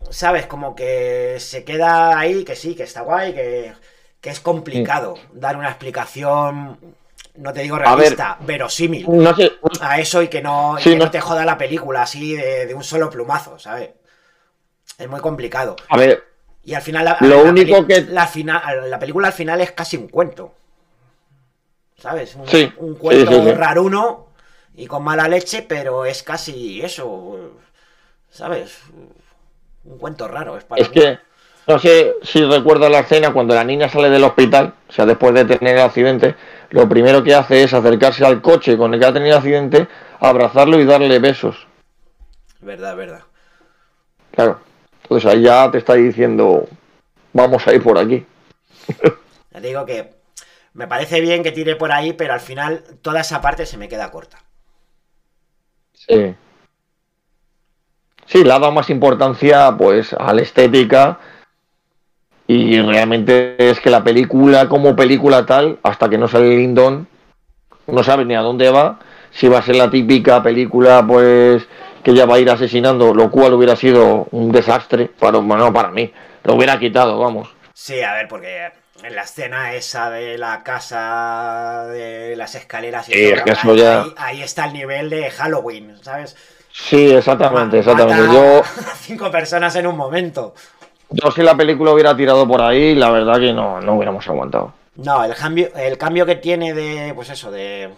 ¿Sabes? 0.09 0.45
Como 0.45 0.75
que 0.75 1.37
se 1.39 1.63
queda 1.63 2.17
ahí, 2.17 2.43
que 2.43 2.55
sí, 2.55 2.75
que 2.75 2.83
está 2.83 3.01
guay, 3.01 3.33
que, 3.33 3.73
que 4.21 4.29
es 4.29 4.39
complicado 4.39 5.15
dar 5.33 5.57
una 5.57 5.69
explicación 5.69 6.77
no 7.35 7.51
te 7.51 7.61
digo 7.61 7.77
realista, 7.77 8.37
verosímil 8.41 9.07
a 9.81 9.99
eso 9.99 10.21
y 10.21 10.27
que 10.27 10.41
no, 10.41 10.77
te 11.11 11.19
joda 11.19 11.45
la 11.45 11.57
película 11.57 12.03
así 12.03 12.35
de, 12.35 12.73
un 12.75 12.83
solo 12.83 13.09
plumazo, 13.09 13.57
¿sabes? 13.57 13.89
Es 14.97 15.09
muy 15.09 15.19
complicado. 15.19 15.75
A 15.89 15.97
ver. 15.97 16.23
Y 16.63 16.75
al 16.75 16.81
final 16.81 17.05
la, 17.05 17.17
lo 17.21 17.43
único 17.43 17.85
que 17.87 18.01
la, 18.01 18.27
final, 18.27 18.89
la 18.89 18.99
película 18.99 19.27
al 19.27 19.33
final 19.33 19.59
es 19.61 19.71
casi 19.71 19.97
un 19.97 20.07
cuento. 20.07 20.53
¿Sabes? 21.97 22.35
Un, 22.35 22.73
un 22.77 22.95
cuento 22.95 23.55
raruno 23.55 24.27
y 24.75 24.85
con 24.85 25.03
mala 25.03 25.27
leche, 25.27 25.63
pero 25.63 26.05
es 26.05 26.21
casi 26.21 26.81
eso. 26.81 27.57
¿Sabes? 28.29 28.77
Un 29.85 29.97
cuento 29.97 30.27
raro. 30.27 30.57
Es, 30.57 30.63
para 30.63 30.81
es 30.81 30.89
que 30.89 31.19
no 31.67 31.79
sé 31.79 32.15
si 32.23 32.43
recuerdas 32.43 32.91
la 32.91 32.99
escena 32.99 33.31
cuando 33.31 33.55
la 33.55 33.63
niña 33.63 33.87
sale 33.87 34.09
del 34.09 34.23
hospital, 34.23 34.73
o 34.89 34.91
sea, 34.91 35.05
después 35.05 35.33
de 35.33 35.45
tener 35.45 35.77
el 35.77 35.81
accidente, 35.83 36.35
lo 36.71 36.89
primero 36.89 37.23
que 37.23 37.33
hace 37.33 37.63
es 37.63 37.73
acercarse 37.73 38.25
al 38.25 38.41
coche 38.41 38.77
con 38.77 38.93
el 38.93 38.99
que 38.99 39.05
ha 39.05 39.13
tenido 39.13 39.37
accidente, 39.37 39.87
abrazarlo 40.19 40.79
y 40.79 40.85
darle 40.85 41.19
besos. 41.19 41.67
Verdad, 42.59 42.95
verdad. 42.95 43.21
Claro. 44.31 44.59
Entonces 45.03 45.31
ahí 45.31 45.41
ya 45.43 45.69
te 45.71 45.77
está 45.77 45.93
diciendo, 45.93 46.67
vamos 47.31 47.65
a 47.67 47.73
ir 47.73 47.83
por 47.83 47.97
aquí. 47.97 48.25
Ya 49.53 49.59
digo 49.59 49.85
que 49.85 50.15
Me 50.73 50.87
parece 50.87 51.21
bien 51.21 51.43
que 51.43 51.51
tire 51.51 51.75
por 51.75 51.91
ahí, 51.91 52.13
pero 52.13 52.33
al 52.33 52.39
final 52.39 52.83
toda 53.03 53.21
esa 53.21 53.39
parte 53.39 53.67
se 53.67 53.77
me 53.77 53.87
queda 53.87 54.09
corta. 54.09 54.39
Sí. 55.93 56.35
Sí, 58.33 58.43
le 58.43 58.51
ha 58.51 58.57
dado 58.57 58.71
más 58.71 58.89
importancia 58.89 59.75
pues 59.77 60.11
a 60.11 60.33
la 60.33 60.41
estética 60.41 61.19
y 62.47 62.81
realmente 62.81 63.55
es 63.59 63.79
que 63.79 63.91
la 63.91 64.03
película 64.03 64.67
como 64.67 64.95
película 64.95 65.45
tal, 65.45 65.77
hasta 65.83 66.09
que 66.09 66.17
no 66.17 66.27
sale 66.27 66.57
Lindon, 66.57 67.07
no 67.85 68.03
sabe 68.03 68.25
ni 68.25 68.33
a 68.33 68.41
dónde 68.41 68.71
va, 68.71 68.97
si 69.29 69.47
va 69.47 69.59
a 69.59 69.61
ser 69.61 69.75
la 69.75 69.91
típica 69.91 70.41
película 70.41 71.05
pues 71.07 71.67
que 72.03 72.15
ya 72.15 72.25
va 72.25 72.37
a 72.37 72.39
ir 72.39 72.49
asesinando, 72.49 73.13
lo 73.13 73.29
cual 73.29 73.53
hubiera 73.53 73.75
sido 73.75 74.27
un 74.31 74.51
desastre, 74.51 75.11
para, 75.19 75.37
bueno, 75.37 75.71
para 75.71 75.91
mí, 75.91 76.11
lo 76.43 76.55
hubiera 76.55 76.79
quitado, 76.79 77.19
vamos. 77.19 77.53
Sí, 77.75 78.01
a 78.01 78.15
ver, 78.15 78.27
porque 78.27 78.71
en 79.03 79.15
la 79.15 79.21
escena 79.21 79.73
esa 79.75 80.09
de 80.09 80.39
la 80.39 80.63
casa, 80.63 81.85
de 81.85 82.35
las 82.35 82.55
escaleras 82.55 83.09
y 83.09 83.13
ahí, 83.13 84.41
está 84.41 84.65
el 84.65 84.73
nivel 84.73 85.11
de 85.11 85.29
Halloween, 85.29 85.97
¿sabes? 86.01 86.35
Sí, 86.73 87.11
exactamente, 87.11 87.79
exactamente. 87.79 88.33
Yo 88.33 88.61
cinco 88.99 89.31
personas 89.31 89.75
en 89.75 89.87
un 89.87 89.95
momento. 89.95 90.53
Yo 91.09 91.31
si 91.31 91.43
la 91.43 91.55
película 91.55 91.91
hubiera 91.91 92.17
tirado 92.17 92.47
por 92.47 92.61
ahí, 92.61 92.95
la 92.95 93.11
verdad 93.11 93.39
que 93.39 93.53
no, 93.53 93.79
no 93.79 93.93
hubiéramos 93.93 94.27
aguantado. 94.27 94.73
No, 94.95 95.23
el 95.23 95.35
cambio, 95.35 95.69
el 95.75 95.97
cambio 95.97 96.25
que 96.25 96.35
tiene 96.35 96.73
de, 96.73 97.13
pues 97.13 97.29
eso, 97.29 97.51
de, 97.51 97.91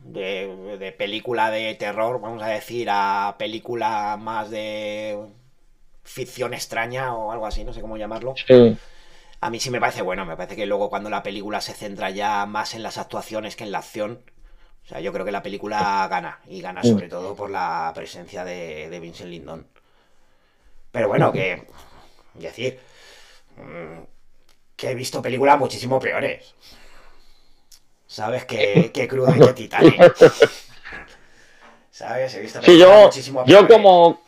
de, 0.00 0.76
de 0.78 0.92
película 0.92 1.50
de 1.50 1.74
terror, 1.74 2.20
vamos 2.20 2.42
a 2.42 2.48
decir, 2.48 2.88
a 2.90 3.34
película 3.38 4.18
más 4.20 4.50
de 4.50 5.18
ficción 6.04 6.52
extraña 6.54 7.14
o 7.14 7.32
algo 7.32 7.46
así, 7.46 7.64
no 7.64 7.72
sé 7.72 7.80
cómo 7.80 7.96
llamarlo. 7.96 8.34
Sí 8.46 8.76
a 9.42 9.50
mí 9.50 9.58
sí 9.58 9.70
me 9.70 9.80
parece 9.80 10.02
bueno, 10.02 10.24
me 10.24 10.36
parece 10.36 10.54
que 10.54 10.66
luego 10.66 10.88
cuando 10.88 11.10
la 11.10 11.24
película 11.24 11.60
se 11.60 11.74
centra 11.74 12.10
ya 12.10 12.46
más 12.46 12.74
en 12.74 12.84
las 12.84 12.96
actuaciones 12.96 13.56
que 13.56 13.64
en 13.64 13.72
la 13.72 13.78
acción, 13.78 14.20
o 14.84 14.88
sea, 14.88 15.00
yo 15.00 15.12
creo 15.12 15.24
que 15.24 15.32
la 15.32 15.42
película 15.42 16.06
gana, 16.10 16.40
y 16.48 16.60
gana 16.60 16.82
sobre 16.82 17.08
todo 17.08 17.34
por 17.34 17.50
la 17.50 17.92
presencia 17.94 18.44
de, 18.44 18.98
Vincent 19.00 19.30
Lindon. 19.30 19.66
Pero 20.90 21.08
bueno, 21.08 21.32
que, 21.32 21.66
decir, 22.34 22.78
mm, 23.56 24.02
que 24.76 24.90
he 24.90 24.94
visto 24.94 25.22
películas 25.22 25.58
muchísimo 25.58 26.00
peores. 26.00 26.54
¿Sabes? 28.06 28.44
Que, 28.44 28.90
que 28.92 29.08
crudo 29.08 29.34
y 29.34 29.40
que 29.40 29.52
Titanic. 29.52 30.14
¿Sabes? 31.90 32.34
He 32.34 32.40
visto 32.40 32.60
sí, 32.62 32.78
yo, 32.78 33.10
yo 33.46 33.68
como, 33.68 34.20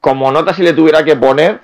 como 0.00 0.32
nota 0.32 0.54
si 0.54 0.62
le 0.62 0.72
tuviera 0.72 1.04
que 1.04 1.14
poner, 1.16 1.60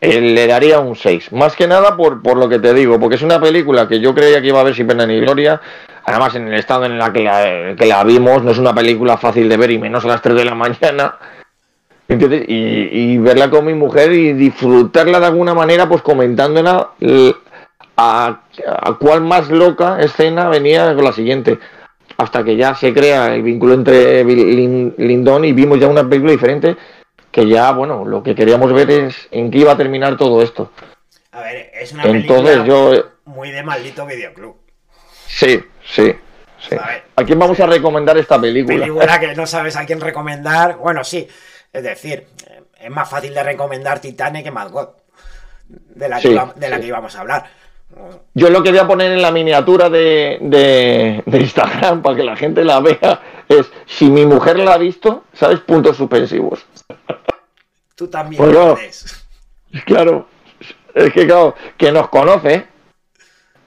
eh, 0.00 0.20
le 0.20 0.46
daría 0.46 0.80
un 0.80 0.96
6. 0.96 1.32
Más 1.32 1.54
que 1.54 1.66
nada 1.66 1.96
por, 1.96 2.22
por 2.22 2.36
lo 2.36 2.48
que 2.48 2.58
te 2.58 2.74
digo, 2.74 2.98
porque 2.98 3.16
es 3.16 3.22
una 3.22 3.40
película 3.40 3.86
que 3.86 4.00
yo 4.00 4.14
creía 4.14 4.40
que 4.40 4.48
iba 4.48 4.60
a 4.60 4.64
ver 4.64 4.74
sin 4.74 4.86
pena 4.86 5.06
ni 5.06 5.20
gloria. 5.20 5.60
Además, 6.06 6.34
en 6.34 6.48
el 6.48 6.54
estado 6.54 6.84
en 6.84 6.92
el 6.92 7.12
que 7.12 7.24
la, 7.24 7.74
que 7.76 7.86
la 7.86 8.04
vimos, 8.04 8.42
no 8.42 8.50
es 8.50 8.58
una 8.58 8.74
película 8.74 9.16
fácil 9.16 9.48
de 9.48 9.56
ver 9.56 9.70
y 9.70 9.78
menos 9.78 10.04
a 10.04 10.08
las 10.08 10.22
3 10.22 10.36
de 10.36 10.44
la 10.44 10.54
mañana. 10.54 11.16
¿Entiendes? 12.06 12.44
Y, 12.46 13.16
verla 13.18 13.48
con 13.48 13.64
mi 13.64 13.72
mujer 13.72 14.12
y 14.12 14.34
disfrutarla 14.34 15.20
de 15.20 15.26
alguna 15.26 15.54
manera, 15.54 15.88
pues 15.88 16.02
comentándola 16.02 16.90
a, 17.96 18.40
a 18.66 18.92
cuál 18.94 19.22
más 19.22 19.48
loca 19.48 19.98
escena 20.00 20.48
venía 20.50 20.94
con 20.94 21.04
la 21.04 21.12
siguiente. 21.12 21.58
Hasta 22.18 22.44
que 22.44 22.56
ya 22.56 22.74
se 22.74 22.92
crea 22.92 23.34
el 23.34 23.42
vínculo 23.42 23.74
entre 23.74 24.22
Lindon 24.24 25.44
y 25.46 25.52
vimos 25.52 25.80
ya 25.80 25.88
una 25.88 26.06
película 26.08 26.32
diferente 26.32 26.76
que 27.34 27.48
ya, 27.48 27.72
bueno, 27.72 28.04
lo 28.04 28.22
que 28.22 28.34
queríamos 28.34 28.72
ver 28.72 28.88
es 28.90 29.28
en 29.32 29.50
qué 29.50 29.58
iba 29.58 29.72
a 29.72 29.76
terminar 29.76 30.16
todo 30.16 30.40
esto. 30.40 30.70
A 31.32 31.40
ver, 31.40 31.70
es 31.74 31.92
una 31.92 32.04
película 32.04 32.64
yo... 32.64 32.92
muy 33.24 33.50
de 33.50 33.64
maldito 33.64 34.06
videoclub. 34.06 34.63
Sí, 35.26 35.62
sí. 35.84 36.14
sí. 36.58 36.76
A, 37.16 37.24
quién 37.24 37.38
vamos 37.38 37.58
a 37.60 37.66
recomendar 37.66 38.16
esta 38.18 38.40
película? 38.40 38.78
Película 38.78 39.20
que 39.20 39.34
no 39.34 39.46
sabes 39.46 39.76
a 39.76 39.84
quién 39.84 40.00
recomendar. 40.00 40.76
Bueno, 40.76 41.04
sí. 41.04 41.26
Es 41.72 41.82
decir, 41.82 42.26
es 42.78 42.90
más 42.90 43.08
fácil 43.08 43.34
de 43.34 43.42
recomendar 43.42 44.00
Titanic 44.00 44.44
que 44.44 44.50
Mad 44.50 44.70
God. 44.70 44.88
De 45.66 46.08
la, 46.08 46.20
que, 46.20 46.28
de 46.56 46.68
la 46.68 46.78
que 46.78 46.86
íbamos 46.86 47.16
a 47.16 47.20
hablar. 47.20 47.44
Yo 48.34 48.50
lo 48.50 48.62
que 48.62 48.70
voy 48.70 48.78
a 48.78 48.86
poner 48.86 49.12
en 49.12 49.22
la 49.22 49.30
miniatura 49.30 49.88
de, 49.88 50.38
de, 50.40 51.38
Instagram 51.38 52.02
para 52.02 52.16
que 52.16 52.24
la 52.24 52.36
gente 52.36 52.64
la 52.64 52.80
vea 52.80 53.20
es 53.48 53.70
si 53.86 54.10
mi 54.10 54.26
mujer 54.26 54.58
la 54.58 54.74
ha 54.74 54.78
visto, 54.78 55.24
¿sabes? 55.32 55.60
Puntos 55.60 55.96
suspensivos. 55.96 56.66
Tú 57.94 58.08
también 58.08 58.42
puedes. 58.42 59.26
Claro, 59.86 60.26
es 60.94 61.12
que 61.12 61.26
claro, 61.26 61.54
que 61.76 61.92
nos 61.92 62.08
conoce, 62.08 62.66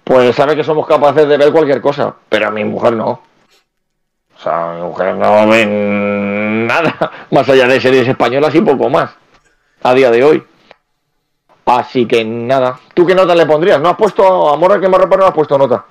pues 0.08 0.36
sabe 0.36 0.56
que 0.56 0.64
somos 0.64 0.88
capaces 0.88 1.28
de 1.28 1.38
ver 1.38 1.52
cualquier 1.52 1.82
cosa, 1.82 2.16
pero 2.30 2.48
a 2.48 2.52
mi 2.52 2.64
mujer 2.64 2.94
no. 2.94 3.10
O 3.10 4.40
sea, 4.42 4.74
mi 4.74 4.82
mujer 4.82 5.16
no 5.16 5.48
ve 5.48 5.66
nada 5.66 6.96
más 7.32 7.50
allá 7.50 7.68
de 7.68 7.82
series 7.82 8.08
españolas 8.08 8.56
y 8.56 8.62
poco 8.62 8.90
más 8.90 9.12
a 9.84 9.94
día 9.94 10.10
de 10.10 10.24
hoy. 10.24 10.48
Así 11.66 12.08
que 12.08 12.24
nada. 12.24 12.80
¿Tú 12.94 13.06
qué 13.06 13.14
nota 13.14 13.36
le 13.36 13.46
pondrías? 13.46 13.82
¿No 13.82 13.90
has 13.90 13.98
puesto 13.98 14.50
Amor 14.54 14.72
a 14.72 14.80
quemarropa? 14.80 15.18
No 15.18 15.26
has 15.26 15.34
puesto 15.34 15.58
nota. 15.58 15.86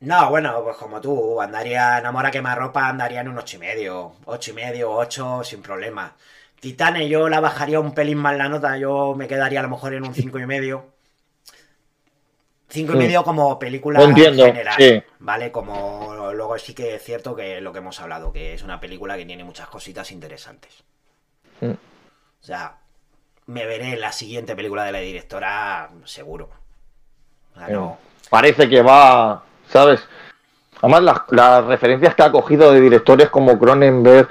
No, 0.00 0.30
bueno, 0.30 0.62
pues 0.62 0.76
como 0.76 1.00
tú, 1.00 1.40
andaría 1.40 1.98
en 1.98 2.06
Amor 2.06 2.26
a 2.26 2.30
quemarropa, 2.30 2.88
andaría 2.88 3.22
en 3.22 3.28
un 3.28 3.38
ocho 3.38 3.56
y 3.56 3.60
medio. 3.60 4.12
Ocho 4.26 4.52
y 4.52 4.54
medio, 4.54 4.92
ocho, 4.92 5.42
sin 5.42 5.62
problema. 5.62 6.12
Titane, 6.60 7.08
yo 7.08 7.28
la 7.28 7.40
bajaría 7.40 7.80
un 7.80 7.92
pelín 7.92 8.18
más 8.18 8.36
la 8.36 8.48
nota, 8.48 8.76
yo 8.76 9.14
me 9.16 9.26
quedaría 9.26 9.58
a 9.58 9.62
lo 9.64 9.68
mejor 9.68 9.94
en 9.94 10.04
un 10.04 10.14
cinco 10.14 10.38
y 10.38 10.46
medio. 10.46 10.86
Cinco 12.72 12.94
y 12.94 12.96
medio 12.96 13.22
como 13.22 13.58
película 13.58 14.00
general, 14.00 15.04
¿vale? 15.18 15.52
Como 15.52 16.32
luego 16.32 16.56
sí 16.58 16.72
que 16.72 16.94
es 16.94 17.04
cierto 17.04 17.36
que 17.36 17.60
lo 17.60 17.70
que 17.70 17.80
hemos 17.80 18.00
hablado, 18.00 18.32
que 18.32 18.54
es 18.54 18.62
una 18.62 18.80
película 18.80 19.16
que 19.16 19.26
tiene 19.26 19.44
muchas 19.44 19.68
cositas 19.68 20.10
interesantes. 20.10 20.82
Mm. 21.60 21.72
O 21.72 22.44
sea, 22.44 22.76
me 23.46 23.66
veré 23.66 23.96
la 23.96 24.10
siguiente 24.10 24.56
película 24.56 24.84
de 24.84 24.92
la 24.92 25.00
directora 25.00 25.90
seguro. 26.04 26.48
Parece 28.30 28.68
que 28.68 28.80
va, 28.80 29.42
¿sabes? 29.68 30.08
Además, 30.80 31.26
las, 31.30 31.64
referencias 31.66 32.14
que 32.14 32.22
ha 32.22 32.32
cogido 32.32 32.72
de 32.72 32.80
directores 32.80 33.28
como 33.28 33.58
Cronenberg, 33.58 34.28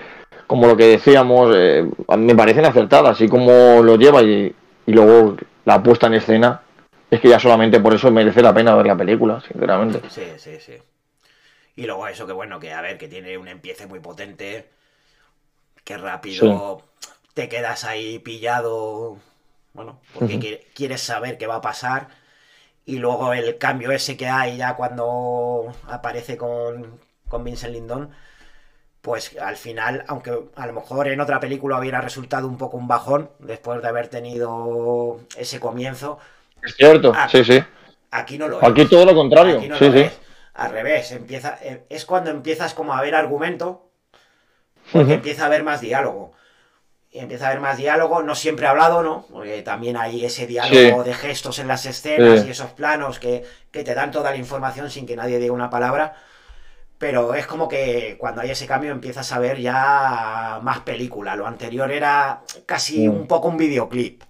como 0.47 0.67
lo 0.67 0.75
que 0.75 0.87
decíamos, 0.87 1.53
eh, 1.55 1.87
me 2.17 2.35
parecen 2.35 2.65
acertadas 2.65 3.21
y 3.21 3.29
como 3.29 3.81
lo 3.83 3.95
lleva 3.95 4.21
y, 4.21 4.53
luego 4.87 5.37
la 5.63 5.81
puesta 5.81 6.07
en 6.07 6.15
escena, 6.15 6.61
es 7.11 7.19
que 7.19 7.29
ya 7.29 7.39
solamente 7.39 7.79
por 7.81 7.93
eso 7.93 8.09
merece 8.09 8.41
la 8.41 8.53
pena 8.53 8.73
ver 8.73 8.87
la 8.87 8.95
película, 8.95 9.41
sinceramente. 9.41 10.01
Sí, 10.09 10.23
sí, 10.37 10.59
sí. 10.59 10.77
Y 11.75 11.85
luego 11.85 12.07
eso 12.07 12.25
que 12.25 12.33
bueno, 12.33 12.59
que 12.59 12.73
a 12.73 12.81
ver, 12.81 12.97
que 12.97 13.09
tiene 13.09 13.37
un 13.37 13.49
empiece 13.49 13.85
muy 13.85 13.99
potente, 13.99 14.69
que 15.83 15.97
rápido 15.97 16.83
te 17.33 17.49
quedas 17.49 17.83
ahí 17.83 18.19
pillado, 18.19 19.17
bueno, 19.73 19.99
porque 20.13 20.67
quieres 20.73 21.01
saber 21.01 21.37
qué 21.37 21.47
va 21.47 21.55
a 21.55 21.61
pasar. 21.61 22.07
Y 22.85 22.97
luego 22.97 23.33
el 23.33 23.57
cambio 23.57 23.91
ese 23.91 24.17
que 24.17 24.27
hay 24.27 24.57
ya 24.57 24.75
cuando 24.75 25.73
aparece 25.87 26.37
con, 26.37 26.99
con 27.27 27.43
Vincent 27.43 27.73
Lindon, 27.73 28.11
pues 29.01 29.37
al 29.37 29.57
final, 29.57 30.05
aunque 30.07 30.31
a 30.55 30.67
lo 30.67 30.73
mejor 30.73 31.07
en 31.07 31.21
otra 31.21 31.39
película 31.39 31.79
hubiera 31.79 32.01
resultado 32.01 32.47
un 32.47 32.57
poco 32.57 32.77
un 32.77 32.87
bajón 32.87 33.31
después 33.39 33.81
de 33.81 33.87
haber 33.87 34.07
tenido 34.07 35.19
ese 35.37 35.59
comienzo. 35.59 36.19
Es 36.63 36.75
cierto, 36.75 37.13
sí, 37.29 37.43
sí. 37.43 37.63
Aquí 38.11 38.37
no 38.37 38.47
lo 38.47 38.57
es. 38.57 38.63
Aquí 38.63 38.85
todo 38.85 39.05
lo 39.05 39.15
contrario, 39.15 39.61
sí, 39.77 39.91
sí. 39.91 40.09
Al 40.53 40.71
revés, 40.71 41.11
empieza, 41.11 41.57
eh, 41.61 41.85
es 41.89 42.05
cuando 42.05 42.29
empiezas 42.29 42.73
como 42.73 42.93
a 42.93 43.01
ver 43.01 43.15
argumento, 43.15 43.89
porque 44.91 45.13
empieza 45.13 45.43
a 45.43 45.45
haber 45.47 45.63
más 45.63 45.81
diálogo 45.81 46.33
y 47.11 47.19
empieza 47.19 47.45
a 47.45 47.49
haber 47.49 47.59
más 47.59 47.77
diálogo, 47.77 48.23
no 48.23 48.35
siempre 48.35 48.67
hablado, 48.67 49.03
¿no? 49.03 49.25
Porque 49.29 49.61
también 49.63 49.97
hay 49.97 50.23
ese 50.23 50.47
diálogo 50.47 51.03
de 51.03 51.13
gestos 51.13 51.59
en 51.59 51.67
las 51.67 51.85
escenas 51.85 52.45
y 52.45 52.51
esos 52.51 52.71
planos 52.71 53.19
que, 53.19 53.43
te 53.71 53.83
dan 53.93 54.11
toda 54.11 54.31
la 54.31 54.37
información 54.37 54.89
sin 54.89 55.05
que 55.05 55.17
nadie 55.17 55.37
diga 55.37 55.53
una 55.53 55.69
palabra. 55.69 56.15
Pero 56.97 57.33
es 57.33 57.47
como 57.47 57.67
que 57.67 58.15
cuando 58.17 58.41
hay 58.41 58.51
ese 58.51 58.65
cambio 58.65 58.91
empiezas 58.91 59.29
a 59.33 59.39
ver 59.39 59.59
ya 59.59 60.59
más 60.61 60.81
película. 60.81 61.35
Lo 61.35 61.47
anterior 61.47 61.91
era 61.91 62.43
casi 62.65 63.07
un 63.07 63.27
poco 63.27 63.49
un 63.49 63.57
videoclip. 63.57 64.23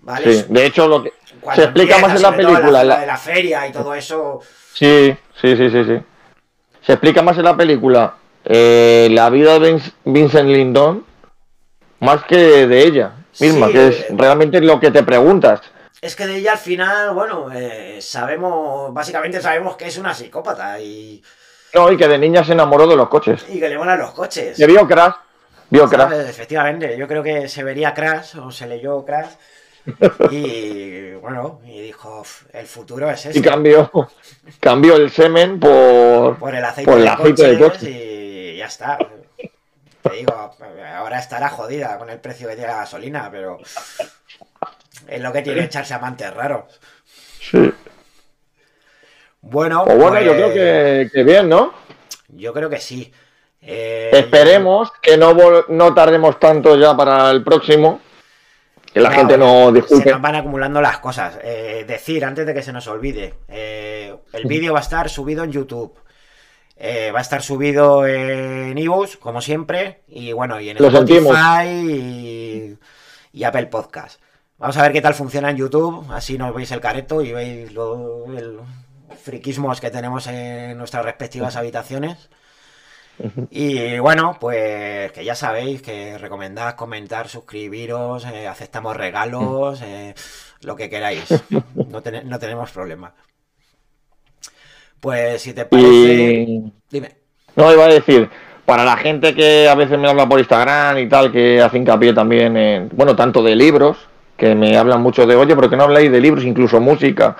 ¿Vale? 0.00 0.32
Sí, 0.32 0.44
de 0.48 0.66
hecho, 0.66 0.88
lo 0.88 1.04
que 1.04 1.11
se 1.54 1.64
explica 1.64 1.98
más 1.98 2.16
en 2.16 2.22
la 2.22 2.36
película. 2.36 2.84
La, 2.84 3.00
de 3.00 3.06
la 3.06 3.16
feria 3.16 3.66
y 3.66 3.72
todo 3.72 3.94
eso. 3.94 4.40
Sí, 4.72 5.16
sí, 5.40 5.56
sí, 5.56 5.70
sí, 5.70 5.84
sí. 5.84 6.00
Se 6.82 6.92
explica 6.92 7.22
más 7.22 7.38
en 7.38 7.44
la 7.44 7.56
película 7.56 8.14
eh, 8.44 9.08
la 9.10 9.30
vida 9.30 9.58
de 9.58 9.80
Vincent 10.04 10.48
Lindon 10.48 11.04
más 12.00 12.24
que 12.24 12.66
de 12.66 12.82
ella 12.82 13.12
misma, 13.38 13.68
que 13.68 13.88
es 13.88 14.06
realmente 14.10 14.60
lo 14.60 14.80
que 14.80 14.90
te 14.90 15.02
preguntas. 15.04 15.60
Es 16.00 16.16
que 16.16 16.26
de 16.26 16.38
ella 16.38 16.52
al 16.52 16.58
final, 16.58 17.14
bueno, 17.14 17.48
eh, 17.54 17.98
sabemos, 18.00 18.92
básicamente 18.92 19.40
sabemos 19.40 19.76
que 19.76 19.86
es 19.86 19.98
una 19.98 20.12
psicópata 20.12 20.80
y... 20.80 21.22
No, 21.74 21.90
y 21.92 21.96
que 21.96 22.08
de 22.08 22.18
niña 22.18 22.42
se 22.42 22.52
enamoró 22.52 22.88
de 22.88 22.96
los 22.96 23.08
coches. 23.08 23.46
Y 23.48 23.60
que 23.60 23.68
le 23.68 23.78
molan 23.78 24.00
los 24.00 24.10
coches. 24.10 24.56
Que 24.56 24.66
vio 24.66 24.86
Crash. 24.86 25.14
Vio 25.70 25.88
Crash. 25.88 26.12
Efectivamente, 26.28 26.98
yo 26.98 27.06
creo 27.06 27.22
que 27.22 27.48
se 27.48 27.62
vería 27.62 27.94
Crash 27.94 28.36
o 28.38 28.50
se 28.50 28.66
leyó 28.66 29.04
Crash 29.04 29.30
Y 30.30 31.12
bueno, 31.14 31.60
y 31.64 31.80
dijo, 31.82 32.24
el 32.52 32.66
futuro 32.66 33.10
es 33.10 33.26
ese. 33.26 33.38
Y 33.38 33.42
cambió, 33.42 33.90
cambió 34.60 34.96
el 34.96 35.10
semen 35.10 35.58
por, 35.58 36.38
por 36.38 36.54
el 36.54 36.64
aceite, 36.64 36.90
por 36.90 36.98
el 36.98 37.04
de, 37.04 37.10
aceite 37.10 37.46
de 37.48 37.58
coche. 37.58 37.90
y 37.90 38.56
ya 38.58 38.66
está. 38.66 38.98
Te 40.02 40.10
digo, 40.16 40.50
ahora 40.96 41.18
estará 41.18 41.48
jodida 41.48 41.98
con 41.98 42.10
el 42.10 42.18
precio 42.20 42.48
que 42.48 42.54
tiene 42.54 42.70
la 42.70 42.78
gasolina, 42.78 43.28
pero 43.30 43.58
es 45.08 45.20
lo 45.20 45.32
que 45.32 45.42
tiene 45.42 45.64
echarse 45.64 45.94
amantes 45.94 46.32
raros. 46.34 46.64
Sí. 47.40 47.72
Bueno, 49.40 49.84
Pues 49.84 49.98
bueno, 49.98 50.20
yo 50.20 50.32
pues, 50.32 50.36
creo 50.36 50.54
que, 50.54 51.10
que 51.12 51.24
bien, 51.24 51.48
¿no? 51.48 51.72
Yo 52.28 52.52
creo 52.52 52.70
que 52.70 52.78
sí. 52.78 53.12
Eh, 53.60 54.10
Esperemos 54.12 54.90
que 55.00 55.16
no, 55.16 55.36
no 55.68 55.94
tardemos 55.94 56.38
tanto 56.40 56.76
ya 56.76 56.96
para 56.96 57.30
el 57.30 57.42
próximo. 57.44 58.00
Que 58.92 59.00
la 59.00 59.08
No, 59.10 59.14
gente 59.16 59.38
no 59.38 59.66
Se 59.68 59.72
disculpe. 59.72 60.10
nos 60.10 60.20
van 60.20 60.34
acumulando 60.34 60.80
las 60.80 60.98
cosas. 60.98 61.38
Eh, 61.42 61.84
decir, 61.86 62.24
antes 62.24 62.46
de 62.46 62.52
que 62.54 62.62
se 62.62 62.72
nos 62.72 62.86
olvide, 62.88 63.34
eh, 63.48 64.14
el 64.32 64.44
vídeo 64.46 64.72
va 64.74 64.80
a 64.80 64.82
estar 64.82 65.08
subido 65.08 65.44
en 65.44 65.52
YouTube. 65.52 65.94
Eh, 66.76 67.10
va 67.12 67.20
a 67.20 67.22
estar 67.22 67.42
subido 67.42 68.06
en 68.06 68.76
iVoox, 68.76 69.16
como 69.16 69.40
siempre. 69.40 70.02
Y 70.08 70.32
bueno, 70.32 70.60
y 70.60 70.70
en 70.70 70.78
sentimos. 70.78 71.36
Spotify 71.36 71.68
y, 71.68 72.78
y 73.32 73.44
Apple 73.44 73.66
Podcast. 73.66 74.20
Vamos 74.58 74.76
a 74.76 74.82
ver 74.82 74.92
qué 74.92 75.00
tal 75.00 75.14
funciona 75.14 75.50
en 75.50 75.56
YouTube. 75.56 76.04
Así 76.12 76.36
nos 76.38 76.54
veis 76.54 76.70
el 76.72 76.80
careto 76.80 77.22
y 77.22 77.32
veis 77.32 77.72
lo, 77.72 78.26
el 78.36 78.58
friquismos 79.22 79.80
que 79.80 79.90
tenemos 79.90 80.26
en 80.26 80.76
nuestras 80.78 81.04
respectivas 81.04 81.56
habitaciones. 81.56 82.28
Y 83.50 83.98
bueno, 83.98 84.36
pues 84.40 85.12
que 85.12 85.24
ya 85.24 85.34
sabéis 85.34 85.82
que 85.82 86.18
recomendad, 86.18 86.74
comentar, 86.74 87.28
suscribiros, 87.28 88.24
eh, 88.26 88.48
aceptamos 88.48 88.96
regalos, 88.96 89.80
eh, 89.82 90.14
lo 90.62 90.76
que 90.76 90.88
queráis. 90.90 91.44
No, 91.74 92.02
tene- 92.02 92.24
no 92.24 92.38
tenemos 92.38 92.70
problema. 92.70 93.12
Pues 95.00 95.42
si 95.42 95.52
te 95.52 95.64
parece... 95.66 95.88
Y 96.48 96.72
Dime. 96.90 97.16
no 97.56 97.72
iba 97.72 97.84
a 97.84 97.88
decir, 97.88 98.28
para 98.64 98.84
la 98.84 98.96
gente 98.96 99.34
que 99.34 99.68
a 99.68 99.74
veces 99.74 99.98
me 99.98 100.08
habla 100.08 100.28
por 100.28 100.38
Instagram 100.38 100.98
y 100.98 101.08
tal, 101.08 101.32
que 101.32 101.60
hace 101.60 101.78
hincapié 101.78 102.12
también 102.14 102.56
en, 102.56 102.88
bueno, 102.92 103.16
tanto 103.16 103.42
de 103.42 103.56
libros, 103.56 103.98
que 104.36 104.54
me 104.54 104.76
hablan 104.76 105.02
mucho 105.02 105.26
de, 105.26 105.36
oye, 105.36 105.54
pero 105.54 105.68
que 105.68 105.76
no 105.76 105.84
habláis 105.84 106.10
de 106.10 106.20
libros, 106.20 106.44
incluso 106.44 106.80
música. 106.80 107.36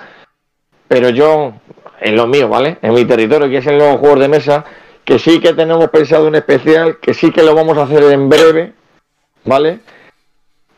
Pero 0.87 1.09
yo, 1.09 1.53
en 2.01 2.15
lo 2.15 2.27
mío, 2.27 2.49
¿vale? 2.49 2.77
En 2.81 2.93
mi 2.93 3.05
territorio, 3.05 3.49
que 3.49 3.57
es 3.57 3.67
en 3.67 3.77
los 3.77 3.97
juegos 3.97 4.19
de 4.19 4.27
mesa, 4.27 4.65
que 5.05 5.19
sí 5.19 5.39
que 5.39 5.53
tenemos 5.53 5.89
pensado 5.89 6.27
un 6.27 6.35
especial, 6.35 6.97
que 6.99 7.13
sí 7.13 7.31
que 7.31 7.43
lo 7.43 7.53
vamos 7.55 7.77
a 7.77 7.83
hacer 7.83 8.03
en 8.03 8.29
breve, 8.29 8.73
¿vale? 9.45 9.79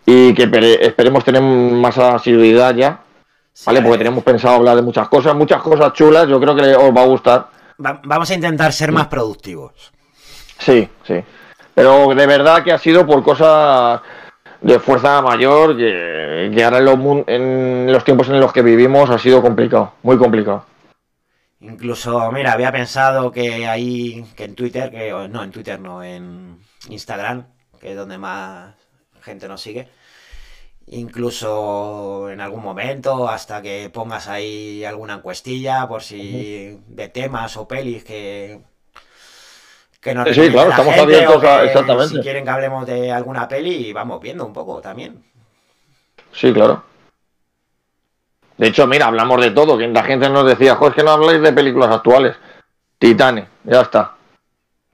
Y 0.05 0.33
que 0.33 0.47
pere- 0.47 0.79
esperemos 0.81 1.23
tener 1.23 1.41
más 1.41 1.97
asiduidad 1.97 2.75
ya, 2.75 2.99
¿vale? 3.65 3.81
Porque 3.81 3.97
tenemos 3.99 4.23
pensado 4.23 4.55
hablar 4.55 4.75
de 4.75 4.81
muchas 4.81 5.07
cosas, 5.09 5.35
muchas 5.35 5.61
cosas 5.61 5.93
chulas, 5.93 6.27
yo 6.27 6.39
creo 6.39 6.55
que 6.55 6.75
os 6.75 6.95
va 6.95 7.01
a 7.01 7.05
gustar. 7.07 7.47
Va- 7.83 7.99
vamos 8.03 8.29
a 8.29 8.33
intentar 8.35 8.71
ser 8.73 8.91
más 8.91 9.07
productivos. 9.07 9.91
Sí, 10.57 10.87
sí. 11.05 11.15
Pero 11.73 12.15
de 12.15 12.25
verdad 12.25 12.63
que 12.63 12.71
ha 12.71 12.77
sido 12.77 13.05
por 13.05 13.21
cosas 13.23 13.99
de 14.61 14.79
fuerza 14.79 15.21
mayor 15.21 15.75
que, 15.75 16.51
que 16.55 16.63
ahora 16.63 16.77
en 16.77 16.85
los, 16.85 16.97
en 17.27 17.91
los 17.91 18.03
tiempos 18.03 18.29
en 18.29 18.39
los 18.39 18.53
que 18.53 18.61
vivimos 18.61 19.09
ha 19.09 19.17
sido 19.19 19.41
complicado, 19.41 19.93
muy 20.03 20.17
complicado. 20.17 20.63
Incluso, 21.67 22.31
mira, 22.31 22.53
había 22.53 22.71
pensado 22.71 23.31
que 23.31 23.67
ahí, 23.67 24.23
que 24.35 24.43
en 24.43 24.55
Twitter, 24.55 24.91
que 24.91 25.11
no, 25.29 25.43
en 25.43 25.51
Twitter 25.51 25.79
no, 25.79 26.03
en 26.03 26.59
Instagram, 26.89 27.45
que 27.79 27.91
es 27.91 27.97
donde 27.97 28.17
más 28.17 28.75
gente 29.21 29.47
nos 29.47 29.61
sigue. 29.61 29.89
Incluso 30.87 32.29
en 32.29 32.39
algún 32.41 32.61
momento, 32.63 33.27
hasta 33.27 33.61
que 33.61 33.89
pongas 33.91 34.27
ahí 34.27 34.85
alguna 34.85 35.15
encuestilla 35.15 35.87
por 35.87 36.03
si 36.03 36.79
de 36.87 37.09
temas 37.09 37.57
o 37.57 37.67
pelis 37.67 38.03
que, 38.03 38.61
que 39.99 40.13
nos 40.13 40.29
Sí, 40.29 40.49
claro, 40.51 40.69
la 40.69 40.75
estamos 40.75 40.93
gente, 40.93 41.15
abiertos 41.15 41.43
a- 41.43 41.63
exactamente. 41.65 42.15
Si 42.17 42.21
quieren 42.21 42.43
que 42.43 42.49
hablemos 42.51 42.85
de 42.85 43.11
alguna 43.11 43.47
peli, 43.47 43.91
vamos 43.93 44.21
viendo 44.21 44.45
un 44.45 44.53
poco 44.53 44.79
también. 44.79 45.23
Sí, 46.31 46.53
claro. 46.53 46.83
De 48.57 48.67
hecho, 48.67 48.87
mira, 48.87 49.07
hablamos 49.07 49.41
de 49.41 49.51
todo, 49.51 49.77
que 49.77 49.87
la 49.87 50.03
gente 50.03 50.29
nos 50.29 50.45
decía, 50.45 50.75
jo, 50.75 50.87
es 50.87 50.95
que 50.95 51.03
no 51.03 51.11
habláis 51.11 51.41
de 51.41 51.51
películas 51.51 51.91
actuales. 51.91 52.35
Titane, 52.97 53.47
ya 53.63 53.81
está. 53.81 54.15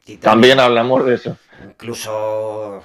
Titanic. 0.03 0.21
También 0.21 0.59
hablamos 0.59 1.05
de 1.05 1.15
eso. 1.15 1.37
Incluso 1.63 2.83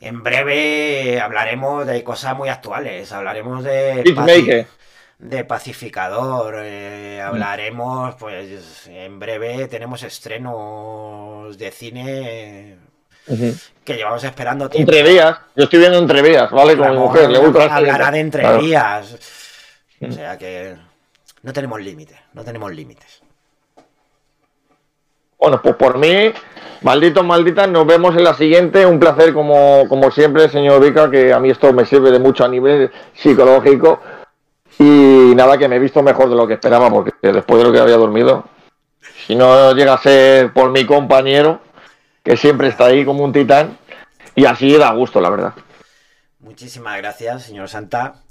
en 0.00 0.22
breve 0.22 1.20
hablaremos 1.20 1.86
de 1.86 2.04
cosas 2.04 2.36
muy 2.36 2.50
actuales. 2.50 3.10
Hablaremos 3.12 3.64
de, 3.64 4.02
Peacemaker. 4.04 4.66
de 5.18 5.44
Pacificador. 5.44 6.56
eh, 6.58 7.22
hablaremos, 7.22 8.14
pues 8.16 8.86
en 8.88 9.18
breve 9.18 9.66
tenemos 9.68 10.02
estrenos 10.02 11.56
de 11.56 11.70
cine 11.70 12.76
que 13.84 13.94
llevamos 13.94 14.22
esperando 14.24 14.68
tiempo. 14.68 14.92
Entrevías, 14.92 15.38
yo 15.56 15.64
estoy 15.64 15.80
viendo 15.80 15.98
entrevías, 15.98 16.50
¿vale? 16.50 16.76
Con 16.76 16.86
mi 16.86 16.94
Ramón 16.94 17.08
mujer, 17.08 17.30
le 17.30 17.38
gusta 17.38 17.74
hablará 17.74 18.10
de 18.10 18.30
Claro. 18.30 18.60
Entrevías. 20.00 20.14
O 20.14 20.20
sea 20.20 20.38
que 20.38 20.76
no 21.42 21.52
tenemos 21.52 21.80
límites, 21.80 22.18
no 22.32 22.44
tenemos 22.44 22.72
límites. 22.72 23.22
Bueno, 25.38 25.60
pues 25.62 25.76
por 25.76 25.98
mí, 25.98 26.32
malditos, 26.82 27.24
malditas, 27.24 27.68
nos 27.68 27.86
vemos 27.86 28.16
en 28.16 28.24
la 28.24 28.34
siguiente. 28.34 28.86
Un 28.86 28.98
placer, 28.98 29.34
como, 29.34 29.86
como 29.88 30.10
siempre, 30.10 30.48
señor 30.48 30.82
Vica, 30.82 31.10
que 31.10 31.32
a 31.32 31.38
mí 31.38 31.50
esto 31.50 31.72
me 31.72 31.84
sirve 31.84 32.10
de 32.10 32.18
mucho 32.18 32.44
a 32.44 32.48
nivel 32.48 32.90
psicológico. 33.14 34.00
Y 34.78 35.32
nada, 35.34 35.56
que 35.56 35.68
me 35.68 35.76
he 35.76 35.78
visto 35.78 36.02
mejor 36.02 36.28
de 36.28 36.36
lo 36.36 36.46
que 36.46 36.54
esperaba, 36.54 36.90
porque 36.90 37.12
después 37.20 37.58
de 37.58 37.64
lo 37.64 37.72
que 37.72 37.78
había 37.78 37.96
dormido, 37.96 38.44
si 39.26 39.34
no 39.34 39.72
llega 39.72 39.94
a 39.94 39.98
ser 39.98 40.52
por 40.52 40.70
mi 40.70 40.84
compañero, 40.84 41.60
que 42.22 42.36
siempre 42.36 42.68
está 42.68 42.86
ahí 42.86 43.04
como 43.04 43.22
un 43.22 43.32
titán, 43.32 43.78
y 44.34 44.44
así 44.46 44.76
da 44.76 44.92
gusto, 44.92 45.20
la 45.20 45.30
verdad. 45.30 45.54
Muchísimas 46.40 46.96
gracias, 46.98 47.44
señor 47.44 47.68
Santa. 47.68 48.22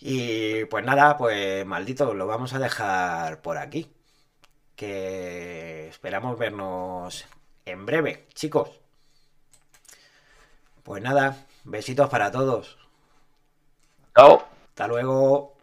Y 0.00 0.64
pues 0.66 0.84
nada, 0.84 1.16
pues 1.16 1.66
maldito, 1.66 2.14
lo 2.14 2.26
vamos 2.26 2.52
a 2.54 2.58
dejar 2.58 3.42
por 3.42 3.58
aquí. 3.58 3.90
Que 4.76 5.88
esperamos 5.88 6.38
vernos 6.38 7.26
en 7.66 7.84
breve, 7.84 8.26
chicos. 8.34 8.70
Pues 10.84 11.02
nada, 11.02 11.36
besitos 11.64 12.08
para 12.08 12.30
todos. 12.30 12.78
Chao. 14.14 14.44
Hasta 14.70 14.86
luego. 14.86 15.57